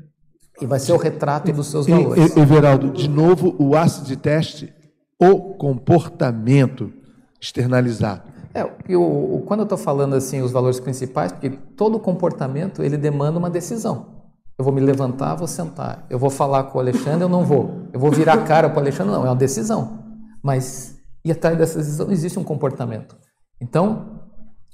e 0.62 0.66
vai 0.66 0.80
ser 0.80 0.94
o 0.94 0.98
retrato 0.98 1.52
dos 1.52 1.68
seus 1.68 1.88
valores. 1.88 2.36
Everaldo, 2.36 2.92
de 2.92 3.08
novo 3.08 3.56
o 3.60 3.76
acid 3.76 4.16
teste, 4.18 4.74
o 5.20 5.54
comportamento 5.56 6.92
externalizado. 7.40 8.24
É, 8.54 8.68
eu, 8.88 9.44
quando 9.46 9.62
eu 9.62 9.64
estou 9.64 9.78
falando 9.78 10.16
assim 10.16 10.42
os 10.42 10.52
valores 10.52 10.80
principais, 10.80 11.32
porque 11.32 11.50
todo 11.50 12.00
comportamento 12.00 12.82
ele 12.82 12.98
demanda 12.98 13.38
uma 13.38 13.50
decisão. 13.50 14.20
Eu 14.58 14.66
vou 14.66 14.74
me 14.74 14.82
levantar, 14.82 15.36
vou 15.36 15.48
sentar. 15.48 16.06
Eu 16.10 16.20
vou 16.20 16.30
falar 16.30 16.66
com 16.66 16.78
o 16.78 16.82
Alexandre, 16.82 17.24
eu 17.24 17.30
não 17.30 17.46
vou. 17.46 17.88
Eu 17.94 18.00
vou 18.00 18.12
virar 18.12 18.34
a 18.34 18.44
cara 18.44 18.70
para 18.70 18.78
o 18.78 18.82
Alexandre, 18.82 19.14
não. 19.14 19.26
É 19.26 19.30
uma 19.30 19.36
decisão. 19.36 20.00
Mas 20.44 21.00
e 21.24 21.32
atrás 21.32 21.58
dessa 21.58 21.78
decisão 21.78 22.12
existe 22.12 22.40
um 22.40 22.44
comportamento. 22.44 23.16
Então, 23.62 24.22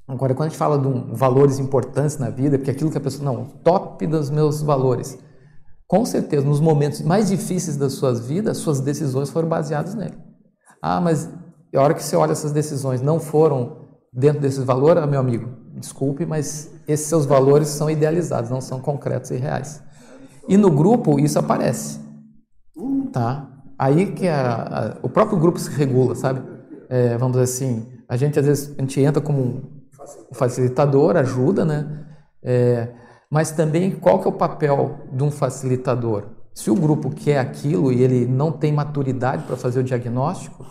agora 0.08 0.34
quando 0.34 0.48
a 0.48 0.50
gente 0.50 0.58
fala 0.58 0.78
de 0.78 0.88
um, 0.88 1.14
valores 1.14 1.60
importantes 1.60 2.18
na 2.18 2.30
vida, 2.30 2.58
porque 2.58 2.72
aquilo 2.72 2.92
que 2.92 2.98
a 2.98 3.02
pessoa, 3.02 3.26
não, 3.26 3.46
top 3.46 4.06
dos 4.06 4.30
meus 4.30 4.62
valores, 4.62 5.18
com 5.88 6.06
certeza, 6.06 6.46
nos 6.46 6.60
momentos 6.60 7.02
mais 7.02 7.30
difíceis 7.30 7.78
das 7.78 7.94
suas 7.94 8.26
vidas, 8.26 8.58
suas 8.58 8.80
decisões 8.80 9.30
foram 9.30 9.48
baseadas 9.48 9.96
nele. 9.96 10.18
Ah, 10.82 11.02
mas 11.02 11.30
a 11.76 11.82
hora 11.82 11.94
que 11.94 12.04
você 12.04 12.16
olha 12.16 12.32
essas 12.32 12.52
decisões 12.52 13.02
não 13.02 13.20
foram 13.20 13.86
dentro 14.12 14.42
desses 14.42 14.64
valores, 14.64 15.04
ah, 15.04 15.08
meu 15.08 15.20
amigo, 15.20 15.50
desculpe, 15.76 16.26
mas 16.26 16.72
esses 16.88 17.08
seus 17.08 17.26
valores 17.26 17.68
são 17.68 17.90
idealizados, 17.90 18.50
não 18.50 18.62
são 18.62 18.80
concretos 18.80 19.32
e 19.32 19.36
reais. 19.36 19.84
E 20.48 20.58
no 20.58 20.72
grupo 20.72 21.20
isso 21.20 21.38
aparece, 21.38 22.00
tá? 23.12 23.50
Aí 23.78 24.14
que 24.14 24.28
a, 24.28 24.96
a, 25.02 25.06
o 25.06 25.10
próprio 25.10 25.38
grupo 25.38 25.60
se 25.60 25.70
regula, 25.72 26.16
sabe? 26.16 26.42
É, 26.90 27.18
vamos 27.18 27.34
dizer 27.38 27.44
assim, 27.44 27.88
a 28.08 28.16
gente 28.16 28.40
às 28.40 28.46
vezes 28.46 28.74
a 28.78 28.82
gente 28.82 29.02
entra 29.02 29.22
como 29.22 29.42
um 29.42 30.34
facilitador, 30.34 31.18
ajuda, 31.18 31.66
né? 31.66 32.06
É, 32.44 32.94
mas 33.30 33.52
também 33.52 33.92
qual 33.92 34.20
que 34.20 34.28
é 34.28 34.30
o 34.30 34.34
papel 34.34 35.00
de 35.12 35.24
um 35.24 35.32
facilitador? 35.32 36.28
Se 36.54 36.72
o 36.72 36.76
grupo 36.76 37.10
quer 37.10 37.40
aquilo 37.40 37.92
e 37.92 38.02
ele 38.02 38.26
não 38.26 38.52
tem 38.52 38.72
maturidade 38.72 39.44
para 39.44 39.58
fazer 39.58 39.82
o 39.82 39.84
diagnóstico, 39.84 40.66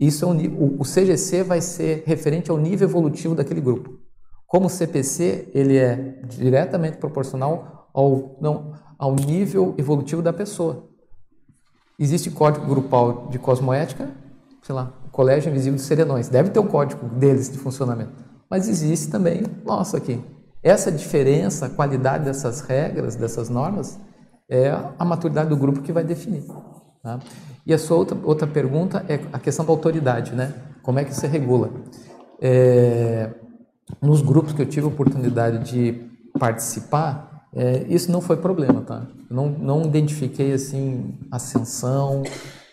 isso 0.00 0.24
é 0.24 0.28
um, 0.28 0.78
o, 0.78 0.82
CGC 0.82 1.42
vai 1.42 1.60
ser 1.60 2.04
referente 2.06 2.50
ao 2.50 2.56
nível 2.56 2.88
evolutivo 2.88 3.34
daquele 3.34 3.60
grupo. 3.60 3.98
Como 4.46 4.66
o 4.66 4.70
CPC 4.70 5.50
ele 5.52 5.76
é 5.76 6.22
diretamente 6.26 6.96
proporcional 6.96 7.90
ao, 7.92 8.38
não, 8.40 8.72
ao 8.98 9.14
nível 9.14 9.74
evolutivo 9.76 10.22
da 10.22 10.32
pessoa. 10.32 10.88
Existe 11.98 12.30
código 12.30 12.66
grupal 12.66 13.28
de 13.28 13.38
cosmoética, 13.38 14.10
sei 14.62 14.74
lá, 14.74 14.94
Colégio 15.12 15.50
Invisível 15.50 15.76
dos 15.76 15.84
Serenões. 15.84 16.28
Deve 16.28 16.48
ter 16.48 16.60
um 16.60 16.66
código 16.66 17.06
deles 17.06 17.50
de 17.52 17.58
funcionamento. 17.58 18.12
Mas 18.48 18.68
existe 18.68 19.10
também 19.10 19.42
nosso 19.66 19.98
aqui. 19.98 20.18
Essa 20.62 20.90
diferença, 20.90 21.66
a 21.66 21.70
qualidade 21.70 22.24
dessas 22.24 22.62
regras, 22.62 23.16
dessas 23.16 23.50
normas, 23.50 23.98
é 24.48 24.70
a 24.98 25.04
maturidade 25.04 25.50
do 25.50 25.56
grupo 25.56 25.82
que 25.82 25.92
vai 25.92 26.04
definir. 26.04 26.44
Tá? 27.02 27.18
E 27.66 27.72
a 27.72 27.78
sua 27.78 27.96
outra, 27.96 28.18
outra 28.22 28.46
pergunta 28.46 29.04
é 29.08 29.20
a 29.32 29.38
questão 29.38 29.64
da 29.64 29.72
autoridade, 29.72 30.34
né? 30.34 30.52
Como 30.82 30.98
é 30.98 31.04
que 31.04 31.14
se 31.14 31.26
regula? 31.26 31.70
É, 32.40 33.30
nos 34.00 34.22
grupos 34.22 34.52
que 34.52 34.62
eu 34.62 34.66
tive 34.66 34.86
a 34.86 34.88
oportunidade 34.88 35.70
de 35.70 36.10
participar, 36.38 37.46
é, 37.54 37.84
isso 37.88 38.12
não 38.12 38.20
foi 38.20 38.36
problema, 38.36 38.82
tá? 38.82 39.06
Não, 39.30 39.48
não 39.48 39.82
identifiquei 39.82 40.52
assim 40.52 41.18
ascensão. 41.30 42.22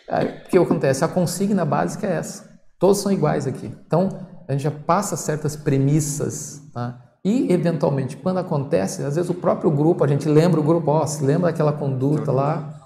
É, 0.08 0.24
o 0.46 0.48
que 0.50 0.58
acontece? 0.58 1.04
A 1.04 1.08
consigna 1.08 1.64
básica 1.64 2.06
é 2.06 2.12
essa. 2.16 2.48
Todos 2.78 2.98
são 2.98 3.10
iguais 3.10 3.46
aqui. 3.46 3.72
Então 3.86 4.08
a 4.46 4.52
gente 4.52 4.62
já 4.62 4.70
passa 4.70 5.16
certas 5.16 5.56
premissas, 5.56 6.62
tá? 6.72 7.02
E 7.24 7.52
eventualmente, 7.52 8.16
quando 8.16 8.38
acontece, 8.38 9.02
às 9.02 9.16
vezes 9.16 9.28
o 9.28 9.34
próprio 9.34 9.70
grupo, 9.70 10.04
a 10.04 10.06
gente 10.06 10.28
lembra 10.28 10.60
o 10.60 10.62
grupo, 10.62 10.90
ó, 10.90 11.04
se 11.06 11.24
lembra 11.24 11.50
daquela 11.50 11.72
conduta 11.72 12.30
lá, 12.30 12.77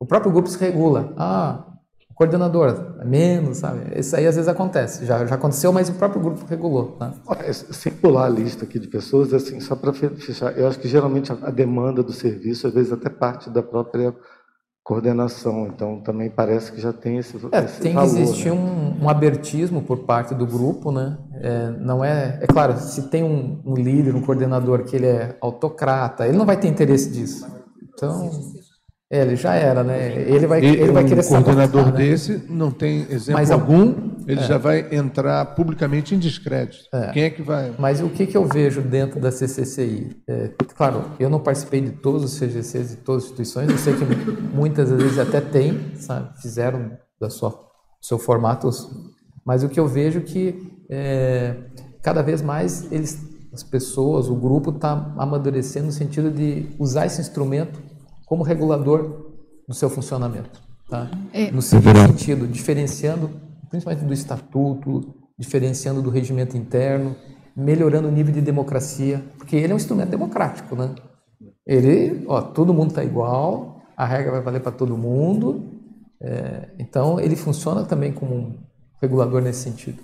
o 0.00 0.06
próprio 0.06 0.32
grupo 0.32 0.48
se 0.48 0.58
regula. 0.58 1.12
Ah, 1.16 1.64
coordenador, 2.18 2.96
é 3.00 3.04
menos, 3.04 3.58
sabe? 3.58 3.96
Isso 3.96 4.16
aí 4.16 4.26
às 4.26 4.34
vezes 4.34 4.48
acontece, 4.48 5.06
já, 5.06 5.24
já 5.24 5.36
aconteceu, 5.36 5.72
mas 5.72 5.88
o 5.88 5.94
próprio 5.94 6.20
grupo 6.20 6.44
regulou. 6.46 6.96
Né? 7.00 7.12
Sem 7.52 7.92
pular 7.92 8.26
a 8.26 8.28
lista 8.28 8.64
aqui 8.64 8.78
de 8.78 8.88
pessoas, 8.88 9.32
assim, 9.32 9.60
só 9.60 9.76
para 9.76 9.92
fechar, 9.92 10.58
eu 10.58 10.66
acho 10.66 10.80
que 10.80 10.88
geralmente 10.88 11.30
a 11.30 11.50
demanda 11.50 12.02
do 12.02 12.12
serviço, 12.12 12.66
às 12.66 12.74
vezes 12.74 12.92
até 12.92 13.08
parte 13.08 13.48
da 13.48 13.62
própria 13.62 14.12
coordenação, 14.82 15.68
então 15.68 16.00
também 16.00 16.30
parece 16.30 16.72
que 16.72 16.80
já 16.80 16.92
tem 16.92 17.18
esse, 17.18 17.36
é, 17.52 17.64
esse 17.64 17.80
tem 17.80 17.92
valor. 17.92 18.12
Que 18.12 18.20
existir 18.20 18.50
né? 18.50 18.58
um, 18.58 19.04
um, 19.04 19.08
abertismo 19.08 19.82
por 19.82 19.98
parte 19.98 20.34
do 20.34 20.46
grupo, 20.46 20.90
né? 20.90 21.18
É, 21.34 21.70
não 21.78 22.02
é, 22.02 22.38
é 22.42 22.46
claro, 22.46 22.76
se 22.78 23.02
tem 23.10 23.22
um, 23.22 23.60
um 23.64 23.74
líder, 23.74 24.16
um 24.16 24.22
coordenador 24.22 24.82
que 24.84 24.96
ele 24.96 25.06
é 25.06 25.36
autocrata, 25.40 26.26
ele 26.26 26.38
não 26.38 26.46
vai 26.46 26.56
ter 26.56 26.68
interesse 26.68 27.10
disso. 27.10 27.46
Então 27.92 28.30
é, 29.10 29.22
ele 29.22 29.36
já 29.36 29.54
era, 29.54 29.82
né? 29.82 30.12
Ele 30.12 30.46
vai, 30.46 30.60
e 30.60 30.66
ele 30.66 30.92
vai 30.92 31.02
querer 31.02 31.24
um 31.24 31.28
coordenador 31.42 31.86
né? 31.86 31.92
desse 31.92 32.44
não 32.46 32.70
tem 32.70 33.06
exemplo 33.08 33.40
Mas, 33.40 33.50
algum, 33.50 33.94
ele 34.26 34.40
é. 34.40 34.44
já 34.44 34.58
vai 34.58 34.86
entrar 34.92 35.46
publicamente 35.54 36.14
em 36.14 36.18
descrédito. 36.18 36.84
É. 36.92 37.10
Quem 37.12 37.22
é 37.22 37.30
que 37.30 37.40
vai? 37.40 37.74
Mas 37.78 38.02
o 38.02 38.10
que, 38.10 38.26
que 38.26 38.36
eu 38.36 38.44
vejo 38.44 38.82
dentro 38.82 39.18
da 39.18 39.32
CCCI? 39.32 40.14
É, 40.28 40.50
claro, 40.76 41.04
eu 41.18 41.30
não 41.30 41.40
participei 41.40 41.80
de 41.80 41.92
todos 41.92 42.22
os 42.22 42.38
CGCs 42.38 42.90
de 42.90 42.96
todas 42.96 43.24
as 43.24 43.30
instituições, 43.30 43.70
eu 43.70 43.78
sei 43.78 43.94
que 43.94 44.04
muitas 44.54 44.90
vezes 44.90 45.18
até 45.18 45.40
tem, 45.40 45.96
sabe? 45.96 46.38
fizeram 46.42 46.90
da 47.18 47.30
sua 47.30 47.66
seu 48.00 48.18
formato, 48.18 48.70
mas 49.44 49.64
o 49.64 49.68
que 49.68 49.80
eu 49.80 49.88
vejo 49.88 50.20
que 50.20 50.70
é, 50.88 51.56
cada 52.02 52.22
vez 52.22 52.42
mais 52.42 52.92
eles, 52.92 53.18
as 53.52 53.62
pessoas, 53.62 54.28
o 54.28 54.36
grupo 54.36 54.70
está 54.70 55.14
amadurecendo 55.16 55.86
no 55.86 55.92
sentido 55.92 56.30
de 56.30 56.68
usar 56.78 57.06
esse 57.06 57.20
instrumento 57.20 57.87
como 58.28 58.42
regulador 58.42 59.32
do 59.66 59.74
seu 59.74 59.88
funcionamento, 59.88 60.60
tá? 60.88 61.10
É. 61.32 61.50
No 61.50 61.62
seguinte 61.62 61.98
sentido, 61.98 62.46
diferenciando, 62.46 63.30
principalmente 63.70 64.04
do 64.04 64.12
estatuto, 64.12 65.14
diferenciando 65.38 66.02
do 66.02 66.10
regimento 66.10 66.56
interno, 66.56 67.16
melhorando 67.56 68.08
o 68.08 68.10
nível 68.10 68.32
de 68.32 68.40
democracia, 68.40 69.24
porque 69.38 69.56
ele 69.56 69.72
é 69.72 69.74
um 69.74 69.78
instrumento 69.78 70.10
democrático, 70.10 70.76
né? 70.76 70.94
Ele, 71.66 72.24
ó, 72.28 72.40
todo 72.42 72.74
mundo 72.74 72.90
está 72.90 73.02
igual, 73.02 73.82
a 73.96 74.04
regra 74.04 74.32
vai 74.32 74.42
valer 74.42 74.60
para 74.60 74.72
todo 74.72 74.96
mundo, 74.96 75.64
é, 76.20 76.68
então 76.78 77.18
ele 77.18 77.34
funciona 77.34 77.84
também 77.84 78.12
como 78.12 78.34
um 78.34 78.58
regulador 79.00 79.40
nesse 79.40 79.60
sentido, 79.60 80.02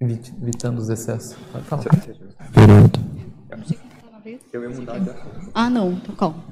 evitando 0.00 0.78
os 0.78 0.88
excessos. 0.88 1.36
Pode 1.52 1.64
falar. 1.64 1.84
Eu 4.52 4.62
ia 4.62 4.68
mudar 4.68 4.98
de 4.98 5.10
Ah, 5.54 5.68
não, 5.70 5.96
tô 5.96 6.12
calma. 6.12 6.44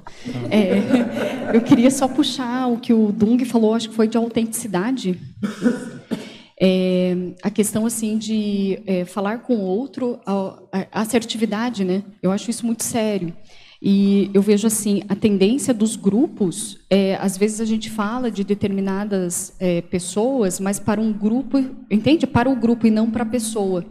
É, 0.50 1.54
eu 1.54 1.60
queria 1.60 1.90
só 1.90 2.08
puxar 2.08 2.66
o 2.68 2.78
que 2.78 2.92
o 2.92 3.12
Dung 3.12 3.44
falou, 3.44 3.74
acho 3.74 3.90
que 3.90 3.94
foi 3.94 4.08
de 4.08 4.16
autenticidade. 4.16 5.18
É, 6.60 7.16
a 7.42 7.50
questão 7.50 7.84
assim 7.86 8.16
de 8.16 8.80
é, 8.86 9.04
falar 9.04 9.38
com 9.38 9.56
o 9.56 9.62
outro, 9.62 10.20
a, 10.24 10.86
a 10.92 11.00
assertividade, 11.00 11.84
né? 11.84 12.04
Eu 12.22 12.30
acho 12.30 12.50
isso 12.50 12.64
muito 12.64 12.84
sério. 12.84 13.32
E 13.84 14.30
eu 14.32 14.40
vejo 14.40 14.68
assim 14.68 15.02
a 15.08 15.16
tendência 15.16 15.74
dos 15.74 15.96
grupos. 15.96 16.78
É, 16.88 17.16
às 17.16 17.36
vezes 17.36 17.60
a 17.60 17.64
gente 17.64 17.90
fala 17.90 18.30
de 18.30 18.44
determinadas 18.44 19.56
é, 19.58 19.80
pessoas, 19.80 20.60
mas 20.60 20.78
para 20.78 21.00
um 21.00 21.12
grupo, 21.12 21.58
entende? 21.90 22.24
Para 22.24 22.48
o 22.48 22.54
grupo 22.54 22.86
e 22.86 22.92
não 22.92 23.10
para 23.10 23.24
a 23.24 23.26
pessoa. 23.26 23.84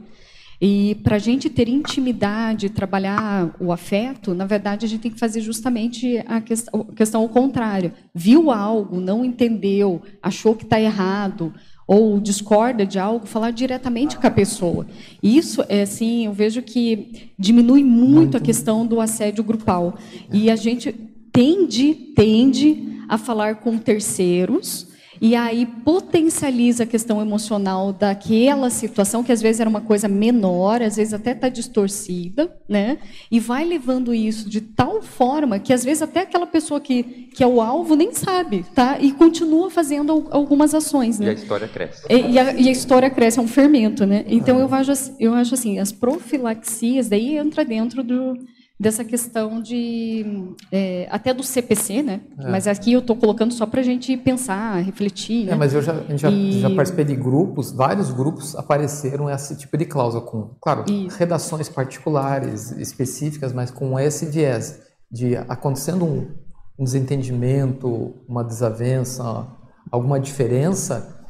E 0.62 0.94
para 1.04 1.16
a 1.16 1.20
gente 1.20 1.50
ter 1.50 1.68
intimidade, 1.68 2.70
trabalhar 2.70 3.56
o 3.60 3.72
afeto, 3.72 4.36
na 4.36 4.46
verdade 4.46 4.86
a 4.86 4.90
gente 4.90 5.02
tem 5.02 5.12
que 5.12 5.20
fazer 5.20 5.42
justamente 5.42 6.24
a 6.28 6.40
questão, 6.40 6.86
a 6.88 6.96
questão 6.96 7.22
ao 7.22 7.30
contrário. 7.30 7.92
Viu 8.14 8.52
algo, 8.52 9.02
não 9.02 9.26
entendeu, 9.26 10.04
achou 10.22 10.56
que 10.56 10.64
está 10.64 10.80
errado, 10.80 11.52
ou 11.88 12.20
discorda 12.20 12.86
de 12.86 13.00
algo, 13.00 13.26
falar 13.26 13.50
diretamente 13.50 14.18
com 14.18 14.28
a 14.28 14.32
pessoa. 14.32 14.86
Isso 15.22 15.64
é 15.68 15.82
assim, 15.82 16.28
eu 16.28 16.34
vejo 16.34 16.62
que 16.62 17.32
diminui 17.40 17.84
muito, 17.84 18.14
muito. 18.14 18.38
a 18.38 18.40
questão 18.40 18.86
do 18.86 19.02
assédio 19.02 19.44
grupal. 19.44 19.98
E 20.32 20.52
a 20.52 20.56
gente 20.56 20.94
tende, 21.34 21.94
tende 22.16 23.02
a 23.10 23.18
falar 23.18 23.56
com 23.56 23.80
terceiros 23.80 24.91
e 25.22 25.36
aí 25.36 25.68
potencializa 25.68 26.84
a 26.84 26.88
questão 26.88 27.22
emocional 27.22 27.94
daquela 27.94 28.72
situação, 28.72 29.24
que 29.24 29.32
às 29.32 29.40
vezes 29.40 29.62
era 29.62 29.70
uma 29.70 29.82
coisa 29.82 30.08
menor, 30.08 30.82
às 30.82 30.96
vezes 30.96 31.14
até 31.14 31.34
está 31.34 31.48
distorcida, 31.48 32.52
né? 32.68 32.98
E 33.30 33.40
vai 33.40 33.64
levando 33.64 34.16
isso 34.16 34.50
de 34.50 34.62
tal 34.62 35.00
forma 35.04 35.60
que 35.60 35.72
às 35.72 35.86
vezes 35.86 36.02
até 36.02 36.22
aquela 36.22 36.48
pessoa 36.48 36.82
que, 36.82 37.04
que 37.04 37.44
é 37.44 37.48
o 37.48 37.62
alvo 37.62 37.94
nem 37.94 38.12
sabe, 38.14 38.66
tá? 38.74 38.98
E 39.00 39.12
continua 39.12 39.70
fazendo 39.70 40.28
algumas 40.32 40.74
ações, 40.74 41.20
né? 41.20 41.28
E 41.28 41.30
a 41.30 41.34
história 41.34 41.68
cresce. 41.68 42.04
E, 42.10 42.16
e, 42.16 42.40
a, 42.40 42.54
e 42.54 42.68
a, 42.68 42.72
história 42.72 43.10
cresce, 43.12 43.38
é 43.38 43.42
um 43.44 43.48
fermento, 43.48 44.08
né? 44.08 44.26
Então 44.28 44.60
eu 44.60 44.74
acho, 44.74 44.92
eu 45.20 45.36
acho 45.36 45.54
assim, 45.54 45.78
as 45.78 45.92
profilaxias 45.92 47.08
daí 47.08 47.38
entra 47.38 47.64
dentro 47.64 48.04
do 48.04 48.40
dessa 48.82 49.06
questão 49.06 49.62
de 49.62 50.56
é, 50.72 51.08
até 51.12 51.32
do 51.36 51.44
CPC, 51.44 52.02
né? 52.02 52.22
É. 52.40 52.50
Mas 52.50 52.66
aqui 52.66 52.94
eu 52.94 53.00
estou 53.00 53.16
colocando 53.16 53.54
só 53.54 53.68
para 53.68 53.80
a 53.80 53.84
gente 53.84 54.18
pensar, 54.18 54.84
refletir. 54.84 55.44
É, 55.44 55.52
né? 55.52 55.56
mas 55.56 55.72
eu 55.76 55.84
já, 55.84 55.94
já, 56.16 56.32
e... 56.32 56.60
já, 56.60 56.70
participei 56.72 57.06
de 57.06 57.16
grupos, 57.16 57.72
vários 57.72 58.12
grupos 58.12 58.56
apareceram 58.56 59.30
esse 59.30 59.56
tipo 59.56 59.78
de 59.78 59.86
cláusula 59.86 60.26
com, 60.26 60.56
claro, 60.60 60.92
Isso. 60.92 61.16
redações 61.16 61.70
particulares, 61.70 62.72
específicas, 62.72 63.54
mas 63.54 63.70
com 63.70 64.00
esse 64.00 64.26
viés 64.26 64.82
de 65.12 65.36
acontecendo 65.38 66.04
um, 66.04 66.32
um 66.80 66.84
desentendimento, 66.84 68.16
uma 68.28 68.44
desavença, 68.44 69.46
alguma 69.92 70.20
diferença, 70.20 71.24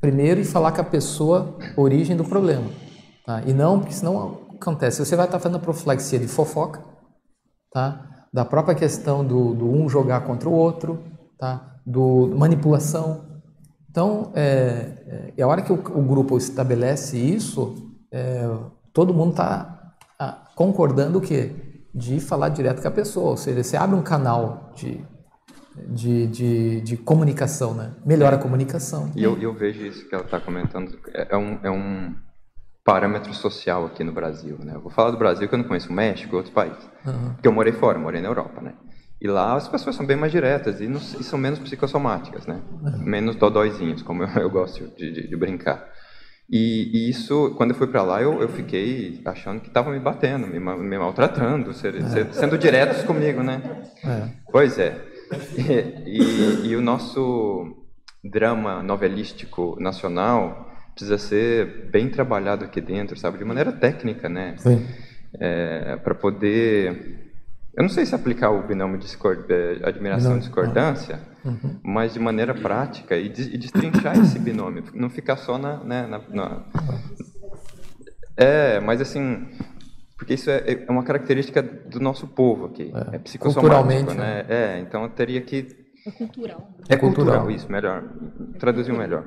primeiro 0.00 0.40
e 0.40 0.44
falar 0.44 0.70
com 0.70 0.80
a 0.80 0.84
pessoa 0.84 1.58
origem 1.76 2.16
do 2.16 2.24
problema, 2.24 2.70
tá? 3.26 3.42
E 3.44 3.52
não, 3.52 3.80
porque 3.80 3.94
senão 3.94 4.43
acontece? 4.60 5.04
Você 5.04 5.16
vai 5.16 5.26
estar 5.26 5.38
fazendo 5.38 5.56
a 5.56 5.60
profilaxia 5.60 6.18
de 6.18 6.28
fofoca, 6.28 6.82
tá? 7.72 8.14
da 8.32 8.44
própria 8.44 8.74
questão 8.74 9.24
do, 9.24 9.54
do 9.54 9.70
um 9.70 9.88
jogar 9.88 10.22
contra 10.22 10.48
o 10.48 10.52
outro, 10.52 11.04
tá? 11.38 11.78
do 11.86 12.32
manipulação. 12.36 13.40
Então, 13.88 14.32
é, 14.34 15.32
é, 15.36 15.42
a 15.42 15.46
hora 15.46 15.62
que 15.62 15.72
o, 15.72 15.76
o 15.76 16.02
grupo 16.02 16.36
estabelece 16.36 17.16
isso, 17.16 17.94
é, 18.10 18.44
todo 18.92 19.14
mundo 19.14 19.30
está 19.30 19.94
ah, 20.18 20.48
concordando 20.56 21.18
o 21.18 21.20
quê? 21.20 21.84
De 21.94 22.18
falar 22.18 22.48
direto 22.48 22.82
com 22.82 22.88
a 22.88 22.90
pessoa, 22.90 23.30
ou 23.30 23.36
seja, 23.36 23.62
você 23.62 23.76
abre 23.76 23.94
um 23.94 24.02
canal 24.02 24.72
de, 24.74 25.00
de, 25.90 26.26
de, 26.26 26.80
de 26.80 26.96
comunicação, 26.96 27.72
né? 27.72 27.92
melhora 28.04 28.34
a 28.34 28.38
comunicação. 28.40 29.12
E 29.14 29.22
eu, 29.22 29.40
eu 29.40 29.54
vejo 29.54 29.86
isso 29.86 30.08
que 30.08 30.14
ela 30.14 30.24
está 30.24 30.40
comentando, 30.40 30.98
é, 31.14 31.28
é 31.30 31.36
um, 31.36 31.60
é 31.62 31.70
um 31.70 32.16
parâmetro 32.84 33.32
social 33.32 33.86
aqui 33.86 34.04
no 34.04 34.12
Brasil, 34.12 34.58
né? 34.62 34.74
Eu 34.74 34.80
vou 34.80 34.90
falar 34.90 35.10
do 35.10 35.16
Brasil 35.16 35.48
que 35.48 35.54
eu 35.54 35.58
não 35.58 35.66
conheço 35.66 35.88
o 35.88 35.92
México 35.92 36.34
e 36.34 36.36
outros 36.36 36.54
países, 36.54 36.84
uhum. 37.06 37.32
porque 37.32 37.48
eu 37.48 37.52
morei 37.52 37.72
fora, 37.72 37.98
morei 37.98 38.20
na 38.20 38.28
Europa, 38.28 38.60
né? 38.60 38.74
E 39.20 39.26
lá 39.26 39.54
as 39.56 39.66
pessoas 39.66 39.96
são 39.96 40.04
bem 40.04 40.16
mais 40.16 40.30
diretas 40.30 40.82
e, 40.82 40.86
não, 40.86 40.98
e 40.98 41.24
são 41.24 41.38
menos 41.38 41.58
psicossomáticas, 41.58 42.46
né? 42.46 42.60
Uhum. 42.82 42.98
Menos 42.98 43.36
dodóizinhos, 43.36 44.02
como 44.02 44.22
eu, 44.22 44.28
eu 44.42 44.50
gosto 44.50 44.86
de, 44.96 45.10
de, 45.10 45.28
de, 45.28 45.36
brincar. 45.36 45.88
E, 46.50 46.90
e, 46.92 47.08
isso, 47.08 47.54
quando 47.56 47.70
eu 47.70 47.76
fui 47.76 47.86
para 47.86 48.02
lá, 48.02 48.20
eu, 48.20 48.42
eu, 48.42 48.50
fiquei 48.50 49.22
achando 49.24 49.62
que 49.62 49.68
estavam 49.68 49.94
me 49.94 49.98
batendo, 49.98 50.46
me, 50.46 50.60
me 50.60 50.98
maltratando, 50.98 51.72
ser, 51.72 51.94
é. 51.94 52.08
ser, 52.10 52.34
sendo 52.34 52.58
diretos 52.58 53.02
comigo, 53.04 53.42
né? 53.42 53.62
É. 54.04 54.28
Pois 54.52 54.78
é. 54.78 55.02
E, 55.56 55.62
e, 56.66 56.66
e 56.68 56.76
o 56.76 56.82
nosso 56.82 57.74
drama 58.22 58.82
novelístico 58.82 59.74
nacional 59.80 60.73
precisa 60.94 61.18
ser 61.18 61.90
bem 61.90 62.08
trabalhado 62.08 62.64
aqui 62.64 62.80
dentro, 62.80 63.18
sabe, 63.18 63.38
de 63.38 63.44
maneira 63.44 63.72
técnica, 63.72 64.28
né? 64.28 64.54
Sim. 64.58 64.86
É, 65.38 65.96
para 65.96 66.14
poder 66.14 67.24
eu 67.76 67.82
não 67.82 67.88
sei 67.88 68.06
se 68.06 68.14
aplicar 68.14 68.50
o 68.50 68.62
binômio 68.62 68.98
discord, 68.98 69.52
é, 69.52 69.80
admiração 69.82 70.36
e 70.36 70.38
discordância, 70.38 71.18
uhum. 71.44 71.80
mas 71.82 72.14
de 72.14 72.20
maneira 72.20 72.54
prática 72.54 73.16
e, 73.16 73.28
de, 73.28 73.52
e 73.52 73.58
destrinchar 73.58 74.16
esse 74.16 74.38
binômio, 74.38 74.84
não 74.94 75.10
ficar 75.10 75.36
só 75.36 75.58
na, 75.58 75.78
né, 75.78 76.06
na, 76.06 76.20
na, 76.28 76.62
É, 78.36 78.78
mas 78.78 79.00
assim, 79.00 79.48
porque 80.16 80.34
isso 80.34 80.50
é, 80.50 80.84
é, 80.86 80.86
uma 80.88 81.02
característica 81.02 81.60
do 81.60 81.98
nosso 81.98 82.28
povo 82.28 82.66
aqui, 82.66 82.92
é, 83.12 83.16
é 83.16 83.18
psicossomático, 83.18 84.14
né? 84.14 84.44
né? 84.44 84.46
É, 84.48 84.78
então 84.78 85.02
eu 85.02 85.08
teria 85.08 85.40
que... 85.40 85.66
É 86.06 86.10
cultural. 86.12 86.70
É 86.88 86.96
cultural, 86.96 87.50
isso, 87.50 87.70
melhor, 87.72 88.04
traduziu 88.60 88.96
melhor. 88.96 89.26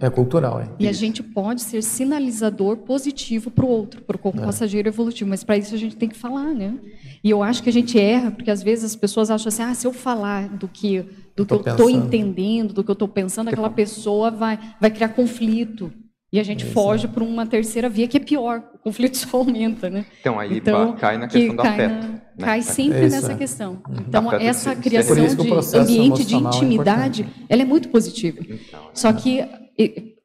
É 0.00 0.10
cultural, 0.10 0.60
é. 0.60 0.68
E 0.78 0.88
a 0.88 0.92
gente 0.92 1.22
pode 1.22 1.62
ser 1.62 1.82
sinalizador 1.82 2.76
positivo 2.78 3.50
para 3.50 3.64
o 3.64 3.68
outro, 3.68 4.02
para 4.02 4.16
o 4.16 4.28
é. 4.28 4.44
passageiro 4.44 4.88
evolutivo, 4.88 5.30
mas 5.30 5.44
para 5.44 5.56
isso 5.56 5.74
a 5.74 5.78
gente 5.78 5.96
tem 5.96 6.08
que 6.08 6.16
falar, 6.16 6.54
né? 6.54 6.74
E 7.22 7.30
eu 7.30 7.42
acho 7.42 7.62
que 7.62 7.68
a 7.68 7.72
gente 7.72 7.98
erra, 7.98 8.30
porque 8.30 8.50
às 8.50 8.62
vezes 8.62 8.84
as 8.84 8.96
pessoas 8.96 9.30
acham 9.30 9.48
assim, 9.48 9.62
ah, 9.62 9.74
se 9.74 9.86
eu 9.86 9.92
falar 9.92 10.48
do 10.48 10.68
que, 10.68 11.04
do 11.34 11.44
que 11.44 11.54
eu 11.54 11.60
estou 11.60 11.90
entendendo, 11.90 12.72
do 12.72 12.84
que 12.84 12.90
eu 12.90 12.94
estou 12.94 13.08
pensando, 13.08 13.48
aquela 13.48 13.70
pessoa 13.70 14.30
vai, 14.30 14.58
vai 14.80 14.90
criar 14.90 15.08
conflito. 15.08 15.92
E 16.32 16.40
a 16.40 16.42
gente 16.42 16.66
é 16.66 16.68
foge 16.68 17.06
para 17.06 17.22
uma 17.22 17.46
terceira 17.46 17.88
via 17.88 18.08
que 18.08 18.16
é 18.16 18.20
pior, 18.20 18.62
o 18.74 18.78
conflito 18.78 19.16
só 19.16 19.38
aumenta, 19.38 19.88
né? 19.88 20.04
Então 20.20 20.38
aí 20.38 20.58
então, 20.58 20.96
cai 20.96 21.16
na 21.16 21.28
questão 21.28 21.56
que 21.56 21.62
do 21.62 21.68
afeto. 21.68 21.94
Na, 21.94 22.08
né? 22.08 22.20
Cai 22.38 22.62
sempre 22.62 22.98
é 22.98 23.08
nessa 23.08 23.34
questão. 23.34 23.82
Uhum. 23.88 23.96
Então 24.08 24.32
essa 24.32 24.74
criação 24.74 25.14
de 25.14 25.76
ambiente 25.78 26.24
de 26.24 26.34
é 26.34 26.38
intimidade, 26.38 27.22
é 27.48 27.54
ela 27.54 27.62
é 27.62 27.64
muito 27.64 27.88
positiva. 27.88 28.38
Então, 28.40 28.90
só 28.92 29.12
que 29.12 29.46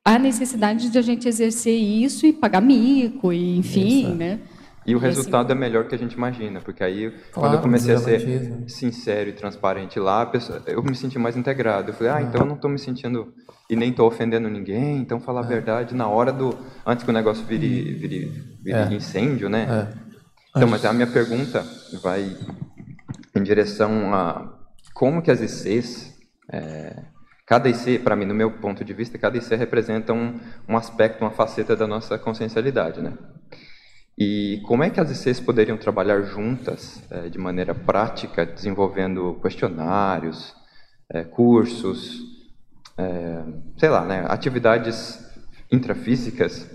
há 0.04 0.18
necessidade 0.18 0.90
de 0.90 0.98
a 0.98 1.02
gente 1.02 1.28
exercer 1.28 1.78
isso 1.78 2.26
e 2.26 2.34
pagar 2.34 2.62
mico, 2.62 3.32
e 3.32 3.58
enfim, 3.58 4.02
isso, 4.02 4.16
né? 4.16 4.40
E 4.86 4.96
o 4.96 5.00
resultado 5.00 5.52
é 5.52 5.56
melhor 5.56 5.88
que 5.88 5.94
a 5.94 5.98
gente 5.98 6.14
imagina, 6.14 6.60
porque 6.60 6.84
aí, 6.84 7.12
claro, 7.12 7.32
quando 7.34 7.54
eu 7.54 7.62
comecei 7.62 7.94
a 7.94 8.00
ser 8.00 8.64
sincero 8.68 9.30
e 9.30 9.34
transparente 9.34 10.00
lá, 10.00 10.26
pessoa, 10.26 10.62
eu 10.66 10.82
me 10.82 10.96
senti 10.96 11.20
mais 11.20 11.38
integrado. 11.38 11.92
Eu 11.92 11.94
falei, 11.94 12.12
ah, 12.12 12.22
então 12.22 12.42
eu 12.42 12.48
não 12.48 12.56
estou 12.56 12.70
me 12.70 12.80
sentindo 12.80 13.32
e 13.72 13.76
nem 13.78 13.90
estou 13.90 14.06
ofendendo 14.06 14.50
ninguém, 14.50 14.98
então 14.98 15.22
falar 15.22 15.44
a 15.44 15.46
é. 15.46 15.48
verdade 15.48 15.96
na 15.96 16.06
hora 16.06 16.34
do. 16.34 16.54
antes 16.86 17.06
que 17.06 17.10
o 17.10 17.14
negócio 17.14 17.46
vire, 17.46 17.94
vire, 17.94 18.58
vire 18.62 18.78
é. 18.78 18.94
incêndio, 18.94 19.48
né? 19.48 19.66
É. 19.96 19.98
Então, 20.54 20.68
mas 20.68 20.84
a 20.84 20.92
minha 20.92 21.08
pergunta 21.08 21.66
vai 22.04 22.36
em 23.34 23.42
direção 23.42 24.14
a 24.14 24.60
como 24.94 25.22
que 25.22 25.32
as 25.32 25.40
ICs. 25.40 26.20
É, 26.52 27.02
cada 27.46 27.70
IC, 27.70 28.00
para 28.00 28.14
mim, 28.14 28.26
no 28.26 28.34
meu 28.34 28.52
ponto 28.52 28.84
de 28.84 28.94
vista, 28.94 29.18
cada 29.18 29.38
IC 29.38 29.56
representa 29.56 30.12
um, 30.12 30.38
um 30.68 30.76
aspecto, 30.76 31.22
uma 31.22 31.32
faceta 31.32 31.74
da 31.74 31.88
nossa 31.88 32.18
consciencialidade, 32.20 33.02
né? 33.02 33.14
E 34.18 34.62
como 34.68 34.84
é 34.84 34.90
que 34.90 35.00
as 35.00 35.10
ICs 35.10 35.40
poderiam 35.40 35.78
trabalhar 35.78 36.22
juntas, 36.24 37.02
é, 37.10 37.30
de 37.30 37.38
maneira 37.38 37.74
prática, 37.74 38.46
desenvolvendo 38.46 39.40
questionários, 39.42 40.54
é, 41.10 41.24
cursos, 41.24 42.31
é, 43.02 43.44
sei 43.78 43.90
lá, 43.90 44.06
né, 44.06 44.26
atividades 44.28 45.20
intrafísicas 45.72 46.70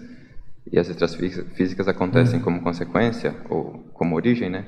e 0.70 0.78
as 0.78 0.88
extrafísicas 0.88 1.86
acontecem 1.86 2.40
hum. 2.40 2.42
como 2.42 2.62
consequência 2.62 3.34
ou 3.48 3.84
como 3.92 4.16
origem, 4.16 4.50
né? 4.50 4.64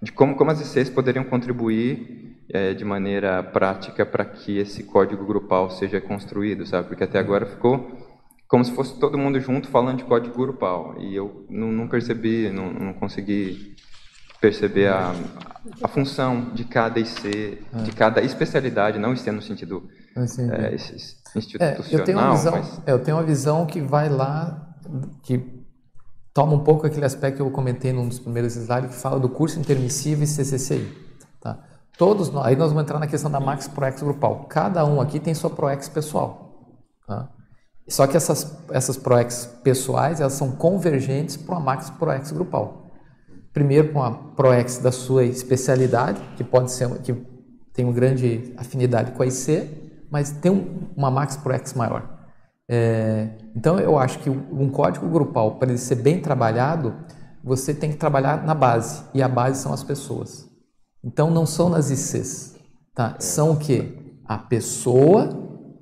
De 0.00 0.12
como, 0.12 0.36
como 0.36 0.50
as 0.50 0.60
ICs 0.60 0.90
poderiam 0.90 1.24
contribuir 1.24 2.36
é, 2.48 2.74
de 2.74 2.84
maneira 2.84 3.42
prática 3.42 4.04
para 4.04 4.24
que 4.24 4.58
esse 4.58 4.84
código 4.84 5.24
grupal 5.24 5.70
seja 5.70 6.00
construído, 6.00 6.66
sabe? 6.66 6.88
Porque 6.88 7.04
até 7.04 7.18
agora 7.18 7.46
ficou 7.46 8.04
como 8.46 8.64
se 8.64 8.72
fosse 8.72 8.98
todo 9.00 9.18
mundo 9.18 9.40
junto 9.40 9.68
falando 9.68 9.98
de 9.98 10.04
código 10.04 10.36
grupal 10.36 10.96
e 11.00 11.14
eu 11.16 11.44
não, 11.48 11.72
não 11.72 11.88
percebi, 11.88 12.50
não, 12.50 12.72
não, 12.72 12.92
consegui 12.92 13.74
perceber 14.40 14.88
a, 14.88 15.12
a 15.82 15.88
função 15.88 16.52
de 16.54 16.64
cada 16.64 17.00
IC, 17.00 17.58
é. 17.72 17.82
de 17.82 17.92
cada 17.92 18.22
especialidade, 18.22 18.98
não 18.98 19.14
IC 19.14 19.30
no 19.32 19.42
sentido 19.42 19.88
é, 20.16 20.74
institucional. 21.36 21.74
É, 21.74 21.78
eu, 21.90 22.04
tenho 22.04 22.18
uma 22.18 22.34
visão, 22.34 22.52
mas... 22.52 22.80
É, 22.86 22.92
eu 22.92 22.98
tenho 23.02 23.16
uma 23.16 23.22
visão 23.22 23.66
que 23.66 23.80
vai 23.80 24.08
lá 24.08 24.74
que 25.22 25.64
toma 26.32 26.54
um 26.54 26.64
pouco 26.64 26.86
aquele 26.86 27.04
aspecto 27.04 27.36
que 27.36 27.42
eu 27.42 27.50
comentei 27.50 27.92
num 27.92 28.08
dos 28.08 28.18
primeiros 28.18 28.56
slides, 28.56 28.90
que 28.90 28.96
fala 28.96 29.18
do 29.18 29.28
curso 29.28 29.58
intermissivo 29.58 30.22
e 30.22 30.26
CCCI. 30.26 30.92
Tá? 31.40 31.58
Todos 31.96 32.30
nós, 32.30 32.46
aí 32.46 32.56
nós 32.56 32.68
vamos 32.68 32.82
entrar 32.82 32.98
na 32.98 33.06
questão 33.06 33.30
da 33.30 33.38
Max 33.40 33.68
ProEx 33.68 34.02
grupal. 34.02 34.44
Cada 34.48 34.84
um 34.84 35.00
aqui 35.00 35.20
tem 35.20 35.34
sua 35.34 35.50
ProEx 35.50 35.88
pessoal. 35.88 36.74
Tá? 37.06 37.28
Só 37.86 38.06
que 38.06 38.16
essas, 38.16 38.56
essas 38.70 38.96
ProEx 38.96 39.46
pessoais, 39.62 40.20
elas 40.20 40.32
são 40.32 40.52
convergentes 40.52 41.36
para 41.36 41.54
uma 41.56 41.60
Max 41.60 41.90
ProEx 41.90 42.32
grupal. 42.32 42.90
Primeiro, 43.52 43.92
com 43.92 44.02
a 44.02 44.10
ProEx 44.10 44.78
da 44.78 44.90
sua 44.90 45.24
especialidade, 45.24 46.20
que 46.36 46.42
pode 46.42 46.72
ser 46.72 46.88
que 47.00 47.14
tem 47.72 47.84
uma 47.84 47.94
grande 47.94 48.52
afinidade 48.56 49.12
com 49.12 49.22
a 49.22 49.26
IC, 49.26 49.83
mas 50.14 50.30
tem 50.30 50.52
um, 50.52 50.92
uma 50.96 51.10
Max 51.10 51.36
ProEx 51.36 51.74
maior. 51.74 52.08
É, 52.70 53.30
então 53.56 53.80
eu 53.80 53.98
acho 53.98 54.20
que 54.20 54.30
um 54.30 54.70
código 54.70 55.08
grupal, 55.08 55.56
para 55.56 55.70
ele 55.70 55.78
ser 55.78 55.96
bem 55.96 56.20
trabalhado, 56.20 56.94
você 57.42 57.74
tem 57.74 57.90
que 57.90 57.96
trabalhar 57.96 58.44
na 58.44 58.54
base, 58.54 59.02
e 59.12 59.20
a 59.20 59.26
base 59.26 59.60
são 59.60 59.72
as 59.72 59.82
pessoas. 59.82 60.48
Então 61.02 61.32
não 61.32 61.44
são 61.44 61.68
nas 61.68 61.90
ICs, 61.90 62.54
tá? 62.94 63.16
São 63.18 63.54
o 63.54 63.56
quê? 63.56 64.20
A 64.24 64.38
pessoa 64.38 65.30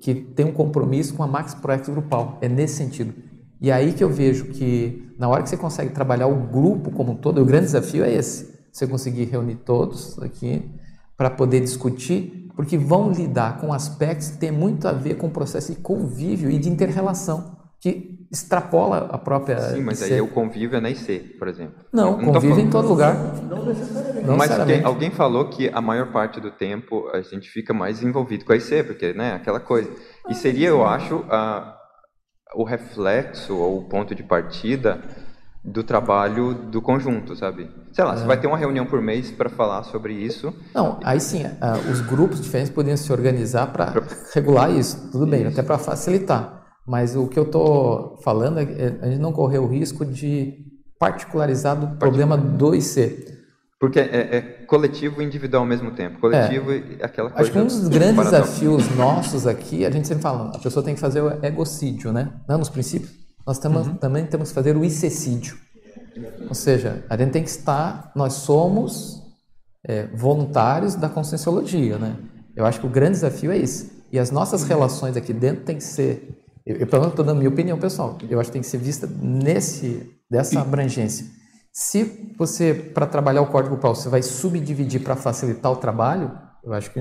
que 0.00 0.14
tem 0.14 0.46
um 0.46 0.52
compromisso 0.52 1.12
com 1.12 1.22
a 1.22 1.26
Max 1.26 1.52
Proex 1.52 1.90
grupal, 1.90 2.38
é 2.40 2.48
nesse 2.48 2.76
sentido. 2.76 3.12
E 3.60 3.70
aí 3.70 3.92
que 3.92 4.02
eu 4.02 4.08
vejo 4.08 4.46
que 4.46 5.14
na 5.18 5.28
hora 5.28 5.42
que 5.42 5.50
você 5.50 5.58
consegue 5.58 5.92
trabalhar 5.92 6.26
o 6.26 6.46
grupo 6.46 6.90
como 6.90 7.12
um 7.12 7.16
todo, 7.16 7.42
o 7.42 7.44
grande 7.44 7.66
desafio 7.66 8.02
é 8.02 8.10
esse, 8.10 8.50
você 8.72 8.86
conseguir 8.86 9.24
reunir 9.24 9.56
todos 9.56 10.18
aqui 10.22 10.72
para 11.18 11.28
poder 11.28 11.60
discutir 11.60 12.41
porque 12.54 12.76
vão 12.76 13.10
lidar 13.10 13.60
com 13.60 13.72
aspectos 13.72 14.30
que 14.30 14.38
têm 14.38 14.50
muito 14.50 14.86
a 14.86 14.92
ver 14.92 15.14
com 15.14 15.26
o 15.26 15.30
processo 15.30 15.74
de 15.74 15.80
convívio 15.80 16.50
e 16.50 16.58
de 16.58 16.68
interrelação, 16.68 17.56
que 17.80 18.26
extrapola 18.30 19.08
a 19.10 19.18
própria. 19.18 19.58
Sim, 19.58 19.82
mas 19.82 20.00
IC. 20.00 20.14
aí 20.14 20.20
o 20.20 20.28
convívio 20.28 20.76
é 20.76 20.80
na 20.80 20.90
IC, 20.90 21.36
por 21.38 21.48
exemplo. 21.48 21.84
Não, 21.92 22.16
não 22.16 22.32
convívio 22.32 22.60
em 22.60 22.70
todo 22.70 22.88
lugar. 22.88 23.14
Não 23.42 23.66
necessariamente. 23.66 24.26
Não 24.26 24.36
mas 24.36 24.48
necessariamente. 24.48 24.86
alguém 24.86 25.10
falou 25.10 25.48
que 25.48 25.68
a 25.68 25.80
maior 25.80 26.10
parte 26.12 26.40
do 26.40 26.50
tempo 26.50 27.08
a 27.12 27.20
gente 27.20 27.50
fica 27.50 27.74
mais 27.74 28.02
envolvido 28.02 28.44
com 28.44 28.52
a 28.52 28.56
IC, 28.56 28.84
porque, 28.84 29.12
né, 29.12 29.34
aquela 29.34 29.60
coisa. 29.60 29.90
E 30.28 30.34
seria, 30.34 30.68
eu 30.68 30.86
acho, 30.86 31.24
a, 31.28 31.76
o 32.54 32.64
reflexo 32.64 33.54
ou 33.54 33.78
o 33.78 33.88
ponto 33.88 34.14
de 34.14 34.22
partida 34.22 35.02
do 35.64 35.84
trabalho 35.84 36.54
do 36.54 36.82
conjunto, 36.82 37.36
sabe? 37.36 37.70
Sei 37.92 38.04
lá, 38.04 38.14
é. 38.14 38.16
você 38.16 38.24
vai 38.24 38.40
ter 38.40 38.48
uma 38.48 38.58
reunião 38.58 38.84
por 38.84 39.00
mês 39.00 39.30
para 39.30 39.48
falar 39.48 39.84
sobre 39.84 40.12
isso. 40.12 40.52
Não, 40.74 40.98
aí 41.04 41.20
sim, 41.20 41.44
uh, 41.44 41.90
os 41.90 42.00
grupos 42.00 42.40
diferentes 42.40 42.72
poderiam 42.72 42.96
se 42.96 43.12
organizar 43.12 43.68
para 43.68 44.02
regular 44.34 44.70
isso, 44.70 45.10
tudo 45.12 45.26
bem, 45.26 45.42
isso. 45.42 45.52
até 45.52 45.62
para 45.62 45.78
facilitar. 45.78 46.62
Mas 46.86 47.14
o 47.14 47.28
que 47.28 47.38
eu 47.38 47.44
estou 47.44 48.18
falando 48.24 48.58
é, 48.58 48.64
é 48.64 48.98
a 49.02 49.06
gente 49.06 49.20
não 49.20 49.32
correr 49.32 49.58
o 49.58 49.68
risco 49.68 50.04
de 50.04 50.54
particularizar 50.98 51.78
do 51.78 51.96
problema 51.96 52.36
do 52.36 52.74
IC. 52.74 53.30
Porque 53.78 54.00
é, 54.00 54.36
é, 54.36 54.40
coletivo 54.66 55.22
e 55.22 55.24
individual 55.24 55.62
ao 55.62 55.68
mesmo 55.68 55.92
tempo. 55.92 56.18
Coletivo 56.20 56.72
é. 56.72 56.76
e 56.76 57.02
aquela 57.02 57.30
coisa. 57.30 57.42
Acho 57.42 57.52
que 57.52 57.58
um 57.58 57.66
dos 57.66 57.88
grandes 57.88 58.24
desafios 58.24 58.96
nossos 58.96 59.46
aqui, 59.46 59.84
a 59.84 59.90
gente 59.90 60.08
sempre 60.08 60.22
fala, 60.22 60.52
a 60.54 60.58
pessoa 60.58 60.84
tem 60.84 60.94
que 60.94 61.00
fazer 61.00 61.20
o 61.20 61.44
egocídio, 61.44 62.12
né? 62.12 62.32
Não, 62.48 62.58
nos 62.58 62.68
princípios 62.68 63.21
nós 63.46 63.58
temos, 63.58 63.86
uhum. 63.86 63.94
também 63.94 64.26
temos 64.26 64.48
que 64.48 64.54
fazer 64.54 64.76
o 64.76 64.84
ICCídio. 64.84 65.56
Ou 66.48 66.54
seja, 66.54 67.04
a 67.08 67.16
gente 67.16 67.32
tem 67.32 67.42
que 67.42 67.50
estar, 67.50 68.12
nós 68.14 68.34
somos 68.34 69.22
é, 69.84 70.06
voluntários 70.08 70.94
da 70.94 71.08
conscienciologia, 71.08 71.98
né? 71.98 72.16
Eu 72.54 72.66
acho 72.66 72.80
que 72.80 72.86
o 72.86 72.90
grande 72.90 73.12
desafio 73.12 73.50
é 73.50 73.56
isso. 73.56 73.90
E 74.12 74.18
as 74.18 74.30
nossas 74.30 74.62
relações 74.64 75.16
aqui 75.16 75.32
dentro 75.32 75.64
tem 75.64 75.76
que 75.76 75.84
ser, 75.84 76.44
eu, 76.66 76.76
eu 76.76 76.84
estou 76.84 77.24
dando 77.24 77.36
minha 77.36 77.48
opinião 77.48 77.78
pessoal, 77.78 78.18
eu 78.28 78.38
acho 78.38 78.50
que 78.50 78.52
tem 78.52 78.62
que 78.62 78.68
ser 78.68 78.78
vista 78.78 79.06
nesse, 79.06 80.10
dessa 80.30 80.60
abrangência. 80.60 81.26
Se 81.72 82.34
você, 82.36 82.74
para 82.74 83.06
trabalhar 83.06 83.40
o 83.40 83.46
código 83.46 83.78
PAL, 83.78 83.94
você 83.94 84.10
vai 84.10 84.22
subdividir 84.22 85.02
para 85.02 85.16
facilitar 85.16 85.72
o 85.72 85.76
trabalho, 85.76 86.30
eu 86.62 86.74
acho 86.74 86.92
que 86.92 87.00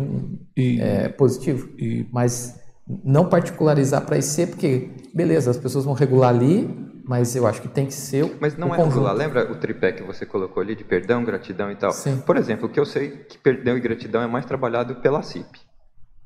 e, 0.56 0.80
é 0.80 1.10
positivo. 1.10 1.70
E, 1.78 2.08
Mas 2.12 2.61
não 3.04 3.28
particularizar 3.30 4.02
para 4.06 4.18
IC, 4.18 4.48
porque, 4.48 4.90
beleza, 5.14 5.52
as 5.52 5.58
pessoas 5.58 5.86
vão 5.86 5.94
regular 5.94 6.30
ali, 6.30 6.70
mas 7.04 7.36
eu 7.36 7.46
acho 7.48 7.62
que 7.62 7.68
tem 7.68 7.86
que 7.86 7.94
ser 7.94 8.24
o 8.26 8.32
Mas 8.40 8.56
não 8.58 8.70
o 8.70 8.74
é 8.74 8.78
conjunto. 8.78 8.94
regular. 8.94 9.16
Lembra 9.16 9.52
o 9.52 9.56
tripé 9.56 9.92
que 9.92 10.04
você 10.04 10.26
colocou 10.26 10.62
ali 10.62 10.76
de 10.76 10.84
perdão, 10.84 11.24
gratidão 11.24 11.72
e 11.72 11.76
tal? 11.76 11.92
Sim. 11.92 12.22
Por 12.26 12.38
exemplo, 12.38 12.68
o 12.68 12.70
que 12.70 12.80
eu 12.80 12.86
sei 12.86 13.10
que 13.28 13.38
perdão 13.38 13.76
e 13.78 13.80
gratidão 13.82 14.22
é 14.22 14.28
mais 14.28 14.46
trabalhado 14.46 14.96
pela 14.96 15.22
CIP. 15.22 15.60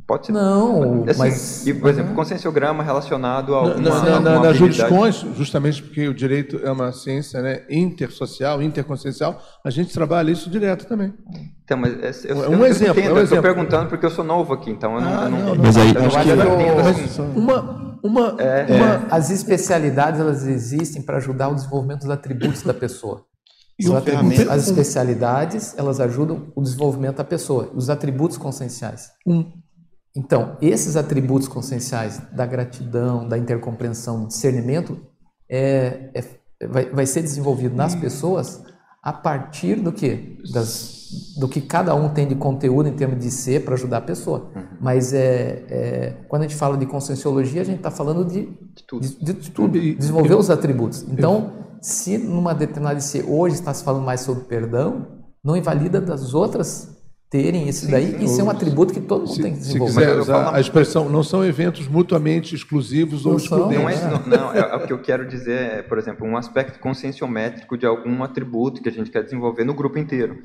Pode 0.07 0.27
ser. 0.27 0.34
Não, 0.34 1.03
assim, 1.07 1.18
mas... 1.18 1.65
E, 1.65 1.73
por 1.73 1.90
exemplo, 1.90 2.11
uhum. 2.11 2.15
conscienciograma 2.15 2.84
relacionado 2.84 3.56
a 3.56 3.57
alguma, 3.57 3.80
na, 3.80 4.19
na, 4.19 4.36
alguma 4.36 4.53
na, 4.53 5.11
justamente 5.34 5.82
porque 5.82 6.07
o 6.07 6.14
direito 6.14 6.60
é 6.64 6.72
uma 6.72 6.91
ciência 6.91 7.41
né, 7.41 7.64
intersocial, 7.69 8.61
interconsciencial, 8.61 9.41
a 9.64 9.69
gente 9.72 9.91
trabalha 9.91 10.30
isso 10.30 10.48
direto 10.48 10.86
também. 10.86 11.11
Então, 11.64 11.77
mas 11.77 12.23
é, 12.23 12.32
eu, 12.32 12.44
é 12.44 12.49
um 12.49 12.60
eu 12.60 12.65
exemplo. 12.68 12.99
Entendo, 12.99 13.10
é 13.10 13.14
um 13.14 13.18
eu 13.18 13.23
estou 13.23 13.41
perguntando 13.41 13.90
porque 13.90 14.06
eu 14.06 14.11
sou 14.11 14.23
novo 14.23 14.53
aqui, 14.53 14.69
então 14.69 14.94
eu 14.94 15.02
não... 15.02 15.10
Ah, 15.10 15.23
eu 15.23 15.32
não, 15.32 15.40
não, 15.40 15.56
mas 15.56 15.76
aí, 15.76 15.90
acho 15.98 16.22
que... 16.22 17.19
Eu, 17.19 17.26
uma, 17.36 17.99
uma, 18.03 18.36
é, 18.40 18.65
uma... 18.69 18.86
É. 18.86 19.07
As 19.10 19.32
especialidades, 19.32 20.19
elas 20.19 20.45
existem 20.45 21.02
para 21.02 21.18
ajudar 21.18 21.49
o 21.49 21.56
desenvolvimento 21.56 22.02
dos 22.02 22.11
atributos 22.11 22.61
da 22.61 22.76
pessoa. 22.76 23.26
Atributos, 23.98 24.48
as 24.48 24.68
especialidades, 24.68 25.76
elas 25.77 25.99
ajudam 25.99 26.53
o 26.56 26.61
desenvolvimento 26.61 27.18
da 27.18 27.26
pessoa, 27.26 27.72
os 27.73 27.90
atributos 27.90 28.38
conscienciais. 28.38 29.10
Um, 29.27 29.52
então, 30.16 30.56
esses 30.62 30.96
atributos 30.96 31.48
conscienciais 31.48 32.22
da 32.32 32.46
gratidão, 32.46 33.28
da 33.28 33.38
intercompreensão, 33.38 34.22
do 34.22 34.28
discernimento, 34.28 34.98
é, 35.50 36.10
é, 36.14 36.68
vai, 36.68 36.90
vai, 36.90 37.06
ser 37.06 37.22
desenvolvido 37.22 37.76
nas 37.76 37.96
pessoas 37.96 38.64
a 39.04 39.12
partir 39.12 39.76
do 39.76 39.92
que? 39.92 40.38
Do 41.38 41.50
que 41.50 41.60
cada 41.60 41.94
um 41.94 42.10
tem 42.10 42.26
de 42.26 42.36
conteúdo 42.36 42.88
em 42.88 42.94
termos 42.94 43.20
de 43.20 43.30
ser 43.30 43.66
para 43.66 43.76
ajudar 43.76 43.98
a 43.98 44.02
pessoa. 44.02 44.52
Uhum. 44.56 44.64
Mas 44.80 45.14
é, 45.14 45.66
é, 45.70 46.14
quando 46.30 46.44
a 46.44 46.48
gente 46.48 46.58
fala 46.58 46.78
de 46.78 46.86
conscienciologia, 46.86 47.62
a 47.62 47.66
gente 47.66 47.78
está 47.78 47.92
falando 47.92 48.24
de, 48.24 48.46
de 48.74 48.84
tudo. 48.88 49.02
De, 49.02 49.16
de, 49.18 49.34
de 49.34 49.52
tudo. 49.52 49.80
desenvolver 49.80 50.36
os 50.36 50.50
atributos. 50.50 51.04
Então, 51.10 51.54
se 51.82 52.18
numa 52.18 52.56
determinada 52.56 53.02
ser 53.02 53.26
hoje 53.28 53.56
está 53.56 53.74
se 53.74 53.84
falando 53.84 54.06
mais 54.06 54.22
sobre 54.22 54.46
perdão, 54.46 55.08
não 55.44 55.58
invalida 55.58 56.00
das 56.00 56.34
outras 56.34 56.95
terem 57.36 57.68
isso 57.68 57.91
daí 57.91 58.12
sim, 58.12 58.24
e 58.24 58.28
ser 58.30 58.44
um 58.44 58.49
atributo 58.49 58.94
que 58.94 59.02
todo 59.02 59.22
mundo 59.22 59.34
se, 59.34 59.41
tem 59.41 59.52
que 59.52 59.60
desenvolver. 59.60 59.94
Se 59.94 59.99
quiser 59.99 60.18
usar 60.18 60.56
a 60.56 60.60
expressão, 60.62 61.10
não 61.10 61.22
são 61.22 61.44
eventos 61.44 61.86
mutuamente 61.86 62.56
exclusivos 62.56 63.26
não 63.26 63.32
ou 63.32 63.38
excludentes. 63.38 63.84
Não, 63.84 63.90
é, 63.90 64.10
não, 64.10 64.26
não 64.26 64.53
é, 64.53 64.60
é, 64.60 64.76
o 64.76 64.88
que 64.88 64.94
eu 64.94 65.02
quero 65.02 65.28
dizer 65.28 65.60
é, 65.60 65.82
por 65.82 65.98
exemplo, 65.98 66.26
um 66.26 66.38
aspecto 66.38 66.80
conscienciométrico 66.80 67.78
de 67.78 67.86
algum 67.86 68.24
atributo 68.24 68.82
que 68.82 68.88
a 68.88 68.91
gente 68.91 69.12
quer 69.12 69.22
desenvolver 69.22 69.66
no 69.66 69.74
grupo 69.74 69.99
inteiro. 69.99 70.38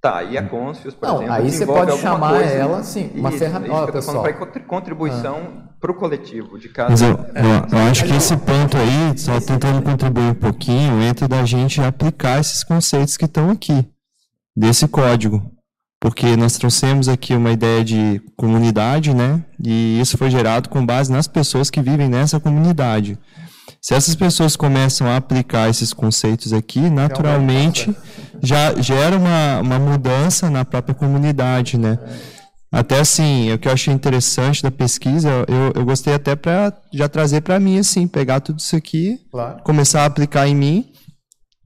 Tá, 0.00 0.22
e 0.22 0.38
a 0.38 0.48
Conscius, 0.48 0.94
por 0.94 1.08
não, 1.08 1.16
exemplo, 1.16 1.32
aí 1.34 1.50
você 1.50 1.66
pode 1.66 1.98
chamar 1.98 2.30
coisa, 2.30 2.52
ela, 2.52 2.82
sim, 2.84 3.10
uma 3.16 3.32
ferramenta. 3.32 3.90
pessoal. 3.90 4.22
Para 4.22 4.60
contribuição 4.60 5.38
ah. 5.58 5.68
para 5.80 5.90
o 5.90 5.94
coletivo 5.94 6.56
de 6.56 6.68
cada. 6.68 6.90
Mas 6.90 7.02
eu, 7.02 7.08
eu, 7.08 7.16
eu 7.72 7.78
acho 7.90 8.04
que 8.04 8.14
esse 8.14 8.36
ponto 8.36 8.76
aí, 8.76 9.18
só 9.18 9.40
tentando 9.40 9.82
contribuir 9.82 10.30
um 10.30 10.34
pouquinho, 10.34 11.02
entra 11.02 11.26
da 11.26 11.44
gente 11.44 11.80
aplicar 11.80 12.38
esses 12.38 12.62
conceitos 12.62 13.16
que 13.16 13.24
estão 13.24 13.50
aqui, 13.50 13.84
desse 14.56 14.86
código 14.86 15.57
porque 16.00 16.36
nós 16.36 16.56
trouxemos 16.56 17.08
aqui 17.08 17.34
uma 17.34 17.50
ideia 17.50 17.84
de 17.84 18.22
comunidade, 18.36 19.12
né? 19.12 19.42
E 19.62 20.00
isso 20.00 20.16
foi 20.16 20.30
gerado 20.30 20.68
com 20.68 20.84
base 20.84 21.10
nas 21.10 21.26
pessoas 21.26 21.70
que 21.70 21.80
vivem 21.80 22.08
nessa 22.08 22.38
comunidade. 22.38 23.18
Se 23.80 23.94
essas 23.94 24.14
pessoas 24.14 24.56
começam 24.56 25.06
a 25.08 25.16
aplicar 25.16 25.68
esses 25.68 25.92
conceitos 25.92 26.52
aqui, 26.52 26.80
naturalmente 26.90 27.94
já 28.42 28.74
gera 28.80 29.16
uma, 29.16 29.60
uma 29.60 29.78
mudança 29.78 30.48
na 30.50 30.64
própria 30.64 30.94
comunidade, 30.94 31.78
né? 31.78 31.98
Até 32.70 33.00
assim, 33.00 33.50
o 33.52 33.58
que 33.58 33.66
eu 33.66 33.72
achei 33.72 33.92
interessante 33.92 34.62
da 34.62 34.70
pesquisa, 34.70 35.30
eu, 35.48 35.72
eu 35.74 35.84
gostei 35.84 36.12
até 36.12 36.36
para 36.36 36.72
já 36.92 37.08
trazer 37.08 37.40
para 37.40 37.58
mim, 37.58 37.78
assim, 37.78 38.06
pegar 38.06 38.40
tudo 38.40 38.58
isso 38.58 38.76
aqui, 38.76 39.18
claro. 39.30 39.62
começar 39.62 40.02
a 40.02 40.04
aplicar 40.04 40.46
em 40.46 40.54
mim 40.54 40.92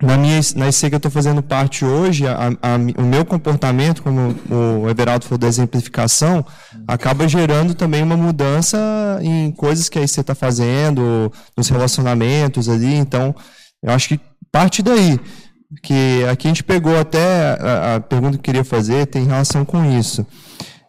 na 0.02 0.16
minha 0.18 0.40
na 0.56 0.68
IC 0.68 0.88
que 0.88 0.94
eu 0.94 0.96
estou 0.96 1.10
fazendo 1.10 1.40
parte 1.40 1.84
hoje, 1.84 2.26
a, 2.26 2.48
a, 2.60 2.76
o 3.00 3.04
meu 3.04 3.24
comportamento, 3.24 4.02
como 4.02 4.34
o 4.50 4.90
Everaldo 4.90 5.24
falou 5.24 5.38
da 5.38 5.46
exemplificação, 5.46 6.44
acaba 6.88 7.28
gerando 7.28 7.72
também 7.72 8.02
uma 8.02 8.16
mudança 8.16 8.76
em 9.22 9.52
coisas 9.52 9.88
que 9.88 10.00
a 10.00 10.02
IC 10.02 10.20
está 10.20 10.34
fazendo, 10.34 11.32
nos 11.56 11.68
relacionamentos 11.68 12.68
ali. 12.68 12.94
Então, 12.94 13.32
eu 13.80 13.92
acho 13.92 14.08
que 14.08 14.20
parte 14.50 14.82
daí. 14.82 15.20
Que 15.82 16.24
aqui 16.30 16.48
a 16.48 16.50
gente 16.50 16.64
pegou 16.64 16.98
até 16.98 17.56
a, 17.58 17.94
a 17.94 18.00
pergunta 18.00 18.32
que 18.32 18.40
eu 18.40 18.42
queria 18.42 18.64
fazer 18.64 19.06
tem 19.06 19.24
relação 19.24 19.64
com 19.64 19.82
isso. 19.98 20.26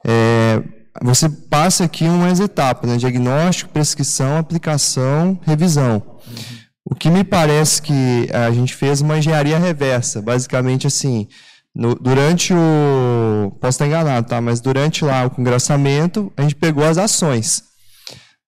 É, 0.05 0.61
você 1.01 1.29
passa 1.29 1.85
aqui 1.85 2.03
umas 2.03 2.39
etapas, 2.39 2.89
né? 2.89 2.97
Diagnóstico, 2.97 3.71
prescrição, 3.71 4.37
aplicação, 4.37 5.39
revisão. 5.45 6.01
Uhum. 6.27 6.52
O 6.85 6.95
que 6.95 7.09
me 7.09 7.23
parece 7.23 7.81
que 7.81 8.29
a 8.33 8.51
gente 8.51 8.75
fez 8.75 9.01
uma 9.01 9.17
engenharia 9.17 9.57
reversa, 9.57 10.21
basicamente 10.21 10.85
assim, 10.85 11.27
no, 11.73 11.95
durante 11.95 12.53
o. 12.53 13.51
Posso 13.59 13.75
estar 13.75 13.87
enganado, 13.87 14.27
tá? 14.27 14.41
Mas 14.41 14.59
durante 14.59 15.03
lá 15.05 15.25
o 15.25 15.29
congressamento, 15.31 16.31
a 16.35 16.41
gente 16.41 16.55
pegou 16.55 16.83
as 16.83 16.97
ações. 16.97 17.63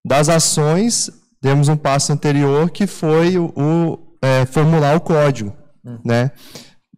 Das 0.05 0.29
ações, 0.29 1.09
demos 1.41 1.67
um 1.67 1.77
passo 1.77 2.11
anterior 2.11 2.69
que 2.69 2.85
foi 2.85 3.37
o, 3.37 3.53
o 3.55 3.97
é, 4.21 4.45
formular 4.45 4.95
o 4.95 5.01
código. 5.01 5.55
Hum. 5.83 5.99
Né? 6.03 6.31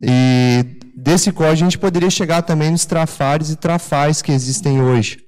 E 0.02 0.80
desse 0.96 1.32
código 1.32 1.54
a 1.54 1.70
gente 1.70 1.78
poderia 1.78 2.10
chegar 2.10 2.42
também 2.42 2.72
nos 2.72 2.86
trafares 2.86 3.50
e 3.50 3.56
trafais 3.56 4.22
que 4.22 4.32
existem 4.32 4.82
hoje. 4.82 5.20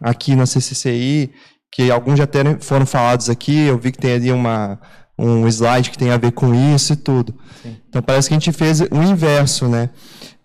Aqui 0.00 0.36
na 0.36 0.46
CCCI, 0.46 1.32
que 1.72 1.90
alguns 1.90 2.18
já 2.18 2.28
foram 2.60 2.86
falados 2.86 3.28
aqui, 3.28 3.66
eu 3.66 3.76
vi 3.78 3.90
que 3.90 3.98
tem 3.98 4.12
ali 4.12 4.32
uma 4.32 4.80
um 5.18 5.46
slide 5.48 5.90
que 5.90 5.98
tem 5.98 6.10
a 6.10 6.16
ver 6.16 6.32
com 6.32 6.54
isso 6.54 6.92
e 6.92 6.96
tudo. 6.96 7.34
Sim. 7.62 7.76
Então 7.88 8.00
parece 8.00 8.28
que 8.28 8.34
a 8.34 8.38
gente 8.38 8.52
fez 8.52 8.80
o 8.80 9.02
inverso, 9.02 9.66
né? 9.66 9.90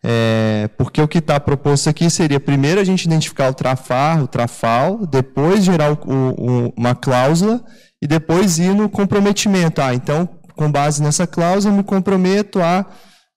É, 0.05 0.69
porque 0.77 1.01
o 1.01 1.07
que 1.07 1.19
está 1.19 1.39
proposto 1.39 1.89
aqui 1.89 2.09
seria 2.09 2.39
primeiro 2.39 2.81
a 2.81 2.83
gente 2.83 3.05
identificar 3.05 3.49
o 3.49 3.53
trafar, 3.53 4.21
o 4.21 4.27
trafal, 4.27 5.07
depois 5.07 5.63
gerar 5.63 5.93
o, 5.93 5.95
o, 5.95 6.73
uma 6.75 6.93
cláusula 6.93 7.63
e 8.01 8.07
depois 8.07 8.59
ir 8.59 8.75
no 8.75 8.89
comprometimento. 8.89 9.81
Ah, 9.81 9.93
então, 9.93 10.27
com 10.55 10.69
base 10.69 11.01
nessa 11.01 11.25
cláusula, 11.25 11.73
eu 11.73 11.77
me 11.77 11.83
comprometo 11.83 12.61
a, 12.61 12.85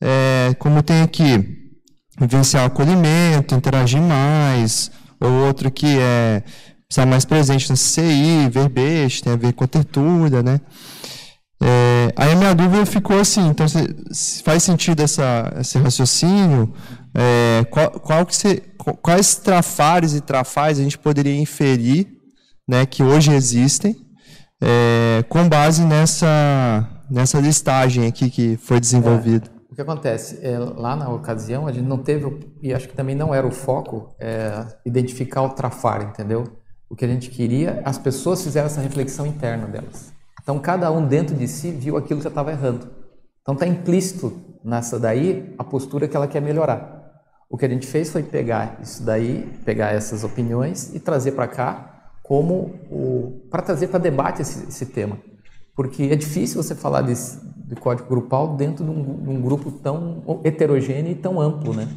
é, 0.02 0.54
como 0.58 0.82
tem 0.82 1.02
aqui, 1.02 1.56
vivenciar 2.18 2.64
o 2.64 2.66
acolhimento, 2.66 3.54
interagir 3.54 4.00
mais, 4.02 4.90
ou 5.20 5.30
outro 5.46 5.70
que 5.70 5.98
é 6.00 6.42
estar 6.90 7.06
mais 7.06 7.24
presente 7.24 7.68
na 7.70 7.76
CI, 7.76 8.48
verbete, 8.50 9.22
tem 9.22 9.32
a 9.32 9.36
ver 9.36 9.52
com 9.52 9.64
a 9.64 9.68
tertúlia, 9.68 10.42
né? 10.42 10.60
É, 11.62 12.12
aí 12.16 12.32
a 12.32 12.36
minha 12.36 12.54
dúvida 12.54 12.84
ficou 12.84 13.18
assim, 13.18 13.48
então 13.48 13.66
se 13.68 14.42
faz 14.42 14.62
sentido 14.62 15.02
essa, 15.02 15.52
esse 15.58 15.78
raciocínio? 15.78 16.72
É, 17.14 17.64
qual, 17.70 17.90
qual 17.92 18.26
que 18.26 18.36
se, 18.36 18.62
quais 19.00 19.36
trafares 19.36 20.14
e 20.14 20.20
trafais 20.20 20.78
a 20.78 20.82
gente 20.82 20.98
poderia 20.98 21.34
inferir 21.34 22.08
né, 22.68 22.84
que 22.84 23.02
hoje 23.02 23.32
existem 23.32 23.96
é, 24.60 25.24
com 25.28 25.48
base 25.48 25.82
nessa, 25.82 26.86
nessa 27.10 27.40
listagem 27.40 28.06
aqui 28.06 28.28
que 28.30 28.56
foi 28.58 28.78
desenvolvida? 28.78 29.46
É, 29.46 29.72
o 29.72 29.74
que 29.74 29.80
acontece? 29.80 30.38
É, 30.42 30.58
lá 30.58 30.94
na 30.94 31.08
ocasião 31.08 31.66
a 31.66 31.72
gente 31.72 31.86
não 31.86 31.98
teve, 31.98 32.52
e 32.62 32.74
acho 32.74 32.88
que 32.88 32.94
também 32.94 33.14
não 33.14 33.34
era 33.34 33.46
o 33.46 33.50
foco, 33.50 34.14
é, 34.20 34.66
identificar 34.84 35.42
o 35.42 35.50
trafar, 35.50 36.02
entendeu? 36.02 36.44
O 36.88 36.94
que 36.94 37.04
a 37.04 37.08
gente 37.08 37.30
queria, 37.30 37.82
as 37.84 37.98
pessoas 37.98 38.42
fizeram 38.42 38.66
essa 38.66 38.80
reflexão 38.80 39.26
interna 39.26 39.66
delas. 39.66 40.15
Então, 40.47 40.60
cada 40.60 40.93
um 40.93 41.05
dentro 41.05 41.35
de 41.35 41.48
si 41.48 41.73
viu 41.73 41.97
aquilo 41.97 42.20
que 42.20 42.28
estava 42.28 42.52
errando. 42.52 42.86
Então, 43.43 43.55
está 43.55 43.66
implícito 43.66 44.32
nessa 44.62 44.97
daí 44.97 45.52
a 45.59 45.64
postura 45.64 46.06
que 46.06 46.16
ela 46.16 46.28
quer 46.28 46.40
melhorar. 46.40 47.24
O 47.51 47.59
que 47.59 47.66
a 47.66 47.68
gente 47.68 47.85
fez 47.85 48.10
foi 48.10 48.23
pegar 48.23 48.78
isso 48.81 49.02
daí, 49.02 49.43
pegar 49.64 49.93
essas 49.93 50.23
opiniões 50.23 50.94
e 50.94 51.01
trazer 51.01 51.32
para 51.32 51.48
cá 51.48 52.12
como 52.23 52.78
o 52.89 53.48
para 53.51 53.60
trazer 53.60 53.89
para 53.89 53.98
debate 53.98 54.43
esse, 54.43 54.68
esse, 54.68 54.86
tema, 54.86 55.18
porque 55.74 56.05
é 56.05 56.16
difícil 56.16 56.62
você 56.62 56.77
falar 56.77 57.02
desse, 57.02 57.40
de 57.66 57.74
código 57.74 58.09
grupal 58.09 58.56
dentro 58.56 58.85
de 58.85 58.90
um, 58.90 59.23
de 59.23 59.31
um, 59.31 59.43
grupo 59.43 59.73
tão 59.73 60.40
heterogêneo 60.44 61.10
e 61.10 61.16
tão 61.16 61.40
amplo, 61.40 61.74
né? 61.74 61.89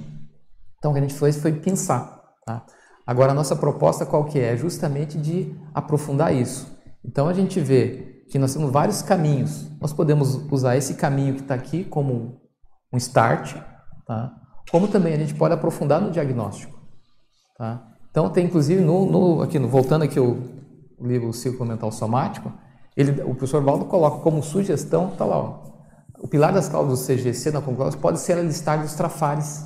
Então 0.80 0.90
o 0.90 0.94
que 0.96 1.00
a 1.00 1.04
gente 1.04 1.14
fez 1.14 1.38
foi 1.38 1.54
pensar. 1.54 2.20
Tá? 2.46 2.66
Agora 3.06 3.32
a 3.32 3.36
nossa 3.36 3.56
proposta 3.56 4.08
qual 4.08 4.26
que 4.26 4.40
é? 4.40 4.58
Justamente 4.58 5.20
de 5.20 5.56
aprofundar 5.72 6.34
isso. 6.34 6.76
Então 7.04 7.28
a 7.28 7.34
gente 7.34 7.60
vê 7.60 8.19
que 8.30 8.38
nós 8.38 8.54
temos 8.54 8.72
vários 8.72 9.02
caminhos. 9.02 9.68
Nós 9.82 9.92
podemos 9.92 10.36
usar 10.52 10.78
esse 10.78 10.94
caminho 10.94 11.34
que 11.34 11.42
está 11.42 11.56
aqui 11.56 11.84
como 11.84 12.40
um 12.94 12.98
start, 12.98 13.56
tá? 14.06 14.34
como 14.72 14.88
também 14.88 15.14
a 15.14 15.18
gente 15.18 15.34
pode 15.34 15.54
aprofundar 15.54 16.00
no 16.00 16.12
diagnóstico. 16.12 16.80
Tá? 17.58 17.84
Então, 18.12 18.30
tem 18.30 18.46
inclusive, 18.46 18.82
no, 18.82 19.06
no, 19.06 19.42
aqui, 19.42 19.58
no, 19.58 19.68
voltando 19.68 20.04
aqui 20.04 20.20
o, 20.20 20.38
o 20.98 21.08
livro 21.08 21.34
Ciclo 21.34 21.66
Mental 21.66 21.92
Somático, 21.92 22.52
ele, 22.96 23.22
o 23.24 23.34
professor 23.34 23.64
Valdo 23.64 23.86
coloca 23.86 24.22
como 24.22 24.44
sugestão, 24.44 25.10
tá 25.12 25.26
lá, 25.26 25.38
ó, 25.38 25.70
o 26.20 26.28
pilar 26.28 26.54
das 26.54 26.68
causas 26.68 27.00
do 27.00 27.06
CGC 27.06 27.52
na 27.52 27.62
conclusão 27.62 28.00
pode 28.00 28.20
ser 28.20 28.34
a 28.34 28.42
listagem 28.42 28.86
dos 28.86 28.94
trafares, 28.94 29.66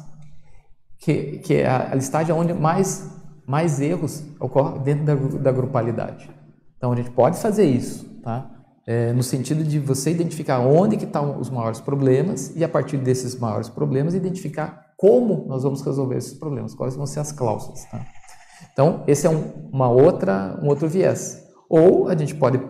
que, 1.00 1.40
que 1.40 1.56
é 1.56 1.68
a, 1.68 1.92
a 1.92 1.96
listagem 1.96 2.34
onde 2.34 2.54
mais, 2.54 3.10
mais 3.46 3.82
erros 3.82 4.24
ocorrem 4.40 4.82
dentro 4.84 5.06
da, 5.06 5.16
da 5.16 5.52
grupalidade. 5.52 6.30
Então, 6.78 6.92
a 6.94 6.96
gente 6.96 7.12
pode 7.12 7.38
fazer 7.38 7.66
isso, 7.66 8.06
tá? 8.22 8.53
É, 8.86 9.14
no 9.14 9.24
sentido 9.24 9.64
de 9.64 9.80
você 9.80 10.12
identificar 10.12 10.60
onde 10.60 10.98
que 10.98 11.06
estão 11.06 11.40
os 11.40 11.50
maiores 11.50 11.80
problemas 11.80 12.54
e 12.54 12.64
a 12.66 12.70
partir 12.70 12.98
desses 12.98 13.34
maiores 13.34 13.70
problemas 13.70 14.14
identificar 14.14 14.94
como 14.98 15.46
nós 15.48 15.64
vamos 15.64 15.82
resolver 15.82 16.18
esses 16.18 16.34
problemas, 16.34 16.74
quais 16.74 16.96
vão 16.96 17.06
ser 17.06 17.22
as 17.22 17.32
cláusulas. 17.32 17.86
Tá? 17.86 18.06
Então 18.74 19.04
esse 19.08 19.26
é 19.26 19.30
um, 19.30 19.70
uma 19.72 19.90
outra, 19.90 20.60
um 20.62 20.68
outro 20.68 20.90
viés. 20.90 21.44
Ou 21.70 22.10
a 22.10 22.16
gente 22.16 22.36
pode 22.36 22.62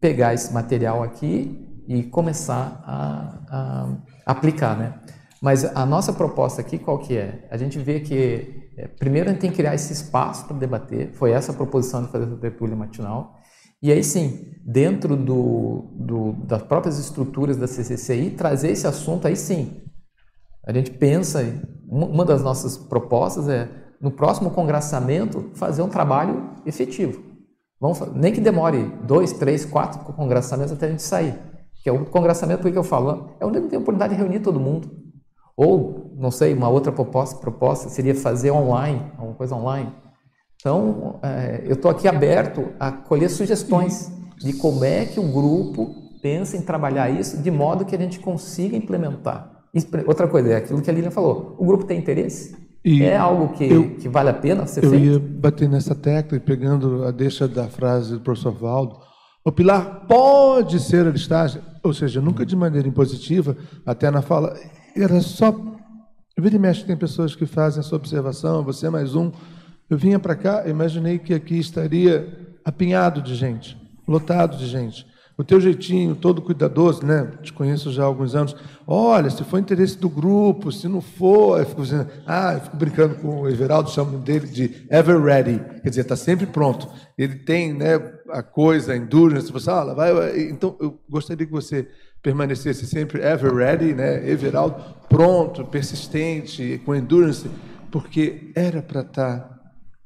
pegar 0.00 0.34
esse 0.34 0.52
material 0.52 1.02
aqui 1.02 1.82
e 1.86 2.02
começar 2.02 2.82
a, 2.84 3.38
a 3.48 4.32
aplicar, 4.32 4.76
né? 4.76 4.94
Mas 5.40 5.64
a 5.64 5.84
nossa 5.84 6.12
proposta 6.12 6.60
aqui 6.60 6.78
qual 6.78 6.98
que 6.98 7.16
é? 7.16 7.46
A 7.50 7.56
gente 7.56 7.78
vê 7.78 8.00
que 8.00 8.70
é, 8.76 8.88
primeiro 8.88 9.28
a 9.28 9.32
gente 9.32 9.40
tem 9.40 9.50
que 9.50 9.56
criar 9.56 9.74
esse 9.74 9.92
espaço 9.92 10.46
para 10.46 10.56
debater. 10.56 11.12
Foi 11.12 11.30
essa 11.32 11.52
a 11.52 11.54
proposição 11.54 12.02
de 12.02 12.10
fazer 12.10 12.24
essa 12.24 12.36
tertúlia 12.36 12.74
matinal. 12.74 13.33
E 13.84 13.92
aí 13.92 14.02
sim, 14.02 14.46
dentro 14.64 15.14
do, 15.14 15.84
do, 15.92 16.32
das 16.46 16.62
próprias 16.62 16.98
estruturas 16.98 17.58
da 17.58 17.66
CCCI, 17.66 18.30
trazer 18.30 18.70
esse 18.70 18.86
assunto 18.86 19.28
aí 19.28 19.36
sim. 19.36 19.82
A 20.66 20.72
gente 20.72 20.90
pensa, 20.90 21.44
uma 21.86 22.24
das 22.24 22.42
nossas 22.42 22.78
propostas 22.78 23.46
é, 23.46 23.68
no 24.00 24.10
próximo 24.10 24.50
congressamento, 24.52 25.50
fazer 25.52 25.82
um 25.82 25.88
trabalho 25.90 26.54
efetivo. 26.64 27.22
Vamos, 27.78 28.00
nem 28.14 28.32
que 28.32 28.40
demore 28.40 28.90
dois, 29.06 29.34
três, 29.34 29.66
quatro 29.66 30.00
congraçamentos 30.14 30.72
até 30.72 30.86
a 30.86 30.90
gente 30.90 31.02
sair. 31.02 31.38
Que 31.82 31.90
é 31.90 31.92
o 31.92 32.06
congressamento, 32.06 32.62
que 32.62 32.78
eu 32.78 32.82
falo? 32.82 33.36
É 33.38 33.44
onde 33.44 33.60
tem 33.60 33.76
a 33.76 33.82
oportunidade 33.82 34.14
de 34.14 34.18
reunir 34.18 34.40
todo 34.40 34.58
mundo. 34.58 34.90
Ou, 35.54 36.10
não 36.16 36.30
sei, 36.30 36.54
uma 36.54 36.70
outra 36.70 36.90
proposta, 36.90 37.38
proposta 37.38 37.90
seria 37.90 38.14
fazer 38.14 38.50
online, 38.50 39.12
alguma 39.18 39.36
coisa 39.36 39.54
online. 39.54 39.92
Então, 40.64 41.20
é, 41.22 41.62
eu 41.66 41.74
estou 41.74 41.90
aqui 41.90 42.08
aberto 42.08 42.70
a 42.80 42.90
colher 42.90 43.28
sugestões 43.28 44.10
de 44.38 44.54
como 44.54 44.82
é 44.82 45.04
que 45.04 45.20
o 45.20 45.30
grupo 45.30 45.94
pensa 46.22 46.56
em 46.56 46.62
trabalhar 46.62 47.10
isso 47.10 47.36
de 47.42 47.50
modo 47.50 47.84
que 47.84 47.94
a 47.94 47.98
gente 47.98 48.18
consiga 48.18 48.74
implementar. 48.74 49.60
Outra 50.06 50.26
coisa, 50.26 50.48
é 50.48 50.56
aquilo 50.56 50.80
que 50.80 50.88
a 50.88 50.92
Lilian 50.94 51.10
falou, 51.10 51.54
o 51.58 51.66
grupo 51.66 51.84
tem 51.84 51.98
interesse? 51.98 52.56
E 52.82 53.02
é 53.02 53.14
algo 53.14 53.52
que, 53.52 53.70
eu, 53.70 53.94
que 53.96 54.08
vale 54.08 54.30
a 54.30 54.32
pena 54.32 54.66
ser 54.66 54.84
eu 54.84 54.88
feito? 54.88 55.04
Eu 55.04 55.12
ia 55.12 55.18
bater 55.18 55.68
nessa 55.68 55.94
tecla, 55.94 56.40
pegando 56.40 57.04
a 57.04 57.10
deixa 57.10 57.46
da 57.46 57.68
frase 57.68 58.14
do 58.14 58.20
professor 58.20 58.52
Valdo, 58.52 58.96
o 59.44 59.52
pilar 59.52 60.06
pode 60.08 60.80
ser 60.80 61.06
a 61.06 61.10
listagem, 61.10 61.60
ou 61.82 61.92
seja, 61.92 62.22
nunca 62.22 62.46
de 62.46 62.56
maneira 62.56 62.88
impositiva, 62.88 63.54
até 63.84 64.10
na 64.10 64.22
fala, 64.22 64.56
era 64.96 65.20
só... 65.20 65.54
Vira 66.38 66.56
e 66.56 66.58
mexe, 66.58 66.86
tem 66.86 66.96
pessoas 66.96 67.36
que 67.36 67.44
fazem 67.44 67.80
essa 67.80 67.94
observação, 67.94 68.64
você 68.64 68.86
é 68.86 68.90
mais 68.90 69.14
um, 69.14 69.30
eu 69.88 69.98
vinha 69.98 70.18
para 70.18 70.34
cá, 70.34 70.66
imaginei 70.66 71.18
que 71.18 71.34
aqui 71.34 71.58
estaria 71.58 72.56
apinhado 72.64 73.20
de 73.20 73.34
gente, 73.34 73.76
lotado 74.06 74.56
de 74.56 74.66
gente. 74.66 75.06
O 75.36 75.42
teu 75.42 75.60
jeitinho, 75.60 76.14
todo 76.14 76.40
cuidadoso, 76.40 77.04
né? 77.04 77.28
Te 77.42 77.52
conheço 77.52 77.90
já 77.90 78.04
há 78.04 78.06
alguns 78.06 78.36
anos. 78.36 78.54
Olha, 78.86 79.28
se 79.28 79.42
for 79.42 79.58
interesse 79.58 79.98
do 79.98 80.08
grupo, 80.08 80.70
se 80.70 80.86
não 80.86 81.00
for, 81.00 81.58
eu 81.58 81.66
fico 81.66 81.82
dizendo, 81.82 82.06
ah, 82.24 82.54
eu 82.54 82.60
fico 82.60 82.76
brincando 82.76 83.16
com 83.16 83.40
o 83.40 83.48
Everaldo, 83.48 83.90
chamo 83.90 84.18
dele 84.18 84.46
de 84.46 84.86
ever 84.88 85.20
ready, 85.20 85.60
quer 85.82 85.88
dizer, 85.88 86.02
está 86.02 86.14
sempre 86.14 86.46
pronto. 86.46 86.88
Ele 87.18 87.34
tem, 87.34 87.74
né, 87.74 87.96
a 88.30 88.44
coisa, 88.44 88.92
a 88.92 88.96
endurance, 88.96 89.50
você 89.50 89.64
fala, 89.64 89.90
ah, 89.90 89.94
vai, 89.94 90.40
então 90.42 90.76
eu 90.80 91.00
gostaria 91.10 91.44
que 91.44 91.52
você 91.52 91.88
permanecesse 92.22 92.86
sempre 92.86 93.20
ever 93.20 93.52
ready, 93.52 93.92
né? 93.92 94.30
Everaldo, 94.30 94.76
pronto, 95.08 95.64
persistente, 95.64 96.80
com 96.86 96.94
endurance, 96.94 97.50
porque 97.90 98.52
era 98.54 98.80
para 98.80 99.00
estar 99.00 99.38
tá 99.40 99.53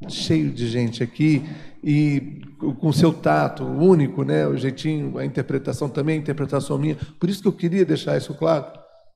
cheio 0.06 0.50
de 0.50 0.68
gente 0.68 1.02
aqui 1.02 1.42
e 1.82 2.42
com 2.80 2.92
seu 2.92 3.12
tato 3.12 3.64
único, 3.64 4.22
né, 4.22 4.46
o 4.46 4.56
jeitinho, 4.56 5.18
a 5.18 5.24
interpretação 5.24 5.88
também, 5.88 6.16
a 6.18 6.20
interpretação 6.20 6.78
minha. 6.78 6.96
Por 7.18 7.28
isso 7.28 7.42
que 7.42 7.48
eu 7.48 7.52
queria 7.52 7.84
deixar 7.84 8.16
isso 8.16 8.34
claro. 8.34 8.66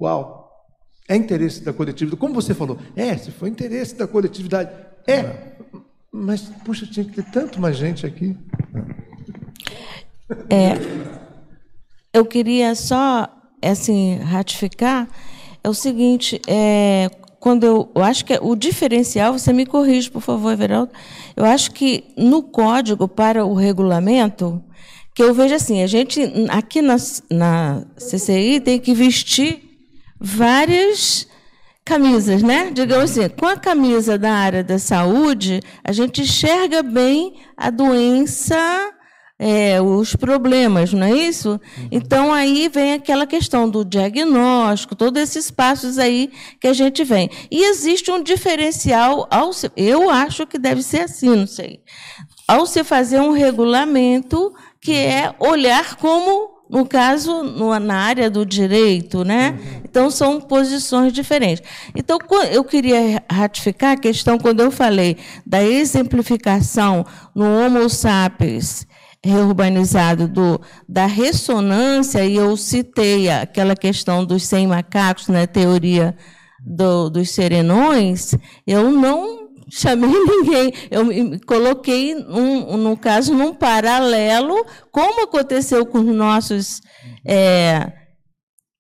Uau! 0.01 0.43
É 1.09 1.17
interesse 1.17 1.63
da 1.63 1.73
coletividade. 1.73 2.21
Como 2.21 2.35
você 2.35 2.55
falou, 2.55 2.79
é, 2.97 3.17
se 3.17 3.31
for 3.31 3.47
interesse 3.47 3.97
da 3.97 4.07
coletividade. 4.07 4.71
É, 5.07 5.55
mas, 6.13 6.43
puxa, 6.65 6.87
tinha 6.87 7.05
que 7.05 7.13
ter 7.13 7.25
tanto 7.31 7.61
mais 7.61 7.77
gente 7.77 8.07
aqui. 8.07 8.37
É, 10.49 10.75
eu 12.13 12.25
queria 12.25 12.75
só, 12.75 13.29
assim, 13.61 14.17
ratificar, 14.19 15.09
é 15.63 15.69
o 15.69 15.75
seguinte, 15.75 16.41
é, 16.47 17.11
quando 17.43 17.65
eu, 17.65 17.91
eu 17.93 18.05
acho 18.05 18.25
que 18.25 18.39
o 18.41 18.55
diferencial, 18.55 19.37
você 19.37 19.53
me 19.53 19.67
corrige, 19.67 20.09
por 20.09 20.23
favor, 20.23 20.53
Everaldo, 20.53 20.93
eu 21.37 21.45
acho 21.45 21.73
que 21.73 22.05
no 22.17 22.41
código 22.41 23.09
para 23.09 23.45
o 23.45 23.53
regulamento, 23.53 24.63
que 25.13 25.25
eu 25.25 25.35
vejo 25.35 25.53
assim, 25.53 25.83
a 25.83 25.89
gente 25.89 26.21
aqui 26.49 26.81
na, 26.81 26.95
na 27.29 27.85
CCI 27.97 28.61
tem 28.61 28.79
que 28.79 28.95
vestir 28.95 29.61
várias 30.21 31.27
camisas, 31.85 32.45
né? 32.45 32.71
Digamos 32.71 33.11
assim, 33.11 33.29
com 33.31 33.47
a 33.47 33.57
camisa 33.57 34.17
da 34.17 34.33
área 34.33 34.63
da 34.63 34.79
saúde, 34.79 35.61
a 35.83 35.91
gente 35.91 36.21
enxerga 36.21 36.81
bem 36.81 37.35
a 37.57 37.71
doença, 37.71 38.57
é, 39.39 39.81
os 39.81 40.15
problemas, 40.15 40.93
não 40.93 41.07
é 41.07 41.13
isso? 41.13 41.51
Uhum. 41.51 41.89
Então 41.91 42.33
aí 42.33 42.69
vem 42.69 42.93
aquela 42.93 43.27
questão 43.27 43.69
do 43.69 43.85
diagnóstico, 43.85 44.95
todos 44.95 45.21
esses 45.21 45.51
passos 45.51 45.99
aí 45.99 46.31
que 46.61 46.69
a 46.69 46.73
gente 46.73 47.03
vem. 47.03 47.29
E 47.51 47.65
existe 47.65 48.11
um 48.11 48.23
diferencial, 48.23 49.27
ao, 49.31 49.51
eu 49.77 50.11
acho 50.11 50.47
que 50.47 50.59
deve 50.59 50.83
ser 50.83 51.01
assim, 51.01 51.35
não 51.35 51.47
sei. 51.47 51.81
Ao 52.47 52.67
se 52.67 52.85
fazer 52.85 53.21
um 53.21 53.33
regulamento 53.33 54.53
que 54.81 54.95
é 54.95 55.35
olhar 55.39 55.97
como 55.97 56.53
no 56.71 56.87
caso, 56.87 57.43
no, 57.43 57.79
na 57.79 57.97
área 57.97 58.31
do 58.31 58.47
direito, 58.47 59.25
né? 59.25 59.51
Uhum. 59.51 59.81
Então, 59.85 60.11
são 60.11 60.41
posições 60.41 61.13
diferentes. 61.13 61.63
Então, 61.95 62.19
eu 62.51 62.65
queria 62.65 63.23
ratificar 63.31 63.93
a 63.93 63.97
questão, 63.97 64.39
quando 64.39 64.61
eu 64.61 64.71
falei 64.71 65.19
da 65.45 65.63
exemplificação 65.63 67.05
no 67.35 67.45
Homo 67.45 67.91
sapiens 67.91 68.87
reurbanizado 69.25 70.27
do, 70.27 70.61
da 70.89 71.07
ressonância, 71.07 72.25
e 72.25 72.37
eu 72.37 72.57
citei 72.57 73.31
aquela 73.31 73.77
questão 73.77 74.25
dos 74.25 74.45
100 74.45 74.67
macacos 74.67 75.29
na 75.29 75.47
teoria 75.47 76.17
do, 76.61 77.09
dos 77.09 77.31
serenões, 77.31 78.35
eu 78.67 78.91
não 78.91 79.49
chamei 79.71 80.11
ninguém. 80.13 80.73
Eu 80.91 81.05
me 81.05 81.39
coloquei, 81.41 82.15
um, 82.15 82.77
no 82.77 82.97
caso, 82.97 83.35
num 83.35 83.55
paralelo, 83.55 84.67
como 84.91 85.25
aconteceu 85.25 85.87
com 85.87 85.99
os 85.99 86.15
nossos 86.15 86.83
é, 87.25 88.02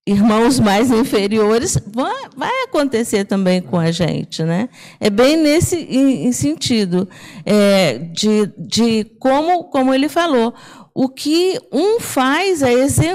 irmãos 0.06 0.58
mais 0.58 0.90
inferiores, 0.90 1.78
vai, 1.94 2.28
vai, 2.36 2.64
acontecer 2.64 3.24
também 3.24 3.62
com 3.62 3.78
a 3.78 3.90
gente. 3.90 4.42
Né? 4.42 4.68
É 4.98 5.08
bem 5.08 5.36
nesse 5.36 5.76
em, 5.76 6.26
em 6.26 6.32
sentido 6.32 7.08
é, 7.44 7.98
de, 7.98 8.52
de 8.58 9.04
como, 9.18 9.64
como 9.64 9.94
ele 9.94 10.08
falou. 10.08 10.54
O 10.94 11.08
que 11.08 11.58
um 11.72 12.00
faz, 12.00 12.62
é 12.62 12.74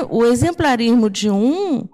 o 0.09 0.26
exemplarismo 0.26 1.09
de 1.09 1.30
um 1.30 1.88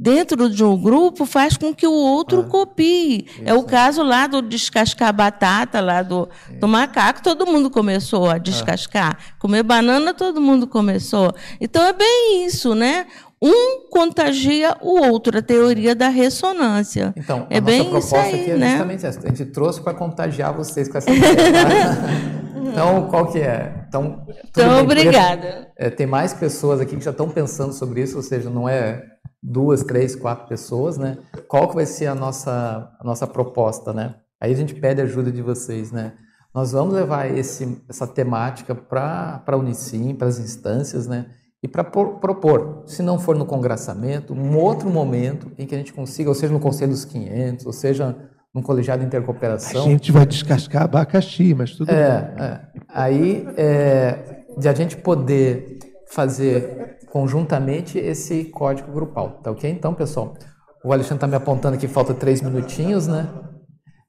dentro 0.00 0.48
de 0.48 0.64
um 0.64 0.80
grupo 0.80 1.26
faz 1.26 1.58
com 1.58 1.74
que 1.74 1.86
o 1.86 1.92
outro 1.92 2.40
ah, 2.40 2.44
copie. 2.44 3.26
É 3.44 3.52
o 3.52 3.62
caso 3.62 4.02
lá 4.02 4.26
do 4.26 4.40
descascar 4.40 5.12
batata, 5.12 5.78
lá 5.78 6.02
do, 6.02 6.26
do 6.58 6.66
macaco, 6.66 7.22
todo 7.22 7.46
mundo 7.46 7.68
começou 7.68 8.30
a 8.30 8.38
descascar. 8.38 9.18
Ah. 9.20 9.34
Comer 9.38 9.62
banana, 9.62 10.14
todo 10.14 10.40
mundo 10.40 10.66
começou. 10.66 11.34
Então 11.60 11.84
é 11.84 11.92
bem 11.92 12.46
isso, 12.46 12.74
né? 12.74 13.06
Um 13.42 13.88
contagia 13.88 14.76
o 14.82 15.00
outro, 15.00 15.38
a 15.38 15.42
teoria 15.42 15.94
da 15.94 16.08
ressonância. 16.08 17.14
Então, 17.16 17.46
é 17.48 17.58
bem 17.58 17.80
proposta 17.80 18.18
isso 18.18 18.34
aí, 18.36 18.40
aqui 18.42 18.50
é 18.50 18.56
né? 18.56 18.70
justamente 18.70 19.06
essa. 19.06 19.20
A 19.20 19.28
gente 19.28 19.44
trouxe 19.46 19.80
para 19.80 19.94
contagiar 19.94 20.52
vocês 20.52 20.88
com 20.88 20.98
essa 20.98 21.10
ideia. 21.10 21.34
Tá? 21.34 22.60
então, 22.70 23.08
qual 23.08 23.26
que 23.32 23.38
é? 23.38 23.84
Então, 23.88 24.26
então 24.46 24.82
obrigada. 24.82 25.72
É, 25.76 25.88
tem 25.88 26.06
mais 26.06 26.34
pessoas 26.34 26.80
aqui 26.80 26.96
que 26.96 27.04
já 27.04 27.12
estão 27.12 27.30
pensando 27.30 27.72
sobre 27.72 28.02
isso, 28.02 28.16
ou 28.16 28.22
seja, 28.22 28.50
não 28.50 28.68
é 28.68 29.06
duas, 29.42 29.82
três, 29.82 30.14
quatro 30.14 30.46
pessoas, 30.46 30.98
né? 30.98 31.16
Qual 31.48 31.68
que 31.68 31.74
vai 31.74 31.86
ser 31.86 32.08
a 32.08 32.14
nossa, 32.14 32.90
a 33.00 33.04
nossa 33.04 33.26
proposta, 33.26 33.92
né? 33.94 34.16
Aí 34.38 34.52
a 34.52 34.56
gente 34.56 34.74
pede 34.74 35.00
ajuda 35.00 35.32
de 35.32 35.40
vocês, 35.40 35.90
né? 35.90 36.12
Nós 36.54 36.72
vamos 36.72 36.94
levar 36.94 37.30
esse, 37.30 37.80
essa 37.88 38.06
temática 38.06 38.74
para 38.74 39.42
a 39.46 39.56
Unicim, 39.56 40.14
para 40.14 40.28
as 40.28 40.38
instâncias, 40.38 41.06
né? 41.06 41.26
E 41.62 41.68
para 41.68 41.84
propor, 41.84 42.84
se 42.86 43.02
não 43.02 43.18
for 43.18 43.36
no 43.36 43.44
congressamento, 43.44 44.32
um 44.32 44.56
outro 44.56 44.88
momento 44.88 45.52
em 45.58 45.66
que 45.66 45.74
a 45.74 45.78
gente 45.78 45.92
consiga, 45.92 46.30
ou 46.30 46.34
seja, 46.34 46.52
no 46.52 46.60
Conselho 46.60 46.92
dos 46.92 47.04
500, 47.04 47.66
ou 47.66 47.72
seja, 47.72 48.16
num 48.54 48.62
colegiado 48.62 49.00
de 49.00 49.06
intercooperação. 49.06 49.82
A 49.82 49.88
gente 49.88 50.10
vai 50.10 50.24
descascar 50.24 50.84
abacaxi, 50.84 51.54
mas 51.54 51.72
tudo 51.72 51.90
é, 51.90 52.22
bem. 52.22 52.44
É. 52.44 52.60
Aí, 52.88 53.46
é, 53.58 54.44
de 54.56 54.68
a 54.68 54.72
gente 54.72 54.96
poder 54.96 55.78
fazer 56.10 56.98
conjuntamente 57.12 57.98
esse 57.98 58.44
código 58.44 58.90
grupal, 58.90 59.40
tá 59.42 59.50
ok? 59.50 59.70
Então, 59.70 59.92
pessoal, 59.92 60.34
o 60.82 60.92
Alexandre 60.92 61.16
está 61.16 61.26
me 61.26 61.36
apontando 61.36 61.76
que 61.76 61.86
falta 61.86 62.14
três 62.14 62.40
minutinhos, 62.40 63.06
né? 63.06 63.28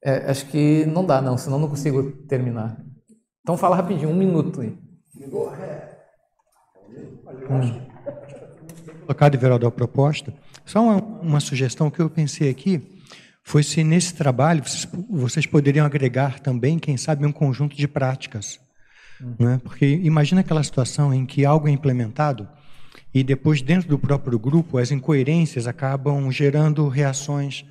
É, 0.03 0.31
acho 0.31 0.47
que 0.47 0.85
não 0.85 1.05
dá, 1.05 1.21
não, 1.21 1.37
senão 1.37 1.59
não 1.59 1.67
consigo 1.67 2.11
terminar. 2.27 2.77
Então, 3.41 3.57
fala 3.57 3.75
rapidinho, 3.75 4.09
um 4.09 4.15
minuto 4.15 4.61
aí. 4.61 4.75
Hum. 7.49 7.81
Colocado, 9.01 9.35
Everaldo, 9.35 9.67
a 9.67 9.71
proposta. 9.71 10.33
Só 10.65 10.81
uma, 10.81 10.95
uma, 11.21 11.39
sugestão 11.39 11.89
que 11.89 11.99
eu 11.99 12.09
pensei 12.09 12.49
aqui 12.49 12.81
foi 13.43 13.63
se 13.63 13.83
nesse 13.83 14.13
trabalho 14.13 14.63
vocês, 14.63 14.87
vocês 15.09 15.45
poderiam 15.45 15.85
agregar 15.85 16.39
também, 16.39 16.79
quem 16.79 16.97
sabe, 16.97 17.25
um 17.25 17.31
conjunto 17.31 17.75
de 17.75 17.87
práticas. 17.87 18.59
Hum. 19.21 19.35
Né? 19.39 19.61
Porque 19.63 19.85
imagina 19.85 20.41
aquela 20.41 20.63
situação 20.63 21.13
em 21.13 21.25
que 21.25 21.45
algo 21.45 21.67
é 21.67 21.71
implementado 21.71 22.47
e 23.13 23.23
depois, 23.23 23.61
dentro 23.61 23.89
do 23.89 23.99
próprio 23.99 24.39
grupo, 24.39 24.77
as 24.77 24.91
incoerências 24.91 25.67
acabam 25.67 26.31
gerando 26.31 26.87
reações 26.87 27.65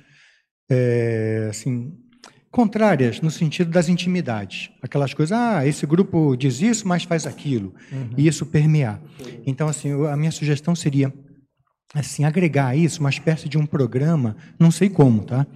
é, 0.69 1.47
assim, 1.49 1.93
contrárias 2.51 3.21
no 3.21 3.31
sentido 3.31 3.71
das 3.71 3.87
intimidades. 3.87 4.69
Aquelas 4.81 5.13
coisas, 5.13 5.31
ah, 5.31 5.65
esse 5.65 5.85
grupo 5.85 6.35
diz 6.35 6.61
isso, 6.61 6.87
mas 6.87 7.03
faz 7.03 7.25
aquilo. 7.25 7.73
Uhum. 7.91 8.09
E 8.17 8.27
isso 8.27 8.45
permear. 8.45 9.01
Então, 9.45 9.67
assim, 9.69 9.91
a 10.05 10.17
minha 10.17 10.31
sugestão 10.31 10.75
seria 10.75 11.11
assim 11.93 12.25
agregar 12.25 12.67
a 12.67 12.75
isso 12.75 12.99
uma 12.99 13.09
espécie 13.09 13.49
de 13.49 13.57
um 13.57 13.65
programa, 13.65 14.35
não 14.59 14.69
sei 14.69 14.89
como, 14.89 15.23
tá? 15.23 15.47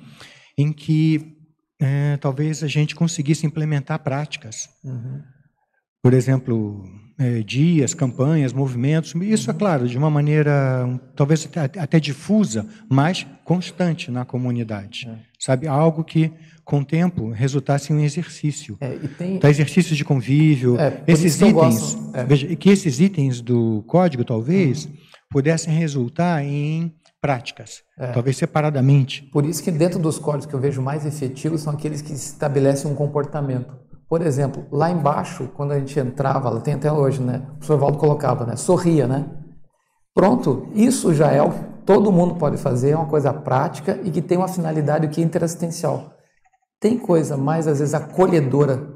Em 0.57 0.72
que 0.72 1.35
é, 1.80 2.17
talvez 2.17 2.63
a 2.63 2.67
gente 2.67 2.95
conseguisse 2.95 3.45
implementar 3.45 3.99
práticas. 3.99 4.69
Uhum. 4.84 5.22
Por 6.01 6.13
exemplo, 6.13 6.84
é, 7.17 7.41
dias, 7.41 7.93
campanhas, 7.93 8.53
movimentos. 8.53 9.13
Isso, 9.15 9.49
é 9.49 9.53
claro, 9.53 9.87
de 9.87 9.97
uma 9.97 10.09
maneira 10.09 10.99
talvez 11.15 11.45
até, 11.45 11.79
até 11.79 11.99
difusa, 11.99 12.65
mas 12.89 13.25
constante 13.43 14.11
na 14.11 14.25
comunidade. 14.25 15.07
É. 15.07 15.17
Sabe? 15.39 15.67
Algo 15.67 16.03
que, 16.03 16.31
com 16.63 16.79
o 16.79 16.85
tempo, 16.85 17.29
resultasse 17.29 17.93
em 17.93 17.95
um 17.95 17.99
exercício. 17.99 18.77
É, 18.81 18.89
tem... 19.17 19.35
Então, 19.35 19.49
exercícios 19.49 19.97
de 19.97 20.03
convívio. 20.03 20.79
É, 20.79 21.03
esses 21.07 21.39
itens, 21.39 21.97
é. 22.13 22.23
veja, 22.23 22.55
que 22.55 22.69
esses 22.69 22.99
itens 22.99 23.41
do 23.41 23.83
código, 23.87 24.25
talvez, 24.25 24.85
uhum. 24.85 24.93
pudessem 25.29 25.73
resultar 25.73 26.43
em 26.43 26.93
práticas, 27.21 27.81
é. 27.97 28.11
talvez 28.11 28.37
separadamente. 28.37 29.23
Por 29.31 29.45
isso 29.45 29.63
que 29.63 29.71
dentro 29.71 29.97
dos 29.97 30.19
códigos 30.19 30.45
que 30.45 30.53
eu 30.53 30.59
vejo 30.59 30.79
mais 30.79 31.07
efetivos 31.07 31.61
são 31.61 31.73
aqueles 31.73 31.99
que 31.99 32.13
estabelecem 32.13 32.91
um 32.91 32.93
comportamento. 32.93 33.75
Por 34.07 34.22
exemplo, 34.22 34.65
lá 34.72 34.90
embaixo, 34.90 35.49
quando 35.56 35.72
a 35.72 35.80
gente 35.80 35.99
entrava, 35.99 36.60
tem 36.61 36.76
até 36.76 36.91
hoje, 36.91 37.22
né? 37.22 37.44
O 37.48 37.52
professor 37.53 37.77
Valdo 37.77 37.98
colocava, 37.98 38.45
né? 38.45 38.56
Sorria, 38.56 39.07
né? 39.07 39.30
Pronto, 40.14 40.69
isso 40.73 41.14
já 41.14 41.32
é 41.32 41.41
o 41.41 41.52
todo 41.86 42.11
mundo 42.11 42.36
pode 42.36 42.57
fazer, 42.57 42.91
é 42.91 42.95
uma 42.95 43.06
coisa 43.06 43.32
prática 43.32 43.99
e 44.03 44.10
que 44.10 44.22
tem 44.22 44.38
uma 44.38 44.48
finalidade 44.48 45.07
que 45.07 45.22
é 45.22 45.23
interassistencial. 45.23 46.14
Tem 46.80 46.98
coisa 46.98 47.38
mais, 47.38 47.68
às 47.68 47.80
vezes, 47.80 47.94
acolhedora, 47.94 48.90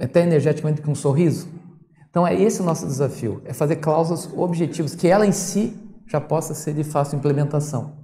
até 0.00 0.22
energeticamente, 0.22 0.80
que 0.80 0.90
um 0.90 0.94
sorriso? 0.94 1.48
Então, 2.08 2.26
é 2.26 2.34
esse 2.34 2.62
o 2.62 2.64
nosso 2.64 2.86
desafio, 2.86 3.42
é 3.44 3.52
fazer 3.52 3.76
cláusulas 3.76 4.30
objetivas, 4.36 4.94
que 4.94 5.08
ela 5.08 5.26
em 5.26 5.32
si 5.32 5.76
já 6.06 6.20
possa 6.20 6.54
ser 6.54 6.72
de 6.74 6.84
fácil 6.84 7.18
implementação. 7.18 7.96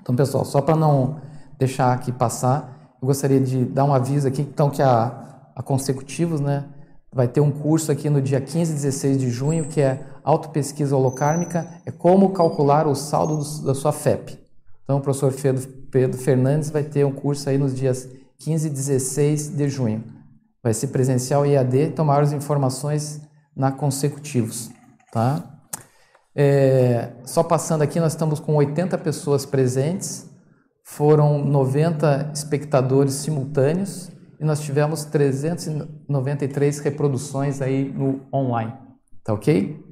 Então, 0.00 0.14
pessoal, 0.14 0.44
só 0.44 0.60
para 0.60 0.76
não 0.76 1.20
deixar 1.58 1.92
aqui 1.92 2.12
passar, 2.12 2.96
eu 3.00 3.06
gostaria 3.06 3.40
de 3.40 3.64
dar 3.64 3.84
um 3.84 3.94
aviso 3.94 4.28
aqui, 4.28 4.42
então, 4.42 4.68
que 4.68 4.82
a 4.82 5.27
a 5.58 5.62
consecutivos, 5.62 6.40
né? 6.40 6.66
Vai 7.12 7.26
ter 7.26 7.40
um 7.40 7.50
curso 7.50 7.90
aqui 7.90 8.08
no 8.08 8.22
dia 8.22 8.40
15 8.40 8.70
e 8.70 8.74
16 8.76 9.18
de 9.18 9.28
junho, 9.28 9.64
que 9.64 9.80
é 9.80 10.06
Autopesquisa 10.22 10.94
Holocármica, 10.94 11.68
é 11.84 11.90
como 11.90 12.32
calcular 12.32 12.86
o 12.86 12.94
saldo 12.94 13.38
do, 13.38 13.66
da 13.66 13.74
sua 13.74 13.92
FEP. 13.92 14.38
Então, 14.84 14.98
o 14.98 15.00
professor 15.00 15.32
Pedro, 15.32 15.68
Pedro 15.90 16.16
Fernandes 16.16 16.70
vai 16.70 16.84
ter 16.84 17.04
um 17.04 17.10
curso 17.10 17.50
aí 17.50 17.58
nos 17.58 17.74
dias 17.74 18.08
15 18.38 18.68
e 18.68 18.70
16 18.70 19.56
de 19.56 19.68
junho. 19.68 20.04
Vai 20.62 20.72
ser 20.72 20.88
presencial 20.88 21.44
EAD, 21.44 21.82
então 21.82 22.04
maiores 22.04 22.32
informações 22.32 23.20
na 23.56 23.72
consecutivos, 23.72 24.70
tá? 25.10 25.42
É, 26.36 27.14
só 27.24 27.42
passando 27.42 27.82
aqui, 27.82 27.98
nós 27.98 28.12
estamos 28.12 28.38
com 28.38 28.54
80 28.54 28.96
pessoas 28.98 29.44
presentes, 29.44 30.30
foram 30.84 31.44
90 31.44 32.30
espectadores 32.32 33.14
simultâneos 33.14 34.16
e 34.40 34.44
nós 34.44 34.60
tivemos 34.60 35.04
393 35.04 36.78
reproduções 36.80 37.60
aí 37.60 37.92
no 37.92 38.20
online, 38.32 38.72
tá 39.24 39.32
ok? 39.32 39.84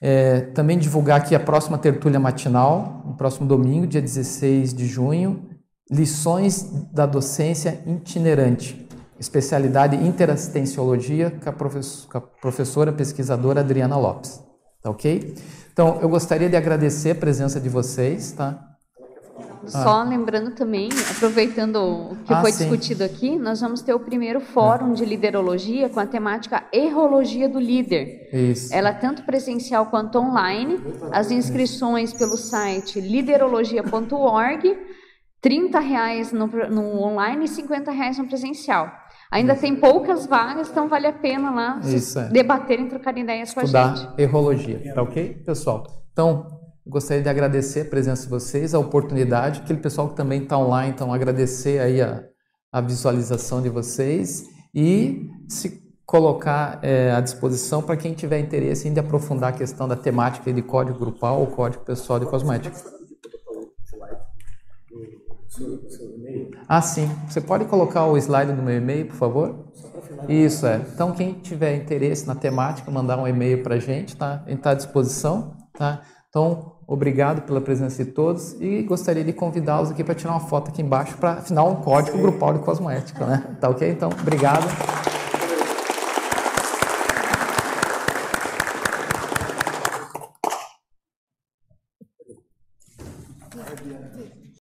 É, 0.00 0.40
também 0.52 0.78
divulgar 0.78 1.20
aqui 1.20 1.34
a 1.34 1.40
próxima 1.40 1.78
tertúlia 1.78 2.18
matinal, 2.18 3.02
no 3.06 3.16
próximo 3.16 3.46
domingo, 3.46 3.86
dia 3.86 4.02
16 4.02 4.74
de 4.74 4.86
junho, 4.86 5.48
lições 5.90 6.62
da 6.92 7.06
docência 7.06 7.80
itinerante, 7.86 8.88
especialidade 9.18 9.96
interassistenciologia 9.96 11.30
com 11.30 11.48
a, 11.48 11.52
com 11.52 12.18
a 12.18 12.20
professora 12.20 12.92
pesquisadora 12.92 13.60
Adriana 13.60 13.96
Lopes. 13.96 14.42
Tá 14.82 14.90
ok? 14.90 15.34
Então, 15.72 15.98
eu 16.02 16.08
gostaria 16.08 16.50
de 16.50 16.56
agradecer 16.56 17.12
a 17.12 17.14
presença 17.14 17.60
de 17.60 17.68
vocês, 17.68 18.32
tá? 18.32 18.71
Só 19.66 20.00
ah. 20.00 20.02
lembrando 20.02 20.52
também, 20.52 20.88
aproveitando 21.10 21.76
o 21.76 22.16
que 22.24 22.32
ah, 22.32 22.40
foi 22.40 22.52
sim. 22.52 22.64
discutido 22.64 23.04
aqui, 23.04 23.38
nós 23.38 23.60
vamos 23.60 23.80
ter 23.80 23.94
o 23.94 24.00
primeiro 24.00 24.40
fórum 24.40 24.92
é. 24.92 24.94
de 24.94 25.04
liderologia 25.04 25.88
com 25.88 26.00
a 26.00 26.06
temática 26.06 26.64
Errologia 26.72 27.48
do 27.48 27.60
Líder. 27.60 28.28
Isso. 28.32 28.74
Ela 28.74 28.90
é 28.90 28.94
tanto 28.94 29.22
presencial 29.24 29.86
quanto 29.86 30.18
online. 30.18 30.80
As 31.12 31.30
inscrições 31.30 32.12
pelo 32.12 32.36
site 32.36 33.00
liderologia.org, 33.00 34.78
30 35.40 35.78
reais 35.80 36.32
no, 36.32 36.46
no 36.46 37.02
online 37.02 37.44
e 37.44 37.48
50 37.48 37.90
reais 37.90 38.18
no 38.18 38.26
presencial. 38.26 38.90
Ainda 39.30 39.54
tem 39.54 39.74
poucas 39.74 40.26
vagas, 40.26 40.68
então 40.68 40.88
vale 40.88 41.06
a 41.06 41.12
pena 41.12 41.50
lá 41.50 41.80
Isso, 41.82 42.18
é. 42.18 42.28
debaterem, 42.28 42.86
trocar 42.86 43.16
ideias 43.16 43.48
Estudar 43.48 43.88
com 43.88 43.92
a 43.92 43.94
gente. 43.94 44.20
errologia, 44.20 44.92
tá 44.94 45.02
ok, 45.02 45.42
pessoal? 45.46 45.86
Então, 46.12 46.51
gostaria 46.86 47.22
de 47.22 47.28
agradecer 47.28 47.82
a 47.82 47.84
presença 47.84 48.24
de 48.24 48.28
vocês, 48.28 48.74
a 48.74 48.78
oportunidade, 48.78 49.60
aquele 49.60 49.80
pessoal 49.80 50.08
que 50.08 50.16
também 50.16 50.42
está 50.42 50.58
online, 50.58 50.92
então 50.92 51.12
agradecer 51.12 51.78
aí 51.80 52.00
a, 52.00 52.24
a 52.72 52.80
visualização 52.80 53.62
de 53.62 53.68
vocês 53.68 54.44
e 54.74 55.30
se 55.48 55.82
colocar 56.04 56.78
é, 56.82 57.12
à 57.12 57.20
disposição 57.20 57.82
para 57.82 57.96
quem 57.96 58.12
tiver 58.12 58.38
interesse 58.38 58.88
em 58.88 58.98
aprofundar 58.98 59.50
a 59.50 59.56
questão 59.56 59.86
da 59.86 59.96
temática 59.96 60.52
de 60.52 60.60
código 60.60 60.98
grupal 60.98 61.40
ou 61.40 61.46
código 61.46 61.84
pessoal 61.84 62.18
de 62.18 62.26
cosméticos. 62.26 62.82
Ah, 66.68 66.80
sim. 66.80 67.08
Você 67.28 67.40
pode 67.40 67.66
colocar 67.66 68.06
o 68.06 68.16
slide 68.16 68.52
do 68.52 68.62
meu 68.62 68.76
e-mail, 68.76 69.06
por 69.06 69.16
favor? 69.16 69.66
Isso 70.28 70.66
é. 70.66 70.76
Então, 70.94 71.12
quem 71.12 71.34
tiver 71.34 71.76
interesse 71.76 72.26
na 72.26 72.34
temática, 72.34 72.90
mandar 72.90 73.18
um 73.18 73.26
e-mail 73.26 73.62
para 73.62 73.74
a 73.74 73.78
gente, 73.78 74.16
tá? 74.16 74.42
A 74.46 74.48
gente 74.48 74.58
está 74.58 74.70
à 74.70 74.74
disposição, 74.74 75.56
tá? 75.74 76.02
Então, 76.32 76.76
obrigado 76.86 77.42
pela 77.42 77.60
presença 77.60 78.02
de 78.02 78.10
todos 78.10 78.56
e 78.58 78.82
gostaria 78.84 79.22
de 79.22 79.34
convidá-los 79.34 79.90
aqui 79.90 80.02
para 80.02 80.14
tirar 80.14 80.30
uma 80.30 80.40
foto 80.40 80.70
aqui 80.70 80.80
embaixo 80.80 81.14
para, 81.18 81.32
afinal, 81.32 81.70
um 81.70 81.76
código 81.76 82.16
grupal 82.16 82.54
de 82.54 82.60
cosmética, 82.60 83.26
né? 83.26 83.56
Tá 83.60 83.68
ok? 83.68 83.86
Então, 83.90 84.08
obrigado. 84.08 84.64